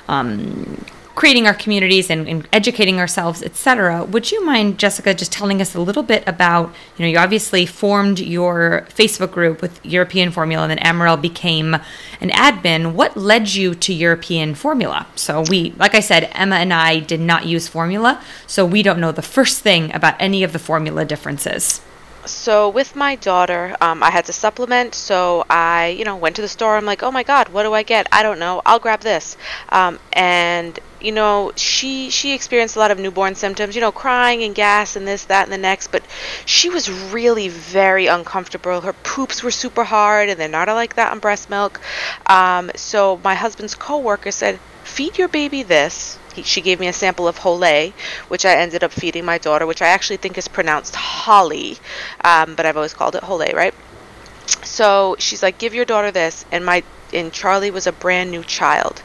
um, 0.08 0.86
creating 1.18 1.48
our 1.48 1.54
communities 1.56 2.12
and, 2.12 2.28
and 2.30 2.48
educating 2.54 3.00
ourselves, 3.00 3.42
etc. 3.42 4.06
Would 4.06 4.32
you 4.32 4.46
mind, 4.46 4.78
Jessica, 4.78 5.16
just 5.16 5.32
telling 5.32 5.62
us 5.62 5.74
a 5.74 5.82
little 5.82 6.04
bit 6.04 6.24
about, 6.28 6.68
you 6.96 7.04
know, 7.04 7.10
you 7.10 7.18
obviously 7.18 7.66
formed 7.66 8.20
your 8.20 8.86
Facebook 8.90 9.32
group 9.32 9.60
with 9.60 9.84
European 9.84 10.30
Formula 10.30 10.62
and 10.62 10.70
then 10.70 10.78
Emerald 10.80 11.24
became 11.24 11.74
an 12.22 12.30
admin. 12.30 12.94
What 12.94 13.18
led 13.18 13.56
you 13.56 13.74
to 13.74 13.94
European 13.94 14.54
Formula? 14.54 15.08
So 15.16 15.44
we, 15.50 15.72
like 15.78 15.96
I 15.96 16.02
said, 16.02 16.30
Emma 16.34 16.58
and 16.58 16.72
I 16.72 17.00
did 17.00 17.20
not 17.20 17.48
use 17.48 17.68
formula, 17.68 18.22
so 18.46 18.64
we 18.64 18.84
don't 18.84 19.00
know 19.00 19.12
the 19.12 19.24
first 19.24 19.62
thing 19.62 19.92
about 19.96 20.16
any 20.20 20.44
of 20.44 20.54
the 20.54 20.60
formula 20.60 21.04
differences 21.04 21.82
so 22.28 22.70
with 22.70 22.96
my 22.96 23.16
daughter, 23.16 23.76
um, 23.82 24.04
I 24.04 24.12
had 24.12 24.26
to 24.26 24.34
supplement. 24.34 24.96
So 24.96 25.46
I, 25.50 25.96
you 25.98 26.06
know, 26.06 26.16
went 26.16 26.36
to 26.38 26.42
the 26.42 26.48
store. 26.48 26.78
I'm 26.78 26.86
like, 26.86 27.04
oh 27.04 27.12
my 27.12 27.24
god, 27.24 27.50
what 27.50 27.64
do 27.64 27.74
I 27.74 27.84
get? 27.84 28.08
I 28.12 28.24
don't 28.24 28.40
know. 28.40 28.62
I'll 28.66 28.80
grab 28.80 29.02
this. 29.02 29.38
Um, 29.70 30.00
and 30.14 30.80
you 31.00 31.12
know, 31.12 31.52
she 31.56 32.10
she 32.10 32.34
experienced 32.34 32.76
a 32.76 32.80
lot 32.80 32.92
of 32.92 33.00
newborn 33.00 33.36
symptoms. 33.36 33.76
You 33.76 33.82
know, 33.82 33.92
crying 33.92 34.44
and 34.44 34.54
gas 34.56 34.96
and 34.96 35.08
this, 35.08 35.26
that, 35.26 35.44
and 35.44 35.54
the 35.54 35.58
next. 35.58 35.88
But 35.88 36.04
she 36.46 36.70
was 36.70 36.90
really 36.90 37.50
very 37.50 38.08
uncomfortable. 38.08 38.82
Her 38.82 38.94
poops 38.94 39.44
were 39.44 39.52
super 39.52 39.84
hard, 39.84 40.30
and 40.30 40.40
they're 40.40 40.48
not 40.48 40.68
like 40.68 40.96
that 40.96 41.12
on 41.12 41.20
breast 41.20 41.50
milk. 41.50 41.80
Um, 42.26 42.72
so 42.76 43.20
my 43.24 43.36
husband's 43.36 43.76
coworker 43.76 44.32
said, 44.32 44.60
feed 44.84 45.18
your 45.18 45.28
baby 45.28 45.64
this 45.64 46.18
he, 46.38 46.44
she 46.44 46.62
gave 46.62 46.80
me 46.80 46.88
a 46.88 46.94
sample 46.94 47.28
of 47.28 47.40
Holay, 47.40 47.94
which 48.28 48.46
I 48.46 48.56
ended 48.56 48.84
up 48.84 48.92
feeding 48.92 49.26
my 49.26 49.38
daughter, 49.38 49.66
which 49.66 49.82
I 49.82 49.88
actually 49.88 50.18
think 50.18 50.38
is 50.38 50.48
pronounced 50.48 50.96
Holly, 50.96 51.78
um, 52.24 52.56
but 52.56 52.66
I've 52.66 52.78
always 52.78 52.94
called 52.94 53.16
it 53.16 53.24
Holay, 53.24 53.54
right? 53.54 53.74
So 54.64 55.16
she's 55.20 55.44
like, 55.44 55.58
give 55.58 55.74
your 55.74 55.86
daughter 55.86 56.12
this, 56.12 56.46
and 56.52 56.66
my 56.66 56.84
and 57.14 57.32
Charlie 57.32 57.72
was 57.72 57.88
a 57.88 57.92
brand 57.92 58.32
new 58.32 58.44
child. 58.44 59.02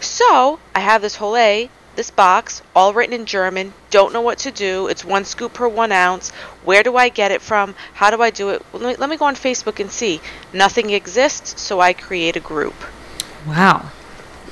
So 0.00 0.58
I 0.74 0.80
have 0.80 1.02
this 1.02 1.16
Holay, 1.16 1.70
this 1.96 2.10
box, 2.10 2.62
all 2.74 2.92
written 2.92 3.14
in 3.14 3.26
German. 3.26 3.72
Don't 3.90 4.12
know 4.12 4.20
what 4.20 4.38
to 4.38 4.50
do. 4.50 4.88
It's 4.88 5.04
one 5.04 5.24
scoop 5.24 5.54
per 5.54 5.68
one 5.68 5.92
ounce. 5.92 6.30
Where 6.64 6.82
do 6.82 6.96
I 6.96 7.08
get 7.08 7.30
it 7.30 7.40
from? 7.40 7.76
How 7.94 8.10
do 8.10 8.20
I 8.20 8.30
do 8.30 8.50
it? 8.50 8.62
Let 8.72 8.82
me, 8.82 8.96
let 8.96 9.08
me 9.08 9.16
go 9.16 9.24
on 9.24 9.36
Facebook 9.36 9.80
and 9.80 9.90
see. 9.90 10.20
Nothing 10.52 10.90
exists, 10.90 11.60
so 11.62 11.80
I 11.80 11.92
create 11.92 12.36
a 12.36 12.40
group. 12.40 12.74
Wow 13.46 13.90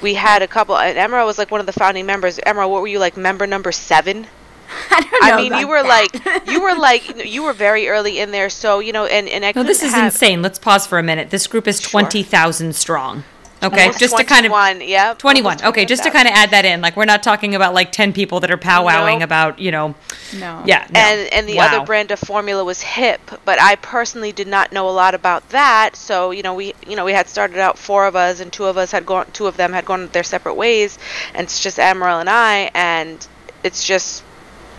we 0.03 0.15
had 0.15 0.43
a 0.43 0.49
couple 0.49 0.77
and 0.77 0.99
Emerald 0.99 1.27
was 1.27 1.39
like 1.39 1.51
one 1.51 1.61
of 1.61 1.67
the 1.67 1.73
founding 1.73 2.07
members. 2.07 2.39
Emerald, 2.45 2.73
what 2.73 2.83
were 2.83 2.89
you 2.89 2.99
like 2.99 3.17
member 3.17 3.47
number 3.47 3.73
7? 3.73 4.27
I, 4.91 5.07
I 5.23 5.37
mean, 5.37 5.53
you 5.55 5.69
were 5.69 5.83
that. 5.83 6.15
like, 6.15 6.49
you 6.49 6.63
were 6.63 6.75
like, 6.75 7.27
you 7.27 7.43
were 7.43 7.53
very 7.53 7.89
early 7.89 8.19
in 8.19 8.31
there. 8.31 8.49
So 8.49 8.81
you 8.81 8.93
know, 8.93 9.07
and 9.07 9.29
and 9.29 9.45
I. 9.45 9.53
No, 9.55 9.63
this 9.63 9.83
is 9.83 9.93
have... 9.93 10.07
insane. 10.07 10.41
Let's 10.43 10.59
pause 10.59 10.87
for 10.87 10.99
a 10.99 11.03
minute. 11.03 11.31
This 11.31 11.47
group 11.47 11.69
is 11.69 11.79
twenty 11.79 12.23
thousand 12.23 12.75
strong. 12.75 13.25
Okay, 13.63 13.83
Almost 13.83 14.01
just 14.01 14.17
to 14.17 14.25
kind 14.25 14.45
of 14.45 14.83
yeah, 14.83 15.15
twenty-one. 15.15 15.65
Okay, 15.65 15.85
just 15.85 16.03
to 16.03 16.11
kind 16.11 16.27
of 16.27 16.35
add 16.35 16.51
that 16.51 16.65
in, 16.65 16.81
like 16.81 16.97
we're 16.97 17.05
not 17.05 17.23
talking 17.23 17.55
about 17.55 17.75
like 17.75 17.93
ten 17.93 18.13
people 18.13 18.41
that 18.41 18.51
are 18.51 18.57
powwowing 18.57 19.21
nope. 19.21 19.23
about 19.23 19.59
you 19.61 19.71
know. 19.71 19.95
No. 20.37 20.63
Yeah. 20.67 20.87
No. 20.91 20.99
And 20.99 21.33
and 21.33 21.49
the 21.49 21.57
wow. 21.57 21.69
other 21.69 21.87
brand 21.87 22.11
of 22.11 22.19
formula 22.19 22.65
was 22.65 22.83
HiPP, 22.83 23.39
but 23.45 23.61
I 23.61 23.77
personally 23.77 24.33
did 24.33 24.49
not 24.49 24.73
know 24.73 24.89
a 24.89 24.91
lot 24.91 25.15
about 25.15 25.49
that. 25.51 25.95
So 25.95 26.33
you 26.33 26.43
know 26.43 26.55
we 26.55 26.75
you 26.87 26.97
know 26.97 27.05
we 27.05 27.13
had 27.13 27.29
started 27.29 27.59
out 27.59 27.79
four 27.79 28.07
of 28.07 28.17
us, 28.17 28.41
and 28.41 28.53
two 28.53 28.65
of 28.65 28.77
us 28.77 28.91
had 28.91 29.07
gone, 29.07 29.27
two 29.33 29.47
of 29.47 29.57
them 29.57 29.73
had 29.73 29.85
gone 29.85 30.09
their 30.09 30.25
separate 30.25 30.55
ways, 30.55 30.99
and 31.33 31.45
it's 31.45 31.61
just 31.61 31.79
Emerald 31.79 32.21
and 32.21 32.31
I, 32.31 32.71
and 32.75 33.27
it's 33.63 33.87
just 33.87 34.25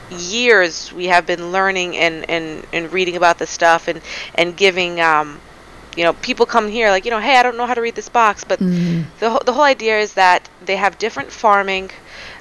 years 0.09 0.91
we 0.93 1.05
have 1.05 1.25
been 1.25 1.51
learning 1.51 1.95
and 1.95 2.29
and, 2.29 2.65
and 2.73 2.91
reading 2.91 3.15
about 3.15 3.37
this 3.37 3.49
stuff 3.49 3.87
and 3.87 4.01
and 4.35 4.57
giving 4.57 4.99
um 4.99 5.39
you 5.97 6.03
know, 6.03 6.13
people 6.13 6.45
come 6.45 6.67
here 6.69 6.89
like, 6.89 7.05
you 7.05 7.11
know, 7.11 7.19
hey, 7.19 7.37
I 7.37 7.43
don't 7.43 7.57
know 7.57 7.65
how 7.67 7.73
to 7.75 7.81
read 7.81 7.95
this 7.95 8.09
box, 8.09 8.43
but 8.43 8.61
the 9.19 9.29
wh- 9.31 9.45
the 9.45 9.53
whole 9.53 9.63
idea 9.63 9.99
is 9.99 10.13
that 10.15 10.49
they 10.65 10.75
have 10.77 10.97
different 10.97 11.31
farming. 11.31 11.91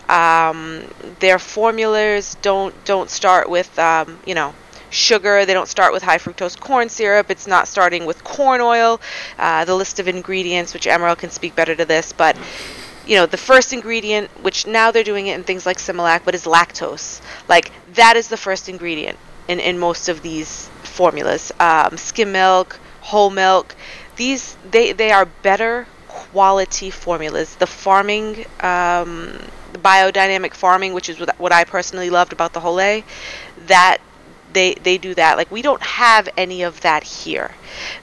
Um, 0.09 0.85
their 1.21 1.39
formulas 1.39 2.37
don't 2.43 2.75
don't 2.85 3.11
start 3.11 3.49
with 3.49 3.79
um, 3.79 4.19
you 4.27 4.35
know 4.35 4.55
sugar. 4.91 5.47
They 5.47 5.55
don't 5.55 5.69
start 5.69 5.93
with 5.93 6.03
high 6.03 6.19
fructose 6.19 6.59
corn 6.59 6.89
syrup. 6.89 7.31
It's 7.31 7.47
not 7.47 7.69
starting 7.69 8.05
with 8.05 8.25
corn 8.25 8.61
oil. 8.61 9.01
Uh, 9.39 9.65
the 9.65 9.75
list 9.75 10.01
of 10.01 10.09
ingredients, 10.09 10.75
which 10.75 10.87
Emerald 10.87 11.19
can 11.19 11.31
speak 11.31 11.55
better 11.55 11.75
to 11.75 11.85
this, 11.85 12.13
but 12.13 12.37
you 13.07 13.17
know 13.17 13.27
the 13.27 13.37
first 13.37 13.73
ingredient, 13.73 14.29
which 14.43 14.67
now 14.67 14.91
they're 14.91 15.05
doing 15.05 15.27
it 15.29 15.35
in 15.35 15.45
things 15.45 15.67
like 15.67 15.79
Similac, 15.79 16.23
but 16.25 16.35
is 16.35 16.45
lactose. 16.45 17.21
Like 17.49 17.71
that 17.95 18.17
is 18.17 18.29
the 18.29 18.37
first 18.37 18.69
ingredient 18.69 19.19
in 19.49 19.61
in 19.61 19.79
most 19.79 20.09
of 20.09 20.23
these 20.23 20.69
formulas. 20.83 21.53
Um, 21.59 21.97
skim 21.97 22.33
milk, 22.33 22.79
whole 23.03 23.31
milk. 23.31 23.77
These 24.17 24.57
they 24.65 24.93
they 24.93 25.13
are 25.13 25.27
better 25.27 25.89
quality 26.09 26.91
formulas. 26.91 27.57
The 27.57 27.67
farming, 27.67 28.47
um, 28.61 29.39
the 29.73 29.79
biodynamic 29.79 30.55
farming, 30.55 30.95
which 30.95 31.09
is 31.11 31.19
what, 31.39 31.53
I 31.53 31.65
personally 31.65 32.11
loved 32.11 32.33
about 32.33 32.53
the 32.55 32.61
Holle, 32.61 33.03
that 33.67 33.99
they 34.53 34.75
they 34.75 34.99
do 34.99 35.15
that. 35.15 35.37
Like 35.39 35.51
we 35.51 35.63
don't 35.63 35.83
have 35.83 36.29
any 36.37 36.63
of 36.63 36.81
that 36.83 37.05
here. 37.05 37.57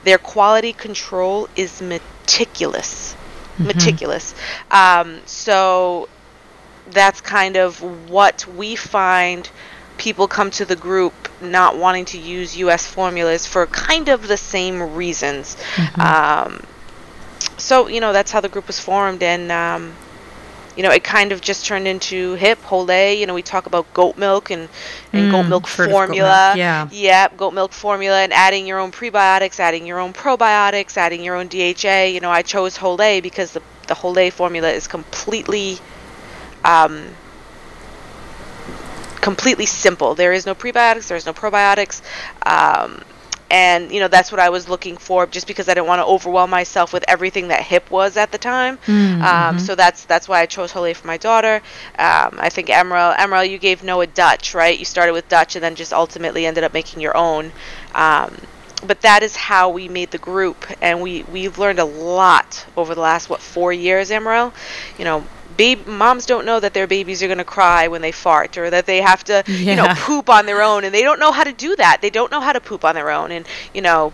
Their 0.04 0.18
quality 0.18 0.72
control 0.72 1.48
is 1.56 1.80
meticulous, 1.82 3.16
meticulous. 3.64 4.34
Um, 4.70 5.22
so 5.26 6.08
that's 6.86 7.20
kind 7.20 7.56
of 7.56 7.80
what 7.82 8.46
we 8.46 8.76
find 8.76 9.50
people 10.00 10.26
come 10.28 10.50
to 10.50 10.64
the 10.64 10.76
group 10.76 11.14
not 11.42 11.76
wanting 11.76 12.06
to 12.06 12.18
use 12.18 12.56
US 12.56 12.86
formulas 12.86 13.46
for 13.46 13.66
kind 13.66 14.08
of 14.08 14.26
the 14.28 14.36
same 14.36 14.94
reasons. 14.94 15.56
Um, 16.00 16.62
so, 17.58 17.88
you 17.88 18.00
know, 18.00 18.12
that's 18.12 18.32
how 18.32 18.40
the 18.40 18.48
group 18.48 18.66
was 18.66 18.80
formed. 18.80 19.22
And, 19.22 19.52
um, 19.52 19.94
you 20.76 20.82
know, 20.82 20.90
it 20.90 21.04
kind 21.04 21.32
of 21.32 21.40
just 21.42 21.66
turned 21.66 21.86
into 21.86 22.36
HiPP, 22.36 22.62
Holle 22.62 23.12
You 23.14 23.26
know, 23.26 23.34
we 23.34 23.42
talk 23.42 23.66
about 23.66 23.92
goat 23.92 24.16
milk 24.16 24.50
and, 24.50 24.68
and 25.12 25.28
goat 25.28 25.46
Mm, 25.46 25.48
milk 25.48 25.66
heard 25.68 25.90
of 25.92 26.02
goat 26.06 26.16
milk, 26.16 26.44
formula. 26.46 26.54
yeah. 26.54 26.88
Yep, 26.90 27.36
goat 27.36 27.54
milk 27.54 27.72
formula 27.72 28.18
and 28.22 28.32
adding 28.32 28.66
your 28.66 28.78
own 28.78 28.90
prebiotics, 28.92 29.60
adding 29.60 29.86
your 29.86 29.98
own 29.98 30.12
probiotics, 30.12 30.96
adding 30.96 31.22
your 31.22 31.36
own 31.36 31.48
DHA. 31.48 32.04
You 32.14 32.20
know, 32.20 32.30
I 32.30 32.42
chose 32.42 32.76
Holle 32.78 33.20
because 33.20 33.52
the, 33.52 33.62
the 33.88 33.94
Holle 33.94 34.30
formula 34.30 34.70
is 34.70 34.86
completely 34.88 35.78
um, 36.64 37.16
completely 39.20 39.66
simple. 39.66 40.14
There 40.14 40.32
is 40.32 40.46
no 40.46 40.54
prebiotics, 40.54 41.08
there 41.08 41.16
is 41.16 41.26
no 41.26 41.32
probiotics. 41.32 42.02
Um, 42.46 43.02
and 43.50 43.90
you 43.92 44.00
know 44.00 44.08
that's 44.08 44.30
what 44.30 44.40
I 44.40 44.48
was 44.50 44.68
looking 44.68 44.96
for, 44.96 45.26
just 45.26 45.46
because 45.46 45.68
I 45.68 45.74
didn't 45.74 45.86
want 45.88 46.00
to 46.00 46.06
overwhelm 46.06 46.50
myself 46.50 46.92
with 46.92 47.04
everything 47.08 47.48
that 47.48 47.60
HiPP 47.62 47.90
was 47.90 48.16
at 48.16 48.30
the 48.32 48.38
time. 48.38 48.78
Um, 49.20 49.58
so 49.58 49.74
that's 49.74 50.04
that's 50.04 50.28
why 50.28 50.40
I 50.40 50.46
chose 50.46 50.70
Holle 50.72 50.94
for 50.94 51.06
my 51.06 51.16
daughter. 51.16 51.56
Um, 51.98 52.38
I 52.38 52.48
think 52.50 52.70
Emerald, 52.70 53.14
Emerald, 53.18 53.48
you 53.48 53.58
gave 53.58 53.82
Noah 53.82 54.06
Dutch, 54.06 54.54
right? 54.54 54.78
You 54.78 54.84
started 54.84 55.12
with 55.12 55.28
Dutch 55.28 55.56
and 55.56 55.64
then 55.64 55.74
just 55.74 55.92
ultimately 55.92 56.46
ended 56.46 56.64
up 56.64 56.72
making 56.72 57.00
your 57.00 57.16
own. 57.16 57.52
Um, 57.94 58.36
but 58.86 59.00
that 59.02 59.22
is 59.22 59.36
how 59.36 59.68
we 59.70 59.88
made 59.88 60.10
the 60.10 60.18
group, 60.18 60.64
and 60.80 61.00
we 61.02 61.22
we've 61.24 61.58
learned 61.58 61.78
a 61.78 61.84
lot 61.84 62.64
over 62.76 62.94
the 62.94 63.00
last 63.00 63.28
what 63.28 63.40
four 63.42 63.72
years, 63.72 64.10
Emerald. 64.10 64.52
You 64.96 65.04
know, 65.04 65.28
babe, 65.60 65.86
moms 65.86 66.24
don't 66.24 66.46
know 66.46 66.58
that 66.58 66.72
their 66.72 66.86
babies 66.86 67.22
are 67.22 67.26
going 67.26 67.44
to 67.46 67.52
cry 67.58 67.86
when 67.88 68.00
they 68.00 68.12
fart, 68.12 68.56
or 68.56 68.70
that 68.70 68.86
they 68.86 69.02
have 69.02 69.22
to, 69.24 69.44
you 69.46 69.76
know, 69.76 69.86
poop 70.06 70.30
on 70.30 70.46
their 70.46 70.62
own, 70.62 70.84
and 70.84 70.94
they 70.94 71.02
don't 71.02 71.20
know 71.20 71.32
how 71.32 71.44
to 71.44 71.52
do 71.52 71.76
that. 71.76 72.00
They 72.00 72.08
don't 72.08 72.30
know 72.32 72.40
how 72.40 72.54
to 72.54 72.60
poop 72.60 72.82
on 72.84 72.94
their 72.94 73.10
own, 73.10 73.30
and 73.30 73.46
you 73.74 73.82
know. 73.82 74.12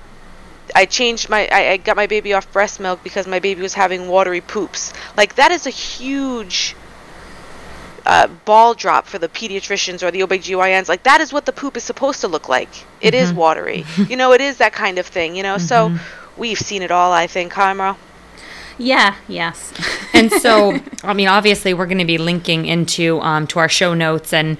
I 0.75 0.85
changed 0.85 1.29
my 1.31 1.47
I, 1.53 1.61
I 1.73 1.77
got 1.77 1.95
my 1.95 2.09
baby 2.09 2.35
off 2.35 2.53
breast 2.53 2.81
milk 2.81 2.99
because 3.05 3.25
my 3.29 3.39
baby 3.39 3.63
was 3.63 3.75
having 3.75 4.09
watery 4.09 4.41
poops. 4.41 4.93
Like 5.17 5.37
that 5.37 5.53
is 5.53 5.65
a 5.65 5.71
huge 5.71 6.75
uh, 8.05 8.27
ball 8.45 8.75
drop 8.75 9.07
for 9.07 9.21
the 9.21 9.29
pediatricians 9.29 10.03
or 10.03 10.11
the 10.11 10.23
OBGYNs. 10.23 10.89
Like 10.89 11.05
that 11.05 11.21
is 11.21 11.33
what 11.33 11.47
the 11.47 11.53
poop 11.53 11.77
is 11.77 11.85
supposed 11.85 12.21
to 12.23 12.29
look 12.29 12.49
like. 12.49 12.73
It 13.01 13.15
is 13.15 13.33
watery. 13.33 13.85
you 14.11 14.17
know, 14.17 14.33
it 14.33 14.41
is 14.41 14.57
that 14.57 14.73
kind 14.73 14.99
of 14.99 15.07
thing, 15.07 15.37
you 15.37 15.45
know. 15.45 15.57
So 15.59 15.97
we've 16.37 16.59
seen 16.59 16.83
it 16.83 16.91
all, 16.91 17.13
I 17.13 17.29
think, 17.29 17.53
Kymra. 17.53 17.97
Yeah. 18.79 19.15
Yes. 19.29 19.73
and 20.13 20.31
so 20.31 20.79
i 21.05 21.13
mean 21.15 21.29
obviously 21.29 21.75
we're 21.75 21.87
going 21.87 21.99
to 21.99 22.05
be 22.05 22.19
linking 22.19 22.67
into 22.67 23.21
um, 23.21 23.47
to 23.49 23.59
our 23.59 23.69
show 23.69 23.95
notes 23.95 24.33
and 24.33 24.57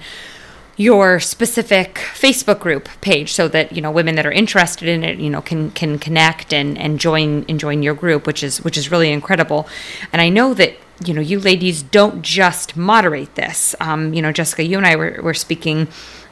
your 0.79 1.19
specific 1.19 1.95
facebook 2.13 2.59
group 2.59 2.87
page 3.01 3.33
so 3.33 3.47
that 3.47 3.71
you 3.71 3.81
know 3.81 3.89
women 3.89 4.15
that 4.15 4.25
are 4.25 4.31
interested 4.31 4.87
in 4.87 5.03
it 5.03 5.17
you 5.17 5.29
know 5.29 5.41
can 5.41 5.71
can 5.71 5.97
connect 5.97 6.53
and 6.53 6.77
and 6.77 6.99
join 6.99 7.43
and 7.49 7.59
join 7.59 7.81
your 7.81 7.95
group 7.95 8.27
which 8.27 8.43
is 8.43 8.63
which 8.63 8.77
is 8.77 8.91
really 8.91 9.11
incredible 9.11 9.67
and 10.13 10.21
i 10.21 10.29
know 10.29 10.53
that 10.53 10.75
you 11.03 11.13
know 11.13 11.21
you 11.21 11.39
ladies 11.39 11.81
don't 11.81 12.21
just 12.21 12.77
moderate 12.77 13.33
this 13.35 13.73
um, 13.79 14.13
you 14.13 14.21
know 14.21 14.31
jessica 14.31 14.63
you 14.63 14.77
and 14.77 14.85
i 14.85 14.95
were, 14.95 15.19
were 15.23 15.33
speaking 15.33 15.87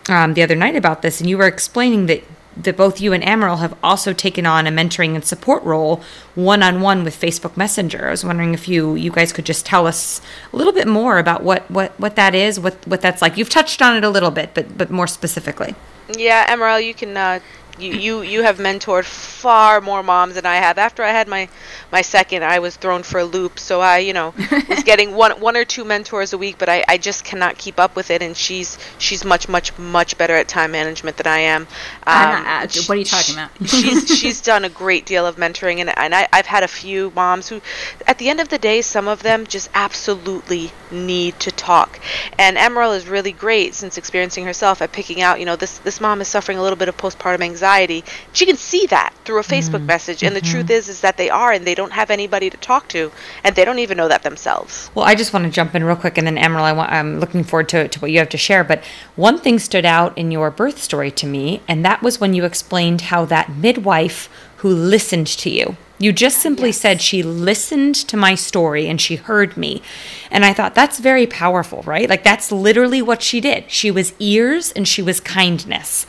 um, 0.09 0.35
the 0.35 0.43
other 0.43 0.55
night 0.55 0.75
about 0.75 1.01
this 1.01 1.19
and 1.19 1.27
you 1.27 1.37
were 1.37 1.47
explaining 1.47 2.05
that 2.05 2.23
that 2.57 2.77
both 2.77 3.01
you 3.01 3.13
and 3.13 3.23
Emerald 3.23 3.59
have 3.59 3.77
also 3.83 4.13
taken 4.13 4.45
on 4.45 4.67
a 4.67 4.71
mentoring 4.71 5.15
and 5.15 5.25
support 5.25 5.63
role 5.63 6.01
one 6.35 6.63
on 6.63 6.81
one 6.81 7.03
with 7.03 7.19
Facebook 7.19 7.57
Messenger. 7.57 8.07
I 8.07 8.11
was 8.11 8.23
wondering 8.23 8.53
if 8.53 8.67
you 8.67 8.95
you 8.95 9.11
guys 9.11 9.33
could 9.33 9.45
just 9.45 9.65
tell 9.65 9.87
us 9.87 10.21
a 10.53 10.55
little 10.55 10.73
bit 10.73 10.87
more 10.87 11.17
about 11.17 11.43
what 11.43 11.69
what 11.69 11.99
what 11.99 12.15
that 12.15 12.35
is, 12.35 12.59
what 12.59 12.75
what 12.87 13.01
that's 13.01 13.21
like. 13.21 13.37
You've 13.37 13.49
touched 13.49 13.81
on 13.81 13.95
it 13.95 14.03
a 14.03 14.09
little 14.09 14.31
bit, 14.31 14.53
but 14.53 14.77
but 14.77 14.89
more 14.89 15.07
specifically. 15.07 15.75
Yeah, 16.15 16.45
Emerald, 16.47 16.83
you 16.83 16.93
can 16.93 17.17
uh, 17.17 17.39
you, 17.77 17.93
you 17.93 18.21
you 18.21 18.43
have 18.43 18.57
mentored 18.57 19.05
far 19.05 19.81
more 19.81 20.03
moms 20.03 20.35
than 20.35 20.45
I 20.45 20.55
have. 20.55 20.77
After 20.77 21.03
I 21.03 21.09
had 21.09 21.27
my 21.27 21.49
my 21.91 22.01
second, 22.01 22.43
I 22.43 22.59
was 22.59 22.75
thrown 22.75 23.03
for 23.03 23.19
a 23.19 23.25
loop. 23.25 23.59
So 23.59 23.81
I, 23.81 23.99
you 23.99 24.13
know, 24.13 24.33
was 24.69 24.83
getting 24.85 25.13
one 25.13 25.39
one 25.39 25.55
or 25.57 25.65
two 25.65 25.83
mentors 25.85 26.33
a 26.33 26.37
week, 26.37 26.57
but 26.57 26.69
I, 26.69 26.83
I 26.87 26.97
just 26.97 27.23
cannot 27.23 27.57
keep 27.57 27.79
up 27.79 27.95
with 27.95 28.09
it. 28.11 28.21
And 28.21 28.35
she's 28.35 28.77
she's 28.97 29.23
much 29.25 29.47
much 29.47 29.77
much 29.77 30.17
better 30.17 30.35
at 30.35 30.47
time 30.47 30.71
management 30.71 31.17
than 31.17 31.27
I 31.27 31.39
am. 31.39 31.63
Um, 32.07 32.45
uh, 32.45 32.67
what 32.85 32.89
are 32.89 32.95
you 32.95 33.05
talking 33.05 33.35
sh- 33.35 33.37
about? 33.37 33.51
she's 33.65 34.07
she's 34.19 34.41
done 34.51 34.65
a 34.65 34.69
great 34.69 35.05
deal 35.05 35.25
of 35.25 35.35
mentoring, 35.35 35.79
and 35.79 35.95
and 35.97 36.15
I, 36.15 36.27
I've 36.31 36.47
had 36.47 36.63
a 36.63 36.67
few 36.67 37.11
moms 37.15 37.49
who, 37.49 37.61
at 38.07 38.17
the 38.17 38.29
end 38.29 38.39
of 38.39 38.49
the 38.49 38.57
day, 38.57 38.81
some 38.81 39.07
of 39.07 39.23
them 39.23 39.45
just 39.47 39.69
absolutely 39.73 40.71
need 40.95 41.39
to 41.41 41.51
talk. 41.51 41.99
And 42.39 42.57
Emerald 42.57 42.95
is 42.95 43.07
really 43.07 43.31
great 43.31 43.75
since 43.75 43.97
experiencing 43.97 44.45
herself 44.45 44.81
at 44.81 44.91
picking 44.91 45.21
out, 45.21 45.39
you 45.39 45.45
know, 45.45 45.55
this 45.55 45.77
this 45.79 46.01
mom 46.01 46.21
is 46.21 46.27
suffering 46.27 46.57
a 46.57 46.61
little 46.61 46.77
bit 46.77 46.89
of 46.89 46.97
postpartum 46.97 47.41
anxiety. 47.41 48.03
She 48.33 48.45
can 48.45 48.57
see 48.57 48.87
that 48.87 49.13
through 49.25 49.39
a 49.39 49.43
Facebook 49.43 49.79
mm-hmm. 49.79 49.85
message, 49.87 50.23
and 50.23 50.35
the 50.35 50.41
mm-hmm. 50.41 50.51
truth 50.51 50.69
is 50.69 50.89
is 50.89 51.01
that 51.01 51.17
they 51.17 51.29
are, 51.29 51.51
and 51.51 51.65
they 51.65 51.75
don't 51.75 51.91
have 51.91 52.09
anybody 52.09 52.49
to 52.49 52.57
talk 52.57 52.87
to, 52.89 53.11
and 53.43 53.55
they 53.55 53.65
don't 53.65 53.79
even 53.79 53.97
know 53.97 54.07
that 54.07 54.23
themselves. 54.23 54.89
Well, 54.95 55.05
I 55.05 55.15
just 55.15 55.33
want 55.33 55.45
to 55.45 55.51
jump 55.51 55.75
in 55.75 55.83
real 55.83 55.95
quick, 55.95 56.17
and 56.17 56.25
then 56.25 56.37
Emerald, 56.37 56.65
I 56.65 56.73
want, 56.73 56.91
I'm 56.91 57.19
looking 57.19 57.43
forward 57.43 57.69
to, 57.69 57.87
to 57.87 57.99
what 57.99 58.11
you 58.11 58.19
have 58.19 58.29
to 58.29 58.37
share. 58.37 58.63
But 58.63 58.83
one 59.15 59.39
thing 59.39 59.59
stood 59.59 59.85
out 59.85 60.17
in 60.17 60.31
your 60.31 60.51
birth 60.51 60.81
story 60.81 61.11
to 61.11 61.27
me, 61.27 61.61
and 61.67 61.83
that 61.85 62.01
was 62.01 62.19
when 62.19 62.33
you 62.33 62.45
explained 62.45 63.01
how 63.01 63.25
that 63.25 63.49
midwife 63.49 64.29
who 64.57 64.69
listened 64.69 65.27
to 65.27 65.49
you. 65.49 65.77
You 65.97 66.11
just 66.11 66.37
simply 66.39 66.71
said 66.73 67.01
she 67.01 67.23
listened 67.23 67.95
to 67.95 68.17
my 68.17 68.35
story 68.35 68.87
and 68.89 68.99
she 68.99 69.15
heard 69.15 69.55
me. 69.55 69.81
And 70.29 70.43
I 70.43 70.51
thought 70.53 70.75
that's 70.75 70.99
very 70.99 71.25
powerful, 71.25 71.83
right? 71.83 72.09
Like 72.09 72.23
that's 72.23 72.51
literally 72.51 73.01
what 73.01 73.21
she 73.21 73.39
did. 73.39 73.71
She 73.71 73.91
was 73.91 74.13
ears 74.19 74.71
and 74.73 74.85
she 74.87 75.01
was 75.01 75.19
kindness. 75.21 76.05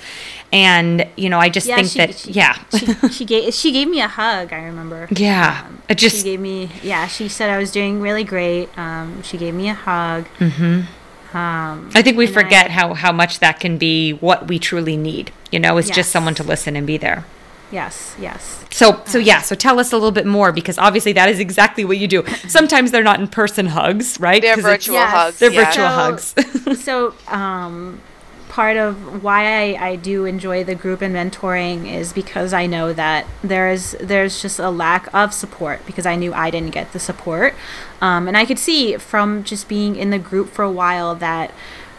And, 0.53 1.07
you 1.16 1.28
know, 1.28 1.39
I 1.39 1.49
just 1.49 1.66
think 1.66 1.89
she, 1.89 1.99
that, 1.99 2.14
she- 2.16 2.32
yeah. 2.32 2.57
she, 2.76 3.09
she 3.11 3.24
gave 3.24 3.53
she 3.55 3.72
gave 3.72 3.89
me 3.89 4.01
a 4.01 4.09
hug. 4.09 4.53
I 4.53 4.64
remember. 4.64 5.07
yeah. 5.16 5.68
It 5.89 6.01
She 6.01 6.09
just, 6.09 6.24
gave 6.24 6.41
me 6.41 6.68
yeah. 6.82 7.07
She 7.07 7.28
said 7.28 7.51
I 7.51 7.59
was 7.59 7.70
doing 7.70 8.01
really 8.01 8.24
great. 8.24 8.68
Um, 8.78 9.22
she 9.22 9.39
gave 9.39 9.55
me 9.55 9.68
a 9.68 9.74
hug. 9.74 10.26
Mm-hmm. 10.39 11.37
Um, 11.37 11.91
I 11.95 12.03
think 12.03 12.16
we 12.16 12.26
forget 12.26 12.66
I- 12.66 12.72
how 12.72 12.95
how 12.95 13.12
much 13.12 13.41
that 13.41 13.61
can 13.61 13.76
be 13.78 14.12
what 14.12 14.49
we 14.49 14.59
truly 14.59 14.97
need. 14.97 15.30
You 15.53 15.59
know, 15.61 15.76
is 15.78 15.89
Yes. 15.89 15.97
just 15.97 16.11
someone 16.11 16.34
to 16.37 16.43
listen 16.43 16.74
and 16.76 16.87
be 16.87 16.97
there. 16.97 17.24
Yes, 17.73 18.14
yes. 18.19 18.64
So 18.71 19.03
so 19.07 19.19
yeah, 19.19 19.41
so 19.41 19.55
tell 19.55 19.79
us 19.79 19.93
a 19.93 19.97
little 19.97 20.12
bit 20.12 20.27
more 20.27 20.53
because 20.53 20.79
obviously 20.79 21.12
that 21.14 21.29
is 21.29 21.39
exactly 21.39 21.85
what 21.85 21.99
you 21.99 22.07
do. 22.09 22.27
Sometimes 22.49 22.91
they're 22.91 23.03
not 23.03 23.21
in 23.21 23.29
person 23.29 23.67
hugs, 23.67 24.19
right? 24.21 24.43
They're 24.43 24.57
virtual 24.57 24.95
Yes. 24.97 25.11
hugs. 25.11 25.39
They're 25.39 25.53
yeah. 25.53 25.64
virtual 25.64 25.89
So- 26.19 26.43
hugs. 26.73 26.83
so 26.85 27.14
um, 27.29 28.01
part 28.49 28.77
of 28.77 29.23
why 29.23 29.75
I, 29.75 29.89
I 29.89 29.97
do 29.97 30.25
enjoy 30.25 30.64
the 30.64 30.75
group 30.75 31.03
and 31.03 31.14
mentoring 31.14 31.93
is 31.93 32.12
because 32.12 32.53
I 32.55 32.67
know 32.67 32.93
that 32.93 33.27
there's 33.43 33.93
there's 34.01 34.41
just 34.41 34.59
a 34.59 34.71
lack 34.71 35.12
of 35.14 35.35
support 35.35 35.85
because 35.87 36.07
I 36.07 36.17
knew 36.17 36.33
I 36.33 36.51
didn't 36.51 36.71
get 36.73 36.93
the 36.93 36.99
support, 37.01 37.55
um, 38.01 38.29
and 38.29 38.37
I 38.37 38.45
could 38.47 38.59
see 38.59 38.97
from 38.97 39.43
just 39.45 39.69
being 39.69 39.97
in 39.97 40.11
the 40.11 40.19
group 40.19 40.49
for 40.51 40.62
a 40.62 40.71
while 40.71 41.14
that 41.17 41.51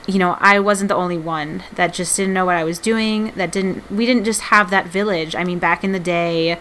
you 0.08 0.20
know 0.20 0.38
I 0.40 0.60
wasn't 0.60 0.88
the 0.88 0.96
only 0.96 1.18
one 1.18 1.64
that 1.76 1.94
just 1.94 2.16
didn't 2.18 2.34
know 2.34 2.46
what 2.46 2.56
I 2.56 2.64
was 2.64 2.80
doing 2.80 3.34
that 3.36 3.52
didn't 3.52 3.90
we 3.92 4.06
didn't 4.06 4.24
just 4.24 4.42
have 4.42 4.70
that 4.70 4.88
village 4.88 5.36
I 5.36 5.44
mean 5.44 5.60
back 5.60 5.84
in 5.84 5.92
the 5.92 6.00
day 6.00 6.60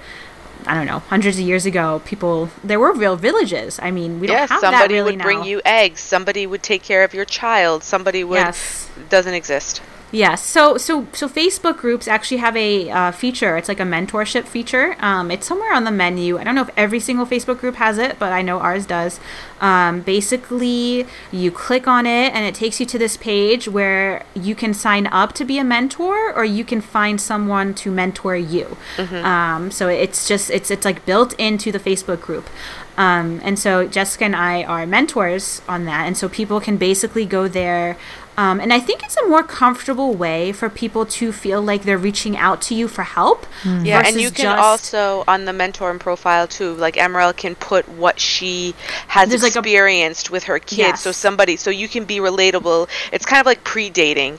I 0.67 0.75
don't 0.75 0.87
know 0.87 0.99
hundreds 0.99 1.39
of 1.39 1.45
years 1.45 1.65
ago 1.65 2.03
people 2.05 2.51
there 2.65 2.81
were 2.81 2.93
real 2.93 3.17
villages 3.17 3.79
I 3.81 3.91
mean 3.93 4.19
we 4.21 4.27
don't 4.27 4.49
have 4.49 4.61
somebody 4.61 4.95
that 4.95 5.01
really 5.05 5.17
would 5.17 5.23
bring 5.23 5.45
you 5.45 5.61
eggs. 5.65 6.01
Somebody 6.01 6.47
would 6.47 6.63
take 6.63 6.83
care 6.83 7.05
of 7.05 7.15
your 7.15 7.25
child. 7.25 7.85
Somebody 7.85 8.25
would 8.25 8.37
Yes. 8.37 8.89
doesn't 9.09 9.35
exist. 9.35 9.81
Yes. 10.13 10.45
So 10.45 10.77
so 10.79 11.07
so 11.13 11.29
Facebook 11.29 11.79
groups 11.79 12.07
actually 12.07 12.37
have 12.37 12.57
a 12.57 12.91
uh, 12.91 13.13
feature. 13.13 13.57
It's 13.57 13.69
like 13.69 13.81
a 13.81 13.85
mentorship 13.85 14.45
feature. 14.45 14.97
Um, 15.01 15.31
it's 15.31 15.47
somewhere 15.47 15.75
on 15.75 15.85
the 15.85 15.91
menu. 15.91 16.39
I 16.39 16.45
don't 16.45 16.55
know 16.55 16.63
if 16.63 16.71
every 16.77 17.01
single 17.01 17.27
Facebook 17.27 17.59
group 17.59 17.75
has 17.75 17.99
it, 17.99 18.19
but 18.19 18.33
I 18.33 18.41
know 18.41 18.61
ours 18.61 18.87
does. 18.87 19.19
Um, 19.61 20.03
basically, 20.03 21.07
you 21.33 21.51
click 21.51 21.89
on 21.89 22.07
it 22.07 22.33
and 22.35 22.45
it 22.45 22.55
takes 22.55 22.79
you 22.79 22.87
to 22.87 22.99
this 22.99 23.17
page 23.17 23.69
where 23.69 24.25
you 24.35 24.55
can 24.55 24.75
sign 24.75 25.07
up 25.09 25.33
to 25.35 25.45
be 25.45 25.59
a 25.59 25.65
mentor, 25.65 26.33
or 26.35 26.45
you 26.45 26.65
can 26.65 26.81
find 26.81 27.21
someone 27.21 27.75
to 27.75 27.91
mentor 27.91 28.37
you. 28.37 28.77
Um, 29.25 29.71
so 29.73 29.89
it's 29.89 30.29
just 30.29 30.51
it's 30.51 30.71
it's 30.71 30.85
like 30.85 31.05
built 31.05 31.33
into 31.35 31.73
the 31.73 31.81
Facebook 31.81 32.21
group. 32.21 32.49
Um, 32.97 33.41
and 33.43 33.59
so 33.59 33.87
Jessica 33.87 34.25
and 34.25 34.37
I 34.37 34.65
are 34.65 34.87
mentors 34.87 35.61
on 35.69 35.85
that. 35.85 36.07
And 36.07 36.17
so 36.17 36.29
people 36.29 36.61
can 36.61 36.77
basically 36.77 37.27
go 37.27 37.49
there. 37.49 37.97
Um, 38.37 38.61
and 38.61 38.73
I 38.73 38.81
think 38.81 39.03
it's 39.03 39.17
a 39.17 39.27
more 39.29 39.43
comfortable 39.43 40.15
way 40.15 40.53
for 40.53 40.69
people 40.69 41.07
to 41.07 41.33
feel 41.33 41.63
like 41.63 41.83
they're 41.85 41.97
reaching 41.97 42.37
out 42.37 42.61
to 42.63 42.75
you 42.75 42.87
for 42.89 43.03
help. 43.03 43.47
Yeah, 43.65 44.03
and 44.05 44.21
you 44.21 44.31
can 44.31 44.59
also 44.59 45.25
on 45.27 45.47
the 45.47 45.53
mentor 45.53 45.91
and 45.91 46.01
profile 46.01 46.47
too. 46.47 46.75
Like 46.75 46.97
Emerald 46.97 47.37
can 47.37 47.55
put 47.55 47.89
what 47.89 48.21
she 48.21 48.75
has 49.09 49.29
There's 49.31 49.43
like 49.43 49.57
a- 49.57 49.61
experienced 49.61 50.31
with 50.31 50.45
her 50.45 50.59
kids. 50.59 51.01
So 51.01 51.13
somebody, 51.13 51.57
so 51.57 51.71
you 51.71 51.89
can 51.89 52.05
be 52.05 52.19
relatable. 52.19 52.89
It's 53.13 53.25
kind 53.25 53.41
of 53.41 53.47
like 53.47 53.65
pre-dating. 53.65 54.39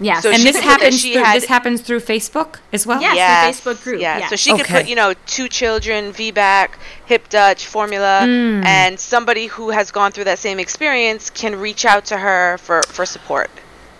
Yes. 0.00 0.22
so 0.22 0.30
And 0.30 0.38
she 0.38 0.44
this 0.44 0.56
could 0.56 0.62
put 0.64 0.68
that 0.70 0.80
happens. 0.80 1.00
she 1.00 1.12
Through, 1.12 1.22
had- 1.24 1.36
this 1.36 1.44
happens 1.44 1.80
through 1.82 2.00
Facebook 2.00 2.56
as 2.72 2.86
well. 2.86 3.00
Yes. 3.00 3.60
through 3.60 3.72
Facebook 3.74 3.84
group, 3.84 4.00
Yeah. 4.00 4.18
yeah. 4.18 4.28
So 4.28 4.36
she 4.36 4.52
could 4.56 4.66
put, 4.66 4.88
you 4.88 4.96
know, 4.96 5.14
two 5.26 5.48
children, 5.48 6.12
VBAC, 6.12 6.70
HiPP 7.08 7.28
Dutch, 7.28 7.66
formula, 7.66 8.22
Mm. 8.24 8.64
and 8.64 8.98
somebody 8.98 9.46
who 9.46 9.70
has 9.70 9.90
gone 9.92 10.10
through 10.12 10.24
that 10.24 10.38
same 10.40 10.58
experience 10.58 11.30
can 11.30 11.58
reach 11.60 11.84
out 11.84 12.04
to 12.06 12.18
her 12.18 12.58
for, 12.58 12.82
for 12.88 13.06
support. 13.06 13.50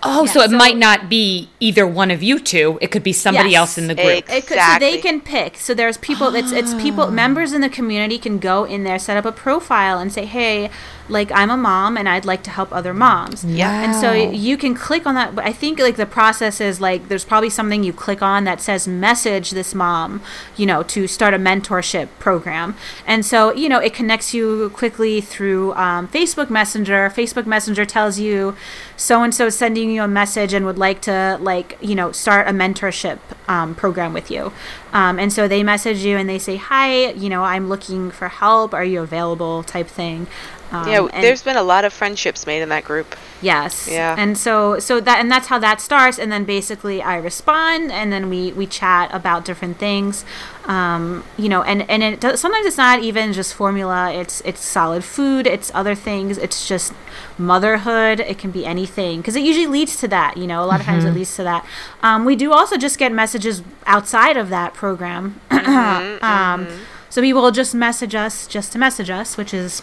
Oh, 0.06 0.24
Yeah, 0.26 0.32
so 0.32 0.40
it 0.42 0.50
so- 0.50 0.56
might 0.58 0.76
not 0.76 1.08
be 1.08 1.48
either 1.60 1.86
one 1.86 2.10
of 2.10 2.22
you 2.22 2.38
two. 2.38 2.76
It 2.82 2.88
could 2.90 3.02
be 3.02 3.14
somebody 3.14 3.50
Yes. 3.52 3.58
else 3.60 3.78
in 3.78 3.86
the 3.86 3.94
group. 3.94 4.06
Ex- 4.28 4.32
It 4.34 4.46
could, 4.48 4.58
so 4.58 4.78
they 4.78 4.98
can 4.98 5.22
pick. 5.22 5.56
So 5.58 5.72
there's 5.72 5.96
people. 5.96 6.34
It's 6.34 6.52
it's 6.52 6.74
people. 6.74 7.10
Members 7.24 7.54
in 7.54 7.62
the 7.62 7.70
community 7.70 8.18
can 8.18 8.38
go 8.38 8.64
in 8.64 8.84
there, 8.84 8.98
set 8.98 9.16
up 9.16 9.24
a 9.24 9.32
profile, 9.32 9.98
and 9.98 10.12
say, 10.12 10.26
"Hey, 10.26 10.68
like 11.08 11.30
I'm 11.32 11.50
a 11.50 11.56
mom, 11.56 11.96
and 11.96 12.08
I'd 12.08 12.24
like 12.24 12.42
to 12.44 12.50
help 12.50 12.72
other 12.72 12.94
moms." 12.94 13.44
Yeah. 13.44 13.82
And 13.82 13.94
so 13.94 14.12
you 14.12 14.56
can 14.56 14.74
click 14.74 15.06
on 15.06 15.14
that. 15.14 15.34
But 15.34 15.44
I 15.44 15.52
think 15.52 15.78
like 15.78 15.96
the 15.96 16.06
process 16.06 16.60
is 16.60 16.80
like 16.80 17.08
there's 17.08 17.24
probably 17.24 17.50
something 17.50 17.84
you 17.84 17.92
click 17.92 18.22
on 18.22 18.44
that 18.44 18.60
says 18.60 18.88
message 18.88 19.50
this 19.50 19.74
mom, 19.74 20.22
you 20.56 20.66
know, 20.66 20.82
to 20.84 21.06
start 21.06 21.34
a 21.34 21.38
mentorship 21.38 22.08
program. 22.18 22.76
And 23.06 23.24
so 23.24 23.52
you 23.54 23.68
know 23.68 23.78
it 23.78 23.94
connects 23.94 24.34
you 24.34 24.70
quickly 24.70 25.20
through 25.20 25.74
um, 25.74 26.08
Facebook 26.08 26.50
Messenger. 26.50 27.10
Facebook 27.14 27.46
Messenger 27.46 27.84
tells 27.84 28.18
you 28.18 28.56
so 28.96 29.22
and 29.22 29.34
so 29.34 29.48
sending 29.48 29.90
you 29.90 30.02
a 30.02 30.08
message 30.08 30.52
and 30.52 30.64
would 30.66 30.78
like 30.78 31.00
to 31.02 31.38
like 31.40 31.76
you 31.80 31.94
know 31.94 32.12
start 32.12 32.48
a 32.48 32.52
mentorship 32.52 33.18
um, 33.48 33.74
program 33.74 34.12
with 34.12 34.30
you. 34.30 34.52
Um, 34.92 35.18
and 35.18 35.32
so 35.32 35.48
they 35.48 35.62
message 35.62 36.04
you 36.04 36.16
and 36.16 36.28
they 36.28 36.38
say 36.38 36.56
hi. 36.56 37.10
You 37.10 37.28
know 37.28 37.42
I'm 37.44 37.68
looking 37.68 38.10
for 38.10 38.28
help. 38.28 38.72
Are 38.72 38.84
you 38.84 39.02
available? 39.02 39.62
Type 39.62 39.88
thing. 39.88 40.26
Um, 40.74 40.88
yeah, 40.88 41.06
and- 41.12 41.22
there's 41.24 41.42
been 41.42 41.56
a 41.56 41.62
lot 41.62 41.84
of 41.84 41.92
friendships 41.92 42.46
made 42.46 42.62
in 42.62 42.68
that 42.70 42.84
group. 42.84 43.16
Yes. 43.42 43.86
Yeah. 43.90 44.14
And 44.18 44.38
so 44.38 44.78
so 44.78 45.00
that 45.00 45.18
and 45.20 45.30
that's 45.30 45.48
how 45.48 45.58
that 45.58 45.80
starts 45.80 46.18
and 46.18 46.32
then 46.32 46.44
basically 46.44 47.02
I 47.02 47.16
respond 47.16 47.92
and 47.92 48.10
then 48.10 48.30
we 48.30 48.52
we 48.52 48.66
chat 48.66 49.10
about 49.12 49.44
different 49.44 49.78
things. 49.78 50.24
Um, 50.64 51.24
you 51.36 51.50
know, 51.50 51.62
and 51.62 51.88
and 51.90 52.02
it 52.02 52.20
does, 52.20 52.40
sometimes 52.40 52.64
it's 52.64 52.78
not 52.78 53.00
even 53.00 53.34
just 53.34 53.52
formula. 53.52 54.10
It's 54.12 54.40
it's 54.46 54.64
solid 54.64 55.04
food, 55.04 55.46
it's 55.46 55.70
other 55.74 55.94
things. 55.94 56.38
It's 56.38 56.66
just 56.66 56.94
motherhood. 57.36 58.20
It 58.20 58.38
can 58.38 58.50
be 58.50 58.64
anything 58.64 59.20
because 59.20 59.36
it 59.36 59.42
usually 59.42 59.66
leads 59.66 59.96
to 60.00 60.08
that, 60.08 60.38
you 60.38 60.46
know. 60.46 60.64
A 60.64 60.66
lot 60.66 60.80
of 60.80 60.86
times 60.86 61.04
it 61.04 61.12
leads 61.12 61.36
to 61.36 61.42
that. 61.44 61.66
Um, 62.02 62.24
we 62.24 62.36
do 62.36 62.52
also 62.52 62.76
just 62.78 62.98
get 62.98 63.12
messages 63.12 63.62
outside 63.86 64.36
of 64.38 64.48
that 64.48 64.72
program. 64.72 65.38
um, 65.50 66.66
so 67.10 67.20
people 67.20 67.42
will 67.42 67.50
just 67.50 67.74
message 67.74 68.14
us 68.14 68.46
just 68.46 68.72
to 68.72 68.78
message 68.78 69.10
us, 69.10 69.36
which 69.36 69.52
is 69.52 69.82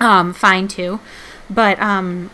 um, 0.00 0.32
fine 0.34 0.68
too. 0.68 1.00
But 1.50 1.78
um, 1.80 2.30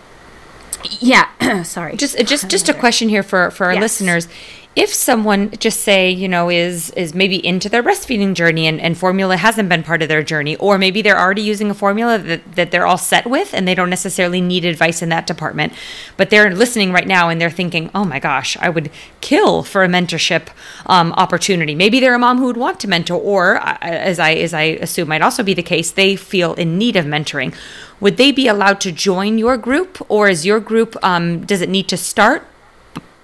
yeah, 1.01 1.29
sorry. 1.65 1.97
just 1.97 2.19
just 2.27 2.49
just 2.49 2.69
a 2.69 2.75
question 2.75 3.09
here 3.09 3.23
for 3.23 3.51
for 3.51 3.67
our 3.67 3.75
Yes. 3.75 3.83
listeners 3.83 4.29
if 4.77 4.95
someone 4.95 5.51
just 5.59 5.81
say 5.81 6.11
you 6.11 6.29
know 6.29 6.49
is 6.49 6.91
is 6.91 7.15
maybe 7.15 7.45
into 7.45 7.69
their 7.69 7.83
breastfeeding 7.83 8.35
journey 8.35 8.67
and, 8.67 8.81
and 8.81 8.97
formula 8.97 9.37
hasn't 9.37 9.69
been 9.69 9.83
part 9.83 10.01
of 10.01 10.09
their 10.09 10.23
journey 10.23 10.55
or 10.57 10.79
maybe 10.79 11.03
they're 11.03 11.19
already 11.19 11.43
using 11.43 11.71
a 11.71 11.75
formula 11.75 12.19
that, 12.19 12.55
that 12.55 12.71
they're 12.71 12.87
all 12.87 12.99
set 12.99 13.27
with 13.27 13.53
and 13.53 13.67
they 13.67 13.75
don't 13.75 13.91
necessarily 13.91 14.41
need 14.41 14.65
advice 14.65 15.03
in 15.03 15.09
that 15.09 15.27
department 15.27 15.73
but 16.17 16.31
they're 16.31 16.55
listening 16.55 16.93
right 16.93 17.09
now 17.09 17.29
and 17.29 17.41
they're 17.41 17.51
thinking 17.51 17.91
oh 17.95 18.05
my 18.05 18.21
gosh 18.21 18.57
i 18.59 18.69
would 18.69 18.91
kill 19.21 19.63
for 19.63 19.85
a 19.85 19.89
mentorship 19.89 20.49
um, 20.87 21.13
opportunity. 21.13 21.75
Maybe 21.75 22.01
they're 22.01 22.15
a 22.15 22.19
mom 22.19 22.39
who 22.39 22.47
would 22.47 22.57
want 22.57 22.81
to 22.81 22.89
mentor 22.89 23.21
or 23.21 23.57
uh, 23.57 23.79
as 23.81 24.19
i 24.19 24.33
as 24.35 24.55
i 24.55 24.63
assume 24.63 25.09
might 25.09 25.23
also 25.23 25.43
be 25.43 25.55
the 25.55 25.63
case 25.63 25.91
they 25.91 26.17
feel 26.17 26.55
in 26.55 26.79
need 26.79 26.97
of 26.97 27.05
mentoring. 27.05 27.55
Would 28.01 28.17
they 28.17 28.33
be 28.33 28.49
allowed 28.49 28.81
to 28.81 28.93
join 28.93 29.39
your 29.39 29.57
group 29.57 30.05
or 30.09 30.29
is 30.29 30.47
your 30.47 30.61
group 30.61 30.97
um, 31.03 31.45
does 31.45 31.61
it 31.61 31.69
need 31.69 31.89
to 31.89 31.97
start 31.97 32.47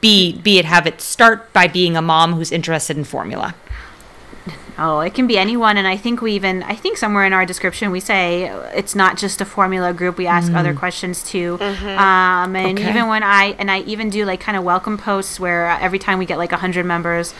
be 0.06 0.16
be 0.48 0.54
it 0.60 0.64
have 0.74 0.86
it 0.90 1.00
start 1.00 1.40
by 1.58 1.66
being 1.78 1.96
a 1.96 2.02
mom 2.12 2.28
who's 2.36 2.52
interested 2.58 2.96
in 2.96 3.04
formula 3.04 3.48
Oh, 4.78 5.00
it 5.00 5.14
can 5.14 5.26
be 5.26 5.38
anyone, 5.38 5.78
and 5.78 5.88
I 5.88 5.96
think 5.96 6.20
we 6.20 6.32
even 6.32 6.62
I 6.62 6.74
think 6.82 6.98
somewhere 6.98 7.24
in 7.24 7.32
our 7.32 7.46
description 7.46 7.90
we 7.90 7.98
say 8.12 8.24
it's 8.80 8.94
not 8.94 9.16
just 9.16 9.40
a 9.40 9.46
formula 9.46 9.94
group. 9.94 10.18
We 10.18 10.26
ask 10.26 10.52
other 10.52 10.74
questions 10.74 11.24
too, 11.32 11.56
um, 11.62 12.54
and 12.54 12.78
Okay. 12.78 12.90
even 12.90 13.08
when 13.08 13.22
I 13.22 13.56
and 13.58 13.70
I 13.70 13.78
even 13.92 14.10
do 14.10 14.26
like 14.26 14.40
kind 14.46 14.56
of 14.58 14.64
welcome 14.64 14.98
posts 14.98 15.40
where 15.40 15.62
every 15.86 15.98
time 15.98 16.18
we 16.18 16.26
get 16.26 16.36
like 16.36 16.52
hundred 16.52 16.84
members. 16.84 17.32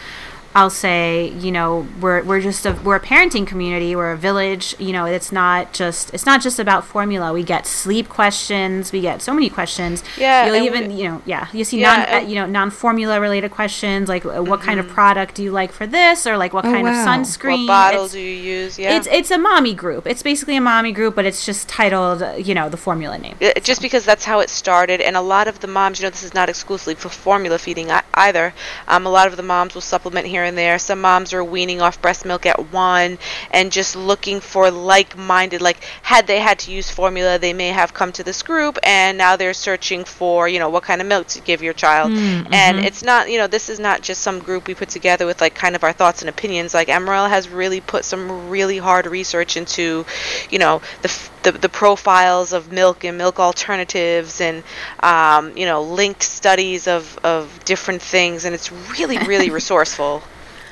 I'll 0.57 0.71
say, 0.71 1.29
you 1.37 1.51
know, 1.51 1.87
we're, 2.01 2.23
we're 2.23 2.41
just 2.41 2.65
a 2.65 2.71
we're 2.83 2.95
a 2.95 2.99
parenting 2.99 3.45
community, 3.45 3.95
we're 3.95 4.11
a 4.11 4.17
village. 4.17 4.73
You 4.79 4.91
know, 4.91 5.05
it's 5.05 5.31
not 5.31 5.71
just 5.71 6.11
it's 6.15 6.25
not 6.25 6.41
just 6.41 6.57
about 6.57 6.83
formula. 6.83 7.31
We 7.31 7.43
get 7.43 7.67
sleep 7.67 8.09
questions, 8.09 8.91
we 8.91 8.99
get 9.01 9.21
so 9.21 9.35
many 9.35 9.49
questions. 9.51 10.03
Yeah, 10.17 10.47
you'll 10.47 10.63
even 10.69 10.87
we- 10.89 10.95
you 10.95 11.07
know 11.09 11.21
yeah 11.27 11.47
you 11.53 11.63
see 11.63 11.79
Yeah, 11.79 11.95
non 11.97 12.05
and- 12.07 12.29
you 12.29 12.33
know 12.39 12.47
non 12.47 12.71
formula 12.71 13.21
related 13.21 13.51
questions 13.51 14.09
like 14.09 14.25
uh, 14.25 14.41
what 14.41 14.61
kind 14.61 14.79
of 14.79 14.87
product 14.87 15.35
do 15.35 15.43
you 15.43 15.51
like 15.51 15.71
for 15.71 15.85
this 15.85 16.25
or 16.25 16.37
like 16.37 16.53
what 16.53 16.65
Oh, 16.65 16.71
kind 16.73 16.85
wow. 16.87 17.01
of 17.01 17.07
sunscreen. 17.07 17.67
What 17.67 17.67
bottle 17.67 18.05
It's- 18.05 18.13
do 18.13 18.19
you 18.19 18.37
use? 18.57 18.79
Yeah. 18.79 18.97
it's 18.97 19.07
it's 19.19 19.29
a 19.29 19.37
mommy 19.37 19.75
group. 19.75 20.07
It's 20.07 20.23
basically 20.23 20.55
a 20.57 20.61
mommy 20.61 20.91
group, 20.91 21.13
but 21.13 21.25
it's 21.25 21.45
just 21.45 21.69
titled, 21.69 22.23
uh, 22.23 22.33
you 22.47 22.55
know, 22.55 22.67
the 22.67 22.77
formula 22.87 23.19
name. 23.19 23.35
Uh, 23.39 23.59
just 23.61 23.79
because 23.83 24.05
that's 24.05 24.25
how 24.25 24.39
it 24.39 24.49
started 24.49 25.01
and 25.01 25.15
a 25.15 25.21
lot 25.21 25.47
of 25.47 25.59
the 25.59 25.67
moms 25.67 25.99
you 25.99 26.05
know 26.05 26.09
this 26.09 26.23
is 26.23 26.33
not 26.33 26.49
exclusively 26.49 26.95
for 26.95 27.09
formula 27.09 27.59
feeding 27.59 27.91
either 28.15 28.53
um, 28.87 29.05
a 29.05 29.09
lot 29.09 29.27
of 29.27 29.35
the 29.37 29.43
moms 29.43 29.75
will 29.75 29.81
supplement 29.93 30.25
here 30.25 30.46
and 30.47 30.57
there. 30.57 30.79
Some 30.79 31.01
moms 31.01 31.33
are 31.33 31.43
weaning 31.43 31.81
off 31.81 32.01
breast 32.01 32.25
milk 32.25 32.45
at 32.45 32.71
one 32.71 33.17
and 33.51 33.71
just 33.71 33.95
looking 33.95 34.39
for 34.39 34.71
like-minded 34.71 35.61
like 35.61 35.83
had 36.01 36.27
they 36.27 36.39
had 36.39 36.59
to 36.59 36.71
use 36.71 36.89
formula 36.89 37.37
they 37.37 37.53
may 37.53 37.69
have 37.69 37.93
come 37.93 38.11
to 38.13 38.23
this 38.23 38.41
group 38.41 38.77
and 38.83 39.17
now 39.17 39.35
they're 39.35 39.53
searching 39.53 40.03
for 40.03 40.47
you 40.47 40.59
know 40.59 40.69
what 40.69 40.83
kind 40.83 41.01
of 41.01 41.07
milk 41.07 41.27
to 41.27 41.41
give 41.41 41.61
your 41.61 41.73
child. 41.73 42.11
And 42.53 42.79
it's 42.85 43.03
not 43.03 43.29
you 43.29 43.37
know 43.37 43.47
this 43.47 43.69
is 43.69 43.79
not 43.79 44.01
just 44.01 44.21
some 44.21 44.39
group 44.39 44.67
we 44.67 44.75
put 44.75 44.89
together 44.89 45.25
with 45.25 45.41
like 45.41 45.55
kind 45.55 45.75
of 45.75 45.83
our 45.83 45.93
thoughts 45.93 46.21
and 46.21 46.29
opinions. 46.29 46.73
Like 46.73 46.89
emerald 46.89 47.29
has 47.29 47.49
really 47.49 47.81
put 47.81 48.05
some 48.05 48.49
really 48.49 48.77
hard 48.77 49.05
research 49.05 49.57
into 49.57 50.05
you 50.49 50.59
know 50.59 50.81
the 51.01 51.09
f- 51.09 51.31
the, 51.43 51.51
the 51.51 51.69
profiles 51.69 52.51
of 52.53 52.71
milk 52.71 53.03
and 53.03 53.17
milk 53.17 53.39
alternatives 53.39 54.41
and 54.41 54.63
um, 55.01 55.55
you 55.57 55.65
know 55.65 55.81
linked 55.81 56.23
studies 56.23 56.87
of, 56.87 57.17
of 57.23 57.59
different 57.65 58.01
things. 58.01 58.45
And 58.45 58.53
it's 58.53 58.71
really 58.71 59.17
really 59.19 59.49
resourceful 59.59 60.23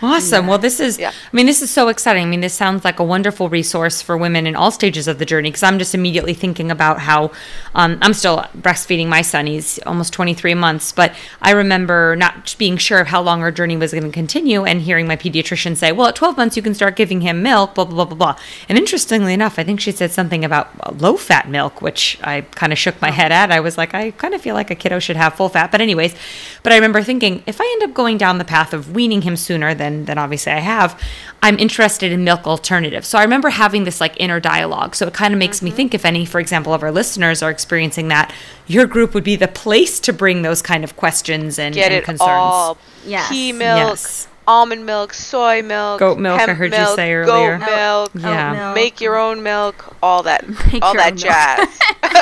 Awesome. 0.01 0.47
Well, 0.47 0.57
this 0.57 0.79
is, 0.79 0.97
Yeah. 0.99 1.09
I 1.09 1.35
mean, 1.35 1.45
this 1.45 1.61
is 1.61 1.71
so 1.71 1.87
exciting. 1.87 2.23
I 2.23 2.25
mean, 2.25 2.41
this 2.41 2.53
sounds 2.53 2.83
like 2.83 2.99
a 2.99 3.03
wonderful 3.03 3.49
resource 3.49 4.01
for 4.01 4.17
women 4.17 4.47
in 4.47 4.55
all 4.55 4.71
stages 4.71 5.07
of 5.07 5.19
the 5.19 5.25
journey 5.25 5.49
because 5.49 5.63
I'm 5.63 5.79
just 5.79 5.95
immediately 5.95 6.33
thinking 6.33 6.71
about 6.71 6.99
how 6.99 7.31
um, 7.73 7.97
I'm 8.01 8.13
still 8.13 8.45
breastfeeding 8.57 9.07
my 9.07 9.21
son. 9.21 9.47
He's 9.47 9.79
almost 9.79 10.13
23 10.13 10.53
months, 10.53 10.91
but 10.91 11.13
I 11.41 11.51
remember 11.51 12.15
not 12.15 12.55
being 12.57 12.77
sure 12.77 12.99
of 12.99 13.07
how 13.07 13.21
long 13.21 13.41
our 13.41 13.51
journey 13.51 13.77
was 13.77 13.91
going 13.91 14.03
to 14.03 14.11
continue 14.11 14.63
and 14.65 14.81
hearing 14.81 15.07
my 15.07 15.15
pediatrician 15.15 15.75
say, 15.75 15.91
well, 15.91 16.07
at 16.07 16.15
12 16.15 16.37
months, 16.37 16.57
you 16.57 16.63
can 16.63 16.73
start 16.73 16.95
giving 16.95 17.21
him 17.21 17.41
milk, 17.41 17.75
blah, 17.75 17.85
blah, 17.85 17.95
blah, 17.95 18.05
blah, 18.05 18.33
blah. 18.33 18.41
And 18.69 18.77
interestingly 18.77 19.33
enough, 19.33 19.59
I 19.59 19.63
think 19.63 19.79
she 19.79 19.91
said 19.91 20.11
something 20.11 20.45
about 20.45 21.01
low 21.01 21.17
fat 21.17 21.49
milk, 21.49 21.81
which 21.81 22.17
I 22.23 22.41
kind 22.41 22.71
of 22.71 22.79
shook 22.79 23.01
my 23.01 23.11
head 23.11 23.31
at. 23.31 23.51
I 23.51 23.59
was 23.59 23.77
like, 23.77 23.93
I 23.93 24.11
kind 24.11 24.33
of 24.33 24.41
feel 24.41 24.55
like 24.55 24.71
a 24.71 24.75
kiddo 24.75 24.99
should 24.99 25.15
have 25.15 25.35
full 25.35 25.49
fat. 25.49 25.71
But, 25.71 25.81
anyways, 25.81 26.15
but 26.63 26.71
I 26.71 26.75
remember 26.75 27.01
thinking, 27.01 27.43
if 27.45 27.59
I 27.61 27.69
end 27.73 27.89
up 27.89 27.95
going 27.95 28.17
down 28.17 28.37
the 28.37 28.45
path 28.45 28.73
of 28.73 28.95
weaning 28.95 29.21
him 29.21 29.35
sooner 29.35 29.73
than, 29.85 30.05
than 30.05 30.17
obviously 30.17 30.51
I 30.51 30.59
have, 30.59 30.99
I'm 31.41 31.57
interested 31.59 32.11
in 32.11 32.23
milk 32.23 32.47
alternatives. 32.47 33.07
So 33.07 33.17
I 33.17 33.23
remember 33.23 33.49
having 33.49 33.83
this 33.83 34.01
like 34.01 34.15
inner 34.19 34.39
dialogue. 34.39 34.95
So 34.95 35.07
it 35.07 35.13
kind 35.13 35.33
of 35.33 35.37
makes 35.37 35.61
me 35.61 35.69
mm-hmm. 35.69 35.77
think 35.77 35.93
if 35.93 36.05
any, 36.05 36.25
for 36.25 36.39
example, 36.39 36.73
of 36.73 36.83
our 36.83 36.91
listeners 36.91 37.41
are 37.43 37.51
experiencing 37.51 38.07
that, 38.09 38.33
your 38.67 38.85
group 38.87 39.13
would 39.13 39.23
be 39.23 39.35
the 39.35 39.47
place 39.47 39.99
to 40.01 40.13
bring 40.13 40.41
those 40.41 40.61
kind 40.61 40.83
of 40.83 40.95
questions 40.95 41.59
and, 41.59 41.75
get 41.75 41.91
and 41.91 41.95
it 41.95 42.03
concerns. 42.03 42.29
all 42.29 42.77
Yes. 43.05 43.29
pea 43.29 43.51
milk 43.51 43.89
Yes. 43.91 44.27
Almond 44.47 44.85
milk, 44.85 45.13
soy 45.13 45.61
milk, 45.61 45.99
Goat 45.99 46.19
milk, 46.19 46.39
I 46.39 46.45
hemp 46.45 46.57
heard 46.57 46.73
you 46.73 46.85
say 46.95 47.13
earlier. 47.13 47.57
Goat 47.57 47.65
milk, 47.65 48.11
Yeah. 48.15 48.51
Oat 48.51 48.55
milk. 48.57 48.75
make 48.75 49.01
your 49.01 49.17
own 49.17 49.43
milk, 49.43 49.95
all 50.03 50.23
that, 50.23 50.47
Make 50.71 50.83
all 50.83 50.93
that 50.93 51.15
jazz. 51.15 51.67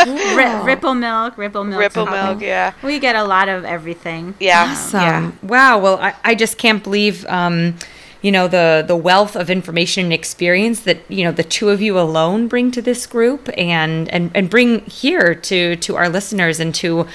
Ri- 0.35 0.63
ripple 0.65 0.95
milk, 0.95 1.37
ripple 1.37 1.63
milk. 1.63 1.79
Ripple 1.79 2.05
something. 2.05 2.23
milk, 2.25 2.41
yeah, 2.41 2.73
We 2.83 2.99
get 2.99 3.15
a 3.15 3.23
lot 3.23 3.49
of 3.49 3.65
everything. 3.65 4.35
yeah, 4.39 4.69
Awesome. 4.71 4.99
yeah. 5.01 5.31
Wow. 5.43 5.79
Well, 5.79 5.97
I, 5.99 6.13
I 6.23 6.35
just 6.35 6.57
can't 6.57 6.83
believe, 6.83 7.25
um, 7.27 7.75
you 8.21 8.31
know, 8.31 8.47
the 8.47 8.83
the 8.87 8.95
wealth 8.95 9.35
of 9.35 9.49
information 9.49 10.05
and 10.05 10.13
experience 10.13 10.79
that 10.81 10.99
you 11.09 11.25
know 11.25 11.31
the 11.33 11.43
two 11.43 11.69
of 11.69 11.81
you 11.81 11.99
alone 11.99 12.47
bring 12.47 12.71
to 12.71 12.81
this 12.81 13.05
group, 13.05 13.49
and 13.57 14.07
and 14.09 14.31
and 14.33 14.49
bring 14.49 14.79
here 14.85 15.35
to 15.35 15.75
to 15.75 15.95
our 15.97 16.07
listeners 16.07 16.59
and 16.61 16.73
to 16.75 17.05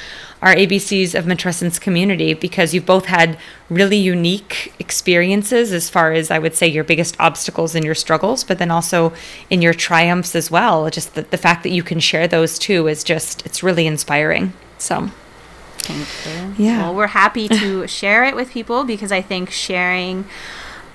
our 0.41 0.55
ABCs 0.55 1.19
of 1.19 1.25
Matrescence 1.25 1.81
community 1.81 2.35
because 2.35 2.73
you've 2.73 2.87
both 2.87 3.07
had 3.07 3.39
really 3.69 3.97
unique 3.97 4.73
experiences 4.79 5.73
as 5.73 5.91
far 5.91 6.13
as 6.13 6.31
I 6.31 6.39
would 6.39 6.55
say 6.55 6.67
your 6.67 6.85
biggest 6.85 7.17
obstacles 7.19 7.75
and 7.75 7.85
your 7.85 7.95
struggles, 7.95 8.45
but 8.45 8.59
then 8.59 8.71
also 8.71 9.13
in 9.51 9.63
your 9.63 9.75
triumphs 9.75 10.35
as 10.35 10.51
well. 10.51 10.89
Just 10.91 11.15
the, 11.15 11.23
the 11.23 11.37
fact 11.37 11.63
that 11.65 11.71
you 11.71 11.83
can 11.83 12.01
share 12.01 12.29
those 12.29 12.59
too 12.59 12.87
is 12.87 13.03
just 13.03 13.45
it's 13.45 13.63
really 13.63 13.87
inspiring. 13.87 14.53
So 14.79 15.11
Thank 15.89 16.59
you. 16.59 16.65
Yeah. 16.65 16.83
Well, 16.83 16.95
we're 16.95 17.07
happy 17.09 17.49
to 17.49 17.87
share 17.89 18.25
it 18.25 18.37
with 18.37 18.51
people 18.51 18.85
because 18.85 19.11
I 19.11 19.23
think 19.23 19.51
sharing, 19.51 20.27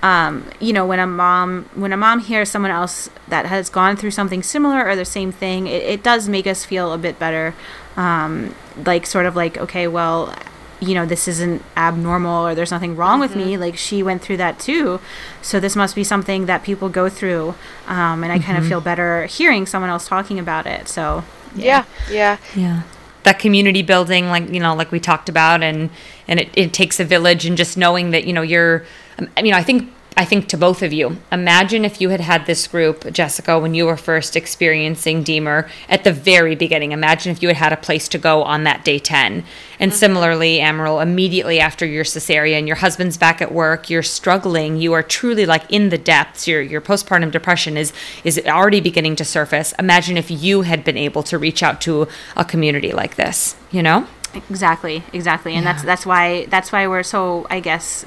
um, 0.03 0.49
you 0.59 0.73
know, 0.73 0.85
when 0.85 0.99
a 0.99 1.07
mom 1.07 1.69
when 1.73 1.91
a 1.91 1.97
mom 1.97 2.19
hears 2.19 2.49
someone 2.49 2.71
else 2.71 3.09
that 3.27 3.45
has 3.47 3.69
gone 3.69 3.95
through 3.95 4.11
something 4.11 4.43
similar 4.43 4.85
or 4.85 4.95
the 4.95 5.05
same 5.05 5.31
thing, 5.31 5.67
it, 5.67 5.83
it 5.83 6.03
does 6.03 6.29
make 6.29 6.45
us 6.45 6.65
feel 6.65 6.93
a 6.93 6.97
bit 6.97 7.17
better. 7.17 7.55
Um, 7.95 8.55
like 8.85 9.05
sort 9.05 9.25
of 9.25 9.35
like, 9.35 9.57
okay, 9.57 9.87
well, 9.87 10.35
you 10.79 10.95
know, 10.95 11.05
this 11.05 11.27
isn't 11.27 11.61
abnormal 11.77 12.47
or 12.47 12.55
there's 12.55 12.71
nothing 12.71 12.95
wrong 12.95 13.19
with 13.19 13.35
me. 13.35 13.55
Like 13.55 13.77
she 13.77 14.03
went 14.03 14.21
through 14.21 14.37
that 14.37 14.59
too, 14.59 14.99
so 15.41 15.59
this 15.59 15.75
must 15.75 15.95
be 15.95 16.03
something 16.03 16.45
that 16.47 16.63
people 16.63 16.89
go 16.89 17.07
through. 17.07 17.55
Um, 17.87 18.23
and 18.23 18.31
I 18.31 18.39
kind 18.39 18.57
of 18.57 18.67
feel 18.67 18.81
better 18.81 19.25
hearing 19.27 19.65
someone 19.65 19.89
else 19.89 20.07
talking 20.07 20.39
about 20.39 20.65
it. 20.65 20.87
So 20.87 21.23
yeah, 21.55 21.85
yeah. 22.09 22.37
Yeah. 22.55 22.81
That 23.23 23.39
community 23.39 23.81
building, 23.83 24.27
like, 24.27 24.49
you 24.49 24.59
know, 24.59 24.75
like 24.75 24.91
we 24.91 24.99
talked 24.99 25.29
about 25.29 25.63
and, 25.63 25.89
and 26.27 26.39
it, 26.39 26.49
it 26.55 26.73
takes 26.73 26.99
a 26.99 27.05
village 27.05 27.45
and 27.45 27.55
just 27.55 27.77
knowing 27.77 28.11
that, 28.11 28.25
you 28.25 28.33
know, 28.33 28.41
you're, 28.41 28.85
um, 29.17 29.29
I 29.37 29.41
mean, 29.41 29.53
I 29.53 29.63
think, 29.63 29.93
I 30.15 30.25
think 30.25 30.47
to 30.49 30.57
both 30.57 30.83
of 30.83 30.93
you, 30.93 31.17
imagine 31.31 31.85
if 31.85 31.99
you 31.99 32.09
had 32.09 32.21
had 32.21 32.45
this 32.45 32.67
group, 32.67 33.11
Jessica, 33.11 33.59
when 33.59 33.73
you 33.73 33.85
were 33.85 33.97
first 33.97 34.35
experiencing 34.35 35.23
D-MER 35.23 35.67
at 35.89 36.03
the 36.03 36.13
very 36.13 36.55
beginning. 36.55 36.91
Imagine 36.91 37.31
if 37.31 37.41
you 37.41 37.47
had 37.47 37.57
had 37.57 37.73
a 37.73 37.77
place 37.77 38.07
to 38.09 38.17
go 38.17 38.43
on 38.43 38.63
that 38.63 38.85
day 38.85 38.99
10. 38.99 39.43
And 39.79 39.91
mm-hmm. 39.91 39.97
similarly, 39.97 40.59
Emerald, 40.59 41.01
immediately 41.01 41.59
after 41.59 41.85
your 41.85 42.03
cesarean, 42.03 42.67
your 42.67 42.75
husband's 42.75 43.17
back 43.17 43.41
at 43.41 43.51
work, 43.51 43.89
you're 43.89 44.03
struggling, 44.03 44.77
you 44.77 44.93
are 44.93 45.03
truly 45.03 45.45
like 45.45 45.63
in 45.71 45.89
the 45.89 45.97
depths. 45.97 46.47
Your 46.47 46.61
your 46.61 46.81
postpartum 46.81 47.31
depression 47.31 47.75
is 47.75 47.91
is 48.23 48.39
already 48.45 48.81
beginning 48.81 49.15
to 49.17 49.25
surface. 49.25 49.73
Imagine 49.79 50.17
if 50.17 50.29
you 50.29 50.61
had 50.61 50.83
been 50.83 50.97
able 50.97 51.23
to 51.23 51.37
reach 51.37 51.63
out 51.63 51.81
to 51.81 52.07
a 52.35 52.45
community 52.45 52.91
like 52.91 53.15
this, 53.15 53.55
you 53.71 53.81
know? 53.81 54.07
Exactly, 54.49 55.03
exactly, 55.11 55.53
and 55.55 55.65
that's 55.65 55.83
that's 55.83 56.05
why 56.05 56.45
that's 56.45 56.71
why 56.71 56.87
we're 56.87 57.03
so 57.03 57.45
I 57.49 57.59
guess 57.59 58.05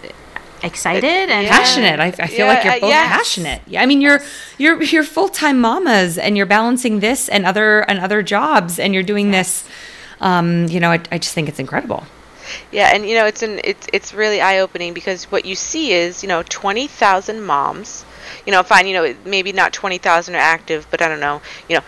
excited 0.62 1.30
and 1.30 1.46
passionate. 1.48 2.00
I, 2.00 2.06
I 2.06 2.26
feel 2.26 2.46
Yeah, 2.46 2.46
like 2.46 2.64
you're 2.64 2.72
uh, 2.74 2.80
both 2.80 2.90
yes. 2.90 3.08
passionate. 3.08 3.62
Yeah, 3.66 3.82
I 3.82 3.86
mean, 3.86 4.00
you're 4.00 4.20
you're 4.58 4.82
you're 4.82 5.04
full 5.04 5.28
time 5.28 5.60
mamas, 5.60 6.18
and 6.18 6.36
you're 6.36 6.46
balancing 6.46 7.00
this 7.00 7.28
and 7.28 7.46
other 7.46 7.80
and 7.80 7.98
other 7.98 8.22
jobs, 8.22 8.78
and 8.78 8.94
you're 8.94 9.02
doing 9.02 9.30
this. 9.30 9.68
Um, 10.20 10.66
you 10.68 10.80
know, 10.80 10.90
I, 10.90 11.00
I 11.12 11.18
just 11.18 11.34
think 11.34 11.48
it's 11.48 11.58
incredible. 11.58 12.04
Yeah, 12.70 12.90
and 12.94 13.08
you 13.08 13.14
know 13.14 13.26
it's 13.26 13.42
an 13.42 13.60
it's 13.64 13.86
it's 13.92 14.14
really 14.14 14.40
eye 14.40 14.60
opening 14.60 14.94
because 14.94 15.24
what 15.24 15.44
you 15.44 15.54
see 15.54 15.92
is 15.92 16.22
you 16.22 16.28
know 16.28 16.42
twenty 16.48 16.86
thousand 16.86 17.42
moms, 17.42 18.04
you 18.46 18.52
know 18.52 18.62
fine 18.62 18.86
you 18.86 18.94
know 18.94 19.14
maybe 19.24 19.52
not 19.52 19.72
twenty 19.72 19.98
thousand 19.98 20.36
are 20.36 20.38
active, 20.38 20.86
but 20.90 21.02
I 21.02 21.08
don't 21.08 21.20
know 21.20 21.42
you 21.68 21.76
know 21.76 21.82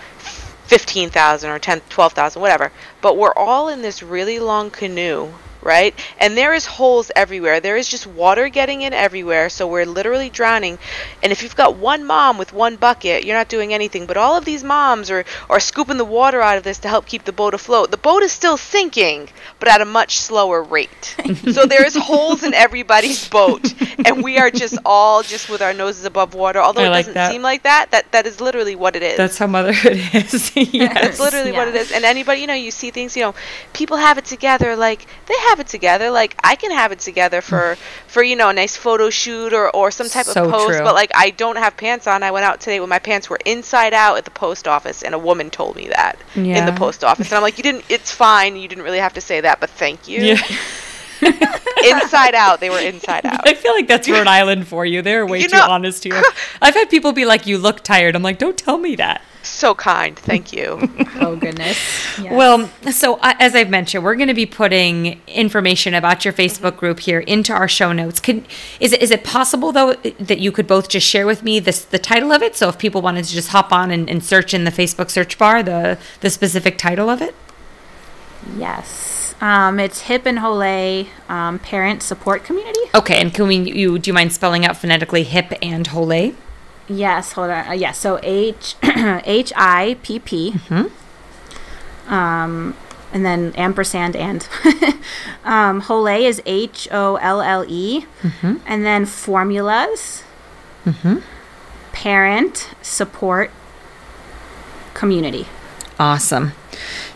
fifteen 0.64 1.08
thousand 1.10 1.50
or 1.50 1.58
10, 1.58 1.80
12,000, 1.88 2.42
whatever. 2.42 2.70
But 3.00 3.16
we're 3.16 3.32
all 3.34 3.68
in 3.68 3.82
this 3.82 4.02
really 4.02 4.38
long 4.38 4.70
canoe, 4.70 5.32
right? 5.62 5.94
And 6.18 6.36
there 6.36 6.54
is 6.54 6.66
holes 6.66 7.10
everywhere. 7.16 7.60
There 7.60 7.76
is 7.76 7.88
just 7.88 8.06
water 8.06 8.48
getting 8.48 8.82
in 8.82 8.92
everywhere, 8.92 9.48
so 9.48 9.66
we're 9.66 9.86
literally 9.86 10.30
drowning. 10.30 10.78
And 11.22 11.32
if 11.32 11.42
you've 11.42 11.56
got 11.56 11.76
one 11.76 12.04
mom 12.04 12.38
with 12.38 12.52
one 12.52 12.76
bucket, 12.76 13.24
you're 13.24 13.36
not 13.36 13.48
doing 13.48 13.74
anything. 13.74 14.06
But 14.06 14.16
all 14.16 14.36
of 14.36 14.44
these 14.44 14.64
moms 14.64 15.10
are 15.10 15.24
are 15.50 15.60
scooping 15.60 15.96
the 15.96 16.04
water 16.04 16.40
out 16.40 16.58
of 16.58 16.64
this 16.64 16.78
to 16.80 16.88
help 16.88 17.06
keep 17.06 17.24
the 17.24 17.32
boat 17.32 17.54
afloat. 17.54 17.90
The 17.90 17.96
boat 17.96 18.22
is 18.22 18.32
still 18.32 18.56
sinking, 18.56 19.28
but 19.58 19.68
at 19.68 19.80
a 19.80 19.84
much 19.84 20.18
slower 20.18 20.62
rate. 20.62 21.16
so 21.52 21.66
there's 21.66 21.96
holes 21.96 22.42
in 22.42 22.54
everybody's 22.54 23.28
boat, 23.28 23.74
and 24.04 24.22
we 24.22 24.38
are 24.38 24.50
just 24.50 24.78
all 24.84 25.22
just 25.22 25.48
with 25.50 25.62
our 25.62 25.74
noses 25.74 26.04
above 26.04 26.34
water. 26.34 26.60
Although 26.60 26.82
I 26.82 26.86
it 26.86 26.90
like 26.90 27.06
doesn't 27.06 27.14
that. 27.14 27.32
seem 27.32 27.42
like 27.42 27.62
that, 27.64 27.90
that 27.90 28.12
that 28.12 28.26
is 28.26 28.40
literally 28.40 28.76
what 28.76 28.96
it 28.96 29.02
is. 29.02 29.16
That's 29.16 29.38
how 29.38 29.46
motherhood 29.46 29.96
is. 30.12 30.52
yes. 30.54 30.94
That's 30.94 31.20
literally 31.20 31.52
what 31.52 31.68
it 31.68 31.74
is. 31.74 31.92
And 31.92 32.04
anybody, 32.04 32.40
you 32.40 32.46
know, 32.46 32.54
you 32.54 32.70
see 32.70 32.90
things, 32.90 33.16
you 33.16 33.22
know, 33.22 33.34
people 33.72 33.96
have 33.96 34.18
it 34.18 34.24
together. 34.24 34.76
Like 34.76 35.06
they 35.26 35.34
have 35.40 35.47
it 35.60 35.66
together. 35.66 36.10
Like 36.10 36.36
I 36.44 36.54
can 36.54 36.70
have 36.70 36.92
it 36.92 36.98
together 36.98 37.40
for, 37.40 37.76
mm. 37.76 37.78
for 38.06 38.22
you 38.22 38.36
know, 38.36 38.50
a 38.50 38.52
nice 38.52 38.76
photo 38.76 39.10
shoot 39.10 39.52
or 39.52 39.74
or 39.74 39.90
some 39.90 40.08
type 40.08 40.26
So 40.26 40.44
of 40.44 40.50
post. 40.50 40.78
true. 40.78 40.84
But 40.84 40.94
like 40.94 41.10
I 41.14 41.30
don't 41.30 41.56
have 41.56 41.76
pants 41.76 42.06
on. 42.06 42.22
I 42.22 42.30
went 42.30 42.44
out 42.44 42.60
today 42.60 42.80
when 42.80 42.88
my 42.88 42.98
pants 42.98 43.30
were 43.30 43.38
inside 43.44 43.94
out 43.94 44.18
at 44.18 44.24
the 44.24 44.30
post 44.30 44.68
office, 44.68 45.02
and 45.02 45.14
a 45.14 45.18
woman 45.18 45.50
told 45.50 45.76
me 45.76 45.88
that 45.88 46.18
in 46.34 46.66
the 46.66 46.72
post 46.72 47.02
office, 47.04 47.28
and 47.28 47.36
I'm 47.36 47.42
like, 47.42 47.56
you 47.56 47.62
didn't. 47.62 47.84
It's 47.88 48.12
fine. 48.12 48.56
You 48.56 48.68
didn't 48.68 48.84
really 48.84 48.98
have 48.98 49.14
to 49.14 49.20
say 49.20 49.40
that, 49.40 49.60
but 49.60 49.70
thank 49.70 50.08
you. 50.08 50.20
Yeah. 50.20 50.42
inside 51.84 52.34
out, 52.34 52.60
they 52.60 52.70
were 52.70 52.78
inside 52.78 53.26
out. 53.26 53.46
I 53.46 53.54
feel 53.54 53.72
like 53.72 53.88
that's 53.88 54.08
Rhode 54.08 54.26
Island 54.26 54.68
for 54.68 54.84
you. 54.86 55.02
They're 55.02 55.26
way 55.26 55.40
You 55.40 55.48
too 55.48 55.56
honest 55.56 56.04
here. 56.04 56.22
I've 56.62 56.74
had 56.74 56.90
people 56.90 57.12
be 57.12 57.24
like, 57.24 57.46
"You 57.46 57.58
look 57.58 57.82
tired." 57.82 58.14
I'm 58.14 58.22
like, 58.22 58.38
"Don't 58.38 58.56
tell 58.56 58.78
me 58.78 58.96
that." 58.96 59.22
So 59.48 59.74
kind. 59.74 60.18
Thank 60.18 60.52
you. 60.52 60.78
oh 61.20 61.36
goodness. 61.36 61.78
Yes. 62.18 62.32
Well, 62.32 62.68
so 62.92 63.16
uh, 63.16 63.34
as 63.38 63.54
I've 63.54 63.70
mentioned, 63.70 64.04
we're 64.04 64.14
going 64.14 64.28
to 64.28 64.34
be 64.34 64.46
putting 64.46 65.20
information 65.26 65.94
about 65.94 66.24
your 66.24 66.32
Facebook 66.32 66.76
group 66.76 67.00
here 67.00 67.20
into 67.20 67.52
our 67.52 67.68
show 67.68 67.92
notes. 67.92 68.20
Could 68.20 68.46
is 68.78 68.92
it 68.92 69.02
is 69.02 69.10
it 69.10 69.24
possible 69.24 69.72
though 69.72 69.94
that 69.94 70.38
you 70.38 70.52
could 70.52 70.66
both 70.66 70.88
just 70.88 71.06
share 71.06 71.26
with 71.26 71.42
me 71.42 71.58
this 71.60 71.84
the 71.84 71.98
title 71.98 72.30
of 72.30 72.42
it? 72.42 72.56
So 72.56 72.68
if 72.68 72.78
people 72.78 73.02
wanted 73.02 73.24
to 73.24 73.32
just 73.32 73.48
hop 73.48 73.72
on 73.72 73.90
and, 73.90 74.08
and 74.08 74.22
search 74.22 74.54
in 74.54 74.64
the 74.64 74.70
Facebook 74.70 75.10
search 75.10 75.38
bar 75.38 75.62
the 75.62 75.98
the 76.20 76.30
specific 76.30 76.78
title 76.78 77.08
of 77.08 77.22
it. 77.22 77.34
yes, 78.56 79.34
um, 79.40 79.80
it's 79.80 80.04
HiPP 80.04 80.26
and 80.26 80.38
Holle 80.40 81.06
um, 81.28 81.58
Parent 81.58 82.02
Support 82.02 82.44
Community. 82.44 82.80
Okay, 82.94 83.20
and 83.20 83.32
can 83.32 83.48
we 83.48 83.56
you 83.56 83.98
do 83.98 84.10
you 84.10 84.14
mind 84.14 84.32
spelling 84.32 84.64
out 84.64 84.76
phonetically 84.76 85.24
HiPP 85.24 85.58
and 85.62 85.86
Holle? 85.86 86.34
Yes, 86.88 87.32
hold 87.32 87.50
on. 87.50 87.68
Uh, 87.68 87.72
yes, 87.72 87.98
so 87.98 88.18
H 88.22 88.76
H 88.82 89.52
I 89.56 89.96
P 90.02 90.18
P. 90.18 90.54
Um, 92.08 92.74
and 93.12 93.24
then 93.24 93.52
ampersand 93.56 94.16
and. 94.16 94.48
um, 95.44 95.80
Holle 95.80 96.06
is 96.08 96.42
H 96.46 96.88
O 96.90 97.16
L 97.16 97.40
L 97.42 97.64
E, 97.68 98.06
and 98.66 98.84
then 98.84 99.04
formulas. 99.06 100.22
Parent 101.92 102.70
support 102.80 103.50
community. 104.94 105.46
Awesome. 105.98 106.52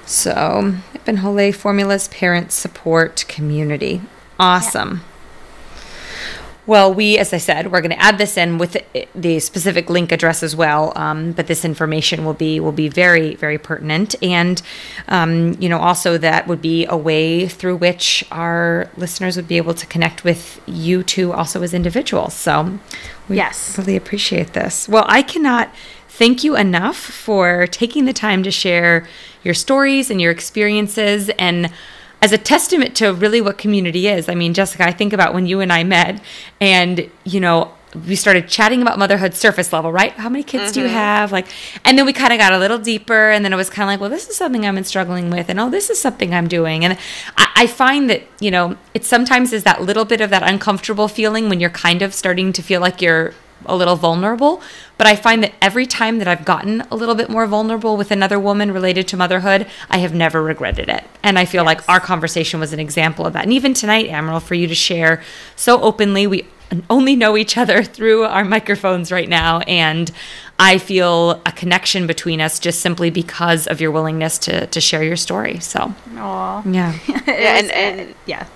So, 0.05 0.75
HiPP 0.93 1.09
and 1.09 1.19
Holle 1.21 1.53
Formulas 1.53 2.09
Parent 2.09 2.53
Support 2.53 3.25
Community. 3.29 4.03
Awesome. 4.39 5.03
Well, 6.65 6.95
we, 6.95 7.19
as 7.19 7.33
I 7.33 7.39
said, 7.39 7.73
we're 7.73 7.81
going 7.81 7.91
to 7.91 8.01
add 8.01 8.19
this 8.19 8.37
in 8.37 8.57
with 8.59 8.77
the- 9.15 9.41
specific 9.41 9.91
link 9.91 10.13
address 10.13 10.45
as 10.45 10.55
well. 10.55 10.93
Um, 10.95 11.33
but 11.33 11.49
this 11.49 11.65
information 11.65 12.25
will 12.25 12.35
be 12.35 12.61
will 12.61 12.71
be 12.73 12.89
very 12.89 13.35
very 13.35 13.59
pertinent, 13.59 14.15
and 14.23 14.63
um, 15.09 15.57
you 15.61 15.69
know 15.69 15.79
also 15.79 16.17
that 16.19 16.47
would 16.47 16.63
be 16.63 16.87
a 16.87 16.97
way 16.97 17.49
through 17.49 17.77
which 17.77 18.25
our 18.31 18.89
listeners 18.97 19.35
would 19.37 19.49
be 19.49 19.57
able 19.57 19.75
to 19.75 19.87
connect 19.87 20.23
with 20.23 20.61
you 20.67 21.03
two 21.03 21.33
also 21.33 21.63
as 21.63 21.75
individuals. 21.75 22.33
So, 22.35 22.79
we 23.29 23.37
Yes. 23.37 23.77
really 23.77 23.97
appreciate 23.97 24.53
this. 24.53 24.89
Well, 24.89 25.05
I 25.09 25.23
cannot 25.23 25.75
thank 26.09 26.45
you 26.45 26.55
enough 26.57 26.97
for 26.97 27.67
taking 27.67 28.05
the 28.05 28.13
time 28.13 28.43
to 28.45 28.51
share 28.53 29.09
your 29.43 29.55
stories 29.55 30.11
and 30.11 30.21
your 30.21 30.31
experiences 30.31 31.29
and 31.39 31.71
as 32.23 32.33
a 32.33 32.39
testament 32.39 32.95
to 32.97 33.13
really 33.13 33.41
what 33.41 33.59
community 33.59 34.07
is. 34.07 34.29
I 34.29 34.35
mean, 34.35 34.55
Jessica, 34.55 34.85
I 34.85 34.93
think 34.93 35.13
about 35.13 35.35
when 35.35 35.47
you 35.47 35.61
and 35.61 35.73
I 35.73 35.83
met 35.85 36.23
and, 36.61 37.11
you 37.25 37.41
know, 37.41 37.75
we 38.07 38.17
started 38.17 38.49
chatting 38.49 38.81
about 38.81 38.99
motherhood 38.99 39.35
surface 39.35 39.71
level, 39.71 39.93
right? 39.93 40.13
How 40.13 40.31
many 40.31 40.43
kids 40.43 40.73
do 40.73 40.81
you 40.81 40.87
mm-hmm. 40.87 40.95
have? 40.95 41.31
Like, 41.31 41.47
and 41.85 41.99
then 41.99 42.07
we 42.07 42.15
kind 42.15 42.33
of 42.33 42.39
got 42.39 42.53
a 42.53 42.59
little 42.59 42.79
deeper, 42.79 43.31
and 43.31 43.45
then 43.45 43.53
it 43.53 43.57
was 43.57 43.69
kind 43.69 43.83
of 43.87 43.89
like, 43.89 44.01
well, 44.01 44.09
this 44.09 44.31
is 44.31 44.37
something 44.37 44.65
I've 44.65 44.75
been 44.75 44.85
struggling 44.85 45.29
with, 45.29 45.51
and 45.51 45.61
oh, 45.61 45.69
this 45.69 45.91
is 45.91 46.01
something 46.01 46.33
I'm 46.33 46.49
doing. 46.49 46.87
And 46.87 46.97
I, 47.37 47.49
I 47.55 47.67
find 47.67 48.09
that, 48.09 48.23
you 48.41 48.51
know, 48.51 48.79
it 48.95 49.05
sometimes 49.05 49.53
is 49.53 49.65
that 49.65 49.83
little 49.83 50.07
bit 50.07 50.23
of 50.23 50.31
that 50.31 50.43
uncomfortable 50.43 51.07
feeling 51.07 51.51
when 51.51 51.61
you're 51.61 51.69
kind 51.69 52.01
of 52.01 52.15
starting 52.15 52.51
to 52.55 52.63
feel 52.63 52.81
like 52.81 53.03
you're 53.03 53.35
a 53.67 53.77
little 53.77 53.97
vulnerable. 53.97 54.63
But 54.99 55.07
I 55.07 55.17
find 55.17 55.43
that 55.43 55.53
every 55.61 55.87
time 55.87 56.19
that 56.19 56.29
I've 56.29 56.45
gotten 56.45 56.83
a 56.91 56.95
little 56.97 57.15
bit 57.15 57.29
more 57.29 57.47
vulnerable 57.47 57.97
with 57.97 58.11
another 58.11 58.39
woman 58.39 58.73
related 58.73 59.09
to 59.09 59.17
motherhood, 59.17 59.67
I 59.91 59.99
have 59.99 60.15
never 60.15 60.43
regretted 60.43 60.89
it. 60.89 61.05
And 61.23 61.39
I 61.39 61.45
feel 61.45 61.65
like 61.65 61.87
our 61.89 62.01
conversation 62.01 62.61
was 62.61 62.73
an 62.73 62.81
example 62.81 63.27
of 63.27 63.33
that. 63.33 63.45
And 63.45 63.53
even 63.53 63.75
tonight, 63.75 64.07
Emerald, 64.09 64.43
for 64.45 64.55
you 64.55 64.67
to 64.69 64.75
share 64.75 65.23
so 65.57 65.81
openly, 65.83 66.27
we 66.27 66.47
only 66.89 67.17
know 67.17 67.37
each 67.37 67.59
other 67.59 67.83
through 67.97 68.25
our 68.25 68.45
microphones 68.45 69.11
right 69.13 69.29
now. 69.29 69.61
And 69.61 70.11
I 70.59 70.79
feel 70.79 71.33
a 71.45 71.53
connection 71.53 72.07
between 72.07 72.41
us 72.41 72.59
just 72.61 72.81
simply 72.81 73.11
because 73.11 73.67
of 73.67 73.81
your 73.81 73.91
willingness 73.91 74.39
to, 74.39 74.67
to 74.69 74.81
share 74.81 75.03
your 75.03 75.17
story. 75.17 75.59
So, 75.61 75.95
Aw. 76.17 76.63
yeah. 76.67 76.97
Yeah, 77.27 77.59
and- 77.59 77.71
and- 77.73 78.15
yeah, 78.27 78.47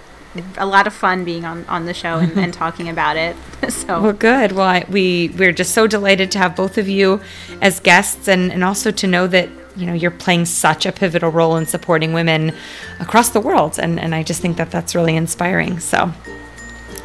a 0.56 0.66
lot 0.66 0.86
of 0.86 0.94
fun 0.94 1.24
being 1.24 1.44
on, 1.44 1.64
on 1.66 1.86
the 1.86 1.94
show 1.94 2.18
and, 2.18 2.36
and 2.38 2.52
talking 2.64 2.88
about 2.88 3.16
it. 3.16 3.36
So 3.68 4.00
Well, 4.00 4.12
good. 4.12 4.52
Well, 4.52 4.66
I, 4.66 4.84
we 4.88 5.34
we're 5.36 5.52
just 5.52 5.72
so 5.72 5.88
delighted 5.88 6.30
to 6.32 6.38
have 6.38 6.54
both 6.54 6.78
of 6.78 6.88
you 6.88 7.20
as 7.60 7.80
guests, 7.80 8.28
and 8.28 8.52
and 8.52 8.62
also 8.62 8.92
to 8.92 9.06
know 9.08 9.26
that 9.26 9.48
you 9.76 9.86
know 9.86 9.92
you're 9.92 10.12
playing 10.12 10.44
such 10.44 10.86
a 10.86 10.92
pivotal 10.92 11.30
role 11.30 11.56
in 11.56 11.66
supporting 11.66 12.12
women 12.12 12.52
across 13.00 13.30
the 13.30 13.40
world, 13.40 13.78
and 13.78 13.98
and 13.98 14.14
I 14.14 14.22
just 14.22 14.40
think 14.40 14.56
that 14.58 14.70
that's 14.70 14.94
really 14.94 15.16
inspiring. 15.16 15.80
So. 15.80 16.12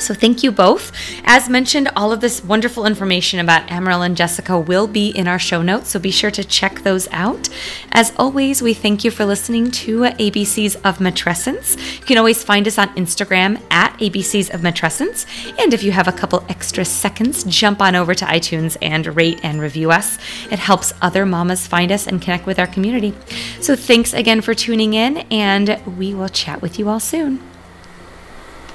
So 0.02 0.14
thank 0.16 0.42
you 0.42 0.52
both. 0.52 0.92
As 1.26 1.48
mentioned, 1.48 1.90
all 1.96 2.12
of 2.12 2.22
this 2.22 2.44
wonderful 2.44 2.86
information 2.86 3.40
about 3.40 3.72
Emerald 3.72 4.04
and 4.04 4.18
Jessica 4.18 4.60
will 4.60 4.88
be 4.88 5.10
in 5.10 5.28
our 5.28 5.38
show 5.38 5.62
notes, 5.62 5.90
so 5.90 6.00
be 6.00 6.10
sure 6.10 6.32
to 6.32 6.44
check 6.44 6.82
those 6.82 7.08
out. 7.12 7.50
As 7.92 8.12
always, 8.18 8.62
we 8.62 8.74
thank 8.74 9.04
you 9.04 9.12
for 9.12 9.26
listening 9.26 9.70
to 9.72 10.02
ABCs 10.02 10.76
of 10.78 10.98
Matrescence. 10.98 12.00
You 12.00 12.06
can 12.06 12.18
always 12.18 12.44
find 12.44 12.68
us 12.68 12.80
on 12.80 12.90
Instagram 12.96 13.62
at 13.70 13.98
ABCs 14.00 14.54
of 14.54 14.62
Matrescence. 14.62 15.26
And 15.60 15.74
if 15.74 15.84
you 15.84 15.92
have 15.92 16.08
a 16.08 16.12
couple 16.12 16.44
extra 16.50 16.84
seconds, 16.84 17.44
jump 17.44 17.80
on 17.82 17.96
over 17.96 18.16
to 18.16 18.26
iTunes 18.26 18.78
and 18.82 19.16
rate 19.16 19.40
and 19.44 19.62
review 19.62 19.92
us. 19.92 20.18
It 20.50 20.60
helps 20.60 20.94
other 21.02 21.26
mamas 21.28 21.68
find 21.68 21.92
us 21.92 22.08
and 22.08 22.22
connect 22.22 22.46
with 22.48 22.58
our 22.58 22.68
community. 22.68 23.14
So 23.62 23.76
thanks 23.76 24.14
again 24.14 24.42
for 24.42 24.56
tuning 24.56 24.96
in, 24.96 25.18
and 25.30 25.80
we 25.98 26.16
will 26.16 26.30
chat 26.30 26.62
with 26.62 26.80
you 26.80 26.90
all 26.90 27.00
soon. 27.00 27.51